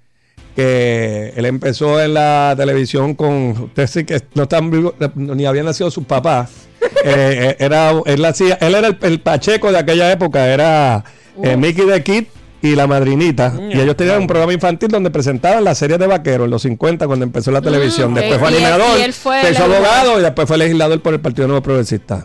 Que 0.54 1.32
él 1.34 1.46
empezó 1.46 2.00
en 2.00 2.14
la 2.14 2.54
televisión 2.56 3.14
con. 3.14 3.50
Ustedes 3.52 3.90
sí 3.90 4.04
que 4.04 4.20
no 4.34 4.42
están 4.44 4.70
vivos, 4.70 4.94
ni 5.14 5.46
habían 5.46 5.64
nacido 5.66 5.90
sus 5.90 6.04
papás. 6.04 6.50
Eh, 7.04 7.54
eh, 7.54 7.56
era, 7.58 7.92
él, 8.06 8.24
hacía, 8.24 8.54
él 8.60 8.76
era 8.76 8.86
el, 8.88 8.96
el 9.02 9.20
Pacheco 9.20 9.72
de 9.72 9.78
aquella 9.78 10.12
época. 10.12 10.46
Era 10.52 11.02
eh, 11.42 11.56
Mickey 11.56 11.84
the 11.86 12.00
Kid 12.02 12.24
y 12.60 12.76
la 12.76 12.86
madrinita. 12.86 13.54
y 13.72 13.80
ellos 13.80 13.96
tenían 13.96 14.20
un 14.20 14.26
programa 14.28 14.52
infantil 14.52 14.88
donde 14.88 15.10
presentaban 15.10 15.64
las 15.64 15.78
series 15.78 15.98
de 15.98 16.06
vaqueros 16.06 16.44
en 16.44 16.50
los 16.52 16.62
50 16.62 17.06
cuando 17.08 17.24
empezó 17.24 17.50
la 17.50 17.60
televisión. 17.60 18.14
Después 18.14 18.38
fue 18.38 18.48
él- 18.50 18.56
animador, 18.64 19.00
él 19.00 19.12
fue 19.12 19.40
abogado 19.56 20.18
y 20.20 20.22
después 20.22 20.46
fue 20.46 20.58
legislador 20.58 21.00
por 21.02 21.12
el 21.14 21.20
Partido 21.20 21.48
Nuevo 21.48 21.62
Progresista. 21.62 22.24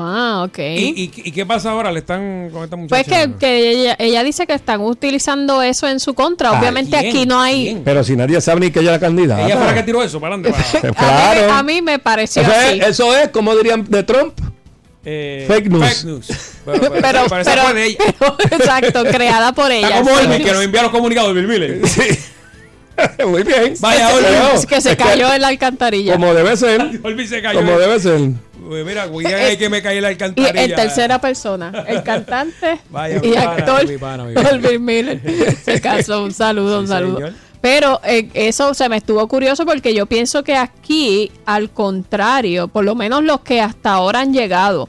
Ah, 0.00 0.44
ok. 0.48 0.58
¿Y, 0.58 0.62
y, 1.04 1.12
y 1.24 1.32
qué 1.32 1.46
pasa 1.46 1.70
ahora? 1.70 1.90
Le 1.92 2.00
están 2.00 2.50
con 2.50 2.64
esta 2.64 2.76
Pues 2.76 3.06
muchacha. 3.06 3.26
que, 3.28 3.34
que 3.38 3.70
ella, 3.70 3.96
ella 3.98 4.22
dice 4.22 4.46
que 4.46 4.54
están 4.54 4.80
utilizando 4.80 5.62
eso 5.62 5.88
en 5.88 6.00
su 6.00 6.14
contra. 6.14 6.52
Obviamente 6.52 6.96
¿quién? 6.98 7.08
aquí 7.16 7.26
no 7.26 7.40
hay... 7.40 7.64
¿Quién? 7.64 7.82
Pero 7.84 8.02
si 8.04 8.16
nadie 8.16 8.40
sabe 8.40 8.60
ni 8.60 8.70
que 8.70 8.80
ella 8.80 8.90
era 8.90 9.00
candidata. 9.00 9.46
Ella 9.46 9.56
la 9.64 9.74
que 9.74 9.82
tiró 9.82 10.02
eso 10.02 10.20
para 10.20 10.36
para- 10.36 10.54
A, 10.58 10.82
mí, 10.82 10.92
claro. 10.96 11.52
a 11.52 11.62
mí 11.62 11.82
me 11.82 11.98
pareció 11.98 12.42
Eso 12.42 12.50
así. 12.52 12.80
es, 12.80 12.86
eso 12.88 13.16
es, 13.16 13.28
como 13.30 13.54
dirían 13.56 13.84
de 13.88 14.02
Trump, 14.02 14.34
Eh, 15.06 15.44
Fake 15.46 15.68
news. 15.70 15.86
Fake 15.86 16.04
news. 16.04 16.26
Pero, 16.64 16.80
pero, 16.80 16.92
pero, 17.28 17.44
pero 17.44 17.76
ella. 17.76 17.98
pero- 18.18 18.36
exacto, 18.58 19.04
creada 19.04 19.52
por 19.52 19.70
ella. 19.70 19.88
Está 19.88 20.02
como 20.02 20.18
Sí. 20.18 20.24
Olmi, 20.26 20.42
que 20.44 20.52
nos 20.52 20.62
envía 20.64 20.82
los 20.82 20.90
comunicados 20.90 21.34
de 21.34 21.40
Bill 21.42 21.48
Miller. 21.48 21.80
Muy 23.26 23.42
bien. 23.42 23.74
Vaya, 23.80 24.08
se- 24.58 24.66
que 24.66 24.80
se 24.80 24.90
Es 24.92 24.96
cayó 24.96 25.32
en 25.32 25.40
la 25.42 25.48
alcantarilla. 25.48 26.14
como 26.14 26.32
debe 26.34 26.56
ser. 26.56 27.00
Olmi 27.02 27.26
se 27.26 27.42
cayó. 27.42 27.60
Como 27.60 27.78
debe 27.78 27.98
ser. 28.00 28.20
Mira, 28.66 29.08
que 29.58 29.68
me 29.68 29.82
caí 29.82 29.96
en 29.98 30.02
la 30.02 30.08
y 30.10 30.12
alcantarilla. 30.12 30.62
en 30.64 30.74
tercera 30.74 31.20
persona, 31.20 31.84
el 31.86 32.02
cantante 32.02 32.80
Vaya, 32.90 33.20
y 33.22 33.36
actor. 33.36 33.82
Olvin 34.52 34.84
Miller. 34.84 35.20
Se 35.62 35.80
casó, 35.82 36.22
un 36.24 36.32
saludo, 36.32 36.80
un 36.80 36.88
saludo. 36.88 37.16
señor. 37.16 37.32
Pero 37.60 38.00
eh, 38.04 38.28
eso 38.34 38.72
se 38.74 38.88
me 38.90 38.96
estuvo 38.98 39.26
curioso 39.28 39.64
porque 39.66 39.94
yo 39.94 40.06
pienso 40.06 40.42
que 40.44 40.54
aquí, 40.54 41.30
al 41.46 41.70
contrario, 41.70 42.68
por 42.68 42.84
lo 42.84 42.94
menos 42.94 43.22
los 43.24 43.40
que 43.40 43.60
hasta 43.60 43.92
ahora 43.92 44.20
han 44.20 44.32
llegado, 44.34 44.88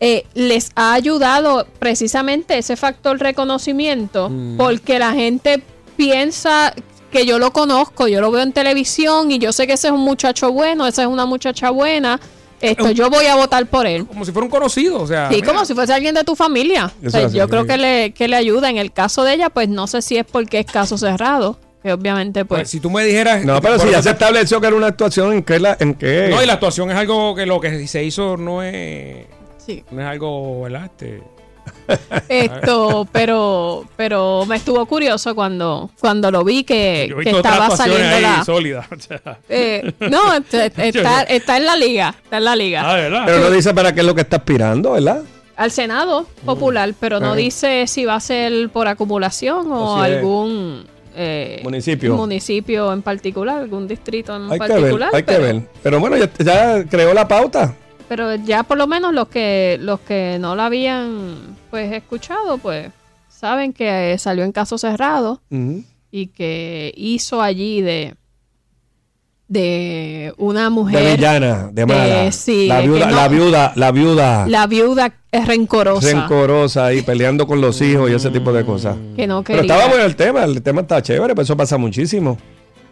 eh, 0.00 0.24
les 0.34 0.70
ha 0.74 0.92
ayudado 0.94 1.66
precisamente 1.78 2.58
ese 2.58 2.76
factor 2.76 3.18
reconocimiento 3.18 4.28
Mm. 4.30 4.56
porque 4.58 4.98
la 4.98 5.12
gente 5.12 5.62
piensa 5.96 6.74
que 7.12 7.24
yo 7.24 7.38
lo 7.38 7.52
conozco, 7.52 8.08
yo 8.08 8.20
lo 8.20 8.32
veo 8.32 8.42
en 8.42 8.52
televisión 8.52 9.30
y 9.30 9.38
yo 9.38 9.52
sé 9.52 9.68
que 9.68 9.74
ese 9.74 9.88
es 9.88 9.92
un 9.92 10.00
muchacho 10.00 10.50
bueno, 10.50 10.86
esa 10.86 11.02
es 11.02 11.08
una 11.08 11.26
muchacha 11.26 11.70
buena, 11.70 12.18
esto 12.62 12.90
yo 12.92 13.10
voy 13.10 13.26
a 13.26 13.34
votar 13.34 13.66
por 13.66 13.86
él. 13.86 14.06
Como 14.06 14.24
si 14.24 14.32
fuera 14.32 14.44
un 14.44 14.50
conocido, 14.50 15.00
o 15.00 15.06
sea. 15.06 15.28
Sí, 15.28 15.36
mira. 15.36 15.48
como 15.48 15.64
si 15.64 15.74
fuese 15.74 15.92
alguien 15.92 16.14
de 16.14 16.24
tu 16.24 16.36
familia. 16.36 16.92
O 17.04 17.10
sea, 17.10 17.28
yo 17.28 17.48
creo 17.48 17.66
que 17.66 17.76
le, 17.76 18.12
que 18.12 18.28
le 18.28 18.36
ayuda. 18.36 18.70
En 18.70 18.78
el 18.78 18.92
caso 18.92 19.24
de 19.24 19.34
ella, 19.34 19.50
pues 19.50 19.68
no 19.68 19.86
sé 19.86 20.00
si 20.00 20.16
es 20.16 20.24
porque 20.24 20.60
es 20.60 20.66
caso 20.66 20.96
cerrado, 20.96 21.58
que 21.82 21.92
obviamente 21.92 22.44
pues... 22.44 22.60
Pues, 22.60 22.70
si 22.70 22.78
tú 22.78 22.88
me 22.88 23.04
dijeras. 23.04 23.44
No, 23.44 23.60
pero 23.60 23.78
si 23.80 23.90
ya 23.90 24.00
se 24.00 24.10
estableció 24.10 24.60
que 24.60 24.68
era 24.68 24.76
una 24.76 24.86
actuación, 24.86 25.32
¿en 25.32 25.42
qué? 25.42 25.58
La, 25.58 25.76
en 25.80 25.94
qué? 25.94 26.28
No, 26.30 26.40
y 26.40 26.46
la 26.46 26.54
actuación 26.54 26.90
es 26.90 26.96
algo 26.96 27.34
que 27.34 27.46
lo 27.46 27.60
que 27.60 27.86
se 27.88 28.04
hizo 28.04 28.36
no 28.36 28.62
es. 28.62 29.26
Sí. 29.58 29.84
No 29.90 30.00
es 30.00 30.06
algo, 30.06 30.62
¿verdad? 30.62 30.84
Este, 30.84 31.20
Esto, 32.28 33.06
pero 33.12 33.84
pero 33.96 34.44
me 34.46 34.56
estuvo 34.56 34.84
curioso 34.86 35.34
cuando 35.34 35.90
cuando 36.00 36.30
lo 36.30 36.44
vi 36.44 36.64
que, 36.64 37.14
que 37.22 37.30
estaba 37.30 37.70
saliendo 37.76 38.16
ahí 38.16 38.22
la... 38.22 38.44
sólidas. 38.44 38.86
o 38.90 38.98
sea. 39.00 39.38
Eh, 39.48 39.92
no, 40.10 40.32
este- 40.52 40.88
está, 40.88 41.22
está 41.22 41.56
en 41.56 41.66
la 41.66 41.76
liga, 41.76 42.14
está 42.24 42.38
en 42.38 42.44
la 42.44 42.56
liga. 42.56 42.82
Ah, 42.90 42.94
¿verdad? 42.96 43.22
Pero 43.26 43.38
no 43.40 43.50
dice 43.50 43.74
para 43.74 43.92
qué 43.92 44.00
es 44.00 44.06
lo 44.06 44.14
que 44.14 44.22
está 44.22 44.36
aspirando, 44.36 44.92
¿verdad? 44.92 45.22
Al 45.56 45.70
Senado 45.70 46.26
popular, 46.46 46.94
pero 46.98 47.20
no 47.20 47.32
Ah. 47.32 47.36
dice 47.36 47.86
si 47.86 48.04
va 48.04 48.14
a 48.16 48.20
ser 48.20 48.70
por 48.70 48.88
acumulación 48.88 49.70
o, 49.70 49.94
O 49.96 50.04
si 50.04 50.10
es 50.10 50.16
algún 50.16 50.86
eh, 51.14 51.60
Municipio. 51.62 52.14
municipio 52.16 52.90
en 52.92 53.02
particular, 53.02 53.58
algún 53.58 53.86
distrito 53.86 54.34
en 54.34 54.50
Hay 54.50 54.58
que 54.58 54.66
ver, 54.66 54.70
particular. 54.76 55.10
hay 55.12 55.22
que 55.22 55.32
pero- 55.32 55.42
ver. 55.42 55.62
Pero 55.82 56.00
bueno, 56.00 56.16
ya, 56.16 56.30
ya 56.38 56.84
creó 56.88 57.12
la 57.12 57.28
pauta. 57.28 57.74
Pero 58.14 58.34
ya 58.34 58.62
por 58.62 58.76
lo 58.76 58.86
menos 58.86 59.14
los 59.14 59.28
que 59.28 59.78
los 59.80 60.00
que 60.00 60.36
no 60.38 60.54
la 60.54 60.66
habían 60.66 61.56
pues 61.70 61.90
escuchado, 61.94 62.58
pues 62.58 62.90
saben 63.30 63.72
que 63.72 64.12
eh, 64.12 64.18
salió 64.18 64.44
en 64.44 64.52
caso 64.52 64.76
cerrado 64.76 65.40
y 66.10 66.26
que 66.26 66.92
hizo 66.94 67.40
allí 67.40 67.80
de 67.80 68.14
de 69.48 70.32
una 70.38 70.68
mujer 70.70 71.02
De 71.04 71.16
villana, 71.16 71.70
de 71.72 71.86
mala. 71.86 72.32
sí, 72.32 72.66
la, 72.68 72.80
viuda, 72.80 73.06
no- 73.06 73.16
la 73.16 73.28
viuda, 73.28 73.72
la 73.76 73.90
viuda 73.92 74.46
la 74.46 74.66
viuda 74.66 75.12
es 75.30 75.46
rencorosa 75.46 76.06
rencorosa 76.12 76.86
ahí 76.86 77.00
peleando 77.02 77.46
con 77.46 77.60
los 77.62 77.80
hijos 77.80 78.10
y 78.10 78.14
ese 78.14 78.30
tipo 78.30 78.52
de 78.52 78.64
cosas. 78.66 78.96
que 79.16 79.26
no 79.26 79.42
Pero 79.42 79.62
estaba 79.62 79.88
bueno 79.88 80.04
el 80.04 80.16
tema, 80.16 80.44
el 80.44 80.62
tema 80.62 80.82
está 80.82 81.00
chévere, 81.02 81.34
pero 81.34 81.42
eso 81.42 81.56
pasa 81.56 81.78
muchísimo. 81.78 82.36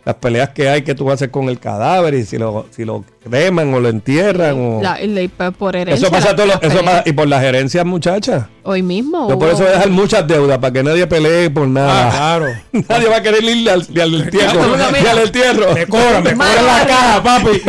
Las 0.05 0.14
peleas 0.16 0.48
que 0.51 0.68
hay 0.68 0.82
que 0.82 0.94
tú 0.94 1.10
haces 1.10 1.28
con 1.28 1.48
el 1.48 1.59
cadáver 1.59 2.14
y 2.14 2.24
si 2.24 2.39
lo, 2.39 2.66
si 2.70 2.85
lo 2.85 3.05
creman 3.22 3.72
o 3.74 3.81
lo 3.81 3.89
entierran 3.90 4.56
o... 4.59 4.82
La- 4.82 4.98
la- 5.02 5.51
por 5.51 5.77
herencia 5.77 6.06
eso 6.06 6.10
pasa 6.10 6.31
la- 6.31 6.36
todo 6.36 6.47
lo- 6.47 6.55
eso 6.62 6.82
pasa- 6.85 7.02
y 7.05 7.12
por 7.12 7.28
las 7.28 7.43
herencias, 7.44 7.85
muchachas. 7.85 8.44
hoy 8.62 8.82
mismo 8.82 9.28
Yo 9.28 9.39
por 9.39 9.48
eso 9.48 9.59
voy 9.59 9.66
a 9.68 9.70
dejar 9.72 9.90
muchas 9.90 10.27
deudas 10.27 10.59
para 10.59 10.72
que 10.72 10.82
nadie 10.82 11.06
pelee 11.06 11.51
por 11.51 11.68
nada. 11.68 12.09
Ah, 12.09 12.10
claro. 12.39 12.47
nadie 12.89 13.09
va 13.09 13.16
a 13.16 13.22
querer 13.22 13.44
ir 13.44 13.68
al, 13.70 13.86
ni 13.90 14.01
al 14.01 14.14
entierro. 14.14 14.60
Ni 15.02 15.06
al 15.06 15.18
entierro. 15.18 15.74
Me 15.74 15.86
cobran, 15.86 16.24
me 16.24 16.32
cobran 16.32 16.66
la 16.66 16.86
caja, 16.86 17.22
papi. 17.22 17.60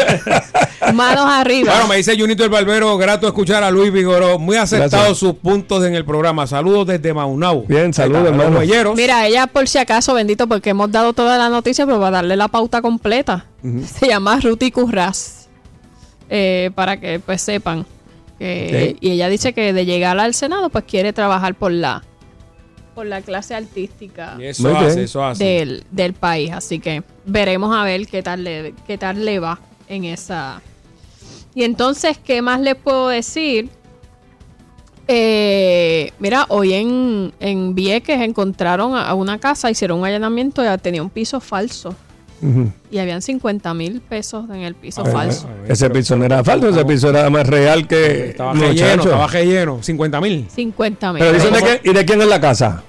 manos 0.94 1.26
arriba 1.28 1.72
Bueno, 1.74 1.88
me 1.88 1.98
dice 1.98 2.18
Junito 2.18 2.44
el 2.44 2.50
Barbero, 2.50 2.98
grato 2.98 3.28
escuchar 3.28 3.64
a 3.64 3.72
Luis 3.72 3.92
Vigoró. 3.92 4.40
Muy 4.40 4.56
acertados 4.56 4.92
Gracias. 4.92 5.18
sus 5.18 5.34
puntos 5.36 5.84
en 5.84 5.96
el 5.96 6.06
programa. 6.06 6.48
Saludos 6.48 6.88
desde 6.88 7.14
Maunau. 7.14 7.66
Bien, 7.68 7.94
saludos, 7.94 8.28
hermano. 8.28 8.62
Mira, 8.96 9.28
ella 9.28 9.48
por 9.48 9.68
si 9.68 9.78
acaso, 9.78 10.14
bendito, 10.14 10.48
porque 10.48 10.70
hemos 10.72 10.92
dado 10.92 11.14
toda 11.14 11.38
la 11.38 11.50
noticia, 11.50 11.86
pero 11.86 12.00
va 12.00 12.08
a 12.08 12.12
darle 12.22 12.36
la 12.38 12.48
pauta 12.48 12.82
completa. 12.82 13.46
Se 13.86 14.08
llama 14.08 14.40
Ruti 14.40 14.72
Curras. 14.72 15.50
Eh, 16.30 16.72
para 16.76 16.98
que 17.00 17.20
pues 17.20 17.42
sepan. 17.42 17.86
que-. 18.40 18.96
Y 19.02 19.12
ella 19.12 19.28
dice 19.28 19.54
que 19.54 19.74
de 19.74 19.86
llegar 19.86 20.18
al 20.20 20.34
Senado, 20.34 20.70
pues 20.70 20.86
quiere 20.86 21.12
trabajar 21.14 21.56
por 21.56 21.72
la 21.72 22.04
por 22.96 23.06
la 23.06 23.22
clase 23.22 23.56
artística 23.56 24.36
Y 24.38 24.48
eso 24.48 24.64
Muy 24.64 24.74
hace, 24.74 24.88
bien. 24.88 25.00
eso 25.06 25.24
hace. 25.24 25.44
del, 25.44 25.84
del 25.92 26.14
país. 26.14 26.52
Así 26.52 26.80
que 26.80 27.04
veremos 27.26 27.76
a 27.76 27.84
ver 27.84 28.06
qué 28.08 28.22
tal 28.22 28.44
le, 28.44 28.74
qué 28.86 28.98
tal 28.98 29.24
le 29.26 29.40
va 29.40 29.60
en 29.88 30.04
esa. 30.06 30.62
Y 31.56 31.64
entonces, 31.64 32.18
¿qué 32.18 32.42
más 32.42 32.60
le 32.62 32.76
puedo 32.76 33.08
decir? 33.10 33.70
Eh, 35.08 36.12
mira, 36.20 36.46
hoy 36.50 36.74
en, 36.74 37.34
en 37.40 37.76
Vieques 37.76 38.22
encontraron 38.22 38.96
a, 38.96 39.08
a 39.10 39.14
una 39.14 39.38
casa, 39.40 39.70
hicieron 39.70 40.00
un 40.00 40.06
allanamiento 40.06 40.62
y 40.64 40.78
tenía 40.78 41.02
un 41.02 41.10
piso 41.10 41.40
falso. 41.40 41.96
Ujú. 42.42 42.72
Y 42.90 42.98
habían 42.98 43.22
50 43.22 43.74
mil 43.74 44.02
pesos 44.02 44.46
en 44.50 44.62
el 44.62 44.74
piso 44.76 45.04
Ay, 45.06 45.12
falso. 45.12 45.48
Ese 45.68 45.90
piso 45.90 46.16
no 46.16 46.26
era 46.26 46.44
falso, 46.44 46.70
ese 46.70 46.84
piso 46.86 47.10
era 47.10 47.30
más 47.30 47.46
real 47.48 47.88
que. 47.88 48.30
Estaba 48.30 48.54
relleno, 48.54 49.04
estaba 49.04 49.28
relleno. 49.28 49.80
50 49.82 50.22
mil. 50.22 50.48
50 50.54 51.14
mil. 51.14 51.20
Pero 51.22 51.34
dicen 51.34 51.54
de 51.54 51.60
quién, 51.62 51.80
y 51.84 51.94
de 51.94 52.06
quién 52.06 52.22
es 52.22 52.28
la 52.28 52.42
casa. 52.42 52.84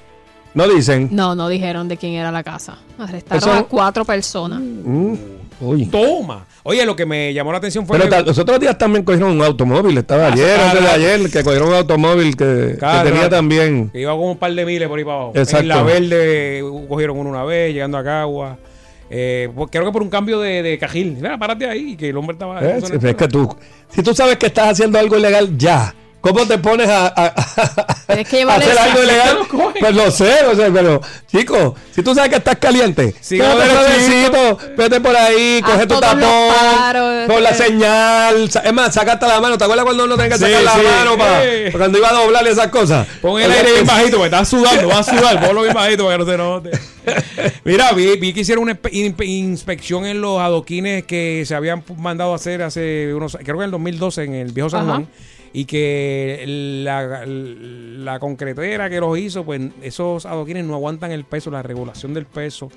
No 0.55 0.69
dicen. 0.69 1.09
No, 1.13 1.35
no 1.35 1.49
dijeron 1.49 1.89
de 1.89 1.97
quién 1.97 2.13
era 2.15 2.31
la 2.31 2.43
casa. 2.43 2.77
Arrestaron 2.99 3.39
Eso- 3.43 3.53
a 3.53 3.63
cuatro 3.67 4.05
personas. 4.05 4.61
Mm, 4.61 5.15
uy. 5.61 5.87
Toma. 5.87 6.45
Oye, 6.65 6.85
lo 6.87 6.95
que 6.95 7.05
me 7.07 7.33
llamó 7.35 7.51
la 7.53 7.59
atención 7.59 7.87
fue 7.87 7.99
Pero 7.99 8.09
que- 8.11 8.23
los 8.23 8.39
otros 8.39 8.61
días 8.61 8.77
también 8.79 9.05
cogieron 9.05 9.31
un 9.33 9.43
automóvil. 9.43 9.97
Estaba 9.99 10.27
Ah, 10.29 10.33
ayer, 10.33 10.61
antes 10.61 10.81
de 10.83 10.89
ayer, 10.91 11.31
que 11.31 11.43
cogieron 11.43 11.69
un 11.69 11.75
automóvil 11.75 12.37
que, 12.37 12.77
que 12.79 12.87
tenía 13.05 13.29
también. 13.29 13.89
Que 13.91 14.01
iba 14.03 14.13
con 14.13 14.25
un 14.29 14.37
par 14.37 14.53
de 14.55 14.65
miles 14.65 14.89
por 14.89 14.99
ahí 14.99 15.05
para 15.05 15.17
abajo. 15.17 15.33
Exacto. 15.35 15.59
En 15.63 15.69
la 15.69 15.83
verde 15.83 16.63
cogieron 16.89 17.19
uno 17.19 17.31
una 17.31 17.45
vez, 17.45 17.73
llegando 17.75 17.99
a 17.99 18.05
Cagua. 18.05 18.59
Eh, 19.15 19.51
pues 19.55 19.69
creo 19.71 19.85
que 19.85 19.93
por 19.93 20.01
un 20.03 20.09
cambio 20.09 20.41
de, 20.41 20.63
de 20.63 20.79
cajil. 20.79 21.17
Mira, 21.17 21.37
párate 21.37 21.69
ahí, 21.69 21.97
que 21.97 22.09
el 22.09 22.17
hombre 22.17 22.33
estaba. 22.33 22.61
Eh, 22.65 22.81
si- 22.81 22.95
es 23.09 23.15
que 23.15 23.29
tú, 23.29 23.55
si 23.89 24.03
tú 24.03 24.15
sabes 24.15 24.39
que 24.39 24.47
estás 24.47 24.71
haciendo 24.71 24.99
algo 24.99 25.19
ilegal, 25.19 25.57
ya. 25.59 25.95
¿Cómo 26.23 26.47
te 26.47 26.57
pones 26.57 26.89
a, 26.89 27.07
a- 27.15 27.35
Tienes 28.07 28.29
que 28.29 28.37
a 28.37 28.39
llevarle 28.41 28.65
hacer 28.65 28.79
algo 28.79 29.03
ilegal? 29.03 29.39
Pues 29.79 29.95
lo 29.95 30.11
sé, 30.11 30.45
o 30.47 30.55
sea, 30.55 30.71
pero, 30.73 31.01
chico, 31.31 31.75
si 31.95 32.03
tú 32.03 32.15
sabes 32.15 32.31
que 32.31 32.37
estás 32.37 32.57
caliente, 32.57 33.13
suavecito, 33.21 34.59
vete 34.77 35.01
por 35.01 35.17
ahí, 35.17 35.61
Haz 35.63 35.71
coge 35.73 35.87
tu 35.87 36.01
tapón, 36.01 37.27
con 37.27 37.43
la 37.43 37.51
eh. 37.51 37.55
señal, 37.55 38.45
es 38.65 38.73
más, 38.73 38.95
saca 38.95 39.15
hasta 39.15 39.27
la 39.29 39.41
mano. 39.41 39.59
¿Te 39.59 39.65
acuerdas 39.65 39.85
cuando 39.85 40.05
uno 40.05 40.17
tenía 40.17 40.31
que 40.31 40.39
Sí, 40.39 40.45
sacar 40.51 40.63
la 40.63 40.75
sí. 40.75 40.81
mano 40.83 41.19
para 41.19 41.45
Eh. 41.45 41.73
cuando 41.73 41.99
iba 41.99 42.09
a 42.11 42.13
doblar 42.15 42.47
esas 42.47 42.69
cosas? 42.69 43.07
Pon 43.21 43.41
el 43.41 43.51
aire 43.51 43.73
bien 43.73 43.87
bajito, 43.87 44.17
porque 44.19 44.27
estás 44.35 44.49
sudando, 44.49 44.89
vas 44.89 45.09
a 45.09 45.19
sudar, 45.19 45.45
ponlo 45.45 45.63
bien 45.63 45.75
bajito 45.75 46.05
para 46.05 46.19
que 46.19 46.25
no 46.25 46.31
se 46.31 46.39
note. 46.39 46.71
Mira, 47.65 47.93
vi, 47.93 48.17
vi 48.17 48.33
que 48.33 48.41
hicieron 48.41 48.63
una 48.65 48.75
inspe- 48.81 48.93
in- 48.93 49.17
inspección 49.51 50.07
en 50.07 50.21
los 50.21 50.41
adoquines 50.41 51.05
que 51.05 51.43
se 51.47 51.55
habían 51.55 51.83
mandado 51.99 52.33
a 52.33 52.37
hacer 52.37 52.63
hace 52.63 53.13
unos, 53.15 53.37
creo 53.43 53.57
que 53.59 53.63
en 53.63 53.67
el 53.67 53.71
2012 53.73 54.23
en 54.25 54.35
el 54.35 54.53
viejo 54.53 54.71
San 54.71 54.89
Ajá. 54.89 55.03
Y 55.55 55.67
que 55.67 56.45
la, 56.85 57.25
la 57.27 58.19
concretera 58.19 58.89
que 58.89 59.01
los 59.01 59.19
hizo, 59.19 59.45
pues 59.45 59.61
esos 59.83 60.25
adoquines 60.25 60.65
no 60.65 60.75
aguantan 60.75 61.13
el 61.13 61.25
peso, 61.25 61.51
la 61.51 61.63
regulación 61.63 62.15
del 62.15 62.25
peso. 62.27 62.71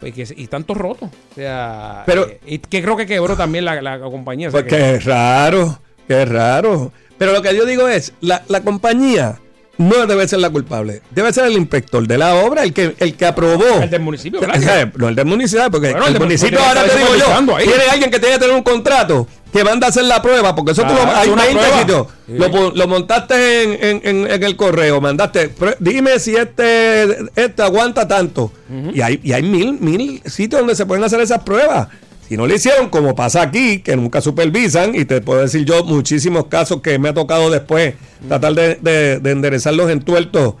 Pues 0.00 0.12
que, 0.12 0.26
y 0.36 0.42
están 0.42 0.64
todos 0.64 0.78
rotos. 0.80 1.08
O 1.32 1.34
sea, 1.36 2.02
Pero- 2.04 2.26
eh, 2.28 2.40
y 2.46 2.58
que 2.58 2.82
creo 2.82 2.96
que 2.96 3.06
quebró 3.06 3.36
también 3.36 3.64
la, 3.64 3.80
la 3.80 3.98
compañía. 4.00 4.48
o 4.48 4.50
sea 4.50 4.60
Pues 4.60 4.72
que- 4.72 4.76
qué 4.76 4.98
raro, 5.00 5.80
qué 6.08 6.24
raro. 6.24 6.92
Pero 7.16 7.32
lo 7.32 7.40
que 7.42 7.56
yo 7.56 7.64
digo 7.64 7.88
es, 7.88 8.12
la, 8.20 8.42
la 8.48 8.60
compañía 8.60 9.38
no 9.78 10.06
debe 10.06 10.26
ser 10.28 10.40
la 10.40 10.50
culpable. 10.50 11.00
Debe 11.12 11.32
ser 11.32 11.46
el 11.46 11.52
inspector 11.52 12.06
de 12.06 12.18
la 12.18 12.34
obra, 12.34 12.62
el 12.64 12.72
que, 12.74 12.94
el 12.98 13.14
que 13.14 13.24
aprobó. 13.24 13.82
el 13.82 13.88
del 13.88 14.00
municipio, 14.02 14.38
O 14.38 14.42
¿verdad? 14.42 14.90
No, 14.96 15.08
el 15.08 15.14
del 15.14 15.26
municipio, 15.26 15.70
porque 15.70 15.92
Bueno, 15.92 16.06
el 16.06 16.06
el, 16.08 16.12
del 16.14 16.22
municipio 16.22 16.58
municipio 16.58 16.80
ahora 16.80 16.92
te 16.92 16.98
digo 16.98 17.54
yo, 17.54 17.56
tiene 17.58 17.84
alguien 17.90 18.10
que 18.10 18.18
tiene 18.18 18.34
que 18.34 18.40
tener 18.40 18.54
un 18.56 18.62
contrato 18.62 19.26
que 19.56 19.64
manda 19.64 19.86
a 19.86 19.90
hacer 19.90 20.04
la 20.04 20.20
prueba, 20.22 20.54
porque 20.54 20.72
eso 20.72 20.82
tú 20.82 20.88
Claro, 20.88 21.04
lo, 21.06 21.12
es 21.12 21.16
hay 21.18 21.28
una 21.30 21.42
20 21.44 21.58
prueba. 21.60 21.78
sitios. 21.80 22.06
Sí. 22.26 22.74
Lo, 22.78 22.86
montaste 22.88 23.62
en, 23.92 24.00
en- 24.04 24.42
el 24.44 24.56
correo, 24.56 25.00
mandaste, 25.00 25.54
"Prue- 25.54 25.76
dime 25.80 26.18
si 26.18 26.36
este, 26.36 27.18
este 27.36 27.62
aguanta 27.62 28.06
tanto. 28.06 28.52
y, 28.92 29.00
hay, 29.00 29.20
y 29.22 29.32
hay 29.32 29.42
mil, 29.42 29.78
mil 29.80 30.20
sitios 30.26 30.60
donde 30.60 30.74
se 30.74 30.84
pueden 30.86 31.04
hacer 31.04 31.20
esas 31.20 31.42
pruebas. 31.42 31.88
Si 32.28 32.36
no 32.36 32.46
lo 32.46 32.54
hicieron, 32.54 32.88
como 32.88 33.14
pasa 33.14 33.40
aquí, 33.42 33.78
que 33.80 33.94
nunca 33.96 34.20
supervisan, 34.20 34.94
y 34.96 35.04
te 35.04 35.20
puedo 35.20 35.40
decir 35.42 35.64
yo 35.64 35.84
muchísimos 35.84 36.46
casos 36.48 36.80
que 36.82 36.98
me 36.98 37.08
ha 37.10 37.14
tocado 37.14 37.50
después 37.50 37.94
tratar 38.28 38.52
de, 38.54 38.74
de- 38.80 39.20
de 39.20 39.30
enderezar 39.30 39.74
los 39.74 39.88
entuertos 39.90 40.54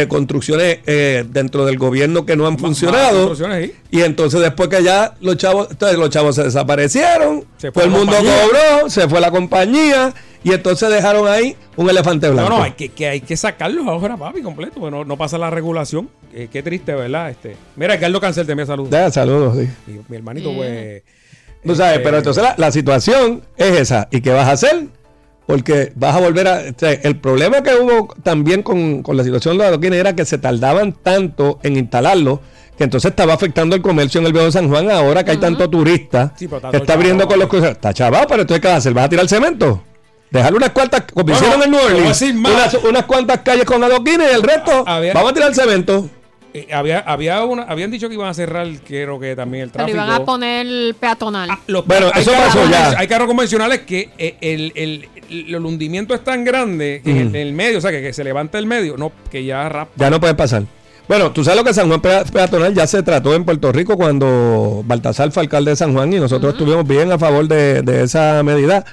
de 0.00 0.08
construcciones 0.08 0.78
eh, 0.86 1.24
dentro 1.28 1.64
del 1.64 1.78
gobierno 1.78 2.26
que 2.26 2.36
no 2.36 2.46
han 2.46 2.58
funcionado. 2.58 3.34
sí. 3.34 3.72
Y 3.90 4.02
entonces 4.02 4.40
después 4.40 4.68
que 4.68 4.82
ya 4.82 5.14
los 5.20 5.36
chavos, 5.36 5.68
entonces 5.70 5.98
los 5.98 6.10
chavos 6.10 6.34
se 6.34 6.42
desaparecieron, 6.44 7.44
Se 7.56 7.70
fue 7.72 7.82
todo 7.82 7.84
el 7.84 7.90
la 7.92 7.98
mundo 7.98 8.12
compañía. 8.16 8.42
cobró, 8.78 8.90
se 8.90 9.08
fue 9.08 9.20
la 9.20 9.30
compañía 9.30 10.12
y 10.42 10.52
entonces 10.52 10.90
dejaron 10.90 11.26
ahí 11.28 11.56
un 11.76 11.88
elefante 11.88 12.26
No, 12.26 12.32
blanco. 12.34 12.50
no, 12.50 12.62
hay 12.62 12.72
que, 12.72 12.88
que 12.90 13.08
hay 13.08 13.20
que 13.20 13.36
sacarlos 13.36 13.86
ahora, 13.86 14.16
papi, 14.16 14.42
completo. 14.42 14.74
porque 14.80 14.90
no, 14.90 15.04
no 15.04 15.16
pasa 15.16 15.38
la 15.38 15.50
regulación. 15.50 16.10
Eh, 16.34 16.48
qué 16.52 16.62
triste, 16.62 16.92
¿verdad? 16.94 17.30
Este, 17.30 17.56
mira, 17.76 17.98
Carlos 18.00 18.20
Cancel 18.20 18.46
te 18.46 18.54
me 18.54 18.66
saluda. 18.66 18.90
Ya, 18.90 19.10
saludos, 19.12 19.56
sí. 19.56 19.68
Mi, 19.86 20.00
mi 20.08 20.16
hermanito, 20.16 20.52
pues. 20.54 21.02
Tú 21.64 21.74
sabes, 21.74 21.92
este, 21.94 22.04
pero 22.04 22.18
entonces 22.18 22.42
la, 22.42 22.54
la 22.58 22.70
situación 22.72 23.42
es 23.56 23.80
esa. 23.80 24.08
¿Y 24.10 24.20
qué 24.20 24.30
vas 24.30 24.48
a 24.48 24.52
hacer? 24.52 24.86
Porque 25.46 25.92
vas 25.94 26.16
a 26.16 26.20
volver 26.20 26.48
a... 26.48 26.62
o 26.74 26.78
sea, 26.78 26.92
el 26.92 27.16
problema 27.20 27.62
que 27.62 27.74
hubo 27.74 28.14
también 28.22 28.62
con, 28.62 29.02
con 29.02 29.16
la 29.16 29.24
situación 29.24 29.54
de 29.54 29.64
los 29.64 29.66
adoquines 29.68 29.98
era 30.00 30.14
que 30.16 30.24
se 30.24 30.38
tardaban 30.38 30.92
tanto 30.92 31.58
en 31.62 31.76
instalarlo 31.76 32.40
que 32.78 32.84
entonces 32.84 33.10
estaba 33.10 33.34
afectando 33.34 33.76
el 33.76 33.82
comercio 33.82 34.20
en 34.20 34.26
el 34.26 34.32
Viejo 34.32 34.50
San 34.50 34.68
Juan 34.68 34.90
ahora 34.90 35.22
que 35.24 35.30
hay 35.32 35.36
tanto 35.36 35.68
turista 35.70 36.32
Sí, 36.36 36.46
pero 36.48 36.56
está 36.56 36.70
que 36.72 36.76
está 36.78 36.94
abriendo 36.94 37.28
con 37.28 37.38
los 37.38 37.48
cruceros. 37.48 37.74
Está 37.76 37.92
chavado, 37.94 38.26
pero 38.26 38.40
entonces 38.42 38.60
¿qué 38.62 38.66
vas 38.68 38.74
a 38.74 38.78
hacer? 38.78 38.94
¿Vas 38.94 39.04
a 39.04 39.08
tirar 39.10 39.28
cemento? 39.28 39.82
Dejar 40.30 40.52
unas 40.54 40.70
cuantas, 40.70 41.02
como 41.12 41.24
Bueno, 41.26 41.38
hicieron 41.38 41.62
en 41.62 41.70
New 41.70 41.80
Orleans, 41.80 42.22
unas, 42.22 42.74
unas 42.82 43.04
cuantas 43.04 43.38
calles 43.40 43.64
con 43.64 43.84
adoquines 43.84 44.28
y 44.32 44.34
el 44.34 44.42
resto, 44.42 44.82
Había- 44.86 45.12
vamos 45.14 45.30
a 45.30 45.34
tirar 45.34 45.54
cemento. 45.54 46.08
eh, 46.52 46.66
había, 46.72 46.98
había 46.98 47.44
una, 47.44 47.62
habían 47.62 47.92
dicho 47.92 48.08
que 48.08 48.14
iban 48.14 48.28
a 48.28 48.34
cerrar, 48.34 48.66
creo 48.84 49.20
que 49.20 49.36
también 49.36 49.64
el 49.64 49.70
Pero 49.70 49.84
tráfico. 49.84 50.04
iban 50.04 50.10
a 50.10 50.24
poner 50.24 50.94
peatonal. 50.96 51.50
Los- 51.68 51.86
Bueno, 51.86 52.10
hay 52.12 52.22
eso 52.22 52.32
carros 52.32 52.46
pasó 52.56 52.68
ya. 52.70 52.98
Hay 52.98 53.06
carros 53.06 53.28
convencionales 53.28 53.80
que 53.82 54.10
eh, 54.18 54.36
el, 54.40 54.72
el, 54.74 55.08
el- 55.30 55.54
el 55.54 55.64
hundimiento 55.66 56.14
es 56.14 56.22
tan 56.24 56.44
grande 56.44 57.00
que 57.04 57.10
en, 57.10 57.16
el, 57.16 57.26
Ujú. 57.28 57.36
en 57.36 57.42
el 57.42 57.52
medio, 57.52 57.78
o 57.78 57.80
sea, 57.80 57.90
que, 57.90 58.00
que 58.02 58.12
se 58.12 58.24
levanta 58.24 58.58
el 58.58 58.66
medio, 58.66 58.96
no, 58.96 59.12
que 59.30 59.44
ya 59.44 59.68
rap. 59.68 59.88
Ya 59.96 60.10
no 60.10 60.20
puede 60.20 60.34
pasar. 60.34 60.64
Bueno, 61.06 61.32
tú 61.32 61.44
sabes 61.44 61.58
lo 61.58 61.64
que 61.64 61.74
San 61.74 61.88
Juan 61.88 62.00
Pea- 62.00 62.24
Peatonal 62.24 62.72
ya 62.74 62.86
se 62.86 63.02
trató 63.02 63.34
en 63.34 63.44
Puerto 63.44 63.70
Rico 63.72 63.96
cuando 63.96 64.82
Baltasar 64.86 65.30
fue 65.32 65.42
alcalde 65.42 65.72
de 65.72 65.76
San 65.76 65.92
Juan 65.92 66.12
y 66.12 66.16
nosotros 66.18 66.54
estuvimos 66.54 66.86
bien 66.88 67.12
a 67.12 67.18
favor 67.18 67.46
de, 67.46 67.82
de 67.82 68.04
esa 68.04 68.42
medida. 68.42 68.84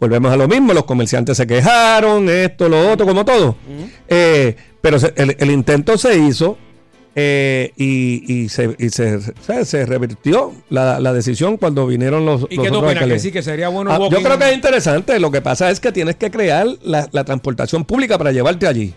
Volvemos 0.00 0.32
a 0.32 0.36
lo 0.36 0.48
mismo, 0.48 0.72
los 0.72 0.84
comerciantes 0.84 1.36
se 1.36 1.46
quejaron, 1.46 2.28
esto, 2.30 2.68
lo 2.68 2.90
otro, 2.90 3.04
como 3.06 3.24
todo. 3.24 3.56
Eh, 4.08 4.56
pero 4.80 4.98
se- 4.98 5.12
el, 5.16 5.36
el 5.38 5.50
intento 5.50 5.98
se 5.98 6.16
hizo 6.16 6.56
eh, 7.14 7.72
y, 7.76 8.32
y 8.32 8.48
se, 8.48 8.76
y 8.78 8.90
se, 8.90 9.20
se- 9.20 9.64
se 9.64 9.86
revirtió 9.86 10.52
la, 10.70 11.00
la 11.00 11.12
decisión 11.12 11.56
cuando 11.56 11.86
vinieron 11.86 12.24
los... 12.24 12.46
¿Y 12.50 12.56
los 12.56 12.64
qué 12.64 12.70
tú 12.70 12.76
otros 12.78 12.92
opinas? 12.92 13.08
Que 13.08 13.18
sí, 13.18 13.32
que 13.32 13.42
sería 13.42 13.68
bueno. 13.68 13.90
Ah, 13.92 13.98
yo 14.10 14.22
creo 14.22 14.38
que 14.38 14.48
es 14.50 14.54
interesante. 14.54 15.18
Lo 15.18 15.30
que 15.30 15.40
pasa 15.40 15.70
es 15.70 15.80
que 15.80 15.90
tienes 15.92 16.16
que 16.16 16.30
crear 16.30 16.66
la, 16.82 17.08
la 17.12 17.24
transportación 17.24 17.84
pública 17.84 18.16
para 18.18 18.30
llevarte 18.32 18.66
allí. 18.66 18.94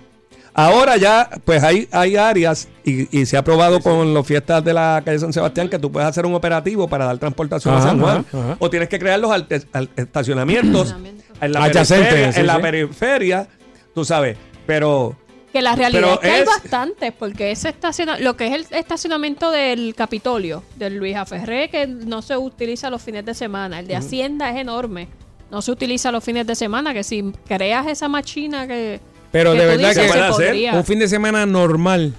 Ahora 0.53 0.97
ya, 0.97 1.29
pues 1.45 1.63
hay, 1.63 1.87
hay 1.93 2.17
áreas 2.17 2.67
y, 2.83 3.17
y 3.17 3.25
se 3.25 3.37
ha 3.37 3.43
probado 3.43 3.79
con 3.79 4.13
las 4.13 4.27
fiestas 4.27 4.61
de 4.65 4.73
la 4.73 5.01
calle 5.05 5.17
San 5.17 5.31
Sebastián 5.31 5.69
que 5.69 5.79
tú 5.79 5.89
puedes 5.91 6.09
hacer 6.09 6.25
un 6.25 6.33
operativo 6.35 6.89
para 6.89 7.05
dar 7.05 7.17
transportación 7.19 7.73
Ajá, 7.73 7.83
a 7.83 7.87
San 7.87 8.01
Juan. 8.01 8.25
ajá, 8.27 8.37
ajá. 8.37 8.55
O 8.59 8.69
tienes 8.69 8.89
que 8.89 8.99
crear 8.99 9.17
los 9.17 9.31
alte- 9.31 9.65
al- 9.71 9.89
estacionamientos 9.95 10.93
en 11.39 11.53
la 11.53 11.61
periferia, 11.71 12.33
sí, 12.33 12.39
en 12.41 12.47
la 12.47 12.55
sí. 12.57 12.61
periferia, 12.61 13.47
tú 13.95 14.03
sabes, 14.03 14.37
pero 14.67 15.15
Que 15.51 15.61
la 15.61 15.75
realidad 15.75 16.01
Pero 16.01 16.13
es 16.13 16.19
que 16.19 16.29
hay 16.31 16.39
es- 16.41 16.45
bastantes, 16.45 17.11
porque 17.11 17.51
ese 17.51 17.69
estaciona- 17.69 18.17
lo 18.19 18.37
que 18.37 18.47
es 18.47 18.53
el 18.53 18.77
estacionamiento 18.77 19.51
del 19.51 19.93
Capitolio, 19.95 20.63
del 20.77 20.95
Luis 20.97 21.15
Aferré, 21.17 21.69
que 21.69 21.87
no 21.87 22.21
se 22.21 22.37
utiliza 22.37 22.89
los 22.89 23.01
fines 23.01 23.25
de 23.25 23.33
semana. 23.33 23.79
El 23.79 23.87
de. 23.87 23.95
Hacienda 23.97 24.49
es 24.49 24.55
enorme. 24.57 25.07
No 25.51 25.61
se 25.61 25.71
utiliza 25.71 26.11
los 26.11 26.23
fines 26.23 26.47
de 26.47 26.55
semana, 26.55 26.93
que 26.93 27.03
si 27.03 27.33
creas 27.45 27.85
esa 27.87 28.07
machina 28.07 28.65
que... 28.67 29.01
Pero 29.33 29.51
que 29.51 29.59
de 29.59 29.65
verdad 29.65 29.89
dices, 29.89 30.11
que 30.11 30.17
se 30.19 30.27
podría. 30.29 30.73
un 30.75 30.85
fin 30.85 30.99
de 30.99 31.09
semana 31.09 31.45
normal, 31.45 32.13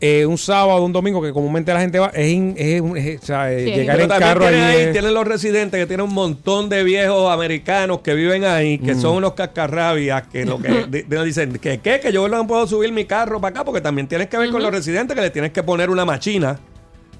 eh, 0.00 0.24
un 0.24 0.38
sábado, 0.38 0.82
un 0.84 0.92
domingo, 0.92 1.20
que 1.20 1.32
comúnmente 1.32 1.72
la 1.74 1.80
gente 1.80 1.98
va, 1.98 2.08
es, 2.14 2.28
in- 2.30 2.54
es 2.56 2.80
un- 2.80 2.96
es- 2.96 3.22
o 3.22 3.26
sea, 3.26 3.50
Sí, 3.50 3.64
llegar 3.66 4.00
en 4.00 4.08
también 4.08 4.28
carro 4.30 4.40
tienen, 4.48 4.60
ahí- 4.62 4.76
es- 4.84 4.92
tienen 4.92 5.12
los 5.12 5.26
residentes 5.26 5.78
que 5.78 5.86
tienen 5.86 6.06
un 6.06 6.14
montón 6.14 6.68
de 6.70 6.82
viejos 6.84 7.30
americanos 7.30 8.00
que 8.00 8.14
viven 8.14 8.44
ahí, 8.44 8.78
que 8.78 8.94
Mm. 8.94 9.00
son 9.00 9.16
unos 9.16 9.34
cascarrabias, 9.34 10.22
que 10.28 10.44
lo 10.46 10.58
que 10.58 10.68
di- 10.88 11.02
di- 11.02 11.24
dicen 11.24 11.52
que 11.58 11.78
qué, 11.80 12.00
que 12.00 12.12
yo 12.12 12.26
no 12.28 12.46
puedo 12.46 12.66
subir 12.66 12.92
mi 12.92 13.04
carro 13.04 13.40
para 13.40 13.50
acá, 13.50 13.64
porque 13.64 13.80
también 13.82 14.06
tienes 14.08 14.28
que 14.28 14.38
ver 14.38 14.50
con 14.50 14.62
los 14.62 14.70
residentes 14.72 15.14
que 15.14 15.20
le 15.22 15.30
tienes 15.30 15.52
que 15.52 15.62
poner 15.62 15.90
una 15.90 16.04
machina. 16.04 16.58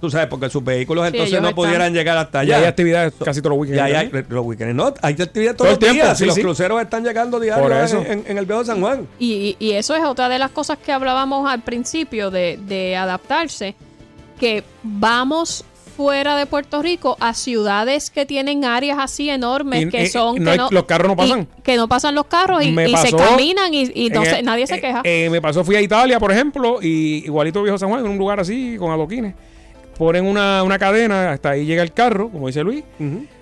Tú 0.00 0.08
sabes, 0.10 0.28
porque 0.28 0.48
sus 0.48 0.64
vehículos 0.64 1.04
Sí, 1.04 1.08
entonces 1.14 1.32
no 1.42 1.48
están- 1.48 1.54
pudieran 1.54 1.92
llegar 1.92 2.16
hasta 2.16 2.42
Y 2.42 2.46
allá. 2.46 2.56
hay 2.58 2.64
actividades 2.64 3.12
casi 3.22 3.42
todos 3.42 3.56
los 3.56 3.60
weekends. 3.68 3.90
Y 3.90 3.94
hay- 3.94 4.10
los 4.28 4.44
weekends 4.46 4.74
no, 4.74 4.94
hay 5.02 5.12
actividades 5.12 5.56
Todo 5.58 5.68
todos 5.68 5.82
los 5.82 5.92
días. 5.94 6.16
sí, 6.18 6.24
y 6.24 6.26
los 6.28 6.38
cruceros 6.38 6.80
están 6.80 7.04
llegando 7.04 7.38
diario 7.38 7.62
Por 7.64 7.72
en, 7.72 7.84
eso. 7.84 7.98
en- 8.06 8.24
en 8.26 8.38
el 8.38 8.46
viejo 8.46 8.64
San 8.64 8.80
Juan. 8.80 9.06
Y, 9.18 9.56
y 9.58 9.72
eso 9.72 9.94
es 9.94 10.02
otra 10.04 10.28
de 10.28 10.38
las 10.38 10.50
cosas 10.52 10.78
que 10.78 10.90
hablábamos 10.92 11.48
al 11.50 11.60
principio 11.62 12.30
de, 12.30 12.58
de 12.66 12.96
adaptarse, 12.96 13.74
que 14.38 14.64
vamos 14.82 15.64
fuera 15.96 16.34
de 16.36 16.46
Puerto 16.46 16.80
Rico 16.80 17.18
a 17.20 17.34
ciudades 17.34 18.10
que 18.10 18.24
tienen 18.24 18.64
áreas 18.64 18.96
así 18.98 19.28
enormes 19.28 19.82
Y- 19.82 19.88
que 19.90 20.08
son 20.08 20.36
no 20.38 20.44
que 20.44 20.50
hay- 20.52 20.56
no- 20.56 20.68
los 20.70 20.84
carros 20.84 21.08
no 21.08 21.12
y- 21.12 21.28
pasan. 21.28 21.48
que 21.62 21.76
no 21.76 21.88
pasan 21.88 22.14
los 22.14 22.24
carros 22.24 22.62
y, 22.64 22.74
se 22.96 23.12
caminan 23.14 23.74
y, 23.74 23.90
y 23.94 24.08
no 24.08 24.24
se- 24.24 24.38
el- 24.38 24.46
nadie 24.46 24.66
se 24.66 24.80
queja. 24.80 25.02
Eh, 25.04 25.28
me 25.30 25.42
pasó, 25.42 25.62
fui 25.62 25.76
a 25.76 25.82
Italia, 25.82 26.18
por 26.18 26.32
ejemplo, 26.32 26.78
y 26.80 27.22
igualito 27.26 27.62
Viejo 27.62 27.76
San 27.76 27.90
Juan, 27.90 28.02
en 28.06 28.10
un 28.12 28.16
lugar 28.16 28.40
así, 28.40 28.76
con 28.78 28.90
adoquines. 28.90 29.34
Ponen 30.00 30.24
una, 30.24 30.62
una 30.62 30.78
cadena, 30.78 31.30
hasta 31.32 31.50
ahí 31.50 31.66
llega 31.66 31.82
el 31.82 31.92
carro, 31.92 32.30
como 32.30 32.46
dice 32.46 32.62
Luis, 32.64 32.82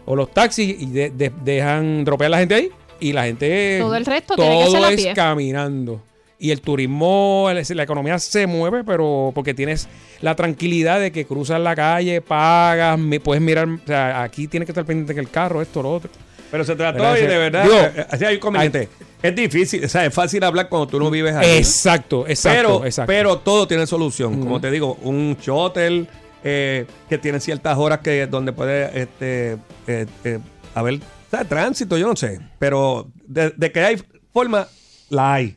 o 0.06 0.16
los 0.16 0.32
taxis, 0.32 0.74
y 0.76 0.86
de- 0.86 1.10
de- 1.10 1.30
dejan 1.44 2.04
dropear 2.04 2.26
a 2.26 2.30
la 2.30 2.38
gente 2.38 2.54
ahí, 2.56 2.68
y 2.98 3.12
la 3.12 3.26
gente. 3.26 3.78
Todo 3.80 3.94
el 3.94 4.04
resto 4.04 4.34
tiene 4.34 4.64
que 4.64 4.70
ser 4.72 4.82
a 4.84 4.90
es 4.90 4.96
pie. 5.00 5.14
caminando. 5.14 6.02
Y 6.40 6.50
el 6.50 6.60
turismo, 6.60 7.48
la 7.52 7.82
economía 7.84 8.18
se 8.18 8.48
mueve, 8.48 8.82
pero 8.82 9.30
porque 9.36 9.54
tienes 9.54 9.86
la 10.20 10.34
tranquilidad 10.34 10.98
de 10.98 11.12
que 11.12 11.26
cruzas 11.26 11.60
la 11.60 11.76
calle, 11.76 12.20
pagas, 12.22 12.98
me, 12.98 13.20
puedes 13.20 13.40
mirar. 13.40 13.68
O 13.68 13.78
sea, 13.86 14.20
aquí 14.24 14.48
tienes 14.48 14.66
que 14.66 14.72
estar 14.72 14.84
pendiente 14.84 15.14
que 15.14 15.20
el 15.20 15.30
carro, 15.30 15.62
esto, 15.62 15.80
lo 15.80 15.94
otro. 15.94 16.10
Pero 16.50 16.64
se 16.64 16.74
trató 16.74 17.04
¿Verdad? 17.04 17.18
y 17.18 17.26
de 17.28 17.38
verdad, 17.38 17.62
Digo, 17.62 17.76
eh, 17.76 18.06
así 18.10 18.24
hay 18.24 18.34
inconveniente. 18.34 18.88
Es 19.22 19.36
difícil, 19.36 19.84
o 19.84 19.88
sea, 19.88 20.06
es 20.06 20.12
fácil 20.14 20.42
hablar 20.42 20.68
cuando 20.68 20.88
tú 20.88 20.98
no 20.98 21.08
vives 21.08 21.34
ahí. 21.36 21.58
Exacto, 21.58 22.26
exacto, 22.26 22.56
Pero, 22.78 22.84
exacto. 22.84 23.06
pero 23.06 23.38
todo 23.38 23.68
tiene 23.68 23.86
solución. 23.86 24.40
Como 24.40 24.60
te 24.60 24.72
digo, 24.72 24.96
un 25.02 25.36
shuttle 25.40 26.06
eh, 26.44 26.86
que 27.08 27.18
tiene 27.18 27.40
ciertas 27.40 27.76
horas 27.76 28.00
que 28.00 28.26
donde 28.26 28.52
puede 28.52 29.02
este, 29.02 29.58
eh, 29.86 30.06
eh, 30.24 30.38
haber 30.74 31.00
tránsito, 31.48 31.98
yo 31.98 32.06
no 32.08 32.16
sé. 32.16 32.40
Pero 32.58 33.10
de, 33.26 33.50
de 33.50 33.72
que 33.72 33.80
hay 33.80 34.02
forma, 34.32 34.66
la 35.10 35.34
hay. 35.34 35.56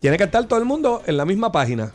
Tiene 0.00 0.16
que 0.16 0.24
estar 0.24 0.44
todo 0.46 0.58
el 0.58 0.64
mundo 0.64 1.02
en 1.06 1.16
la 1.16 1.24
misma 1.24 1.52
página. 1.52 1.92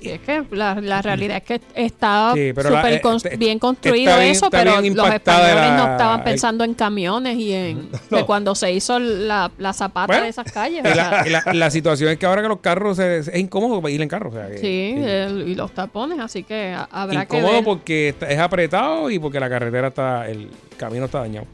Y 0.00 0.10
es 0.10 0.20
que 0.20 0.44
la, 0.52 0.76
la 0.80 1.02
realidad 1.02 1.38
es 1.38 1.42
que 1.42 1.60
está 1.74 2.30
Sí, 2.32 2.52
la- 2.54 2.62
súper 2.62 2.92
eh, 3.32 3.36
bien 3.36 3.58
construido 3.58 4.16
bien- 4.16 4.30
eso, 4.30 4.48
pero 4.48 4.80
los 4.80 4.84
españoles 5.12 5.72
no 5.72 5.90
estaban 5.90 6.18
el- 6.20 6.24
pensando 6.24 6.62
en 6.64 6.74
camiones 6.74 7.36
y 7.36 7.52
en 7.52 7.90
No. 8.10 8.18
que 8.18 8.24
cuando 8.24 8.54
se 8.54 8.72
hizo 8.72 8.98
la, 9.00 9.50
la 9.58 9.72
zapata 9.72 10.06
Bueno, 10.06 10.22
de 10.22 10.28
esas 10.30 10.50
calles. 10.52 10.82
Y 10.84 10.86
o 10.88 10.94
la, 10.94 10.94
sea, 10.94 11.26
y 11.26 11.30
la- 11.30 11.44
la 11.52 11.70
situación 11.70 12.10
es 12.12 12.18
que 12.18 12.26
ahora 12.26 12.42
que 12.42 12.48
los 12.48 12.60
carros 12.60 12.98
es 13.00 13.30
incómodo 13.34 13.86
ir 13.88 14.00
en 14.00 14.08
carro. 14.08 14.30
O 14.30 14.32
sea, 14.32 14.48
que- 14.48 14.58
sí, 14.58 14.94
el- 14.96 15.48
y 15.48 15.54
los 15.56 15.72
tapones, 15.72 16.20
así 16.20 16.44
que 16.44 16.76
habrá 16.90 17.26
que 17.26 17.36
incómodo 17.38 17.64
porque 17.64 18.14
es 18.28 18.38
apretado 18.38 19.10
y 19.10 19.18
porque 19.18 19.40
la 19.40 19.48
carretera 19.50 19.88
está, 19.88 20.28
el 20.28 20.48
camino 20.76 21.06
está 21.06 21.18
dañado. 21.20 21.46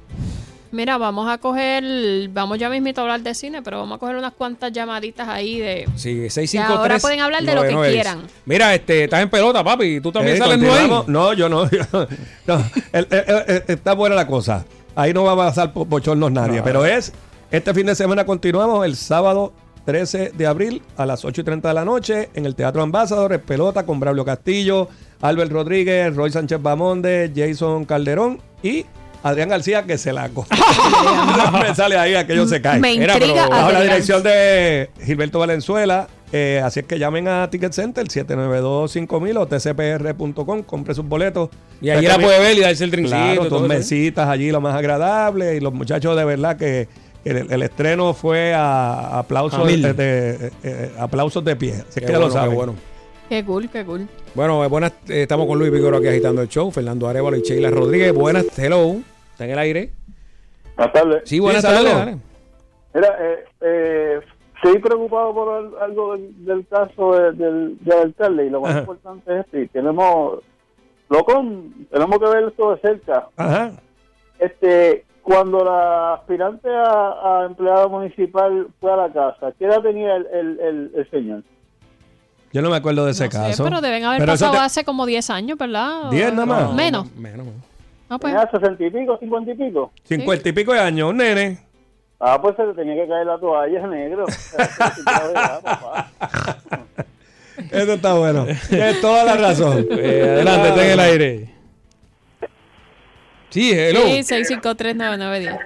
Mira, 0.74 0.98
vamos 0.98 1.28
a 1.28 1.38
coger, 1.38 2.28
vamos 2.30 2.58
ya 2.58 2.68
mismito 2.68 3.00
a 3.00 3.04
hablar 3.04 3.20
de 3.22 3.34
cine, 3.34 3.62
pero 3.62 3.78
vamos 3.78 3.96
a 3.96 3.98
coger 4.00 4.16
unas 4.16 4.32
cuantas 4.32 4.72
llamaditas 4.72 5.28
ahí 5.28 5.60
de... 5.60 5.88
Sí, 5.96 6.10
Y 6.10 6.30
653. 6.30 6.78
ahora 6.78 6.98
pueden 6.98 7.20
hablar 7.20 7.42
de 7.44 7.54
lo 7.54 7.62
que 7.62 7.72
9910. 7.72 7.92
quieran. 7.92 8.20
Mira, 8.44 8.74
este, 8.74 9.04
estás 9.04 9.22
en 9.22 9.30
pelota, 9.30 9.62
papi. 9.62 10.00
Tú 10.00 10.10
también 10.12 10.36
Eh, 10.36 10.38
sales 10.40 10.58
no 10.58 10.66
continuamos. 10.68 11.08
No, 11.08 11.32
yo 11.32 11.48
no. 11.48 11.64
no. 12.46 12.56
El- 12.92 13.06
el- 13.10 13.24
el- 13.46 13.62
está 13.68 13.94
buena 13.94 14.14
la 14.16 14.26
cosa. 14.26 14.64
Ahí 14.96 15.12
no 15.14 15.24
va 15.24 15.32
a 15.32 15.36
pasar 15.36 15.72
bochornos 15.72 16.30
nadie. 16.32 16.58
No. 16.58 16.64
Pero 16.64 16.84
es, 16.84 17.12
este 17.50 17.72
fin 17.72 17.86
de 17.86 17.94
semana 17.94 18.26
continuamos 18.26 18.84
el 18.84 18.96
sábado 18.96 19.52
13 19.84 20.32
de 20.34 20.46
abril 20.46 20.82
a 20.96 21.06
las 21.06 21.24
8 21.24 21.40
y 21.42 21.44
30 21.44 21.68
de 21.68 21.74
la 21.74 21.84
noche 21.84 22.30
en 22.34 22.46
el 22.46 22.54
Teatro 22.54 22.82
Ambassador, 22.82 23.32
en 23.32 23.40
pelota 23.42 23.84
con 23.86 24.00
Braulio 24.00 24.24
Castillo, 24.24 24.88
Albert 25.20 25.52
Rodríguez, 25.52 26.14
Roy 26.16 26.30
Sánchez 26.32 26.60
Bamonde, 26.60 27.30
Jason 27.34 27.84
Calderón 27.84 28.40
y 28.62 28.86
Adrián 29.24 29.48
García 29.48 29.82
que 29.84 29.98
se 29.98 30.12
la 30.12 30.28
coge. 30.28 30.48
me 31.60 31.74
sale 31.74 31.96
ahí, 31.96 32.14
aquello 32.14 32.46
se 32.46 32.60
cae. 32.60 32.78
Me 32.78 32.94
Era, 32.94 33.14
intriga 33.14 33.48
Bajo 33.48 33.62
la 33.62 33.66
Adrián. 33.78 33.82
dirección 33.82 34.22
de 34.22 34.90
Gilberto 35.04 35.38
Valenzuela. 35.40 36.06
eh, 36.32 36.60
así 36.64 36.80
es 36.80 36.86
que 36.86 36.98
llamen 36.98 37.26
a 37.28 37.48
Ticket 37.50 37.72
Center 37.72 38.06
792-5000 38.06 39.36
o 39.38 39.46
tcpr.com, 39.46 40.62
compre 40.62 40.94
sus 40.94 41.06
boletos. 41.06 41.48
Y 41.80 41.90
allí 41.90 42.06
la 42.06 42.18
puede 42.18 42.38
ver 42.38 42.56
y 42.58 42.60
darse 42.60 42.84
el 42.84 42.90
drinkcito 42.90 43.16
Claro, 43.16 43.32
y 43.34 43.38
tus 43.38 43.48
todo 43.48 43.64
eso, 43.64 43.72
¿eh? 43.72 43.76
mesitas 43.78 44.28
allí 44.28 44.50
lo 44.50 44.60
más 44.60 44.74
agradable 44.74 45.56
y 45.56 45.60
los 45.60 45.72
muchachos 45.72 46.16
de 46.16 46.24
verdad 46.24 46.56
que 46.56 46.88
el, 47.24 47.50
el 47.50 47.62
estreno 47.62 48.12
fue 48.14 48.52
a 48.54 49.18
aplausos 49.18 49.66
de, 49.66 49.92
de- 49.94 50.52
eh, 50.62 50.92
aplausos 50.98 51.42
de 51.44 51.56
pie. 51.56 51.72
Así 51.88 52.00
Qué 52.00 52.06
que 52.06 52.12
ya 52.12 52.18
bueno, 52.18 52.20
lo 52.20 52.26
qué 52.28 52.32
saben. 52.38 52.54
bueno. 52.54 52.74
Qué 53.28 53.42
cool, 53.42 53.70
qué 53.70 53.84
cool. 53.86 54.06
Bueno, 54.34 54.62
eh, 54.62 54.68
buenas, 54.68 54.92
eh, 55.08 55.22
estamos 55.22 55.46
con 55.46 55.58
Luis 55.58 55.72
Vigoro 55.72 55.96
aquí 55.96 56.08
agitando 56.08 56.42
el 56.42 56.48
show, 56.48 56.70
Fernando 56.70 57.08
Arevalo 57.08 57.38
y 57.38 57.40
Sheila 57.42 57.70
Rodríguez. 57.70 58.12
Buenas, 58.12 58.44
hello, 58.58 58.96
está 59.34 59.44
en 59.44 59.50
el 59.50 59.58
aire. 59.58 59.90
Buenas 60.76 60.92
tardes. 60.92 61.22
Sí, 61.26 61.38
buenas 61.40 61.62
Sí, 61.62 61.68
tardes. 61.68 62.16
Mira, 62.94 63.08
eh, 63.20 63.44
eh, 63.60 64.20
estoy 64.56 64.78
preocupado 64.80 65.34
por 65.34 65.48
al- 65.54 65.82
algo 65.82 66.12
del, 66.16 66.44
del 66.44 66.66
caso 66.68 67.12
de- 67.14 67.32
del, 67.32 67.76
del 67.80 67.98
alcalde 67.98 68.46
y 68.46 68.50
lo 68.50 68.60
más 68.60 68.70
Ajá. 68.70 68.80
importante 68.80 69.40
es 69.40 69.46
que 69.50 69.68
tenemos, 69.68 70.38
loco, 71.10 71.44
tenemos 71.90 72.18
que 72.18 72.26
ver 72.28 72.44
esto 72.48 72.74
de 72.74 72.80
cerca. 72.80 73.28
Ajá. 73.36 73.72
Este, 74.38 75.04
cuando 75.22 75.64
la 75.64 76.14
aspirante 76.14 76.68
a, 76.68 77.40
a 77.42 77.46
empleado 77.46 77.88
municipal 77.88 78.68
fue 78.80 78.92
a 78.92 78.96
la 78.96 79.12
casa, 79.12 79.52
¿qué 79.58 79.64
edad 79.66 79.80
tenía 79.82 80.16
el, 80.16 80.26
el, 80.32 80.60
el, 80.60 80.92
el 80.96 81.10
señor? 81.10 81.42
Yo 82.52 82.62
no 82.62 82.70
me 82.70 82.76
acuerdo 82.76 83.04
de 83.04 83.10
ese 83.10 83.24
Sí, 83.24 83.30
caso. 83.30 83.64
pero 83.64 83.80
deben 83.80 84.04
haber 84.04 84.20
Pero 84.20 84.32
pasado 84.32 84.52
te- 84.52 84.58
hace 84.58 84.84
como 84.84 85.06
10 85.06 85.28
años, 85.30 85.58
¿verdad? 85.58 86.08
10 86.10 86.32
nada 86.32 86.46
más. 86.46 86.72
Menos. 86.74 87.12
Menos. 87.16 87.46
Ah, 88.08 88.18
pues. 88.18 88.34
¿Tenía 88.34 88.50
sesenta 88.50 88.84
y 88.84 88.90
pico, 88.90 89.16
cincuenta 89.18 89.50
y 89.52 89.54
pico? 89.54 89.92
Cincuenta 90.04 90.48
y 90.48 90.52
pico 90.52 90.72
de 90.72 90.80
años, 90.80 91.10
un 91.10 91.16
nene. 91.18 91.58
Ah, 92.20 92.40
pues 92.40 92.54
se 92.56 92.64
le 92.66 92.74
tenía 92.74 92.94
que 93.02 93.08
caer 93.08 93.26
la 93.26 93.38
toalla, 93.38 93.86
negro. 93.86 94.24
Eso 97.70 97.92
está 97.94 98.14
bueno. 98.14 98.46
Tienes 98.68 99.00
toda 99.00 99.24
la 99.24 99.36
razón. 99.36 99.86
Eh, 99.90 100.22
adelante, 100.34 100.68
está 100.68 100.84
en 100.84 100.90
el 100.92 101.00
aire. 101.00 101.50
Sí, 103.50 103.72
hello. 103.72 104.00
Sí, 104.00 104.18
6539910. 104.22 105.58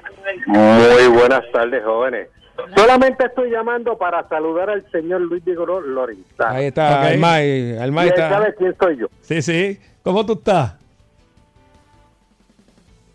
Muy 0.47 1.07
buenas 1.19 1.43
tardes, 1.53 1.83
jóvenes. 1.85 2.29
Solamente 2.77 3.25
estoy 3.27 3.51
llamando 3.51 3.97
para 3.97 4.29
saludar 4.29 4.69
al 4.69 4.85
señor 4.91 5.21
Luis 5.23 5.45
Vigoró 5.45 5.81
Lorenzano. 5.81 6.51
Ahí 6.51 6.67
está, 6.67 6.99
Ok. 7.01 7.07
Almay, 7.13 7.79
Almay 7.79 8.09
está. 8.09 8.29
sabe 8.31 8.55
quién 8.59 8.75
soy 8.81 8.97
yo. 8.99 9.07
Sí, 9.21 9.41
sí. 9.43 9.79
¿Cómo 10.03 10.27
tú 10.27 10.33
estás? 10.35 10.75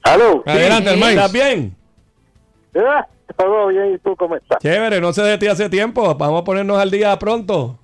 ¿Aló? 0.04 0.44
Adelante, 0.46 0.90
Sí. 0.90 0.94
Almay. 0.96 1.16
¿Estás 1.16 1.32
bien? 1.32 1.76
Ah, 2.76 3.08
Todo 3.38 3.68
bien, 3.68 3.94
¿y 3.96 3.98
tú 4.00 4.16
cómo 4.16 4.36
estás? 4.36 4.60
Chévere, 4.60 5.00
no 5.02 5.14
sé 5.14 5.24
de 5.24 5.38
ti 5.38 5.48
hace 5.48 5.70
tiempo. 5.70 6.14
Vamos 6.16 6.42
a 6.42 6.44
ponernos 6.44 6.78
al 6.78 6.92
día 6.92 7.18
pronto. 7.18 7.80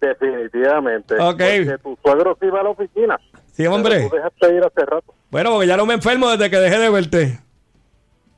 Definitivamente. 0.00 1.14
Ok. 1.14 1.36
Porque 1.38 1.76
tu 1.82 1.98
suegro 2.02 2.36
sí 2.40 2.48
va 2.48 2.60
a 2.60 2.62
la 2.64 2.70
oficina. 2.70 3.18
Sí, 3.52 3.66
hombre. 3.66 3.96
Pero 3.96 4.08
tú 4.10 4.16
dejaste 4.16 4.54
ir 4.54 4.62
hace 4.64 4.86
rato. 4.86 5.14
Bueno, 5.30 5.50
porque 5.52 5.66
ya 5.66 5.76
no 5.76 5.86
me 5.86 5.94
enfermo 5.94 6.28
desde 6.30 6.50
que 6.50 6.56
dejé 6.58 6.78
de 6.78 6.90
verte. 6.90 7.38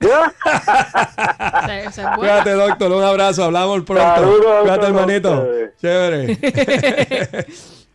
Se-. 0.00 0.08
Cuídate, 2.16 2.50
doctor. 2.52 2.92
Un 2.92 3.02
abrazo. 3.02 3.44
Hablamos 3.44 3.82
pronto. 3.84 4.02
Saludos, 4.14 4.60
Cuídate, 4.60 4.86
hermanito. 4.86 5.48
Chévere. 5.80 6.32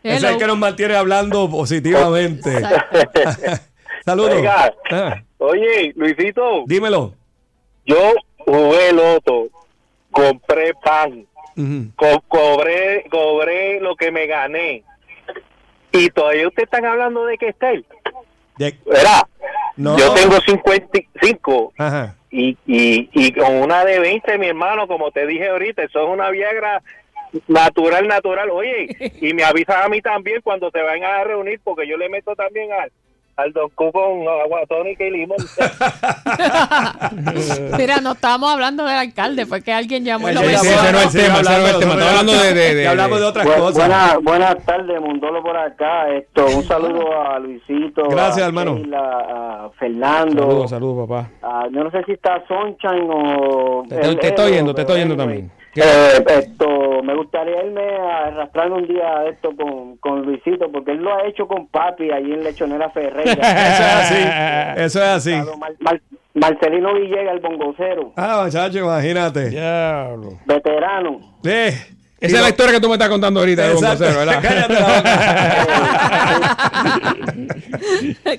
Ese 0.03 0.17
es 0.17 0.23
el 0.23 0.37
que 0.37 0.47
nos 0.47 0.57
mantiene 0.57 0.95
hablando 0.95 1.49
positivamente. 1.49 2.61
Saludos. 4.05 4.33
Oiga. 4.35 4.73
Ah, 4.91 5.21
Oye, 5.37 5.93
Luisito, 5.95 6.63
dímelo. 6.67 7.13
yo 7.85 8.13
jugué 8.39 8.91
loto, 8.93 9.47
compré 10.11 10.73
pan, 10.75 11.25
co- 11.95 12.23
cobré, 12.27 13.05
cobré 13.09 13.79
lo 13.79 13.95
que 13.95 14.11
me 14.11 14.25
gané. 14.27 14.83
Y 15.91 16.09
todavía 16.09 16.47
ustedes 16.47 16.65
están 16.67 16.85
hablando 16.85 17.25
de 17.25 17.37
que 17.37 17.49
está 17.49 17.71
él. 17.71 17.85
De- 18.57 18.77
Verá, 18.85 19.27
No. 19.77 19.97
yo 19.97 20.13
tengo 20.13 20.39
55 20.41 21.73
Ajá. 21.77 22.15
y, 22.31 22.57
y, 22.65 23.09
y 23.13 23.31
con 23.33 23.55
una 23.55 23.83
de 23.85 23.99
20, 23.99 24.37
mi 24.37 24.47
hermano, 24.47 24.87
como 24.87 25.11
te 25.11 25.25
dije 25.27 25.49
ahorita, 25.49 25.83
eso 25.83 26.03
es 26.03 26.09
una 26.09 26.29
Viagra 26.29 26.81
natural, 27.47 28.07
natural. 28.07 28.49
Oye, 28.51 28.87
y 29.21 29.33
me 29.33 29.43
avisas 29.43 29.83
a 29.85 29.89
mí 29.89 30.01
también 30.01 30.41
cuando 30.43 30.71
te 30.71 30.81
vayan 30.81 31.03
a 31.11 31.23
reunir, 31.23 31.59
porque 31.63 31.87
yo 31.87 31.97
le 31.97 32.09
meto 32.09 32.35
también 32.35 32.71
al, 32.73 32.91
al 33.35 33.51
Don 33.51 33.67
Q 33.69 33.91
con 33.91 34.27
agua 34.27 34.61
tónica 34.69 35.03
y 35.05 35.11
limón. 35.11 35.37
Mira, 37.77 37.97
no 38.01 38.11
estábamos 38.13 38.51
hablando 38.53 38.85
del 38.85 38.95
alcalde, 38.97 39.45
fue 39.45 39.61
que 39.61 39.73
alguien 39.73 40.05
llamó 40.05 40.29
y 40.29 40.33
lo 40.33 40.41
ese 40.41 40.91
no 40.91 40.99
es 40.99 41.15
el 41.15 41.21
tema, 41.23 41.39
ese 41.39 41.59
no 41.59 41.65
es 41.67 41.73
el 41.73 41.79
tema. 41.79 41.93
Estamos 41.93 42.09
hablando 42.09 42.33
de- 42.33 42.53
de- 42.53 42.75
de- 42.75 42.87
hablamos 42.87 43.19
de 43.19 43.25
otras 43.25 43.47
Bu- 43.47 43.55
cosas. 43.57 43.75
Buenas, 43.77 44.17
buenas 44.23 44.65
tardes, 44.65 45.01
Mundolo 45.01 45.41
por 45.41 45.57
acá. 45.57 46.09
Esto, 46.09 46.45
un 46.45 46.63
saludo 46.63 47.19
a 47.21 47.39
Luisito. 47.39 48.03
Gracias, 48.09 48.43
a 48.43 48.47
hermano. 48.47 48.75
Sheila, 48.75 48.99
a 48.99 49.69
Fernando. 49.79 50.43
Saludos, 50.43 50.69
saludos, 50.69 51.07
papá. 51.07 51.29
a- 51.41 51.67
yo 51.71 51.83
no 51.83 51.91
sé 51.91 52.03
si 52.05 52.11
está 52.13 52.43
Sunshine 52.47 53.09
o. 53.11 53.83
Te, 53.89 53.95
te- 53.97 54.15
te 54.15 54.27
estoy 54.27 54.51
oyendo, 54.51 54.75
te 54.75 54.81
estoy 54.81 54.95
oyendo 54.97 55.17
también. 55.17 55.51
Eh, 55.75 56.23
esto, 56.39 57.01
me 57.03 57.15
gustaría 57.15 57.63
irme 57.65 57.81
a 57.97 58.27
arrastrar 58.27 58.71
un 58.71 58.87
día 58.87 59.25
esto 59.27 59.55
con, 59.55 59.97
con 59.97 60.21
Luisito, 60.23 60.71
porque 60.71 60.91
él 60.91 60.97
lo 60.99 61.13
ha 61.15 61.25
hecho 61.25 61.47
con 61.47 61.67
papi 61.67 62.11
allí 62.11 62.33
en 62.33 62.43
Lechonera 62.43 62.89
Ferreira. 62.91 63.31
Eso 63.33 63.83
es 63.83 63.95
así. 63.95 64.81
Eso 64.83 64.99
es 64.99 65.07
así. 65.07 65.31
Mar- 65.59 65.73
Mar- 65.79 66.01
Marcelino 66.35 66.93
Villegas, 66.95 67.33
el 67.35 67.39
bongocero, 67.41 68.11
Ah, 68.15 68.41
muchacho, 68.45 68.79
imagínate. 68.79 69.49
Diablo. 69.49 70.29
veterano. 70.45 71.19
Eh, 71.43 71.73
Esa 72.23 72.37
es 72.37 72.41
la 72.41 72.49
historia 72.49 72.73
que 72.73 72.79
tú 72.79 72.87
me 72.87 72.93
estás 72.93 73.09
contando 73.09 73.41
ahorita, 73.41 73.67
de. 73.67 73.73
Bongocero, 73.73 74.19
¿verdad? 74.19 74.39
Cállate 74.71 74.73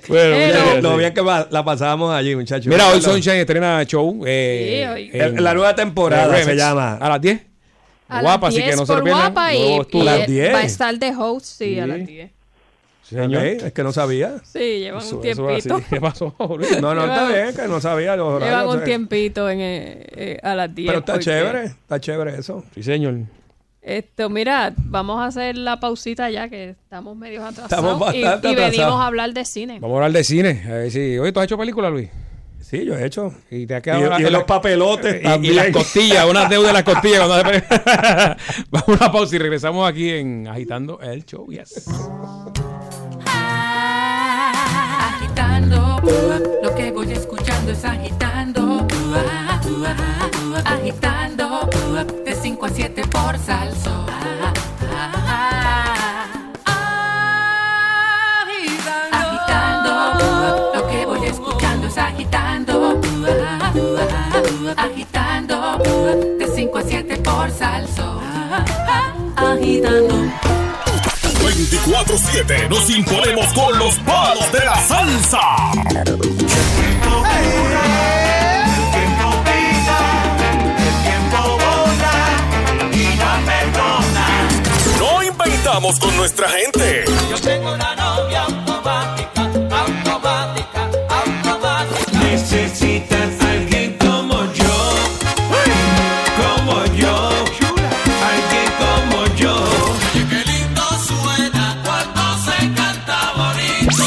Bueno, 0.08 0.36
muchas 0.36 0.82
Lo 0.82 0.96
bien 0.96 1.14
que 1.14 1.22
la 1.22 1.64
pasábamos 1.64 2.12
allí, 2.14 2.34
muchachos. 2.34 2.66
Mira, 2.66 2.88
hoy 2.88 3.00
Sunshine 3.02 3.36
estrena 3.36 3.84
show. 3.84 4.22
eh, 4.26 4.84
Sí, 4.86 4.92
hoy. 4.92 5.10
en- 5.12 5.38
El- 5.38 5.44
la 5.44 5.54
nueva 5.54 5.74
temporada 5.74 6.34
se 6.42 6.54
llama. 6.56 6.94
A 6.96 7.08
las 7.10 7.20
10. 7.20 7.40
A 8.08 8.20
guapa, 8.20 8.48
así 8.48 8.58
que 8.58 8.64
10 8.64 8.76
no 8.76 8.86
se 8.86 8.94
lo 8.94 9.02
pierdan. 9.04 9.22
guapa 9.32 9.54
y, 9.54 9.58
Nuevo 9.60 9.76
y 9.76 9.80
estudio. 9.80 10.10
A 10.10 10.16
las 10.18 10.26
10. 10.26 10.54
va 10.54 10.58
a 10.58 10.62
estar 10.64 10.98
de 10.98 11.14
host, 11.16 11.46
sí, 11.46 11.78
a 11.78 11.86
las 11.86 12.06
10. 12.06 12.30
Sí, 13.02 13.14
señor. 13.16 13.44
Es 13.44 13.72
que 13.72 13.82
no 13.82 13.92
sabía. 13.92 14.34
Sí, 14.44 14.58
llevan 14.80 15.02
Eso- 15.02 15.16
un 15.16 15.22
tiempito. 15.22 15.82
¿Qué 15.90 16.00
pasó? 16.00 16.34
No, 16.80 16.94
no, 16.94 17.04
está 17.04 17.28
bien, 17.28 17.54
que 17.54 17.68
no 17.68 17.80
sabía 17.80 18.16
los 18.16 18.28
horarios. 18.28 18.60
Llevan 18.60 18.78
un 18.78 18.84
tiempito 18.84 19.50
en, 19.50 19.60
eh, 19.60 20.06
eh, 20.16 20.38
a 20.42 20.54
las 20.54 20.74
10. 20.74 20.86
Pero 20.88 20.98
está 21.00 21.12
porque- 21.14 21.24
chévere, 21.26 21.64
está 21.64 22.00
chévere 22.00 22.38
eso. 22.38 22.64
Sí, 22.74 22.82
señor. 22.82 23.14
Esto, 23.86 24.30
mira, 24.30 24.72
vamos 24.78 25.20
a 25.20 25.26
hacer 25.26 25.58
la 25.58 25.78
pausita 25.78 26.30
ya 26.30 26.48
que 26.48 26.70
estamos 26.70 27.14
medio 27.16 27.44
atrasados. 27.44 27.70
Estamos 27.70 28.14
y, 28.14 28.22
bastante 28.22 28.48
y 28.48 28.54
venimos 28.54 28.72
atrasados. 28.76 29.00
a 29.00 29.06
hablar 29.06 29.34
de 29.34 29.44
cine. 29.44 29.78
Vamos 29.80 29.94
a 29.94 29.96
hablar 29.98 30.12
de 30.12 30.24
cine. 30.24 30.62
A 30.66 30.72
ver 30.72 30.90
si... 30.90 31.18
Oye, 31.18 31.32
¿tú 31.32 31.40
has 31.40 31.44
hecho 31.44 31.58
película, 31.58 31.90
Luis? 31.90 32.08
Sí, 32.62 32.82
yo 32.86 32.96
he 32.96 33.04
hecho. 33.04 33.34
Y 33.50 33.66
te 33.66 33.74
ha 33.74 33.78
Y, 33.78 33.82
quedado... 33.82 34.08
la- 34.08 34.18
y 34.20 34.22
la- 34.22 34.30
los 34.30 34.44
papelotes 34.44 35.20
y- 35.22 35.46
y, 35.48 35.50
las 35.52 35.68
costillas, 35.68 36.24
unas 36.28 36.48
deudas 36.48 36.68
de 36.68 36.72
las 36.72 36.82
costillas. 36.82 37.26
cuando 37.26 37.50
hace- 37.50 37.64
Vamos 38.70 38.88
a 38.88 38.92
una 39.04 39.12
pausa 39.12 39.36
y 39.36 39.38
regresamos 39.38 39.86
aquí 39.86 40.08
en 40.10 40.48
Agitando 40.48 40.98
el 41.02 41.22
Show. 41.26 41.46
Yes. 41.50 41.86
Agitando, 44.96 46.00
lo 46.62 46.74
que 46.74 46.90
voy 46.90 47.12
escuchando 47.12 47.72
es 47.72 47.84
agitando, 47.84 48.63
agitando, 50.64 51.68
de 52.24 52.34
5 52.34 52.66
a 52.66 52.68
7 52.68 53.02
por 53.08 53.38
salso. 53.38 54.06
Agitando, 59.12 59.92
lo 60.74 60.88
que 60.88 61.06
voy 61.06 61.26
escuchando 61.26 61.86
es 61.86 61.98
agitando, 61.98 63.00
agitando, 64.76 65.78
de 66.38 66.52
5 66.54 66.78
a 66.78 66.82
7 66.82 67.16
por 67.18 67.50
salso. 67.50 68.20
Agitando. 69.36 70.14
24-7 71.44 72.68
nos 72.68 72.90
imponemos 72.90 73.46
con 73.52 73.78
los 73.78 73.94
palos 74.00 74.52
de 74.52 74.64
la 74.64 74.76
salsa. 74.76 75.40
No 77.04 77.22
Vamos 85.74 85.98
con 85.98 86.16
nuestra 86.16 86.48
gente. 86.50 87.04
Yo 87.28 87.40
tengo 87.40 87.74
una 87.74 87.96
novia 87.96 88.44
automática, 88.44 89.42
automática, 89.42 90.88
automática. 91.08 92.18
Necesitas 92.22 93.40
alguien 93.40 93.96
como 93.98 94.44
yo, 94.52 94.76
como 96.38 96.84
yo, 96.94 97.28
alguien 98.30 98.68
como 98.78 99.26
yo. 99.34 99.64
Qué 100.12 100.44
lindo 100.48 100.82
suena 101.08 101.82
cuando 101.84 102.22
se 102.44 102.72
canta 102.72 103.32
bonito. 103.36 104.04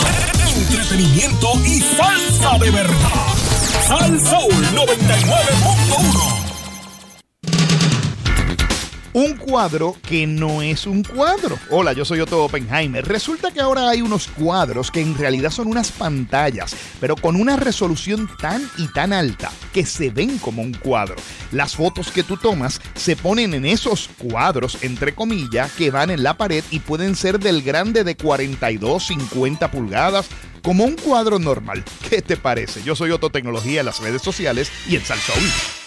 Entretenimiento 0.71 1.53
y 1.65 1.81
salsa 1.81 2.57
de 2.59 2.71
verdad. 2.71 3.35
Salsa 3.85 4.39
99. 4.73 5.66
Un 9.17 9.35
cuadro 9.35 9.95
que 10.07 10.27
no 10.27 10.61
es 10.61 10.85
un 10.85 11.01
cuadro. 11.01 11.57
Hola, 11.71 11.91
yo 11.93 12.05
soy 12.05 12.19
Otto 12.19 12.45
Oppenheimer. 12.45 13.03
Resulta 13.03 13.49
que 13.49 13.59
ahora 13.59 13.89
hay 13.89 14.03
unos 14.03 14.27
cuadros 14.27 14.91
que 14.91 15.01
en 15.01 15.17
realidad 15.17 15.49
son 15.49 15.65
unas 15.65 15.91
pantallas, 15.91 16.75
pero 16.99 17.15
con 17.15 17.35
una 17.35 17.55
resolución 17.55 18.29
tan 18.39 18.61
y 18.77 18.85
tan 18.89 19.13
alta 19.13 19.51
que 19.73 19.87
se 19.87 20.11
ven 20.11 20.37
como 20.37 20.61
un 20.61 20.71
cuadro. 20.71 21.15
Las 21.51 21.75
fotos 21.75 22.11
que 22.11 22.21
tú 22.21 22.37
tomas 22.37 22.79
se 22.93 23.15
ponen 23.15 23.55
en 23.55 23.65
esos 23.65 24.07
cuadros, 24.19 24.77
entre 24.83 25.15
comillas, 25.15 25.71
que 25.71 25.89
van 25.89 26.11
en 26.11 26.21
la 26.21 26.37
pared 26.37 26.63
y 26.69 26.77
pueden 26.77 27.15
ser 27.15 27.39
del 27.39 27.63
grande 27.63 28.03
de 28.03 28.15
42, 28.15 29.03
50 29.03 29.71
pulgadas, 29.71 30.27
como 30.61 30.83
un 30.85 30.95
cuadro 30.95 31.39
normal. 31.39 31.83
¿Qué 32.07 32.21
te 32.21 32.37
parece? 32.37 32.83
Yo 32.83 32.95
soy 32.95 33.09
Otto 33.09 33.31
Tecnología 33.31 33.79
en 33.79 33.87
las 33.87 33.99
redes 33.99 34.21
sociales 34.21 34.71
y 34.87 34.95
en 34.95 35.03
Salsoul. 35.03 35.86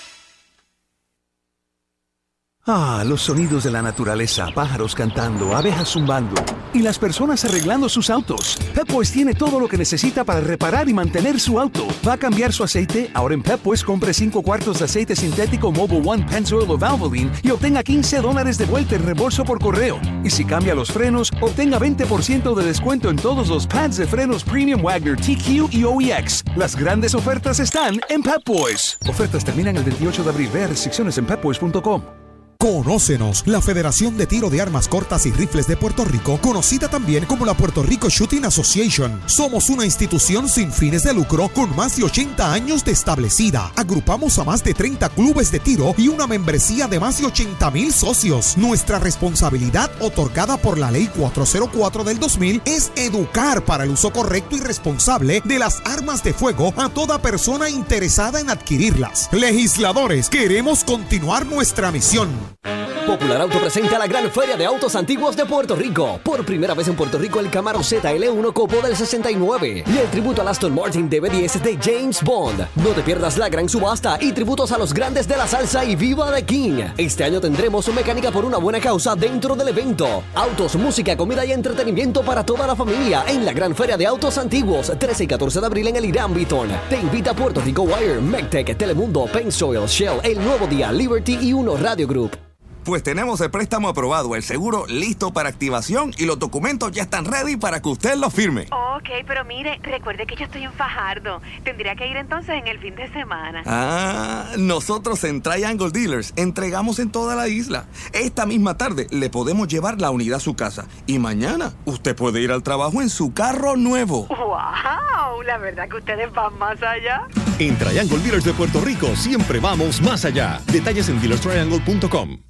Ah, 2.66 3.02
los 3.06 3.22
sonidos 3.22 3.64
de 3.64 3.70
la 3.70 3.80
naturaleza, 3.80 4.48
pájaros 4.54 4.94
cantando, 4.94 5.56
abejas 5.56 5.88
zumbando 5.88 6.34
y 6.72 6.80
las 6.82 6.98
personas 6.98 7.44
arreglando 7.44 7.88
sus 7.88 8.10
autos. 8.10 8.56
Pep 8.74 8.90
Boys 8.92 9.10
tiene 9.10 9.34
todo 9.34 9.58
lo 9.58 9.68
que 9.68 9.78
necesita 9.78 10.24
para 10.24 10.40
reparar 10.40 10.88
y 10.88 10.94
mantener 10.94 11.40
su 11.40 11.58
auto. 11.58 11.86
¿Va 12.06 12.14
a 12.14 12.18
cambiar 12.18 12.52
su 12.52 12.62
aceite? 12.62 13.10
Ahora 13.14 13.34
en 13.34 13.42
Pep 13.42 13.62
Boys 13.62 13.82
compre 13.82 14.14
5 14.14 14.42
cuartos 14.42 14.78
de 14.78 14.84
aceite 14.84 15.16
sintético 15.16 15.72
Mobile 15.72 16.02
One 16.04 16.26
Pennzoil 16.26 16.70
o 16.70 16.78
Valvoline 16.78 17.32
y 17.42 17.50
obtenga 17.50 17.82
15 17.82 18.20
dólares 18.20 18.58
de 18.58 18.66
vuelta 18.66 18.94
en 18.94 19.04
reembolso 19.04 19.44
por 19.44 19.58
correo. 19.58 19.98
Y 20.22 20.30
si 20.30 20.44
cambia 20.44 20.74
los 20.74 20.92
frenos, 20.92 21.32
obtenga 21.40 21.78
20% 21.78 22.54
de 22.54 22.64
descuento 22.64 23.10
en 23.10 23.16
todos 23.16 23.48
los 23.48 23.66
pads 23.66 23.96
de 23.96 24.06
frenos 24.06 24.44
Premium 24.44 24.82
Wagner 24.82 25.16
TQ 25.16 25.72
y 25.72 25.84
OEX. 25.84 26.44
Las 26.56 26.76
grandes 26.76 27.14
ofertas 27.14 27.58
están 27.58 28.00
en 28.08 28.22
Pep 28.22 28.42
Boys. 28.44 28.98
Ofertas 29.08 29.44
terminan 29.44 29.76
el 29.76 29.84
28 29.84 30.22
de 30.22 30.30
abril. 30.30 30.50
Vea 30.52 30.66
restricciones 30.68 31.18
en 31.18 31.26
pepboys.com. 31.26 32.19
Conócenos, 32.60 33.42
la 33.46 33.62
Federación 33.62 34.18
de 34.18 34.26
Tiro 34.26 34.50
de 34.50 34.60
Armas 34.60 34.86
Cortas 34.86 35.24
y 35.24 35.32
Rifles 35.32 35.66
de 35.66 35.78
Puerto 35.78 36.04
Rico, 36.04 36.38
conocida 36.42 36.90
también 36.90 37.24
como 37.24 37.46
la 37.46 37.54
Puerto 37.54 37.82
Rico 37.82 38.10
Shooting 38.10 38.44
Association. 38.44 39.18
Somos 39.24 39.70
una 39.70 39.86
institución 39.86 40.46
sin 40.46 40.70
fines 40.70 41.04
de 41.04 41.14
lucro 41.14 41.48
con 41.48 41.74
más 41.74 41.96
de 41.96 42.04
80 42.04 42.52
años 42.52 42.84
de 42.84 42.92
establecida. 42.92 43.72
Agrupamos 43.76 44.38
a 44.38 44.44
más 44.44 44.62
de 44.62 44.74
30 44.74 45.08
clubes 45.08 45.50
de 45.50 45.58
tiro 45.58 45.94
y 45.96 46.08
una 46.08 46.26
membresía 46.26 46.86
de 46.86 47.00
más 47.00 47.18
de 47.18 47.28
80 47.28 47.70
mil 47.70 47.94
socios. 47.94 48.58
Nuestra 48.58 48.98
responsabilidad 48.98 49.90
otorgada 49.98 50.58
por 50.58 50.76
la 50.76 50.90
Ley 50.90 51.06
404 51.16 52.04
del 52.04 52.18
2000 52.18 52.60
es 52.66 52.92
educar 52.94 53.64
para 53.64 53.84
el 53.84 53.90
uso 53.90 54.12
correcto 54.12 54.54
y 54.54 54.60
responsable 54.60 55.40
de 55.46 55.58
las 55.58 55.80
armas 55.86 56.22
de 56.22 56.34
fuego 56.34 56.74
a 56.76 56.90
toda 56.90 57.22
persona 57.22 57.70
interesada 57.70 58.38
en 58.38 58.50
adquirirlas. 58.50 59.30
Legisladores, 59.32 60.28
queremos 60.28 60.84
continuar 60.84 61.46
nuestra 61.46 61.90
misión. 61.90 62.49
Thank 62.50 62.88
you. 62.88 62.89
Popular 63.06 63.40
Auto 63.40 63.58
presenta 63.58 63.98
la 63.98 64.06
gran 64.06 64.30
feria 64.30 64.56
de 64.56 64.64
autos 64.64 64.94
antiguos 64.94 65.36
de 65.36 65.46
Puerto 65.46 65.74
Rico. 65.74 66.20
Por 66.22 66.44
primera 66.44 66.74
vez 66.74 66.88
en 66.88 66.96
Puerto 66.96 67.18
Rico, 67.18 67.40
el 67.40 67.50
Camaro 67.50 67.80
ZL1 67.80 68.52
Copo 68.52 68.80
del 68.80 68.96
69 68.96 69.84
y 69.86 69.98
el 69.98 70.08
tributo 70.10 70.42
al 70.42 70.48
Aston 70.48 70.74
Martin 70.74 71.08
DB10 71.10 71.60
de 71.60 71.78
James 71.82 72.22
Bond. 72.22 72.66
No 72.76 72.90
te 72.90 73.02
pierdas 73.02 73.38
la 73.38 73.48
gran 73.48 73.68
subasta 73.68 74.18
y 74.20 74.32
tributos 74.32 74.72
a 74.72 74.78
los 74.78 74.92
grandes 74.92 75.26
de 75.26 75.36
la 75.36 75.46
salsa 75.46 75.84
y 75.84 75.96
Viva 75.96 76.30
de 76.30 76.44
King. 76.44 76.82
Este 76.96 77.24
año 77.24 77.40
tendremos 77.40 77.88
mecánica 77.92 78.30
por 78.30 78.44
una 78.44 78.58
buena 78.58 78.80
causa 78.80 79.14
dentro 79.14 79.56
del 79.56 79.68
evento. 79.68 80.22
Autos, 80.34 80.76
música, 80.76 81.16
comida 81.16 81.44
y 81.44 81.52
entretenimiento 81.52 82.22
para 82.22 82.44
toda 82.44 82.66
la 82.66 82.76
familia 82.76 83.24
en 83.26 83.44
la 83.44 83.52
gran 83.52 83.74
feria 83.74 83.96
de 83.96 84.06
autos 84.06 84.38
antiguos, 84.38 84.92
13 84.98 85.24
y 85.24 85.26
14 85.26 85.60
de 85.60 85.66
abril 85.66 85.88
en 85.88 85.96
el 85.96 86.04
Irán 86.04 86.34
Beaton. 86.34 86.68
Te 86.88 86.98
invita 86.98 87.34
Puerto 87.34 87.60
Rico 87.60 87.82
Wire, 87.82 88.20
MecTech, 88.20 88.76
Telemundo, 88.76 89.26
Pensoil, 89.26 89.86
Shell, 89.86 90.20
El 90.22 90.42
Nuevo 90.44 90.66
Día, 90.66 90.92
Liberty 90.92 91.38
y 91.40 91.52
Uno 91.52 91.76
Radio 91.76 92.06
Group. 92.06 92.49
Pues 92.84 93.02
tenemos 93.02 93.40
el 93.40 93.50
préstamo 93.50 93.88
aprobado, 93.88 94.34
el 94.34 94.42
seguro 94.42 94.86
listo 94.86 95.32
para 95.32 95.48
activación 95.48 96.14
y 96.16 96.24
los 96.24 96.38
documentos 96.38 96.92
ya 96.92 97.02
están 97.02 97.26
ready 97.26 97.56
para 97.56 97.82
que 97.82 97.88
usted 97.88 98.16
los 98.16 98.32
firme. 98.32 98.68
Ok, 98.70 99.08
pero 99.26 99.44
mire, 99.44 99.78
recuerde 99.82 100.26
que 100.26 100.34
yo 100.34 100.46
estoy 100.46 100.64
en 100.64 100.72
Fajardo. 100.72 101.42
Tendría 101.62 101.94
que 101.94 102.06
ir 102.06 102.16
entonces 102.16 102.54
en 102.54 102.66
el 102.66 102.78
fin 102.78 102.94
de 102.96 103.12
semana. 103.12 103.62
Ah, 103.66 104.52
nosotros 104.56 105.22
en 105.24 105.42
Triangle 105.42 105.90
Dealers 105.90 106.32
entregamos 106.36 106.98
en 106.98 107.10
toda 107.10 107.36
la 107.36 107.48
isla. 107.48 107.84
Esta 108.12 108.46
misma 108.46 108.78
tarde 108.78 109.06
le 109.10 109.28
podemos 109.28 109.68
llevar 109.68 110.00
la 110.00 110.10
unidad 110.10 110.38
a 110.38 110.40
su 110.40 110.54
casa 110.54 110.86
y 111.06 111.18
mañana 111.18 111.74
usted 111.84 112.16
puede 112.16 112.40
ir 112.40 112.50
al 112.50 112.62
trabajo 112.62 113.02
en 113.02 113.10
su 113.10 113.34
carro 113.34 113.76
nuevo. 113.76 114.26
¡Wow! 114.28 115.42
La 115.42 115.58
verdad 115.58 115.88
que 115.88 115.96
ustedes 115.96 116.32
van 116.32 116.56
más 116.58 116.82
allá. 116.82 117.26
En 117.58 117.76
Triangle 117.76 118.18
Dealers 118.18 118.44
de 118.44 118.54
Puerto 118.54 118.80
Rico 118.80 119.14
siempre 119.16 119.60
vamos 119.60 120.00
más 120.00 120.24
allá. 120.24 120.60
Detalles 120.66 121.08
en 121.08 121.20
dealerstriangle.com. 121.20 122.49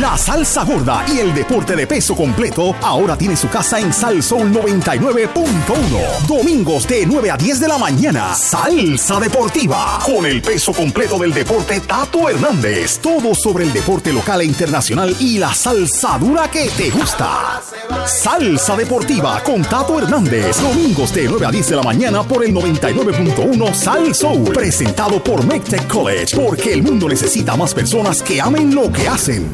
La 0.00 0.18
salsa 0.18 0.62
gorda 0.62 1.06
y 1.08 1.20
el 1.20 1.34
deporte 1.34 1.74
de 1.74 1.86
peso 1.86 2.14
completo 2.14 2.74
ahora 2.82 3.16
tiene 3.16 3.34
su 3.34 3.48
casa 3.48 3.80
en 3.80 3.94
Sal 3.94 4.22
Soul 4.22 4.52
99.1. 4.52 6.26
Domingos 6.28 6.86
de 6.86 7.06
9 7.06 7.30
a 7.30 7.36
10 7.38 7.60
de 7.60 7.68
la 7.68 7.78
mañana. 7.78 8.34
Salsa 8.34 9.18
deportiva. 9.18 9.98
Con 10.04 10.26
el 10.26 10.42
peso 10.42 10.74
completo 10.74 11.18
del 11.18 11.32
deporte 11.32 11.80
Tato 11.80 12.28
Hernández. 12.28 12.98
Todo 12.98 13.34
sobre 13.34 13.64
el 13.64 13.72
deporte 13.72 14.12
local 14.12 14.42
e 14.42 14.44
internacional 14.44 15.16
y 15.18 15.38
la 15.38 15.54
salsa 15.54 16.18
dura 16.18 16.50
que 16.50 16.68
te 16.76 16.90
gusta. 16.90 17.62
Salsa 18.04 18.76
deportiva 18.76 19.42
con 19.42 19.62
Tato 19.62 19.98
Hernández. 19.98 20.60
Domingos 20.60 21.14
de 21.14 21.24
9 21.26 21.46
a 21.46 21.50
10 21.50 21.68
de 21.70 21.76
la 21.76 21.82
mañana 21.82 22.22
por 22.22 22.44
el 22.44 22.54
99.1 22.54 23.72
Sal. 23.72 24.12
Presentado 24.52 25.24
por 25.24 25.42
McTech 25.46 25.86
College. 25.88 26.36
Porque 26.36 26.74
el 26.74 26.82
mundo 26.82 27.08
necesita 27.08 27.56
más 27.56 27.72
personas 27.72 28.22
que 28.22 28.42
amen 28.42 28.74
lo 28.74 28.92
que 28.92 29.08
hacen. 29.08 29.45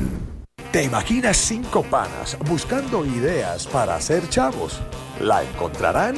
¿Te 0.72 0.84
imaginas 0.84 1.36
cinco 1.36 1.82
panas 1.82 2.38
buscando 2.46 3.04
ideas 3.04 3.66
para 3.66 3.94
hacer 3.94 4.26
chavos? 4.30 4.80
¿La 5.20 5.42
encontrarán? 5.42 6.16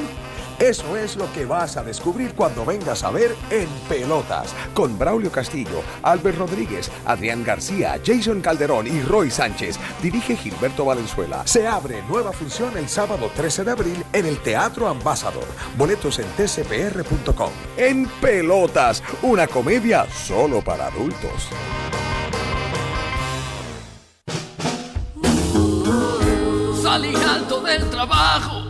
Eso 0.59 0.95
es 0.95 1.17
lo 1.17 1.31
que 1.33 1.43
vas 1.45 1.75
a 1.75 1.83
descubrir 1.83 2.33
cuando 2.33 2.63
vengas 2.63 3.03
a 3.03 3.11
ver 3.11 3.35
En 3.49 3.67
Pelotas, 3.89 4.55
con 4.73 4.97
Braulio 4.97 5.29
Castillo, 5.29 5.83
Albert 6.01 6.37
Rodríguez, 6.37 6.89
Adrián 7.05 7.43
García, 7.43 7.99
Jason 8.03 8.39
Calderón 8.39 8.87
y 8.87 9.01
Roy 9.01 9.29
Sánchez. 9.29 9.77
Dirige 10.01 10.37
Gilberto 10.37 10.85
Valenzuela. 10.85 11.45
Se 11.45 11.67
abre 11.67 12.01
nueva 12.03 12.31
función 12.31 12.77
el 12.77 12.87
sábado 12.87 13.29
13 13.35 13.65
de 13.65 13.71
abril 13.71 14.05
en 14.13 14.25
el 14.25 14.39
Teatro 14.39 14.87
Ambassador. 14.87 15.45
Boletos 15.77 16.19
en 16.19 16.27
tcpr.com. 16.37 17.51
En 17.75 18.07
Pelotas, 18.21 19.03
una 19.23 19.47
comedia 19.47 20.07
solo 20.09 20.61
para 20.63 20.87
adultos. 20.87 21.49
Salí 26.85 27.15
alto 27.15 27.61
del 27.61 27.89
trabajo 27.89 28.61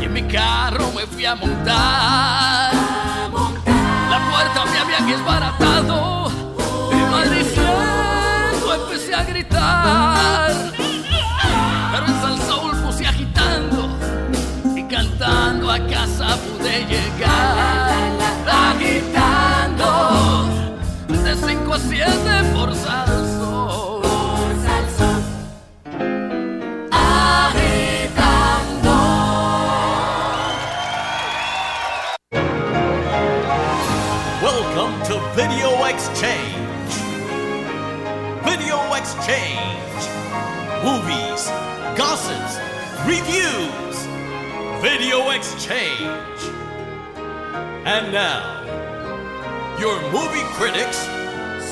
y 0.00 0.04
en 0.04 0.12
mi 0.12 0.22
carro 0.22 0.92
me 0.94 1.04
fui 1.08 1.24
a 1.26 1.34
montar. 1.34 2.72
La 4.08 4.30
puerta 4.30 4.64
me 4.70 4.78
habían 4.78 5.08
desbaratado 5.08 6.30
y 6.92 7.10
maldiciendo 7.10 8.74
empecé 8.76 9.12
a 9.12 9.24
gritar. 9.24 10.52
Pero 11.90 12.06
en 12.06 12.20
Sal 12.20 12.38
Soul 12.46 12.76
puse 12.76 13.08
agitando 13.08 13.98
y 14.76 14.84
cantando 14.84 15.68
a 15.68 15.84
casa 15.88 16.36
pude 16.36 16.86
llegar. 16.86 17.92
Agitando 18.70 19.88
de 21.08 21.34
5 21.34 21.74
a 21.74 21.78
7 21.80 22.52
Exchange. 39.02 40.04
Movies, 40.84 41.50
gossips, 41.98 42.54
reviews. 43.04 43.96
Video 44.80 45.30
Exchange. 45.32 46.40
And 47.84 48.12
now, 48.12 48.62
your 49.80 50.00
movie 50.12 50.46
critics, 50.54 50.98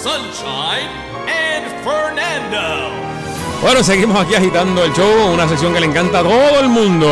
Sunshine 0.02 0.90
and 1.28 1.70
Fernando. 1.84 2.90
Bueno, 3.62 3.84
seguimos 3.84 4.20
aquí 4.20 4.34
agitando 4.34 4.82
el 4.82 4.92
show, 4.92 5.32
una 5.32 5.46
sección 5.46 5.72
que 5.72 5.78
le 5.78 5.86
encanta 5.86 6.20
a 6.20 6.22
todo 6.24 6.60
el 6.60 6.68
mundo. 6.68 7.06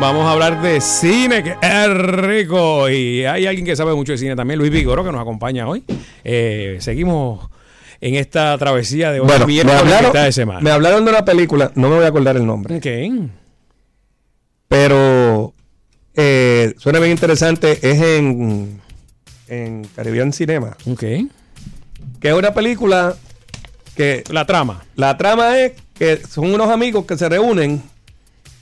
Vamos 0.00 0.26
a 0.26 0.32
hablar 0.32 0.60
de 0.60 0.80
cine, 0.80 1.44
que 1.44 1.56
es 1.62 1.88
rico. 1.88 2.88
Y 2.88 3.24
hay 3.24 3.46
alguien 3.46 3.64
que 3.64 3.76
sabe 3.76 3.94
mucho 3.94 4.10
de 4.12 4.18
cine 4.18 4.34
también, 4.34 4.58
Luis 4.58 4.72
Vigoro, 4.72 5.04
que 5.04 5.12
nos 5.12 5.20
acompaña 5.20 5.68
hoy. 5.68 5.84
Eh, 6.24 6.78
seguimos 6.80 7.49
en 8.00 8.14
esta 8.14 8.56
travesía 8.58 9.12
de 9.12 9.20
hoy 9.20 9.26
Bueno, 9.26 9.46
me 9.46 9.60
hablaron, 9.60 10.08
mitad 10.10 10.24
de 10.24 10.32
semana. 10.32 10.60
me 10.60 10.70
hablaron 10.70 11.04
de 11.04 11.10
una 11.10 11.24
película, 11.24 11.70
no 11.74 11.88
me 11.90 11.96
voy 11.96 12.04
a 12.04 12.08
acordar 12.08 12.36
el 12.36 12.46
nombre. 12.46 12.76
Ok. 12.76 12.86
Pero 14.68 15.52
eh, 16.14 16.74
suena 16.78 16.98
bien 16.98 17.10
interesante, 17.12 17.72
es 17.82 18.00
en, 18.00 18.80
en 19.48 19.84
Caribbean 19.96 20.32
Cinema. 20.32 20.76
Ok. 20.90 21.00
Que 22.20 22.28
es 22.28 22.34
una 22.34 22.54
película 22.54 23.14
que... 23.96 24.22
La 24.30 24.46
trama. 24.46 24.84
La 24.96 25.16
trama 25.16 25.58
es 25.58 25.72
que 25.94 26.18
son 26.26 26.54
unos 26.54 26.70
amigos 26.70 27.04
que 27.06 27.18
se 27.18 27.28
reúnen 27.28 27.82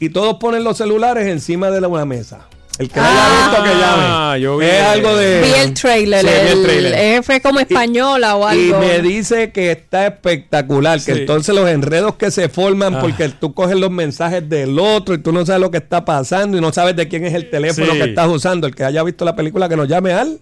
y 0.00 0.08
todos 0.10 0.36
ponen 0.38 0.64
los 0.64 0.76
celulares 0.78 1.26
encima 1.26 1.70
de 1.70 1.80
la- 1.80 1.88
una 1.88 2.04
mesa. 2.04 2.46
El 2.78 2.88
que 2.88 3.00
no 3.00 3.06
haya 3.06 3.48
visto 3.48 3.62
que 3.64 3.70
llame. 3.80 4.40
yo 4.40 4.56
vi 4.56 4.66
es 4.66 4.72
el- 4.74 4.84
algo 4.84 5.16
de... 5.16 5.40
Vi 5.42 5.52
el 5.62 5.74
trailer. 5.74 6.20
Sí, 6.20 6.26
vi 6.26 6.32
el 6.52 6.58
el- 6.58 6.62
trailer. 6.64 6.94
eh, 6.94 7.20
fue 7.24 7.40
como 7.40 7.58
española 7.60 8.36
o 8.36 8.54
Y 8.54 8.68
algo. 8.70 8.78
me 8.80 9.00
dice 9.00 9.50
que 9.50 9.72
está 9.72 10.06
espectacular, 10.06 10.98
que 11.02 11.12
Sí. 11.14 11.20
entonces 11.20 11.54
los 11.54 11.68
enredos 11.68 12.14
que 12.14 12.30
se 12.30 12.48
forman 12.48 12.94
Ah. 12.96 13.00
porque 13.00 13.28
tú 13.30 13.52
coges 13.52 13.76
los 13.76 13.90
mensajes 13.90 14.48
del 14.48 14.78
otro 14.78 15.14
y 15.14 15.18
tú 15.18 15.32
no 15.32 15.44
sabes 15.44 15.60
lo 15.60 15.70
que 15.70 15.78
está 15.78 16.04
pasando 16.04 16.56
y 16.56 16.60
no 16.60 16.72
sabes 16.72 16.94
de 16.94 17.08
quién 17.08 17.24
es 17.26 17.34
el 17.34 17.50
teléfono 17.50 17.92
Sí. 17.92 17.98
que 17.98 18.04
estás 18.04 18.28
usando. 18.28 18.66
El 18.66 18.74
que 18.74 18.84
haya 18.84 19.02
visto 19.02 19.24
la 19.24 19.34
película 19.34 19.68
que 19.68 19.76
nos 19.76 19.88
llame 19.88 20.12
al 20.12 20.38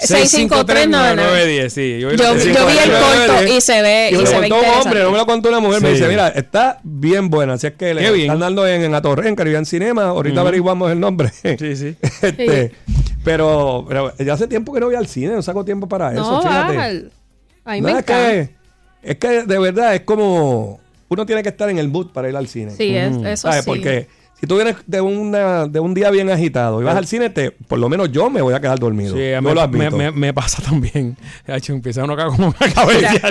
653-9910, 0.00 1.68
sí. 1.68 1.98
Yo, 2.00 2.10
yo 2.12 2.34
vi 2.34 2.40
el 2.42 2.54
corto 2.56 3.44
y 3.56 3.60
se 3.60 3.82
ve, 3.82 4.08
Y 4.10 4.14
y 4.14 4.18
me 4.18 4.26
se 4.26 4.32
ve 4.32 4.38
un 4.38 4.44
interesante. 4.46 4.78
hombre, 4.88 5.02
no 5.02 5.10
me 5.12 5.18
lo 5.18 5.26
contó 5.26 5.48
una 5.48 5.60
mujer. 5.60 5.82
Me 5.82 5.90
dice, 5.92 6.08
mira, 6.08 6.28
está 6.28 6.80
bien 6.82 7.30
buena. 7.30 7.54
Así 7.54 7.66
es 7.66 7.74
que 7.74 7.94
le 7.94 8.10
bien. 8.12 8.22
están 8.26 8.40
dando 8.40 8.66
en, 8.66 8.82
en 8.82 8.94
Atorre, 8.94 9.28
en 9.28 9.36
Caribbean 9.36 9.66
Cinema. 9.66 10.04
Ahorita 10.04 10.40
averiguamos 10.40 10.90
el 10.90 11.00
nombre. 11.00 11.30
Sí, 11.58 11.76
sí. 11.76 11.96
Este, 12.22 12.72
pero, 13.24 13.84
pero 13.88 14.14
ya 14.18 14.34
hace 14.34 14.46
tiempo 14.46 14.72
que 14.72 14.80
no 14.80 14.86
voy 14.86 14.94
al 14.94 15.06
cine, 15.06 15.28
no 15.34 15.42
saco 15.42 15.64
tiempo 15.64 15.88
para 15.88 16.12
eso. 16.12 16.20
No, 16.22 16.40
fíjate. 16.42 16.76
va, 16.76 16.88
el- 16.88 17.12
a 17.64 17.72
mí 17.74 17.80
No, 17.80 17.86
me 17.88 17.92
es 17.92 17.98
encanta. 17.98 18.30
que, 18.30 18.50
es 19.02 19.16
que 19.16 19.42
de 19.44 19.58
verdad 19.58 19.94
es 19.94 20.00
como 20.02 20.80
uno 21.08 21.26
tiene 21.26 21.42
que 21.42 21.48
estar 21.50 21.68
en 21.68 21.78
el 21.78 21.88
mood 21.88 22.12
para 22.12 22.28
ir 22.28 22.36
al 22.36 22.48
cine. 22.48 22.70
Sí, 22.76 22.96
es- 22.96 23.16
eso 23.16 23.48
¿Sabes? 23.48 23.64
sí. 23.64 23.70
Porque 23.70 24.08
si 24.40 24.46
tú 24.46 24.56
vienes 24.56 24.76
de 24.86 25.00
una 25.02 25.66
de 25.66 25.80
un 25.80 25.92
día 25.94 26.10
bien 26.10 26.30
agitado 26.30 26.80
y 26.80 26.84
vas 26.84 26.96
al 26.96 27.06
cine, 27.06 27.28
te, 27.30 27.50
por 27.50 27.78
lo 27.78 27.88
menos 27.88 28.10
yo 28.10 28.30
me 28.30 28.40
voy 28.40 28.54
a 28.54 28.60
quedar 28.60 28.78
dormido. 28.78 29.14
Sí, 29.14 29.30
Yo 29.32 29.42
me, 29.42 29.50
lo 29.54 29.68
me, 29.68 29.84
admito. 29.86 29.96
me- 29.96 30.10
me 30.12 30.32
pasa 30.34 30.62
también. 30.68 31.16
Hacho, 31.46 31.72
empieza 31.74 32.04
uno 32.04 32.14
acá 32.14 32.26
como 32.26 32.48
una 32.58 32.72
cabeza. 32.72 33.28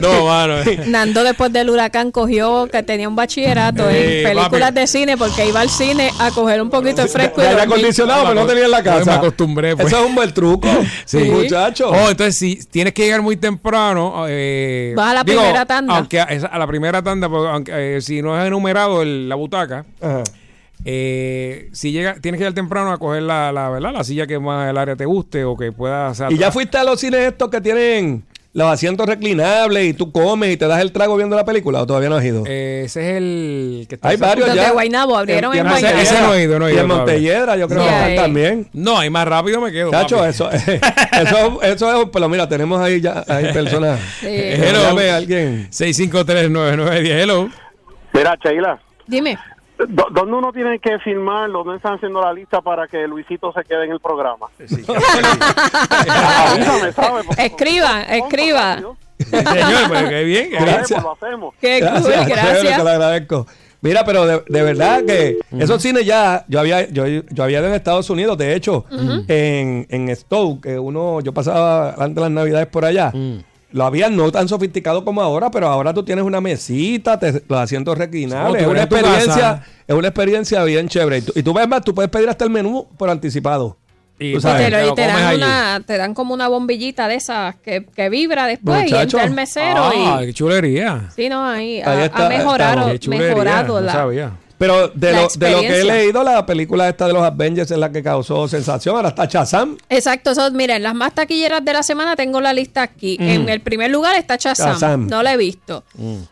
no, 0.00 0.26
mano. 0.26 0.56
Nando 0.88 1.24
después 1.24 1.52
del 1.52 1.70
huracán 1.70 2.10
cogió 2.10 2.66
que 2.68 2.82
tenía 2.82 3.08
un 3.08 3.16
bachillerato 3.16 3.88
Eh, 3.88 4.18
en 4.22 4.28
películas 4.28 4.70
papi. 4.70 4.80
de 4.80 4.86
cine 4.86 5.16
porque 5.16 5.46
iba 5.48 5.60
al 5.60 5.70
cine 5.70 6.10
a 6.20 6.30
coger 6.30 6.60
un 6.60 6.70
poquito 6.70 7.02
de 7.02 7.08
fresco 7.08 7.40
y 7.40 7.44
dormir. 7.44 7.60
acondicionado, 7.62 8.22
pero 8.28 8.34
no 8.40 8.46
tenía 8.46 8.64
en 8.66 8.70
la 8.70 8.78
Me 8.78 8.84
casa. 8.84 9.14
acostumbré. 9.14 9.74
pues. 9.76 9.88
Eso 9.88 10.00
es 10.02 10.06
un 10.06 10.14
buen 10.14 10.32
truco. 10.34 10.68
Sí. 11.06 11.18
Muchacho. 11.18 11.88
Oh, 11.90 12.10
entonces 12.10 12.36
si 12.36 12.56
tienes 12.70 12.92
que 12.92 13.04
llegar 13.04 13.22
muy 13.22 13.36
temprano. 13.36 14.24
Eh, 14.28 14.92
Vas 14.96 15.10
a 15.10 15.14
la 15.14 15.24
digo, 15.24 15.40
primera 15.40 15.64
tanda. 15.66 15.96
Aunque 15.96 16.20
a, 16.20 16.58
la 16.58 16.66
primera 16.66 17.02
tanda, 17.02 17.28
porque 17.28 17.48
aunque, 17.50 17.96
eh, 17.96 18.00
si 18.02 18.20
no 18.22 18.38
es 18.38 18.46
enumerado 18.46 19.02
el- 19.02 19.28
la 19.28 19.34
butaca, 19.34 19.84
eh, 20.84 21.68
si 21.72 21.92
llega, 21.92 22.14
tienes 22.20 22.38
que 22.38 22.42
llegar 22.44 22.54
temprano 22.54 22.92
a 22.92 22.98
coger 22.98 23.22
la, 23.22 23.52
la, 23.52 23.70
¿verdad? 23.70 23.92
la 23.92 24.04
silla 24.04 24.26
que 24.26 24.38
más 24.38 24.68
el 24.70 24.78
área 24.78 24.96
te 24.96 25.04
guste 25.06 25.44
o 25.44 25.56
que 25.56 25.72
puedas. 25.72 26.22
Y 26.30 26.38
ya 26.38 26.50
fuiste 26.50 26.78
a 26.78 26.84
los 26.84 27.00
cines 27.00 27.20
estos 27.20 27.50
que 27.50 27.60
tienen 27.60 28.24
los 28.54 28.66
asientos 28.70 29.06
reclinables 29.06 29.82
y 29.86 29.94
tú 29.94 30.12
comes 30.12 30.52
y 30.52 30.58
te 30.58 30.66
das 30.66 30.82
el 30.82 30.92
trago 30.92 31.16
viendo 31.16 31.34
la 31.36 31.44
película 31.46 31.80
o 31.80 31.86
todavía 31.86 32.10
no 32.10 32.16
has 32.16 32.24
ido. 32.24 32.44
Eh, 32.46 32.82
ese 32.84 33.00
es 33.12 33.16
el 33.16 33.86
que 33.88 33.94
está 33.94 34.10
Hay 34.10 34.18
varios 34.18 34.52
ya. 34.54 34.66
de 34.66 34.70
Guaynabo 34.72 35.16
abrieron 35.16 35.54
Y 35.54 35.58
en 35.58 35.66
Ese, 35.68 35.80
Guaynabo. 35.80 36.02
ese 36.02 36.20
no 36.20 36.34
he 36.34 36.42
ido, 36.42 36.58
no 36.58 36.68
he 36.68 36.74
Y 36.74 36.76
en 36.76 36.82
todavía. 36.86 36.96
Montelledra 37.04 37.56
yo 37.56 37.66
creo 37.68 37.82
que 37.82 37.88
ahí. 37.88 38.16
también. 38.16 38.68
No, 38.74 38.98
hay 38.98 39.08
más 39.08 39.26
rápido 39.26 39.58
me 39.62 39.72
quedo. 39.72 39.90
Chacho, 39.90 40.22
eso, 40.26 40.50
eso, 41.12 41.62
eso 41.62 42.02
es, 42.02 42.08
pero 42.12 42.28
mira, 42.28 42.46
tenemos 42.46 42.78
ahí 42.82 43.00
ya, 43.00 43.24
hay 43.26 43.52
personas. 43.54 43.98
Sí. 44.20 44.26
Hello. 44.28 44.82
llame 44.82 45.10
a 45.10 45.16
alguien. 45.16 45.68
6539910. 45.70 47.06
Hello. 47.22 47.48
Mira, 48.12 48.36
Sheila, 48.44 48.78
Dime. 49.06 49.38
¿Dó- 49.78 50.08
¿dónde 50.10 50.32
uno 50.34 50.52
tiene 50.52 50.78
que 50.78 50.98
firmar? 51.00 51.50
¿Dónde 51.50 51.76
están 51.76 51.94
haciendo 51.94 52.20
la 52.20 52.32
lista 52.32 52.60
para 52.60 52.86
que 52.88 53.06
Luisito 53.06 53.52
se 53.52 53.64
quede 53.64 53.84
en 53.86 53.92
el 53.92 54.00
programa? 54.00 54.46
Avísame, 56.08 56.92
¿sabes? 56.92 57.24
Porque- 57.26 57.46
Escriban, 57.46 58.00
escriban. 58.10 58.84
Señor, 59.18 59.88
pues 59.88 60.08
qué 60.08 60.24
bien. 60.24 60.50
Gracias. 60.50 61.02
Lo 61.02 61.12
hacemos. 61.12 61.54
Qué 61.60 61.80
cool, 61.80 62.02
chévere, 62.02 62.24
gracias. 62.24 62.76
te 62.78 62.84
lo 62.84 62.90
agradezco. 62.90 63.46
Mira, 63.80 64.04
pero 64.04 64.26
de, 64.26 64.42
de 64.48 64.62
verdad 64.62 65.04
que 65.04 65.38
esos 65.58 65.82
cines 65.82 66.06
ya, 66.06 66.44
yo 66.46 66.60
había, 66.60 66.88
yo, 66.88 67.04
yo 67.06 67.42
había 67.42 67.58
ido 67.58 67.66
en 67.68 67.74
Estados 67.74 68.08
Unidos, 68.10 68.38
de 68.38 68.54
hecho, 68.54 68.84
en, 69.26 69.86
en 69.88 70.14
Stoke, 70.16 70.62
que 70.62 70.78
uno, 70.78 71.20
yo 71.20 71.32
pasaba 71.34 71.90
antes 71.94 72.14
de 72.14 72.20
las 72.20 72.30
navidades 72.30 72.68
por 72.68 72.84
allá. 72.84 73.10
Mm. 73.12 73.38
Lo 73.72 73.84
había 73.84 74.08
no 74.10 74.30
tan 74.30 74.48
sofisticado 74.48 75.04
como 75.04 75.22
ahora, 75.22 75.50
pero 75.50 75.66
ahora 75.68 75.92
tú 75.94 76.02
tienes 76.04 76.24
una 76.24 76.40
mesita, 76.40 77.18
te- 77.18 77.42
los 77.48 77.58
asientos 77.58 77.96
reclinables. 77.98 78.58
Sí, 78.60 78.64
es 78.64 78.70
una 78.70 78.82
experiencia, 78.82 79.62
es 79.86 79.94
una 79.94 80.08
experiencia 80.08 80.64
bien 80.64 80.88
chévere. 80.88 81.18
Y 81.18 81.22
tú, 81.22 81.32
y 81.36 81.42
tú 81.42 81.54
ves 81.54 81.66
más, 81.68 81.82
tú 81.82 81.94
puedes 81.94 82.10
pedir 82.10 82.28
hasta 82.28 82.44
el 82.44 82.50
menú 82.50 82.86
por 82.96 83.08
anticipado. 83.10 83.78
Y 84.18 84.38
sabes. 84.40 84.70
te, 84.70 84.84
lo- 84.86 84.94
dan 84.94 85.34
una, 85.34 85.82
te 85.84 85.96
dan 85.96 86.14
como 86.14 86.32
una 86.34 86.46
bombillita 86.46 87.08
de 87.08 87.14
esas 87.16 87.56
que, 87.56 87.86
que 87.86 88.08
vibra 88.08 88.46
después 88.46 88.88
y 88.88 88.94
entra 88.94 89.24
el 89.24 89.32
mesero 89.32 89.82
Ah, 89.82 90.20
y 90.22 90.26
qué 90.26 90.34
chulería. 90.34 91.08
sí 91.16 91.28
no 91.28 91.44
ahí, 91.44 91.80
Ahí 91.80 91.98
ha, 92.02 92.04
está, 92.04 92.26
ha 92.26 92.28
mejorado, 92.28 92.90
mejorado 93.08 93.80
no 93.80 93.86
la, 93.86 93.92
sabía. 93.92 94.32
Pero 94.62 94.88
de 94.94 95.12
lo, 95.12 95.28
de 95.28 95.50
lo 95.50 95.60
que 95.60 95.80
he 95.80 95.84
leído, 95.84 96.22
la 96.22 96.46
película 96.46 96.88
esta 96.88 97.08
de 97.08 97.12
los 97.12 97.22
Avengers 97.24 97.68
es 97.70 97.78
la 97.78 97.90
que 97.90 98.00
causó 98.00 98.46
sensación. 98.46 98.94
Ahora 98.94 99.08
está 99.08 99.24
Shazam. 99.26 99.76
Exacto, 99.88 100.30
eso, 100.30 100.48
miren, 100.52 100.84
las 100.84 100.94
más 100.94 101.12
taquilleras 101.14 101.64
de 101.64 101.72
la 101.72 101.82
semana 101.82 102.14
tengo 102.14 102.40
la 102.40 102.52
lista 102.52 102.82
aquí. 102.82 103.16
Mm. 103.18 103.28
En 103.28 103.48
el 103.48 103.60
primer 103.60 103.90
lugar 103.90 104.14
está 104.16 104.36
Shazam. 104.36 105.08
no 105.08 105.22
la 105.24 105.32
he 105.32 105.36
visto. 105.36 105.82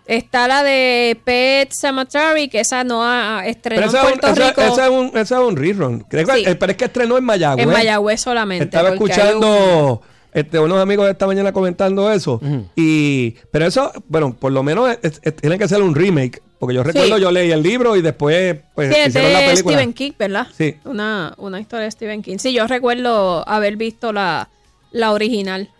Está 0.07 0.47
la 0.47 0.63
de 0.63 1.19
Pet 1.25 1.73
Cemetery, 1.73 2.49
que 2.49 2.61
esa 2.61 2.85
no 2.85 3.05
ha 3.05 3.45
estrenó 3.47 3.81
Pero 3.83 3.91
en 3.91 3.97
ese 3.97 3.99
es, 3.99 4.03
un, 4.15 4.21
Puerto 4.21 4.41
ese- 4.41 4.49
Rico. 4.49 4.61
ese 4.63 4.83
es 4.85 4.91
un, 4.91 5.07
ese 5.19 5.35
es 5.35 5.41
un 5.41 5.57
rerun. 5.57 6.01
Creo 6.09 6.27
que- 6.27 6.33
Sí. 6.37 6.45
eh, 6.47 6.55
Pero 6.55 6.71
es 6.73 6.79
que 6.79 6.85
estrenó 6.85 7.19
en 7.19 7.25
Mayagüez. 7.25 7.67
en 7.67 7.73
Mayagüez 7.73 8.21
solamente. 8.21 8.65
Estaba 8.65 8.91
escuchando 8.91 10.03
este, 10.33 10.59
unos 10.61 10.79
amigos 10.81 11.07
de 11.07 11.13
esta 11.13 11.27
mañana 11.27 11.53
comentando 11.53 12.13
eso. 12.13 12.41
y 12.77 13.33
Pero 13.51 13.67
eso, 13.67 13.91
bueno, 14.07 14.37
por 14.39 14.53
lo 14.53 14.63
menos 14.63 14.97
es- 15.03 15.21
es- 15.23 15.35
tiene 15.37 15.59
que 15.59 15.67
ser 15.67 15.83
un 15.83 15.95
remake. 15.95 16.41
Porque 16.61 16.75
yo 16.77 16.83
recuerdo, 16.85 17.17
Sí. 17.17 17.23
yo 17.23 17.31
leí 17.33 17.51
el 17.51 17.63
libro 17.63 17.97
y 17.97 18.03
después 18.03 18.59
pues, 18.75 18.95
Sí, 18.95 19.01
es 19.01 19.09
hicieron 19.09 19.33
la 19.33 19.41
de 19.41 19.47
película. 19.49 19.77
Stephen 19.79 19.93
King, 19.95 20.13
¿verdad? 20.17 20.47
Sí. 20.57 20.77
Una, 20.85 21.35
una 21.39 21.59
historia 21.59 21.87
de 21.87 21.91
Stephen 21.91 22.23
King. 22.23 22.37
Sí, 22.39 22.53
yo 22.53 22.67
recuerdo 22.69 23.49
haber 23.49 23.77
visto 23.77 24.13
la, 24.13 24.49
la 24.93 25.11
original 25.13 25.71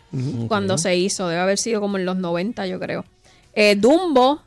cuando 0.49 0.77
se 0.79 0.97
hizo. 0.97 1.29
Debe 1.29 1.41
haber 1.43 1.59
sido 1.59 1.81
como 1.81 1.97
en 1.99 2.05
los 2.07 2.17
90, 2.17 2.67
yo 2.67 2.81
creo. 2.81 3.05
Eh, 3.55 3.77
Dumbo. 3.77 4.41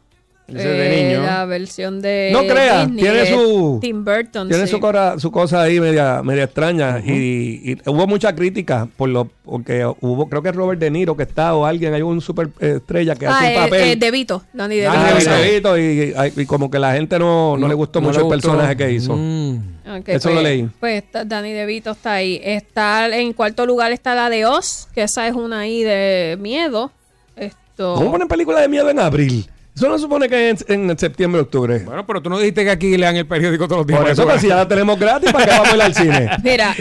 Ese 0.46 0.58
es 0.60 0.64
de 0.66 1.00
eh, 1.00 1.14
niño. 1.14 1.26
La 1.26 1.46
versión 1.46 2.02
de. 2.02 2.30
No 2.34 2.42
creas, 2.42 2.86
Disney, 2.88 3.02
tiene 3.04 3.18
de 3.20 3.28
su- 3.34 3.78
Tim 3.82 4.04
Burton. 4.04 4.50
Tiene 4.50 4.66
sí. 4.66 4.72
su, 4.72 4.80
cora- 4.82 5.18
su 5.18 5.32
cosa 5.32 5.62
ahí 5.62 5.80
media, 5.80 6.22
media 6.22 6.44
extraña 6.44 7.00
y, 7.00 7.62
y 7.72 7.78
hubo 7.90 8.06
mucha 8.08 8.36
crítica 8.36 8.88
por 8.98 9.08
lo 9.10 9.30
porque 9.46 9.86
hubo 10.02 10.28
creo 10.28 10.42
que 10.44 10.52
Robert 10.52 10.80
De 10.82 10.92
Niro 10.92 11.16
que 11.16 11.24
está 11.24 11.56
o 11.56 11.66
alguien 11.66 11.94
hay 11.94 12.02
un 12.02 12.20
super 12.22 12.50
eh, 12.60 12.76
estrella 12.78 13.16
que 13.16 13.26
Ah, 13.26 13.38
hace 13.38 13.46
un 13.46 13.52
eh, 13.52 13.56
papel 13.56 13.82
eh, 13.84 13.96
De 13.96 14.12
Vito. 14.12 14.44
Danny 14.54 14.76
De 14.78 14.88
Ah, 14.88 15.14
Vito. 15.18 15.30
Danny 15.30 15.44
DeVito, 15.44 15.78
y, 15.78 15.82
y- 15.82 16.42
y 16.42 16.46
como 16.46 16.70
que 16.70 16.78
la 16.80 16.94
gente 16.94 17.18
no, 17.20 17.56
no 17.58 17.68
le 17.68 17.74
gustó 17.74 18.02
no 18.02 18.08
mucho 18.08 18.20
le 18.20 18.26
el 18.26 18.30
personaje 18.32 18.76
que 18.76 18.92
hizo 18.92 19.14
Ok, 19.14 20.08
eso 20.10 20.30
pues, 20.30 20.36
lo 20.36 20.42
leí 20.42 20.70
Pues 20.80 21.04
está- 21.04 21.24
Danny 21.26 21.54
DeVito 21.54 21.92
está 21.92 22.14
ahí. 22.14 22.40
Está 22.44 23.08
en 23.18 23.32
cuarto 23.34 23.66
lugar 23.66 23.92
está 23.94 24.14
la 24.14 24.30
de 24.30 24.46
Oz, 24.46 24.88
que 24.94 25.04
esa 25.04 25.26
es 25.28 25.34
una 25.36 25.60
ahí 25.62 25.84
de 25.84 26.38
miedo. 26.40 26.92
Esto. 27.36 27.96
¿cómo 27.96 28.12
ponen 28.12 28.28
películas 28.28 28.62
de 28.62 28.68
miedo 28.68 28.90
en 28.90 29.00
abril? 29.00 29.50
Eso 29.76 29.90
no 29.90 29.98
supone 29.98 30.30
que 30.30 30.52
es 30.52 30.66
en, 30.68 30.90
en 30.90 30.98
septiembre 31.00 31.42
octubre 31.42 31.80
Bueno, 31.80 32.06
pero 32.06 32.22
tú 32.22 32.30
no 32.30 32.38
dijiste 32.40 32.64
que 32.64 32.72
aquí 32.72 32.98
lean 32.98 33.16
el 33.16 33.26
periódico 33.26 33.68
todos 33.68 33.80
los 33.80 33.88
días. 33.88 34.00
por 34.00 34.10
eso 34.10 34.24
pues 34.26 34.42
si 34.42 34.48
ya 34.48 34.56
la 34.56 34.68
tenemos 34.68 35.00
gratis 35.00 35.32
para 35.32 35.46
que 35.46 35.52
vamos 35.52 35.72
a 35.72 35.76
ir 35.76 35.82
al 35.82 35.96
cine 35.96 36.30
Mira, 36.44 36.76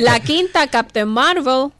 la 0.00 0.20
quinta, 0.20 0.66
Captain 0.68 1.08
Marvel. 1.08 1.70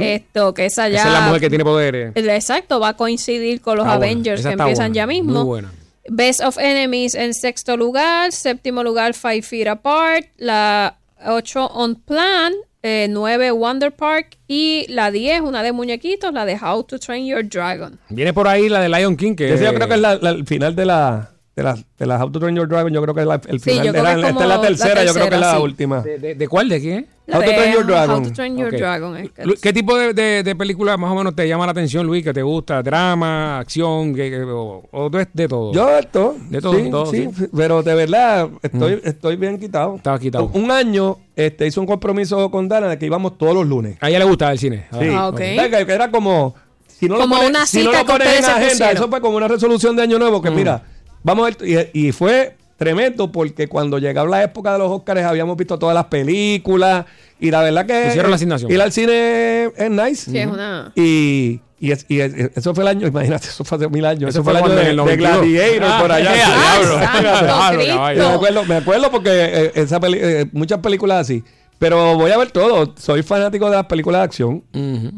Esto, 0.00 0.54
que 0.54 0.66
esa 0.66 0.88
ya. 0.88 0.98
Esa 1.00 1.08
es 1.08 1.12
la 1.12 1.20
mujer 1.22 1.40
que 1.40 1.48
tiene 1.48 1.64
poderes. 1.64 2.12
Exacto, 2.14 2.78
va 2.78 2.90
a 2.90 2.96
coincidir 2.96 3.60
con 3.60 3.76
los 3.76 3.84
Está 3.84 3.96
buena, 3.96 4.12
Avengers 4.12 4.42
que 4.42 4.52
empiezan 4.52 4.92
buena, 4.92 4.94
ya 4.94 5.06
mismo. 5.08 5.32
Muy 5.32 5.44
buena. 5.44 5.72
Best 6.08 6.40
of 6.40 6.56
Enemies 6.58 7.14
en 7.16 7.34
sexto 7.34 7.76
lugar. 7.76 8.30
Séptimo 8.30 8.84
lugar, 8.84 9.14
Five 9.14 9.42
Feet 9.42 9.66
Apart. 9.66 10.26
La 10.36 10.98
8, 11.26 11.66
On 11.74 11.96
Plan. 11.96 12.52
9, 12.82 13.50
Wonder 13.52 13.92
Park. 13.92 14.36
Y 14.48 14.86
la 14.88 15.10
10, 15.10 15.40
una 15.42 15.62
de 15.62 15.72
muñequitos, 15.72 16.32
la 16.32 16.44
de 16.44 16.56
How 16.60 16.84
to 16.84 16.98
Train 16.98 17.26
Your 17.26 17.48
Dragon. 17.48 17.98
Viene 18.08 18.32
por 18.32 18.48
ahí 18.48 18.68
la 18.68 18.80
de 18.80 18.88
Lion 18.88 19.16
King, 19.16 19.34
que 19.34 19.48
yo 19.56 19.72
creo 19.74 19.88
que 19.88 19.94
es 19.94 20.00
la- 20.00 20.16
la- 20.16 20.30
el 20.30 20.46
final 20.46 20.74
de 20.76 20.84
la 20.86 21.31
de 21.54 21.62
la, 21.62 21.74
de 21.98 22.06
la 22.06 22.22
How 22.24 22.30
to 22.30 22.38
Train 22.40 22.56
Your 22.56 22.66
Dragon 22.66 22.90
yo 22.92 23.02
creo 23.02 23.14
que 23.14 23.20
es 23.20 23.26
la- 23.26 23.40
el 23.46 23.60
Sí, 23.60 23.70
final 23.72 23.86
yo 23.86 23.92
de 23.92 23.98
creo 24.00 24.04
la, 24.04 24.14
que 24.14 24.20
es 24.22 24.28
esta 24.30 24.42
es 24.42 24.48
la 24.48 24.56
la 24.56 24.62
tercera, 24.62 25.04
yo 25.04 25.12
creo 25.12 25.28
que 25.28 25.34
es 25.34 25.40
la 25.40 25.56
sí. 25.56 25.62
última 25.62 26.00
¿De, 26.00 26.18
de- 26.18 26.34
de 26.34 26.48
cuál? 26.48 26.68
¿De 26.70 26.80
quién? 26.80 27.06
La 27.26 27.36
How 27.38 27.42
to 27.44 27.50
de 27.50 27.54
Train 27.56 27.72
Your 27.74 27.86
Dragon. 27.86 28.16
How 28.16 28.22
to 28.28 28.32
Train 28.32 28.56
Your. 28.58 28.70
Dragon. 28.76 29.16
es 29.18 29.30
que- 29.32 29.44
Lu- 29.44 29.54
¿Qué 29.60 29.72
tipo 29.74 29.96
de, 29.98 30.14
de, 30.14 30.42
de 30.42 30.56
película 30.56 30.96
más 30.96 31.12
o 31.12 31.14
menos 31.14 31.36
te 31.36 31.46
llama 31.46 31.66
la 31.66 31.72
atención, 31.72 32.06
Luis? 32.06 32.24
¿Que 32.24 32.32
te 32.32 32.42
gusta? 32.42 32.82
¿Drama, 32.82 33.58
acción? 33.58 34.14
que- 34.14 34.30
que- 34.30 34.42
o, 34.42 34.82
o 34.90 35.10
de, 35.10 35.28
de 35.32 35.46
todo? 35.48 35.72
Yo 35.74 35.86
De 35.88 36.02
todo, 36.04 36.34
sí, 36.74 36.90
todo, 36.90 37.06
sí, 37.06 37.28
sí. 37.36 37.44
pero 37.54 37.82
de 37.82 37.94
verdad 37.94 38.48
estoy, 38.62 39.00
estoy 39.04 39.36
bien 39.36 39.58
quitado. 39.60 39.96
Estaba 39.96 40.18
quitado. 40.18 40.50
Un 40.54 40.70
año 40.70 41.18
este, 41.36 41.66
hice 41.66 41.78
un 41.78 41.86
compromiso 41.86 42.50
con 42.50 42.66
Dana 42.66 42.88
de 42.88 42.98
que 42.98 43.04
íbamos 43.06 43.36
todos 43.36 43.54
los 43.54 43.66
lunes. 43.66 43.98
A 44.00 44.08
ella 44.08 44.18
le 44.20 44.24
gusta 44.24 44.50
el 44.50 44.58
cine. 44.58 44.86
Sí. 44.98 45.06
Ah, 45.14 45.28
ok. 45.28 45.38
Era 45.40 46.10
como 46.10 46.54
si 46.88 47.08
no 47.08 47.16
Como 47.18 47.34
lo 47.34 47.40
pones, 47.42 47.50
una 47.50 47.66
si 47.66 47.78
no 47.84 47.90
cita 47.90 48.02
lo 48.02 48.06
pones 48.06 48.28
en 48.28 48.44
se 48.44 48.50
agenda, 48.50 48.68
pusieron. 48.70 48.96
eso 48.96 49.08
fue 49.08 49.20
como 49.20 49.36
una 49.36 49.48
resolución 49.48 49.96
de 49.96 50.02
año 50.02 50.18
nuevo 50.18 50.40
que 50.42 50.50
Mm. 50.50 50.54
mira, 50.54 50.82
vamos 51.22 51.46
a 51.46 51.50
ver 51.56 51.88
y, 51.94 52.08
y 52.08 52.12
fue 52.12 52.56
tremendo 52.76 53.30
porque 53.30 53.68
cuando 53.68 53.98
llegaba 53.98 54.28
la 54.28 54.42
época 54.42 54.72
de 54.72 54.78
los 54.80 54.90
Oscars 54.90 55.22
habíamos 55.22 55.56
visto 55.56 55.78
todas 55.78 55.94
las 55.94 56.06
películas 56.06 57.04
y 57.38 57.50
la 57.50 57.62
verdad 57.62 57.86
que 57.86 58.08
Hicieron 58.08 58.30
la 58.30 58.36
asignación. 58.36 58.70
ir 58.72 58.80
al 58.80 58.92
cine 58.92 59.64
es 59.76 59.90
nice. 59.90 60.30
Sí, 60.30 60.38
es 60.38 60.46
una. 60.48 60.90
Y, 60.96 61.60
y, 61.78 61.92
es- 61.92 62.06
y 62.08 62.20
es- 62.20 62.34
eso 62.56 62.74
fue 62.74 62.82
el 62.84 62.88
año, 62.88 63.06
imagínate, 63.08 63.46
eso 63.48 63.64
fue 63.64 63.78
hace 63.78 63.88
mil 63.88 64.04
años. 64.04 64.30
Eso, 64.30 64.40
Eso 64.40 64.44
fue 64.44 64.52
el 64.52 64.58
año 64.64 64.68
de, 64.74 64.84
de 64.86 64.94
92. 64.94 65.40
Gladiator 65.46 65.88
Ah, 65.88 65.98
por 66.00 66.12
allá. 66.12 66.32
eh. 68.12 68.16
Yo 68.16 68.28
me 68.28 68.34
acuerdo, 68.34 68.64
me 68.64 68.74
acuerdo 68.76 69.10
porque 69.10 69.30
eh, 69.30 69.72
esa 69.74 70.00
peli- 70.00 70.18
eh, 70.20 70.46
muchas 70.52 70.78
películas 70.80 71.20
así. 71.20 71.42
Pero 71.78 72.16
voy 72.16 72.30
a 72.30 72.36
ver 72.38 72.50
todo. 72.52 72.94
Soy 72.96 73.22
fanático 73.22 73.68
de 73.70 73.76
las 73.76 73.86
películas 73.86 74.20
de 74.20 74.24
acción. 74.24 74.64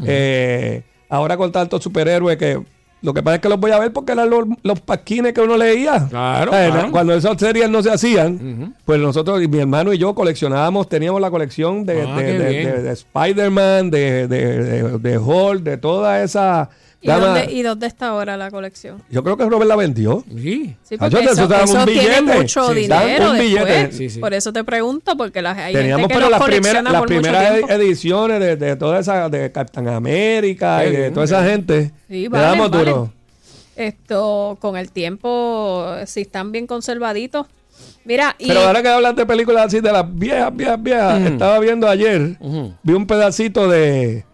Eh, 0.06 0.82
ahora 1.09 1.36
con 1.36 1.52
tantos 1.52 1.82
superhéroes 1.82 2.36
que 2.39 2.62
lo 3.05 3.14
que 3.14 3.22
pasa 3.22 3.36
es 3.36 3.40
que 3.43 3.48
los 3.48 3.60
voy 3.60 3.70
a 3.70 3.78
ver 3.78 3.93
porque 3.93 4.12
eran 4.12 4.28
los, 4.31 4.44
los 4.62 4.81
pasquines 4.81 5.32
que 5.35 5.40
uno 5.40 5.56
leía. 5.56 6.06
Claro, 6.09 6.51
claro. 6.51 6.90
Cuando 6.90 7.14
esas 7.14 7.39
series 7.39 7.68
no 7.70 7.82
se 7.82 7.90
hacían, 7.93 8.74
pues 8.85 8.98
nosotros, 9.01 9.40
mi 9.48 9.59
hermano 9.59 9.93
y 9.93 9.98
yo 9.98 10.14
coleccionábamos, 10.14 10.89
teníamos 10.89 11.20
la 11.20 11.31
colección 11.31 11.85
de, 11.86 12.02
Ah, 12.02 12.16
de- 12.16 12.39
de- 12.39 12.64
de- 12.66 12.82
de 12.82 12.93
Spider-Man, 12.93 13.90
de, 13.90 14.26
de, 14.28 14.59
de, 14.59 14.98
de 14.98 15.18
Hulk, 15.18 15.62
de 15.62 15.76
toda 15.76 16.22
esa 16.22 16.70
¿Y 17.05 17.20
dónde, 17.20 17.52
¿Y 17.52 17.62
dónde 17.62 17.86
está 17.86 18.09
ahora 18.09 18.36
la 18.36 18.51
colección? 18.51 19.02
Yo 19.10 19.22
creo 19.22 19.36
que 19.36 19.44
Robert 19.44 19.68
la 19.68 19.76
vendió. 19.76 20.24
Sí. 20.28 20.74
Sí, 20.82 20.97
porque 20.97 21.10
yo- 21.14 21.20
eso, 21.20 21.44
eso 21.44 21.78
un 21.81 21.85
tiene 21.86 22.20
billete. 22.20 22.22
mucho 22.39 22.68
Sí, 22.68 22.74
dinero 22.74 23.31
un 23.32 23.39
billete. 23.39 23.93
Sí, 23.93 24.09
sí. 24.10 24.18
Por 24.20 24.32
eso 24.35 24.52
te 24.52 24.64
pregunto, 24.64 25.16
porque 25.16 25.43
la, 25.43 25.51
hay 25.52 25.74
Teníamos 25.74 26.01
gente 26.09 26.14
que 26.14 26.18
pero 26.18 26.31
las 26.31 26.43
primeras, 26.43 26.82
las 26.82 27.02
primeras 27.02 27.70
ediciones 27.70 28.40
de, 28.40 28.56
de 28.56 28.76
toda 28.76 29.01
esa, 29.01 29.28
de 29.28 29.52
Captain 29.52 29.86
América 29.89 30.85
y 30.86 30.93
de 30.93 31.10
toda 31.10 31.26
esa 31.26 31.44
gente. 31.44 31.93
Sí, 32.09 32.22
Le 32.22 32.28
valen, 32.31 32.48
damos 32.59 32.70
duro. 32.70 33.12
Esto, 33.76 34.56
con 34.60 34.76
el 34.76 34.90
tiempo, 34.93 35.86
si 36.06 36.22
están 36.22 36.52
bien 36.52 36.66
conservaditos. 36.66 37.47
Mira, 38.05 38.36
y 38.39 38.47
Pero 38.48 38.60
ahora 38.60 38.82
que 38.82 38.89
hablas 38.89 39.16
de 39.16 39.26
películas 39.26 39.66
así 39.66 39.81
de 39.81 39.90
las 39.90 40.05
viejas, 40.14 40.55
viejas, 40.55 40.81
viejas, 40.82 41.20
Mm. 41.20 41.26
estaba 41.26 41.59
viendo 41.59 41.89
ayer, 41.89 42.36
vi 42.82 42.93
un 42.93 43.06
pedacito 43.06 43.66
de, 43.68 44.24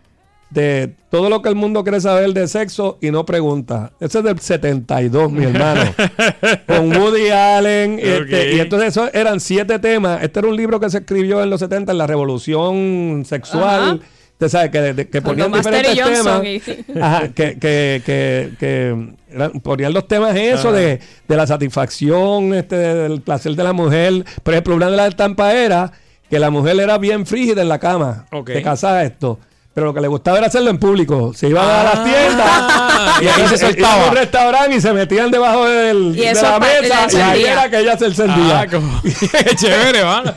de 0.51 0.95
todo 1.11 1.29
lo 1.31 1.43
que 1.43 1.49
el 1.49 1.55
mundo 1.55 1.83
quiere 1.85 2.01
saber 2.01 2.33
de 2.33 2.49
sexo 2.49 2.99
y 3.01 3.11
no 3.11 3.25
pregunta. 3.25 3.93
Ese 4.01 4.19
es 4.19 4.25
del 4.25 4.39
72, 4.41 5.31
mi 5.31 5.45
hermano. 5.45 5.83
Con 6.67 6.97
Woody 6.97 7.31
Allen. 7.31 7.99
y 7.99 8.03
este- 8.03 8.55
y 8.57 8.61
entonces 8.61 8.89
eso 8.89 9.09
eran 9.13 9.39
siete 9.41 9.79
temas. 9.79 10.23
Este 10.23 10.41
era 10.41 10.49
un 10.49 10.57
libro 10.57 10.81
que 10.81 10.91
se 10.91 10.99
escribió 10.99 11.43
en 11.43 11.51
los 11.51 11.61
70 11.61 11.93
en 11.93 11.99
la 11.99 12.07
revolución 12.07 13.23
sexual. 13.27 14.01
Usted 14.33 14.49
sabe 14.49 14.71
que, 14.71 14.81
de- 14.81 15.09
que 15.09 15.21
Cuando 15.21 15.45
ponían 15.45 15.51
Master 15.51 15.87
diferentes 15.87 15.97
y 15.97 16.01
Johnson 16.01 16.43
temas. 16.43 16.97
y- 16.97 16.99
Ajá, 17.01 17.29
que, 17.29 17.59
que, 17.59 18.03
que, 18.05 18.51
que 18.59 18.97
eran- 19.31 19.53
ponían 19.61 19.93
los 19.93 20.09
temas 20.09 20.35
eso 20.35 20.73
de, 20.73 20.99
de 21.29 21.37
la 21.37 21.47
satisfacción, 21.47 22.55
este, 22.55 22.77
del 22.77 23.21
placer 23.21 23.55
de 23.55 23.63
la 23.65 23.73
mujer. 23.73 24.25
Por 24.43 24.55
ejemplo, 24.55 24.75
una 24.77 24.91
de 24.91 24.97
las 24.97 25.09
estampas 25.11 25.55
era 25.55 25.93
que 26.29 26.39
la 26.39 26.51
mujer 26.51 26.81
era 26.81 26.97
bien 26.99 27.27
frígida 27.27 27.61
en 27.63 27.69
la 27.69 27.79
cama. 27.79 28.27
Ok. 28.33 28.51
De 28.51 28.63
casada 28.63 29.05
esto. 29.05 29.39
Pero 29.73 29.87
lo 29.87 29.95
que 29.95 30.01
le 30.01 30.09
gustaba 30.09 30.39
era 30.39 30.49
hacerlo 30.49 30.71
en 30.71 30.79
público. 30.79 31.33
Se 31.33 31.49
iban 31.49 31.65
a 31.65 31.85
las 31.85 31.95
Ah. 31.95 32.05
tiendas 32.05 33.23
Y 33.23 33.41
ahí 33.43 33.49
se 33.49 33.57
soltaba. 33.67 34.05
a 34.07 34.09
un 34.11 34.17
restaurante 34.17 34.77
y 34.77 34.81
se 34.81 34.93
metían 34.93 35.31
debajo 35.31 35.65
del, 35.69 36.13
Y 36.17 36.21
de 36.23 36.35
la 36.35 36.59
mesa 36.59 37.07
y 37.13 37.17
ahí 37.21 37.45
era 37.45 37.71
que 37.71 37.79
ella 37.79 37.97
se 37.97 38.07
encendía. 38.07 38.61
Ah, 38.63 38.67
como- 38.69 39.01
chévere, 39.57 40.03
¿vale? 40.03 40.33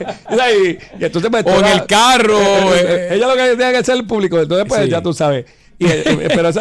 Y, 0.63 0.67
y 1.01 1.05
entonces, 1.05 1.31
pues, 1.31 1.45
O 1.47 1.59
en 1.59 1.65
el 1.65 1.85
carro, 1.87 2.39
eh, 2.39 2.75
eh, 2.75 3.07
eh, 3.11 3.15
ella 3.15 3.27
lo 3.27 3.33
que 3.35 3.49
tenía 3.51 3.71
que 3.71 3.77
hacer 3.77 3.95
el 3.95 4.05
público. 4.05 4.39
Entonces, 4.39 4.65
pues 4.67 4.81
Sí. 4.83 4.89
ya 4.89 5.01
tú 5.01 5.13
sabes. 5.13 5.45
Y, 5.79 5.87
pero 6.27 6.51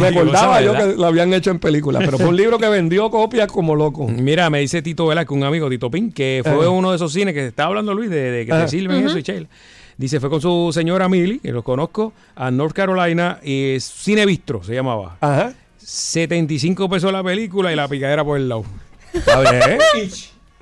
me 0.00 0.08
acordaba 0.08 0.60
yo 0.62 0.72
que 0.74 0.86
lo 0.96 1.06
habían 1.06 1.32
hecho 1.34 1.50
en 1.50 1.58
película, 1.58 1.98
pero 2.00 2.16
fue 2.16 2.28
un 2.28 2.36
libro 2.36 2.58
que 2.58 2.68
vendió 2.68 3.10
copias 3.10 3.46
como 3.48 3.76
loco. 3.76 4.08
Mira, 4.08 4.48
me 4.50 4.60
dice 4.60 4.80
Tito 4.82 5.06
Vela, 5.06 5.24
que 5.26 5.34
un 5.34 5.44
amigo, 5.44 5.68
Tito 5.68 5.90
Pin, 5.90 6.10
que 6.10 6.42
fue 6.44 6.66
uno 6.66 6.90
de 6.90 6.96
esos 6.96 7.12
cines 7.12 7.34
que 7.34 7.46
estaba 7.46 7.68
hablando 7.68 7.92
Luis, 7.92 8.08
de, 8.10 8.30
de 8.30 8.46
que 8.46 8.52
te 8.52 8.68
sirven 8.68 9.06
eso 9.06 9.18
y 9.18 9.22
Sheila. 9.22 9.46
Dice, 10.00 10.18
fue 10.18 10.30
con 10.30 10.40
su 10.40 10.70
señora 10.72 11.10
Millie, 11.10 11.40
que 11.40 11.52
los 11.52 11.62
conozco, 11.62 12.14
a 12.34 12.50
North 12.50 12.72
Carolina, 12.74 13.38
y 13.42 13.74
es 13.74 13.84
Cine 13.84 14.24
Bistro 14.24 14.64
se 14.64 14.72
llamaba. 14.74 15.18
Ajá. 15.20 15.52
75 15.78 16.88
pesos 16.88 17.12
la 17.12 17.22
película 17.22 17.70
y 17.70 17.76
la 17.76 17.86
picadera 17.86 18.24
por 18.24 18.38
el 18.38 18.48
lado. 18.48 18.64
Está 19.12 19.40
bien. 19.40 19.78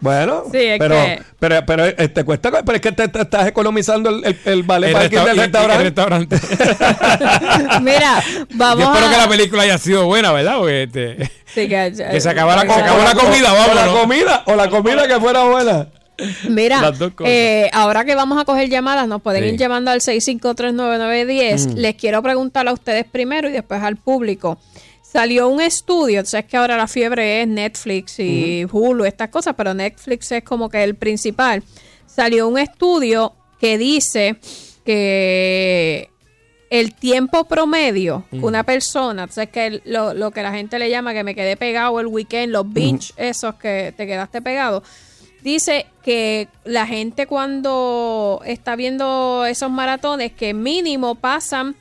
Bueno, 0.00 0.44
Sí, 0.50 0.58
es 0.58 0.78
pero, 0.78 0.94
que- 0.94 1.22
pero, 1.38 1.66
pero, 1.66 1.86
eh, 1.86 2.08
te 2.08 2.24
cuesta, 2.24 2.50
pero 2.64 2.74
es 2.76 2.80
que 2.80 2.92
te, 2.92 3.06
te 3.08 3.20
estás 3.20 3.46
economizando 3.48 4.10
el, 4.10 4.24
el, 4.24 4.38
el 4.44 4.62
vale 4.62 4.88
El 4.88 4.92
parking 4.94 5.18
resta- 5.18 5.34
restaurante. 5.34 5.76
el 5.76 5.84
restaurante. 5.84 6.36
Mira, 7.82 8.22
vamos 8.54 8.84
Yo 8.84 8.92
espero 8.92 9.06
a... 9.06 9.10
que 9.10 9.16
la 9.18 9.28
película 9.28 9.62
haya 9.64 9.78
sido 9.78 10.06
buena, 10.06 10.32
¿verdad? 10.32 10.58
Porque 10.58 10.82
este, 10.84 11.16
Sí, 11.46 11.68
que, 11.68 11.92
que 12.10 12.20
se 12.20 12.28
acabara, 12.28 12.62
se 12.62 12.72
acabó 12.80 13.02
la 13.02 13.12
O- 13.12 13.18
comida, 13.18 13.52
o, 13.52 13.56
vamos. 13.56 13.74
la 13.74 13.86
comida, 13.88 14.42
o 14.46 14.54
la 14.56 14.70
comida 14.70 15.08
que 15.08 15.18
fuera 15.20 15.42
buena. 15.44 15.88
Mira, 16.48 16.92
eh, 17.24 17.70
ahora 17.72 18.04
que 18.04 18.14
vamos 18.14 18.38
a 18.40 18.44
coger 18.44 18.68
llamadas, 18.68 19.06
nos 19.06 19.22
pueden 19.22 19.44
Sí. 19.44 19.50
ir 19.50 19.56
llamando 19.56 19.90
al 19.90 20.00
6539910. 20.00 21.66
Mm. 21.68 21.74
Les 21.76 21.94
quiero 21.94 22.22
preguntar 22.22 22.66
a 22.68 22.72
ustedes 22.72 23.04
primero 23.04 23.48
y 23.48 23.52
después 23.52 23.82
al 23.82 23.96
público. 23.96 24.58
Salió 25.02 25.48
un 25.48 25.60
estudio, 25.60 26.24
sabes 26.26 26.46
que 26.46 26.56
ahora 26.56 26.76
la 26.76 26.86
fiebre 26.86 27.42
es 27.42 27.48
Netflix 27.48 28.18
y 28.18 28.66
Hulu, 28.70 29.04
estas 29.04 29.30
cosas, 29.30 29.54
pero 29.56 29.72
Netflix 29.74 30.30
es 30.32 30.42
como 30.44 30.68
que 30.68 30.82
el 30.84 30.96
principal. 30.96 31.62
Salió 32.06 32.46
un 32.48 32.58
estudio 32.58 33.32
que 33.60 33.78
dice 33.78 34.36
que 34.84 36.10
el 36.70 36.94
tiempo 36.94 37.44
promedio 37.44 38.24
que 38.30 38.36
Mm. 38.36 38.44
una 38.44 38.62
persona, 38.64 39.26
tú 39.26 39.34
sabes 39.34 39.50
que 39.50 39.66
el- 39.66 39.82
lo, 39.86 40.12
lo 40.12 40.30
que 40.30 40.42
la 40.42 40.52
gente 40.52 40.78
le 40.78 40.90
llama 40.90 41.14
que 41.14 41.24
me 41.24 41.34
quedé 41.34 41.56
pegado 41.56 41.98
el 42.00 42.06
weekend, 42.08 42.52
los 42.52 42.70
binge, 42.70 43.12
esos 43.16 43.54
que 43.54 43.94
te 43.96 44.06
quedaste 44.06 44.42
pegado, 44.42 44.82
dice 45.42 45.86
que 46.02 46.48
la 46.64 46.86
gente 46.86 47.26
cuando 47.26 48.40
está 48.44 48.76
viendo 48.76 49.44
esos 49.46 49.70
maratones, 49.70 50.32
que 50.32 50.54
mínimo 50.54 51.14
pasan 51.14 51.76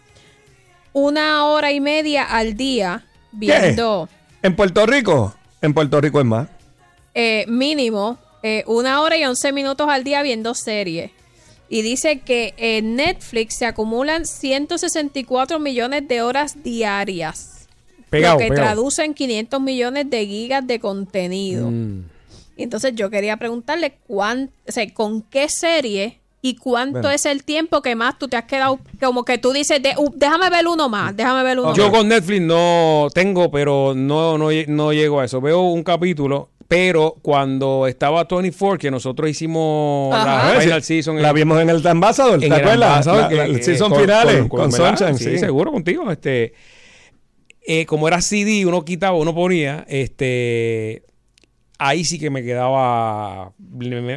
una 0.94 1.46
hora 1.46 1.72
y 1.72 1.80
media 1.80 2.24
al 2.24 2.56
día 2.56 3.06
viendo, 3.32 4.10
En 4.42 4.56
Puerto 4.56 4.86
Rico, 4.86 5.36
en 5.62 5.74
Puerto 5.74 6.02
Rico 6.02 6.20
es 6.20 6.26
más. 6.26 6.48
eh, 7.14 7.46
mínimo 7.48 8.18
eh, 8.44 8.64
una 8.68 9.02
hora 9.02 9.18
y 9.18 9.26
once 9.26 9.52
minutos 9.52 9.88
al 9.90 10.04
día 10.04 10.22
viendo 10.22 10.54
series. 10.54 11.12
Y 11.70 11.82
dice 11.82 12.20
que 12.20 12.54
en 12.58 12.96
Netflix 12.96 13.56
se 13.56 13.66
acumulan 13.66 14.26
164 14.26 15.60
millones 15.60 16.08
de 16.08 16.22
horas 16.22 16.64
diarias. 16.64 17.68
Pegado, 18.10 18.36
lo 18.36 18.40
que 18.40 18.48
pegado. 18.48 18.68
traduce 18.68 19.04
en 19.04 19.14
500 19.14 19.60
millones 19.60 20.10
de 20.10 20.26
gigas 20.26 20.66
de 20.66 20.80
contenido. 20.80 21.70
Mm. 21.70 22.06
Y 22.58 22.64
Entonces 22.64 22.94
yo 22.96 23.10
quería 23.10 23.38
preguntarle 23.38 23.94
cuán, 24.08 24.50
o 24.68 24.72
sea, 24.72 24.86
con 24.94 25.22
qué 25.22 25.48
serie 25.48 26.20
y 26.42 26.56
cuánto 26.56 27.00
Bueno. 27.00 27.12
es 27.12 27.26
el 27.26 27.44
tiempo 27.44 27.82
que 27.82 27.96
más 27.96 28.18
tú 28.18 28.28
te 28.28 28.36
has 28.38 28.46
quedado, 28.46 28.80
como 29.00 29.24
que 29.26 29.38
tú 29.38 29.52
dices, 29.54 29.82
de- 29.82 29.94
uh, 29.98 30.12
déjame 30.16 30.50
ver 30.50 30.68
uno 30.68 30.90
más, 30.90 31.16
déjame 31.16 31.44
ver 31.44 31.60
uno 31.60 31.74
Yo 31.76 31.90
más. 31.90 31.98
con 31.98 32.08
Netflix 32.08 32.42
no 32.42 33.08
tengo, 33.14 33.52
pero 33.52 33.94
no, 33.96 34.38
no, 34.38 34.50
no 34.68 34.94
llego 34.94 35.20
a 35.20 35.26
eso. 35.26 35.40
Veo 35.42 35.62
un 35.62 35.84
capítulo, 35.84 36.50
pero 36.68 37.16
cuando 37.22 37.86
estaba 37.88 38.26
24, 38.30 38.78
que 38.80 38.92
nosotros 38.92 39.30
hicimos 39.30 40.14
Ajá. 40.16 40.54
la 40.56 40.62
final 40.62 40.84
season. 40.84 41.22
la 41.22 41.34
vimos 41.34 41.60
en 41.62 41.70
el 41.70 41.86
Ambassador, 41.86 42.40
¿te 42.40 42.48
acuerdas? 42.54 43.06
La- 43.06 43.48
season 43.62 43.92
con- 43.92 44.02
finales, 44.02 44.48
con-. 44.48 44.72
Sunshine, 44.72 45.18
Sí, 45.18 45.24
sí. 45.32 45.40
seguro 45.40 45.72
contigo. 45.72 46.10
Este, 46.12 46.54
eh, 47.66 47.86
como 47.86 48.08
era 48.08 48.22
CD, 48.22 48.66
uno 48.66 48.84
quitaba, 48.86 49.18
uno 49.18 49.34
ponía, 49.36 49.86
este, 49.90 51.04
ahí 51.80 52.04
sí 52.04 52.18
que 52.20 52.30
me 52.30 52.44
quedaba... 52.44 53.52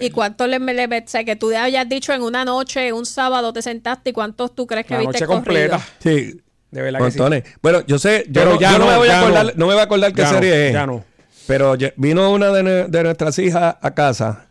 ¿Y 0.01 0.11
cuánto 0.11 0.47
le, 0.47 0.59
le, 0.59 0.85
o 0.87 1.03
sea, 1.07 1.25
que 1.25 1.37
tú 1.37 1.51
hayas 1.57 1.89
dicho 1.89 2.13
en 2.13 2.23
una 2.23 2.45
noche, 2.45 2.93
un 2.93 3.07
sábado 3.07 3.53
te 3.53 3.63
sentaste 3.63 4.11
y 4.11 4.13
cuántos 4.13 4.55
tú 4.55 4.67
crees 4.67 4.87
que 4.87 4.95
La 4.95 5.01
viste 5.01 5.13
noche 5.21 5.27
completa. 5.27 5.79
corrido? 6.03 6.31
Sí. 6.33 6.41
De 6.71 6.83
verdad 6.83 7.01
que 7.05 7.11
sí. 7.11 7.53
Bueno, 7.63 7.81
yo 7.87 7.99
sé, 7.99 8.25
yo, 8.29 8.33
Pero 8.35 8.55
no, 8.55 8.61
ya 8.61 8.73
yo 8.73 8.79
no 8.79 8.85
no, 8.85 8.91
me 8.93 8.97
voy 8.99 9.09
a 9.09 9.21
acordar, 9.21 9.45
no. 9.47 9.53
no. 9.57 9.67
me 9.67 9.73
voy 9.73 9.81
a 9.81 9.85
acordar 9.85 10.13
qué 10.13 10.23
Ya 10.23 10.29
no, 10.29 10.35
serie 10.35 10.67
es. 10.69 10.73
ya 10.73 10.87
no. 10.87 11.05
Pero 11.49 11.77
vino 11.97 12.31
una 12.33 12.51
de, 12.51 12.63
nue- 12.63 12.87
de 12.87 13.03
nuestras 13.03 13.39
hijas 13.41 13.75
a 13.81 13.91
casa 13.93 14.47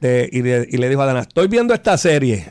de- 0.00 0.28
y, 0.32 0.42
le- 0.42 0.66
y 0.70 0.76
le 0.76 0.88
dijo 0.88 1.02
a 1.02 1.06
Dana, 1.06 1.20
estoy 1.22 1.48
viendo 1.48 1.74
esta 1.74 1.98
serie 1.98 2.50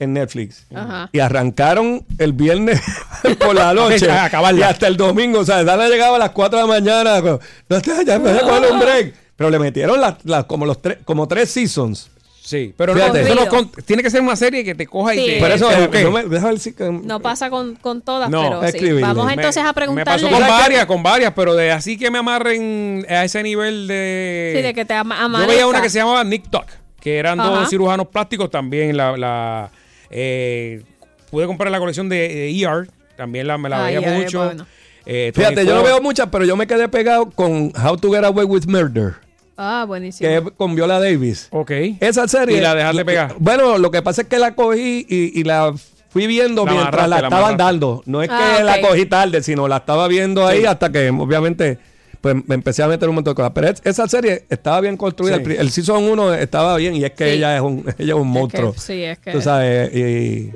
en 0.00 0.12
Netflix. 0.14 0.66
Ajá. 0.74 1.08
Y 1.12 1.20
arrancaron 1.20 2.04
el 2.18 2.32
viernes 2.32 2.80
por 3.38 3.54
la 3.54 3.72
noche. 3.74 4.10
A. 4.10 4.52
Y 4.52 4.62
hasta 4.62 4.86
el 4.88 4.96
domingo. 4.96 5.38
O 5.40 5.44
sea, 5.44 5.62
Dana 5.62 5.88
llegaba 5.88 6.16
a 6.16 6.18
las 6.18 6.30
4 6.30 6.58
de 6.58 6.62
la 6.66 6.68
mañana. 6.68 7.20
No, 7.20 7.80
ya, 7.80 8.02
ya 8.02 8.18
me 8.18 8.30
voy 8.32 8.38
a 8.38 8.42
coger 8.42 8.72
un 8.72 8.80
break. 8.80 9.14
Pero 9.36 9.48
le 9.50 9.58
metieron 9.58 10.00
las, 10.00 10.16
las- 10.24 10.44
como, 10.44 10.66
los 10.66 10.82
tres, 10.82 10.98
como 11.04 11.26
tres 11.28 11.50
seasons. 11.50 12.10
Sí, 12.42 12.74
pero 12.76 12.94
no, 12.94 13.00
Fíjate. 13.00 13.22
eso 13.22 13.34
no 13.36 13.46
con- 13.46 13.70
tiene 13.84 14.02
que 14.02 14.10
ser 14.10 14.22
una 14.22 14.34
serie 14.34 14.64
que 14.64 14.74
te 14.74 14.86
coja 14.86 15.12
Sí. 15.12 15.20
y 15.20 15.26
te... 15.34 15.38
Por 15.40 15.50
eso, 15.52 15.68
te 15.90 16.02
no 16.02 16.10
me- 16.10 16.24
ver 16.24 16.58
si 16.58 16.72
que- 16.72 16.90
No 16.90 17.20
pasa 17.20 17.48
con, 17.48 17.76
con 17.76 18.02
todas, 18.02 18.28
No, 18.28 18.60
pero 18.60 18.72
sí. 18.72 18.92
Vamos 19.00 19.26
Me- 19.26 19.34
entonces 19.34 19.62
a 19.62 19.66
Me 19.68 19.74
preguntarle. 19.74 20.26
pasó 20.28 20.34
con 20.40 20.48
varias, 20.48 20.86
con 20.86 21.02
varias, 21.02 21.32
pero 21.36 21.54
de 21.54 21.70
así 21.70 21.96
que 21.96 22.10
me 22.10 22.18
amarren 22.18 23.06
a 23.08 23.24
ese 23.24 23.42
nivel 23.44 23.86
de... 23.86 24.54
Sí, 24.56 24.62
de 24.62 24.74
que 24.74 24.84
te 24.84 24.94
ama- 24.94 25.28
Yo 25.40 25.46
veía 25.46 25.66
una 25.66 25.80
que 25.80 25.90
se 25.90 25.98
llamaba 26.00 26.24
Nick 26.24 26.50
Tuck, 26.50 26.64
que 27.00 27.18
eran 27.18 27.38
Ajá. 27.38 27.50
dos 27.50 27.68
cirujanos 27.70 28.08
plásticos 28.08 28.50
también. 28.50 28.96
La, 28.96 29.16
la 29.16 29.70
eh, 30.10 30.82
pude 31.30 31.46
comprar 31.46 31.70
la 31.70 31.78
colección 31.78 32.08
de, 32.08 32.16
de 32.28 32.60
ER, 32.62 32.88
también 33.16 33.46
la, 33.46 33.56
me 33.58 33.68
la 33.68 33.84
Ah, 33.86 33.86
veía 33.90 34.00
ER, 34.00 34.22
mucho. 34.22 34.44
bueno. 34.44 34.66
Eh, 35.06 35.32
Fíjate, 35.34 35.64
yo 35.64 35.74
no 35.74 35.82
24. 35.82 35.84
veo 35.84 36.02
muchas, 36.02 36.28
pero 36.30 36.44
yo 36.44 36.56
me 36.56 36.66
quedé 36.66 36.88
pegado 36.88 37.30
con 37.30 37.72
How 37.76 37.96
to 37.96 38.12
Get 38.12 38.24
Away 38.24 38.44
with 38.44 38.66
Murder. 38.66 39.14
Ah, 39.56 39.84
buenísimo. 39.86 40.28
que 40.28 40.36
es 40.36 40.42
con 40.56 40.74
Viola 40.74 40.98
Davis. 41.00 41.48
Ok. 41.50 41.70
Esa 42.00 42.26
serie. 42.28 42.58
Y 42.58 42.60
la 42.60 42.74
dejaste 42.74 43.04
pegar. 43.04 43.34
Bueno, 43.38 43.78
lo 43.78 43.90
que 43.90 44.02
pasa 44.02 44.22
es 44.22 44.28
que 44.28 44.38
la 44.38 44.54
cogí 44.54 45.06
y, 45.08 45.38
y 45.38 45.44
la 45.44 45.74
fui 46.08 46.26
viendo 46.26 46.64
La 46.64 46.72
mientras 46.72 47.08
la 47.08 47.20
la 47.20 47.26
estaban 47.28 47.56
dando. 47.56 48.02
No 48.06 48.22
es 48.22 48.28
que 48.28 48.34
Ah, 48.34 48.62
la 48.62 48.76
ok. 48.76 48.80
cogí 48.88 49.06
tarde, 49.06 49.42
sino 49.42 49.68
la 49.68 49.78
estaba 49.78 50.08
viendo 50.08 50.46
ahí 50.46 50.64
hasta 50.64 50.90
que, 50.90 51.10
obviamente, 51.10 51.78
pues 52.20 52.36
me 52.46 52.54
empecé 52.54 52.82
a 52.82 52.88
meter 52.88 53.08
un 53.08 53.14
montón 53.14 53.32
de 53.32 53.36
cosas. 53.36 53.52
Pero 53.54 53.68
es- 53.68 53.80
esa 53.84 54.06
serie 54.08 54.44
estaba 54.50 54.80
bien 54.80 54.96
construida. 54.96 55.36
Sí. 55.36 55.42
El, 55.44 55.52
el 55.52 55.70
Season 55.70 56.02
1 56.04 56.34
estaba 56.34 56.76
bien 56.76 56.94
y 56.94 57.04
es 57.04 57.12
que 57.12 57.24
Sí. 57.24 57.30
ella 57.36 57.56
es 57.56 57.62
un, 57.62 57.84
ella 57.98 58.14
es 58.14 58.20
un 58.20 58.28
monstruo. 58.28 58.74
sí, 58.76 59.02
es 59.04 59.18
que- 59.18 59.32
Tú 59.32 59.40
sabes, 59.40 59.94
y... 59.94 60.50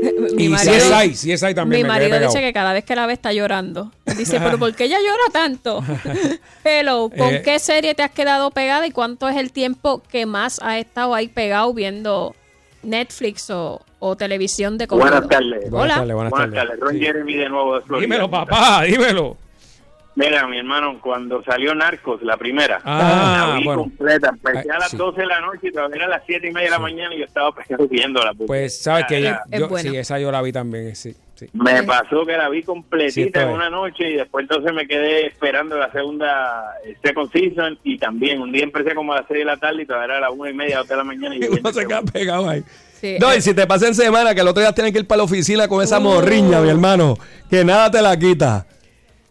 Mi 0.36 0.44
Y 0.44 0.48
marido- 0.48 0.74
CSI, 0.74 1.10
CSI 1.34 1.54
también 1.54 1.82
Mi 1.82 1.88
marido 1.88 2.20
dice 2.20 2.40
que 2.40 2.52
cada 2.52 2.72
vez 2.72 2.84
que 2.84 2.94
la 2.94 3.06
ve 3.06 3.12
está 3.14 3.32
llorando. 3.32 3.90
Dice, 4.16 4.38
pero 4.38 4.56
¿por 4.58 4.72
qué 4.74 4.84
ella 4.84 4.98
llora 5.00 5.32
tanto? 5.32 5.82
Hello, 6.64 7.10
¿con 7.10 7.34
Eh. 7.34 7.42
qué 7.44 7.58
serie 7.58 7.94
te 7.96 8.02
has 8.04 8.12
quedado 8.12 8.50
pegada 8.52 8.86
y 8.86 8.90
cuánto 8.92 9.28
es 9.28 9.36
el 9.36 9.50
tiempo 9.52 10.02
que 10.08 10.24
más 10.24 10.60
has 10.62 10.78
estado 10.78 11.14
ahí 11.14 11.26
pegado 11.28 11.74
viendo 11.74 12.34
Netflix 12.84 13.50
o, 13.50 13.80
o 13.98 14.16
televisión 14.16 14.78
de 14.78 14.86
corrido? 14.86 15.10
Buenas 15.10 15.28
tardes. 15.28 15.64
Hola. 15.64 15.70
Buenas 15.72 15.96
tardes, 15.96 16.14
buenas 16.14 16.30
Buenas 16.30 16.50
tardes. 16.54 16.68
tardes. 16.68 16.80
Ron 16.80 16.92
Sí. 16.94 17.00
Jeremy 17.00 17.34
de 17.36 17.48
nuevo 17.48 17.74
de 17.74 17.80
Florida. 17.82 18.06
Dímelo, 18.06 18.30
papá, 18.30 18.82
dímelo. 18.84 19.36
Mira, 20.18 20.48
mi 20.48 20.58
hermano, 20.58 20.98
cuando 21.00 21.44
salió 21.44 21.72
Narcos, 21.76 22.20
la 22.22 22.36
primera, 22.36 22.80
Ah, 22.84 23.50
la 23.52 23.58
vi 23.58 23.64
bueno. 23.64 23.82
completa. 23.82 24.30
Empecé 24.30 24.68
Ah, 24.72 24.74
a 24.74 24.78
las 24.80 24.90
sí. 24.90 24.96
12 24.96 25.20
de 25.20 25.26
la 25.28 25.40
noche 25.40 25.68
y 25.68 25.70
todavía 25.70 25.96
era 25.96 26.08
las 26.08 26.22
7 26.26 26.48
y 26.48 26.50
media 26.52 26.66
de 26.66 26.70
la 26.72 26.78
mañana 26.80 27.14
y 27.14 27.18
yo 27.20 27.24
estaba 27.24 27.52
pegado 27.54 27.86
viéndola. 27.88 28.30
porque 28.32 28.46
Pues, 28.48 28.82
¿sabes 28.82 29.04
que 29.06 29.22
yo, 29.22 29.78
Sí, 29.78 29.96
esa 29.96 30.18
yo 30.18 30.32
la 30.32 30.42
vi 30.42 30.50
también, 30.50 30.96
sí. 30.96 31.14
sí. 31.36 31.46
Me 31.52 31.84
pasó 31.84 32.26
que 32.26 32.36
la 32.36 32.48
vi 32.48 32.64
completita 32.64 33.42
en 33.42 33.50
una 33.50 33.70
noche 33.70 34.10
y 34.10 34.14
después 34.16 34.42
entonces 34.42 34.72
me 34.74 34.88
quedé 34.88 35.26
esperando 35.28 35.78
la 35.78 35.92
segunda 35.92 36.64
eh, 36.84 36.96
second 37.00 37.30
season 37.30 37.78
y 37.84 37.96
también 37.96 38.40
un 38.42 38.50
día 38.50 38.64
empecé 38.64 38.96
como 38.96 39.12
a 39.12 39.18
las 39.20 39.26
6 39.28 39.38
de 39.38 39.44
la 39.44 39.56
tarde 39.56 39.82
y 39.82 39.86
todavía 39.86 40.16
era 40.16 40.26
a 40.26 40.30
las 40.30 40.30
1 40.36 40.50
y 40.50 40.54
media, 40.54 40.78
2 40.78 40.88
de 40.88 40.96
la 40.96 41.04
mañana 41.04 41.36
y 41.36 41.40
yo 41.42 41.48
Uno 41.60 41.72
se 41.72 41.86
queda 41.86 42.02
pegado 42.02 42.48
ahí. 42.48 42.64
Sí, 43.00 43.18
No, 43.20 43.30
eh, 43.30 43.36
y 43.38 43.40
si 43.40 43.54
te 43.54 43.64
pasa 43.68 43.86
en 43.86 43.94
semana, 43.94 44.34
que 44.34 44.40
el 44.40 44.48
otro 44.48 44.60
día 44.62 44.72
tienes 44.72 44.92
que 44.92 44.98
ir 44.98 45.06
para 45.06 45.18
la 45.18 45.22
oficina 45.22 45.68
con 45.68 45.80
esa 45.80 46.00
morriña, 46.00 46.60
mi 46.60 46.70
hermano, 46.70 47.16
que 47.48 47.64
nada 47.64 47.88
te 47.92 48.02
la 48.02 48.18
quita. 48.18 48.66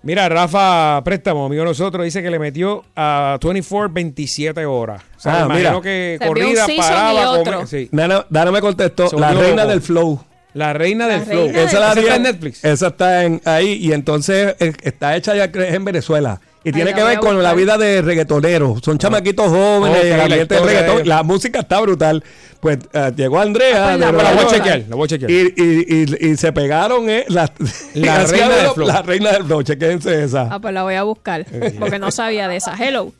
Mira, 0.03 0.29
Rafa 0.29 1.01
Préstamo, 1.03 1.45
amigo 1.47 1.63
de 1.63 1.69
nosotros, 1.69 2.05
dice 2.05 2.21
que 2.23 2.29
le 2.29 2.39
metió 2.39 2.85
a 2.95 3.37
24 3.41 3.89
27 3.93 4.65
horas. 4.65 5.01
O 5.17 5.19
sea, 5.19 5.41
Ah, 5.41 5.45
imagino 5.45 5.69
mira. 5.69 5.81
que 5.81 6.17
Se 6.21 6.27
corrida, 6.27 6.65
paraba, 6.77 7.11
y 7.13 7.25
come- 7.25 7.39
otro. 7.39 7.67
sí. 7.67 7.89
Dana, 7.91 8.25
Dana 8.29 8.51
me 8.51 8.61
contestó, 8.61 9.09
Se 9.09 9.17
la 9.19 9.33
reina 9.33 9.63
loco. 9.63 9.67
del 9.69 9.81
flow. 9.81 10.23
La 10.53 10.73
reina 10.73 11.07
del 11.07 11.19
La 11.19 11.25
flow. 11.25 11.43
reina 11.47 11.61
Esa, 11.63 11.79
la 11.79 11.85
Esa 11.91 11.95
vi 11.95 12.01
está 12.01 12.15
en 12.15 12.23
Netflix. 12.23 12.63
Esa 12.65 12.87
está 12.87 13.23
en, 13.25 13.41
ahí 13.45 13.73
y 13.73 13.91
entonces 13.91 14.55
eh, 14.59 14.73
está 14.81 15.15
hecha 15.15 15.35
ya 15.35 15.45
en 15.53 15.83
Venezuela. 15.85 16.39
Y 16.67 16.71
tiene 16.73 16.93
que 16.93 17.03
ver 17.03 17.19
con 17.19 17.41
la 17.41 17.53
vida 17.53 17.77
de 17.77 18.01
reggaetoneros. 18.01 18.81
Son 18.83 18.97
chamaquitos 18.97 19.47
jóvenes, 19.47 20.05
la 20.09 20.27
de 20.27 20.59
reggaetón. 20.59 21.07
La 21.07 21.23
música 21.23 21.59
está 21.59 21.79
brutal. 21.79 22.23
Pues 22.59 22.79
eh, 22.91 23.11
llegó 23.15 23.39
Andrea. 23.39 23.93
Ah, 23.93 23.97
pues 23.97 23.99
la 23.99 24.11
La 24.23 24.33
voy 24.33 24.43
a 24.45 24.47
chequear, 24.47 24.83
la 24.89 24.95
voy 24.95 25.05
a 25.05 25.07
chequear. 25.07 25.31
Y, 25.31 25.53
y, 25.55 25.85
y, 26.25 26.27
y 26.31 26.37
se 26.37 26.51
pegaron 26.51 27.09
eh, 27.09 27.23
la, 27.29 27.49
La 27.93 28.25
reina 28.25 28.49
de 28.49 28.55
del 28.63 28.71
flow. 28.71 28.87
La 28.87 29.01
reina 29.01 29.31
del 29.31 29.43
flow. 29.45 29.63
Chequense 29.63 30.23
esa. 30.23 30.49
Ah, 30.51 30.59
pues 30.59 30.73
la 30.73 30.83
voy 30.83 30.95
a 30.95 31.03
buscar, 31.03 31.45
porque 31.79 31.99
no 31.99 32.11
sabía 32.11 32.47
de 32.47 32.57
esa. 32.57 32.75
Hello. 32.75 33.13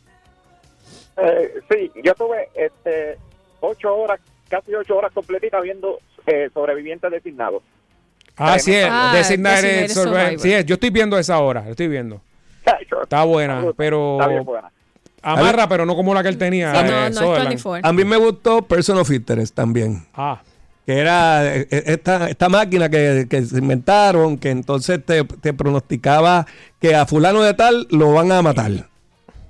Eh, 1.18 1.54
sí, 1.72 1.92
yo 2.04 2.14
tuve 2.16 2.50
este, 2.56 3.18
ocho 3.62 3.96
horas, 3.96 4.20
casi 4.50 4.74
ocho 4.76 4.98
horas 4.98 5.12
completitas 5.14 5.62
viendo 5.64 6.00
eh, 6.26 6.50
sobrevivientes 6.54 7.10
designados. 7.12 7.64
Ah, 8.36 8.60
sí, 8.60 8.76
el 8.76 8.88
Ah, 8.90 9.14
Designated 9.16 9.64
Designated 9.64 9.94
Survivor. 9.96 10.20
Survivor. 10.20 10.40
Sí, 10.42 10.54
es, 10.54 10.66
yo 10.66 10.74
estoy 10.76 10.90
viendo 10.92 11.18
esa 11.18 11.36
ahora, 11.36 11.64
lo 11.64 11.72
estoy 11.72 11.88
viendo. 11.88 12.22
Está 13.04 13.24
buena, 13.24 13.64
pero 13.76 14.18
Está 14.20 14.28
bien 14.28 14.44
buena. 14.46 14.72
amarra, 15.22 15.68
pero 15.70 15.86
no 15.86 15.96
como 15.96 16.14
la 16.14 16.24
que 16.24 16.30
él 16.30 16.38
tenía. 16.38 16.74
Sí, 16.76 16.92
no, 16.92 17.08
eh, 17.08 17.10
no. 17.12 17.32
24. 17.32 17.90
A 17.90 17.94
mí 17.94 18.04
me 18.06 18.18
gustó 18.18 18.62
Person 18.62 18.98
of 18.98 19.10
Interest 19.12 19.54
también. 19.56 20.06
Ah. 20.14 20.42
Que 20.86 21.00
era 21.00 21.46
eh, 21.56 21.68
eh, 21.70 21.84
esta, 21.88 22.30
esta 22.30 22.48
máquina 22.48 22.88
que, 22.90 23.28
que 23.30 23.44
se 23.44 23.58
inventaron, 23.58 24.38
que 24.38 24.52
entonces 24.52 25.04
te, 25.06 25.24
te 25.26 25.54
pronosticaba 25.54 26.46
que 26.80 26.96
a 26.96 27.06
fulano 27.06 27.42
de 27.42 27.54
tal 27.54 27.88
lo 27.92 28.14
van 28.14 28.32
a 28.32 28.42
matar. 28.42 28.72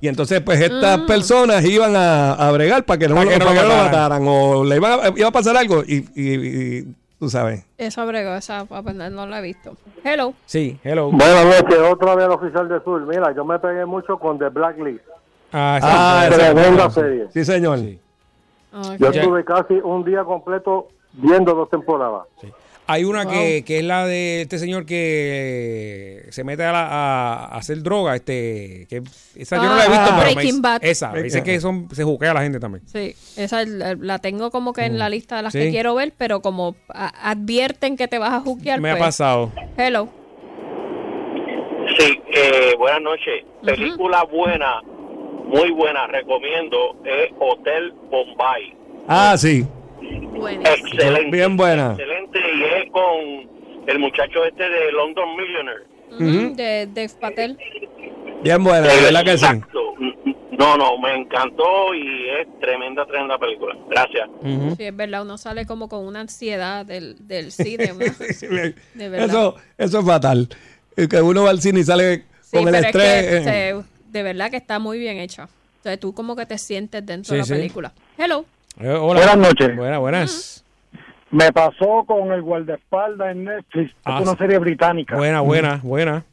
Y 0.02 0.08
entonces, 0.08 0.42
pues, 0.42 0.60
estas 0.62 1.00
personas 1.02 1.64
iban 1.66 1.96
a, 1.96 2.34
a 2.34 2.52
bregar 2.52 2.86
para 2.86 3.00
que 3.00 3.08
no, 3.08 3.16
Para 3.16 3.26
lo, 3.26 3.32
que 3.32 3.40
no 3.40 3.46
para 3.46 3.56
lo 3.56 3.62
que 3.62 3.68
no 3.68 3.74
lo 3.78 3.84
mataran. 3.84 4.24
mataran. 4.24 4.28
O 4.28 4.64
le 4.66 4.76
iba 4.76 4.94
a, 4.94 5.14
iba 5.16 5.28
a 5.28 5.32
pasar 5.32 5.58
algo 5.58 5.84
y, 5.84 6.06
y- 6.16 6.34
y 6.34 6.88
tú 7.20 7.30
sabes. 7.30 7.66
Eso 7.78 8.06
bregó, 8.06 8.36
esa 8.36 8.60
aprender, 8.70 9.12
no 9.12 9.26
la 9.28 9.40
he 9.40 9.42
visto. 9.42 9.76
Hello. 10.04 10.34
Sí, 10.46 10.80
hello. 10.84 11.10
Buenas 11.12 11.46
noches, 11.46 11.80
otra 11.92 12.16
vez 12.16 12.26
el 12.26 12.32
oficial 12.32 12.70
de 12.70 12.82
Sur. 12.84 13.02
Mira, 13.06 13.34
yo 13.34 13.44
me 13.46 13.60
pegué 13.60 13.86
mucho 13.86 14.18
con 14.18 14.38
The 14.40 14.50
Blacklist. 14.50 15.04
Ah, 15.52 15.78
sí. 15.82 15.88
Ah, 15.90 16.28
esa- 16.30 16.36
Tremenda 16.54 16.90
serie. 16.90 17.28
Sí, 17.32 17.46
señor. 17.46 17.80
Yo 19.00 19.10
estuve 19.10 19.44
casi 19.46 19.74
un 19.76 20.04
día 20.04 20.24
completo 20.24 20.90
viendo 21.14 21.54
dos 21.54 21.70
temporadas. 21.70 22.28
Hay 22.90 23.04
una 23.04 23.24
Wow. 23.26 23.34
que, 23.34 23.64
que 23.66 23.80
es 23.80 23.84
la 23.84 24.06
de 24.06 24.42
este 24.42 24.60
señor 24.60 24.86
que 24.86 26.26
se 26.30 26.44
mete 26.46 26.64
a, 26.64 26.72
la- 26.72 26.88
a- 26.88 27.46
a 27.48 27.58
hacer 27.58 27.84
droga, 27.84 28.16
este, 28.16 28.88
que 28.90 29.02
esa 29.36 29.58
yo 29.58 29.64
no 29.64 29.76
la 29.76 29.84
he 29.84 29.88
Ah, 29.88 29.90
visto, 29.90 30.16
pero 30.20 30.36
me 30.56 30.62
Bad. 30.62 30.84
esa, 30.86 31.12
me 31.12 31.24
dice 31.24 31.44
que 31.44 31.60
son, 31.60 31.90
se 31.92 32.04
juquea 32.04 32.32
a 32.32 32.34
la 32.36 32.42
gente 32.44 32.60
también. 32.60 32.84
Sí, 32.88 33.14
esa 33.36 33.64
la, 33.66 34.20
tengo 34.20 34.52
como 34.52 34.72
que 34.74 34.86
en 34.86 34.98
la 34.98 35.10
lista 35.10 35.36
de 35.38 35.44
las 35.44 35.52
Sí. 35.54 35.60
que 35.60 35.70
quiero 35.72 35.96
ver, 35.96 36.14
pero 36.18 36.42
como 36.42 36.76
a- 36.90 37.32
advierten 37.32 37.98
que 37.98 38.08
te 38.08 38.20
vas 38.20 38.34
a 38.34 38.40
juquear. 38.40 38.80
Me 38.80 38.90
ha 38.92 38.94
pues, 38.94 39.04
pasado. 39.04 39.52
Hello. 39.78 40.08
Sí, 41.98 42.20
eh, 42.34 42.74
buenas 42.78 43.02
noches. 43.02 43.44
Película 43.66 44.24
buena, 44.32 44.82
muy 45.46 45.72
buena, 45.72 46.08
recomiendo, 46.08 46.96
es 47.06 47.32
Hotel 47.40 47.94
Bombay. 48.12 48.74
Ah, 49.08 49.36
sí. 49.38 49.66
Excelente. 50.02 51.32
Bien 51.36 51.58
buena. 51.58 51.92
Excelente, 51.92 52.40
y 52.40 52.64
es 52.64 52.92
con 52.92 53.88
el 53.88 54.00
muchacho 54.00 54.46
este 54.46 54.64
de 54.70 54.92
London 54.92 55.30
Millionaire. 55.36 55.84
Ujú, 56.12 56.56
De 56.56 56.88
Dave 56.94 57.10
Patel. 57.20 57.58
Bien 58.44 58.64
buena, 58.64 58.88
de 58.88 59.02
verdad 59.02 59.24
que 59.24 59.38
sí. 59.38 59.46
Exacto. 59.46 59.80
No, 60.58 60.76
no, 60.76 60.98
me 60.98 61.14
encantó 61.16 61.94
y 61.94 62.30
es 62.30 62.48
tremenda, 62.60 63.06
tremenda 63.06 63.38
película. 63.38 63.76
Gracias. 63.90 64.28
Sí, 64.78 64.84
es 64.86 64.96
verdad, 64.96 65.22
uno 65.22 65.38
sale 65.38 65.66
como 65.68 65.88
con 65.88 66.06
una 66.06 66.22
ansiedad 66.22 66.84
del, 66.86 67.16
del 67.28 67.52
cine. 67.52 67.92
una- 67.94 68.74
de 68.96 69.10
verdad. 69.10 69.28
Eso, 69.30 69.56
eso 69.78 70.00
es 70.00 70.06
fatal. 70.06 70.50
Que 70.96 71.22
uno 71.22 71.44
va 71.44 71.52
al 71.52 71.62
cine 71.62 71.82
y 71.82 71.84
sale 71.84 72.24
Sí, 72.42 72.58
con 72.58 72.68
el 72.70 72.76
estrés. 72.76 73.06
es 73.06 73.30
que 73.30 73.38
eh. 73.38 73.44
se- 73.76 73.84
de 74.12 74.24
verdad 74.24 74.50
que 74.50 74.58
está 74.58 74.80
muy 74.80 74.98
bien 74.98 75.18
hecha. 75.18 75.44
O 75.46 75.84
sea, 75.84 75.96
tú 75.98 76.14
como 76.14 76.36
que 76.36 76.46
te 76.48 76.58
sientes 76.58 77.06
dentro 77.06 77.34
de 77.34 77.40
la 77.40 77.46
sí. 77.46 77.54
película. 77.54 77.94
Hello. 78.18 78.46
Eh, 78.80 78.90
hola. 78.90 79.20
Buenas 79.22 79.38
noches. 79.38 79.76
Buenas, 79.76 80.00
buenas. 80.00 80.66
Me 81.32 81.52
pasó 81.52 82.04
con 82.06 82.32
el 82.32 82.42
guardaespaldas 82.42 83.32
en 83.32 83.46
Netflix. 83.46 83.94
Ah, 84.06 84.18
es 84.18 84.22
una 84.24 84.32
sí. 84.34 84.38
serie 84.38 84.60
británica. 84.60 85.16
Buena, 85.16 85.42
buena, 85.42 85.80
buena. 85.84 86.24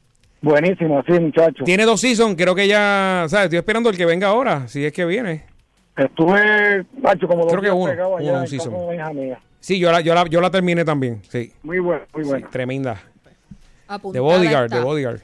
Buenísimo, 0.41 1.03
sí, 1.07 1.19
muchachos. 1.19 1.65
Tiene 1.65 1.85
dos 1.85 2.01
seasons, 2.01 2.37
creo 2.37 2.55
que 2.55 2.69
ya, 2.69 3.25
¿sabes? 3.29 3.45
Estoy 3.47 3.59
esperando 3.59 3.89
el 3.89 3.97
que 3.97 4.05
venga 4.05 4.29
ahora, 4.29 4.69
si 4.69 4.85
es 4.85 4.93
que 4.93 5.07
viene. 5.07 5.47
Estuve, 5.97 6.85
macho, 7.01 7.27
como 7.27 7.45
dos 7.45 7.53
Creo 7.53 7.63
que 7.63 7.69
días 7.69 7.77
uno, 7.79 7.91
pegado 7.91 8.17
allá 8.19 8.27
uno, 8.29 8.37
en 8.37 8.41
un 8.43 8.47
season. 8.49 8.73
de 8.73 8.79
una. 8.79 9.39
Sí, 9.61 9.79
yo 9.79 9.91
la, 9.91 10.03
yo 10.03 10.15
la, 10.15 10.27
yo 10.27 10.41
la 10.43 10.51
terminé 10.51 10.85
también, 10.85 11.23
sí. 11.31 11.51
Muy 11.63 11.79
bueno, 11.79 12.03
muy 12.13 12.25
bueno. 12.25 12.47
Sí, 12.47 12.53
tremenda. 12.53 12.97
The 13.23 13.31
Apuntada 13.89 14.23
Bodyguard. 14.23 14.71
The 14.71 14.81
Bodyguard. 14.81 15.21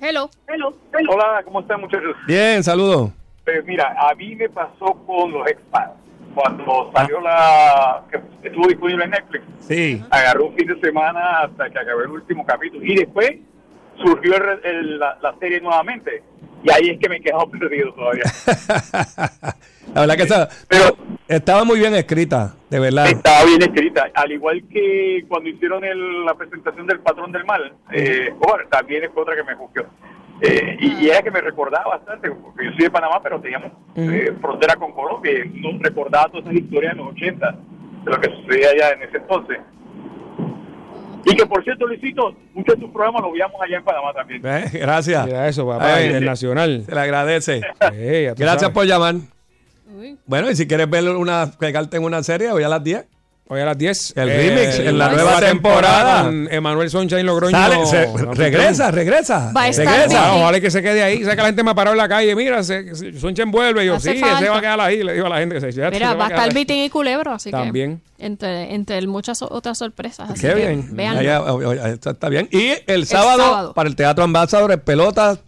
Hello. 0.00 0.30
Hello. 0.46 0.76
Hola, 1.10 1.42
¿cómo 1.44 1.60
están 1.60 1.80
muchachos? 1.80 2.14
Bien, 2.28 2.62
saludos. 2.62 3.10
Pues 3.44 3.64
mira, 3.64 3.96
a 3.98 4.14
mí 4.14 4.36
me 4.36 4.48
pasó 4.48 4.94
con 5.06 5.32
los 5.32 5.46
expats. 5.48 6.05
Cuando 6.36 6.90
salió 6.94 7.18
la... 7.22 8.02
que 8.10 8.20
estuvo 8.48 8.68
disponible 8.68 9.04
en 9.04 9.10
Netflix, 9.10 9.44
Sí. 9.60 10.04
agarré 10.10 10.42
un 10.42 10.54
fin 10.54 10.66
de 10.68 10.78
semana 10.80 11.40
hasta 11.40 11.70
que 11.70 11.78
acabé 11.78 12.04
el 12.04 12.10
último 12.10 12.44
capítulo. 12.44 12.84
Y 12.84 12.94
después 12.94 13.30
surgió 14.04 14.36
el 14.36 14.60
el- 14.64 14.98
la, 14.98 15.16
la 15.22 15.34
serie 15.40 15.62
nuevamente. 15.62 16.22
Y 16.62 16.70
ahí 16.70 16.90
es 16.90 16.98
que 17.00 17.08
me 17.08 17.16
he 17.16 17.20
quedado 17.22 17.48
perdido 17.50 17.92
todavía. 17.94 18.24
La 19.94 20.00
verdad 20.02 20.16
que 20.16 20.22
esa, 20.24 20.48
pero 20.68 20.96
estaba 21.28 21.64
muy 21.64 21.78
bien 21.78 21.94
escrita, 21.94 22.54
de 22.68 22.80
verdad. 22.80 23.06
Estaba 23.06 23.44
bien 23.44 23.62
escrita. 23.62 24.10
Al 24.14 24.30
igual 24.32 24.62
que 24.70 25.24
cuando 25.28 25.48
hicieron 25.48 25.84
el- 25.84 26.24
la 26.26 26.34
presentación 26.34 26.86
del 26.86 27.00
Patrón 27.00 27.32
del 27.32 27.44
Mal, 27.46 27.72
eh, 27.92 28.30
bueno, 28.38 28.68
también 28.70 29.04
es 29.04 29.10
otra 29.14 29.34
que 29.34 29.44
me 29.44 29.54
juzgó. 29.54 29.84
Eh, 30.42 30.76
y, 30.80 31.04
y 31.04 31.08
era 31.08 31.22
que 31.22 31.30
me 31.30 31.40
recordaba 31.40 31.96
bastante, 31.96 32.30
porque 32.30 32.66
yo 32.66 32.70
soy 32.72 32.84
de 32.84 32.90
Panamá, 32.90 33.20
pero 33.22 33.40
teníamos 33.40 33.72
eh, 33.94 34.34
frontera 34.40 34.76
con 34.76 34.92
Colombia 34.92 35.32
y 35.44 35.60
nos 35.60 35.80
recordaba 35.80 36.28
todas 36.28 36.44
esas 36.46 36.56
historias 36.56 36.92
de 36.94 37.02
los 37.02 37.12
80, 37.12 37.56
de 38.04 38.10
lo 38.10 38.20
que 38.20 38.30
sucedía 38.30 38.70
allá 38.70 38.90
en 38.92 39.02
ese 39.02 39.16
entonces. 39.16 39.58
Y 41.24 41.34
que 41.34 41.46
por 41.46 41.64
cierto, 41.64 41.86
Luisito, 41.86 42.36
muchos 42.54 42.76
de 42.76 42.80
tus 42.82 42.90
programas 42.92 43.22
los 43.22 43.32
veíamos 43.32 43.60
allá 43.60 43.78
en 43.78 43.84
Panamá 43.84 44.12
también. 44.12 44.42
Eh, 44.46 44.70
Gracias. 44.74 45.26
Mira 45.26 45.48
eso, 45.48 45.66
papá, 45.66 45.94
Ay, 45.94 46.06
internacional. 46.06 46.84
Se 46.86 46.94
le 46.94 47.00
agradece. 47.00 47.60
Gracias 47.80 48.60
sabes. 48.60 48.74
por 48.74 48.86
llamar. 48.86 49.16
Bueno, 50.26 50.50
y 50.50 50.54
si 50.54 50.68
quieres 50.68 50.88
ver 50.88 51.08
una, 51.08 51.50
pegarte 51.58 51.96
en 51.96 52.04
una 52.04 52.22
serie, 52.22 52.50
hoy 52.52 52.62
a 52.62 52.68
las 52.68 52.84
10. 52.84 53.06
Hoy 53.48 53.60
a 53.60 53.64
las 53.64 53.78
10. 53.78 54.14
El 54.16 54.28
eh, 54.28 54.36
remix, 54.50 54.78
en 54.80 54.98
la 54.98 55.08
nueva 55.08 55.38
temporada. 55.38 56.28
Emanuel 56.50 56.90
Sunshine 56.90 57.24
Logroño. 57.24 57.56
Sale, 57.56 57.86
se- 57.86 58.08
No, 58.08 58.34
regresa, 58.34 58.90
regresa. 58.90 59.52
Va 59.56 59.62
a 59.62 59.68
estar 59.68 59.86
regresa. 59.86 60.08
bien. 60.08 60.20
Ah, 60.20 60.34
ojalá 60.42 60.60
que 60.60 60.68
se 60.70 60.82
quede 60.82 61.00
ahí. 61.00 61.22
O 61.22 61.26
sea, 61.26 61.36
que 61.36 61.42
la 61.42 61.46
gente 61.46 61.62
me 61.62 61.70
ha 61.70 61.74
parado 61.74 61.94
en 61.94 61.98
la 61.98 62.08
calle. 62.08 62.34
Mira, 62.34 62.64
se, 62.64 62.92
se- 62.96 63.12
Sunshine 63.18 63.52
vuelve. 63.52 63.84
Y 63.84 63.86
yo, 63.86 63.94
Hace 63.94 64.14
sí, 64.14 64.18
falta. 64.18 64.40
ese 64.40 64.48
va 64.48 64.58
a 64.58 64.60
quedar 64.60 64.80
ahí. 64.80 65.00
Le 65.04 65.12
digo 65.12 65.26
a 65.26 65.28
la 65.28 65.38
gente 65.38 65.54
que 65.54 65.60
se 65.60 65.70
ya, 65.72 65.90
Mira, 65.90 66.10
se 66.10 66.16
va 66.16 66.24
a 66.26 66.28
estar. 66.30 66.52
Vitín 66.52 66.82
y 66.82 66.90
Culebro, 66.90 67.32
así 67.34 67.52
También. 67.52 68.00
que 68.18 68.26
entre, 68.26 68.74
entre 68.74 69.06
muchas 69.06 69.40
otras 69.42 69.78
sorpresas. 69.78 70.28
Así 70.28 70.40
Qué 70.40 70.48
que 70.48 70.54
bien. 70.54 70.96
esto 71.92 72.10
está 72.10 72.28
bien. 72.28 72.48
Y 72.50 72.72
el 72.88 73.06
sábado, 73.06 73.42
sábado. 73.44 73.74
para 73.74 73.88
el 73.88 73.94
Teatro 73.94 74.24
Ambassador, 74.24 74.72
en 74.72 74.80
Pelota, 74.80 75.38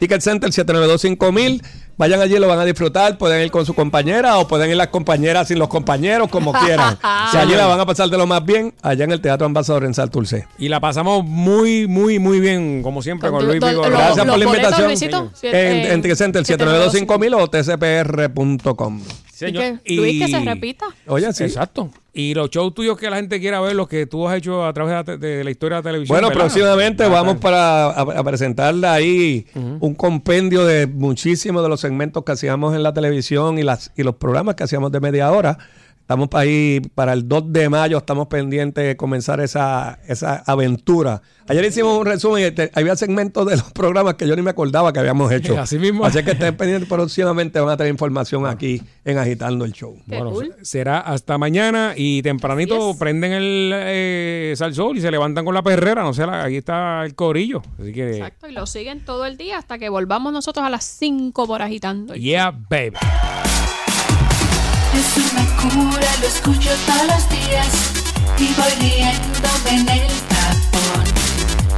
Ticket 0.00 0.20
Center 0.22 0.50
7925000. 0.50 1.62
Vayan 1.96 2.20
allí, 2.20 2.38
lo 2.38 2.48
van 2.48 2.58
a 2.58 2.64
disfrutar. 2.64 3.16
Pueden 3.18 3.42
ir 3.42 3.50
con 3.50 3.64
su 3.64 3.74
compañera 3.74 4.38
o 4.38 4.48
pueden 4.48 4.70
ir 4.70 4.76
las 4.76 4.88
compañeras 4.88 5.48
sin 5.48 5.58
los 5.58 5.68
compañeros, 5.68 6.28
como 6.28 6.52
quieran. 6.64 6.98
si 7.30 7.36
allí 7.36 7.54
la 7.54 7.66
van 7.66 7.78
a 7.80 7.86
pasar 7.86 8.08
de 8.10 8.18
lo 8.18 8.26
más 8.26 8.44
bien, 8.44 8.74
allá 8.82 9.04
en 9.04 9.12
el 9.12 9.20
Teatro 9.20 9.46
Ambassador 9.46 9.84
en 9.84 9.94
Santurce. 9.94 10.46
Y 10.58 10.68
la 10.68 10.80
pasamos 10.80 11.24
muy, 11.24 11.86
muy, 11.86 12.18
muy 12.18 12.40
bien, 12.40 12.82
como 12.82 13.00
siempre, 13.02 13.30
con, 13.30 13.38
Con 13.40 13.48
Luis 13.48 13.60
lo- 13.60 13.82
Gracias 13.82 14.26
por 14.26 14.38
la 14.38 14.44
invitación. 14.44 14.86
Luisito, 14.86 15.30
En, 15.42 15.92
en 15.92 16.02
Ticket 16.02 16.18
Center 16.18 16.42
7925000 16.44 17.34
o 17.40 17.48
tcpr.com. 17.48 19.00
Señor. 19.34 19.80
Y 19.84 19.96
que, 19.96 20.00
Luis, 20.00 20.22
que 20.24 20.28
se 20.30 20.40
repita. 20.40 20.86
Oye, 21.06 21.32
sí. 21.32 21.44
Exacto. 21.44 21.90
Y 22.12 22.32
los 22.34 22.48
shows 22.50 22.72
tuyos 22.74 22.96
que 22.96 23.10
la 23.10 23.16
gente 23.16 23.40
quiera 23.40 23.60
ver, 23.60 23.74
los 23.74 23.88
que 23.88 24.06
tú 24.06 24.28
has 24.28 24.36
hecho 24.38 24.64
a 24.64 24.72
través 24.72 24.90
de 24.92 24.96
la, 24.96 25.04
te- 25.04 25.18
de 25.18 25.42
la 25.44 25.50
historia 25.50 25.78
de 25.78 25.82
la 25.82 25.88
televisión. 25.90 26.14
Bueno, 26.14 26.28
¿verdad? 26.28 26.42
próximamente 26.44 27.02
Ah, 27.04 27.08
vamos 27.08 27.36
para 27.38 27.86
a, 27.86 28.00
a 28.02 28.22
presentarle 28.24 28.86
ahí 28.86 29.46
un 29.54 29.94
compendio 29.96 30.64
de 30.64 30.86
muchísimos 30.86 31.62
de 31.64 31.68
los 31.68 31.80
segmentos 31.80 32.22
que 32.24 32.30
hacíamos 32.32 32.74
en 32.76 32.82
la 32.84 32.94
televisión 32.94 33.58
y 33.58 33.64
las 33.64 33.90
y 33.96 34.04
los 34.04 34.14
programas 34.16 34.54
que 34.54 34.62
hacíamos 34.62 34.92
de 34.92 35.00
media 35.00 35.30
hora. 35.32 35.58
Estamos 36.04 36.28
ahí 36.34 36.82
para 36.94 37.14
el 37.14 37.26
2 37.26 37.50
de 37.50 37.70
mayo, 37.70 37.96
estamos 37.96 38.26
pendientes 38.26 38.84
de 38.84 38.94
comenzar 38.94 39.40
esa, 39.40 39.98
esa 40.06 40.42
aventura. 40.46 41.22
Ayer 41.48 41.64
hicimos 41.64 41.98
un 41.98 42.04
resumen 42.04 42.46
y 42.46 42.50
te- 42.50 42.70
había 42.74 42.94
segmentos 42.94 43.46
de 43.46 43.56
los 43.56 43.72
programas 43.72 44.12
que 44.16 44.28
yo 44.28 44.36
ni 44.36 44.42
me 44.42 44.50
acordaba 44.50 44.92
que 44.92 44.98
habíamos 44.98 45.32
hecho. 45.32 45.58
Así 45.58 45.78
mismo. 45.78 46.04
Así 46.04 46.22
que 46.22 46.32
estén 46.32 46.54
pendientes 46.58 46.86
próximamente, 46.90 47.58
van 47.58 47.70
a 47.70 47.76
tener 47.78 47.90
información 47.90 48.44
aquí 48.46 48.82
en 49.06 49.16
Agitando 49.16 49.64
el 49.64 49.72
Show. 49.72 49.96
Bueno, 50.04 50.34
será 50.60 50.98
hasta 51.00 51.38
mañana 51.38 51.94
y 51.96 52.20
tempranito 52.20 52.90
Yes. 52.90 52.96
prenden 52.98 53.32
el 53.32 53.72
eh, 53.74 54.54
salsol 54.58 54.98
y 54.98 55.00
se 55.00 55.10
levantan 55.10 55.46
con 55.46 55.54
la 55.54 55.62
perrera. 55.62 56.02
No 56.02 56.12
sé, 56.12 56.26
la- 56.26 56.44
ahí 56.44 56.56
está 56.58 57.02
el 57.06 57.14
corillo. 57.14 57.62
Así 57.80 57.94
que, 57.94 58.18
Exacto, 58.18 58.46
y 58.46 58.52
lo 58.52 58.66
siguen 58.66 59.02
todo 59.06 59.24
el 59.24 59.38
día 59.38 59.56
hasta 59.56 59.78
que 59.78 59.88
volvamos 59.88 60.34
nosotros 60.34 60.66
a 60.66 60.68
las 60.68 60.84
5 60.84 61.46
por 61.46 61.62
agitando. 61.62 62.14
yeah, 62.14 62.50
baby. 62.50 62.98
Es 64.94 65.16
una 65.16 65.44
cura, 65.56 66.08
lo 66.20 66.26
escucho 66.26 66.70
todos 66.86 67.06
los 67.08 67.28
días 67.28 67.72
y 68.38 68.54
voy 68.54 68.70
riéndome 68.78 69.70
en 69.70 69.88
el 69.88 70.12
tapón. 70.30 71.04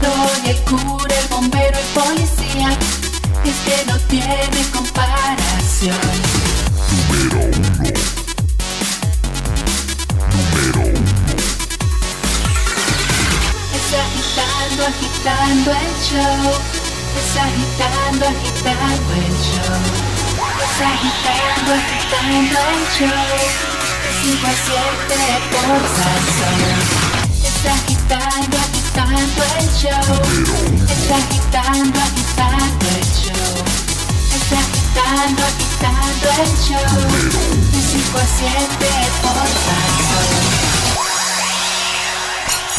Doy 0.02 0.50
el 0.50 0.58
cura, 0.64 1.14
el 1.18 1.28
bombero, 1.28 1.78
el 1.78 1.86
policía, 1.94 2.76
es 3.44 3.56
que 3.64 3.86
no 3.86 3.98
tiene 4.00 4.70
comparación. 4.70 5.96
Es 13.74 13.88
agitando, 14.04 14.86
agitando 14.86 15.70
el 15.70 15.92
show. 16.04 16.52
Es 17.16 17.36
agitando, 17.40 18.26
agitando 18.26 19.12
el 19.14 19.32
show. 19.32 20.15
Agitando, 20.78 21.72
agitando 21.72 22.58
el 22.68 22.84
show. 22.92 23.08
De 24.02 24.10
5 24.24 24.46
a 24.46 24.52
7 24.52 25.16
por 25.50 25.80
Está 27.42 27.72
agitando, 27.72 28.56
agitando 28.58 29.40
el 29.58 29.68
show. 29.72 30.12
Está 30.86 31.16
agitando, 31.16 31.98
agitando 31.98 32.86
el 32.90 33.04
show. 33.16 33.56
Está 34.36 34.58
agitando, 34.58 35.42
agitando 35.44 36.26
el 36.42 36.52
show. 36.60 36.92
De 37.72 37.80
5 37.80 38.18
a 38.18 38.26
7 38.26 38.86
por. 39.22 40.05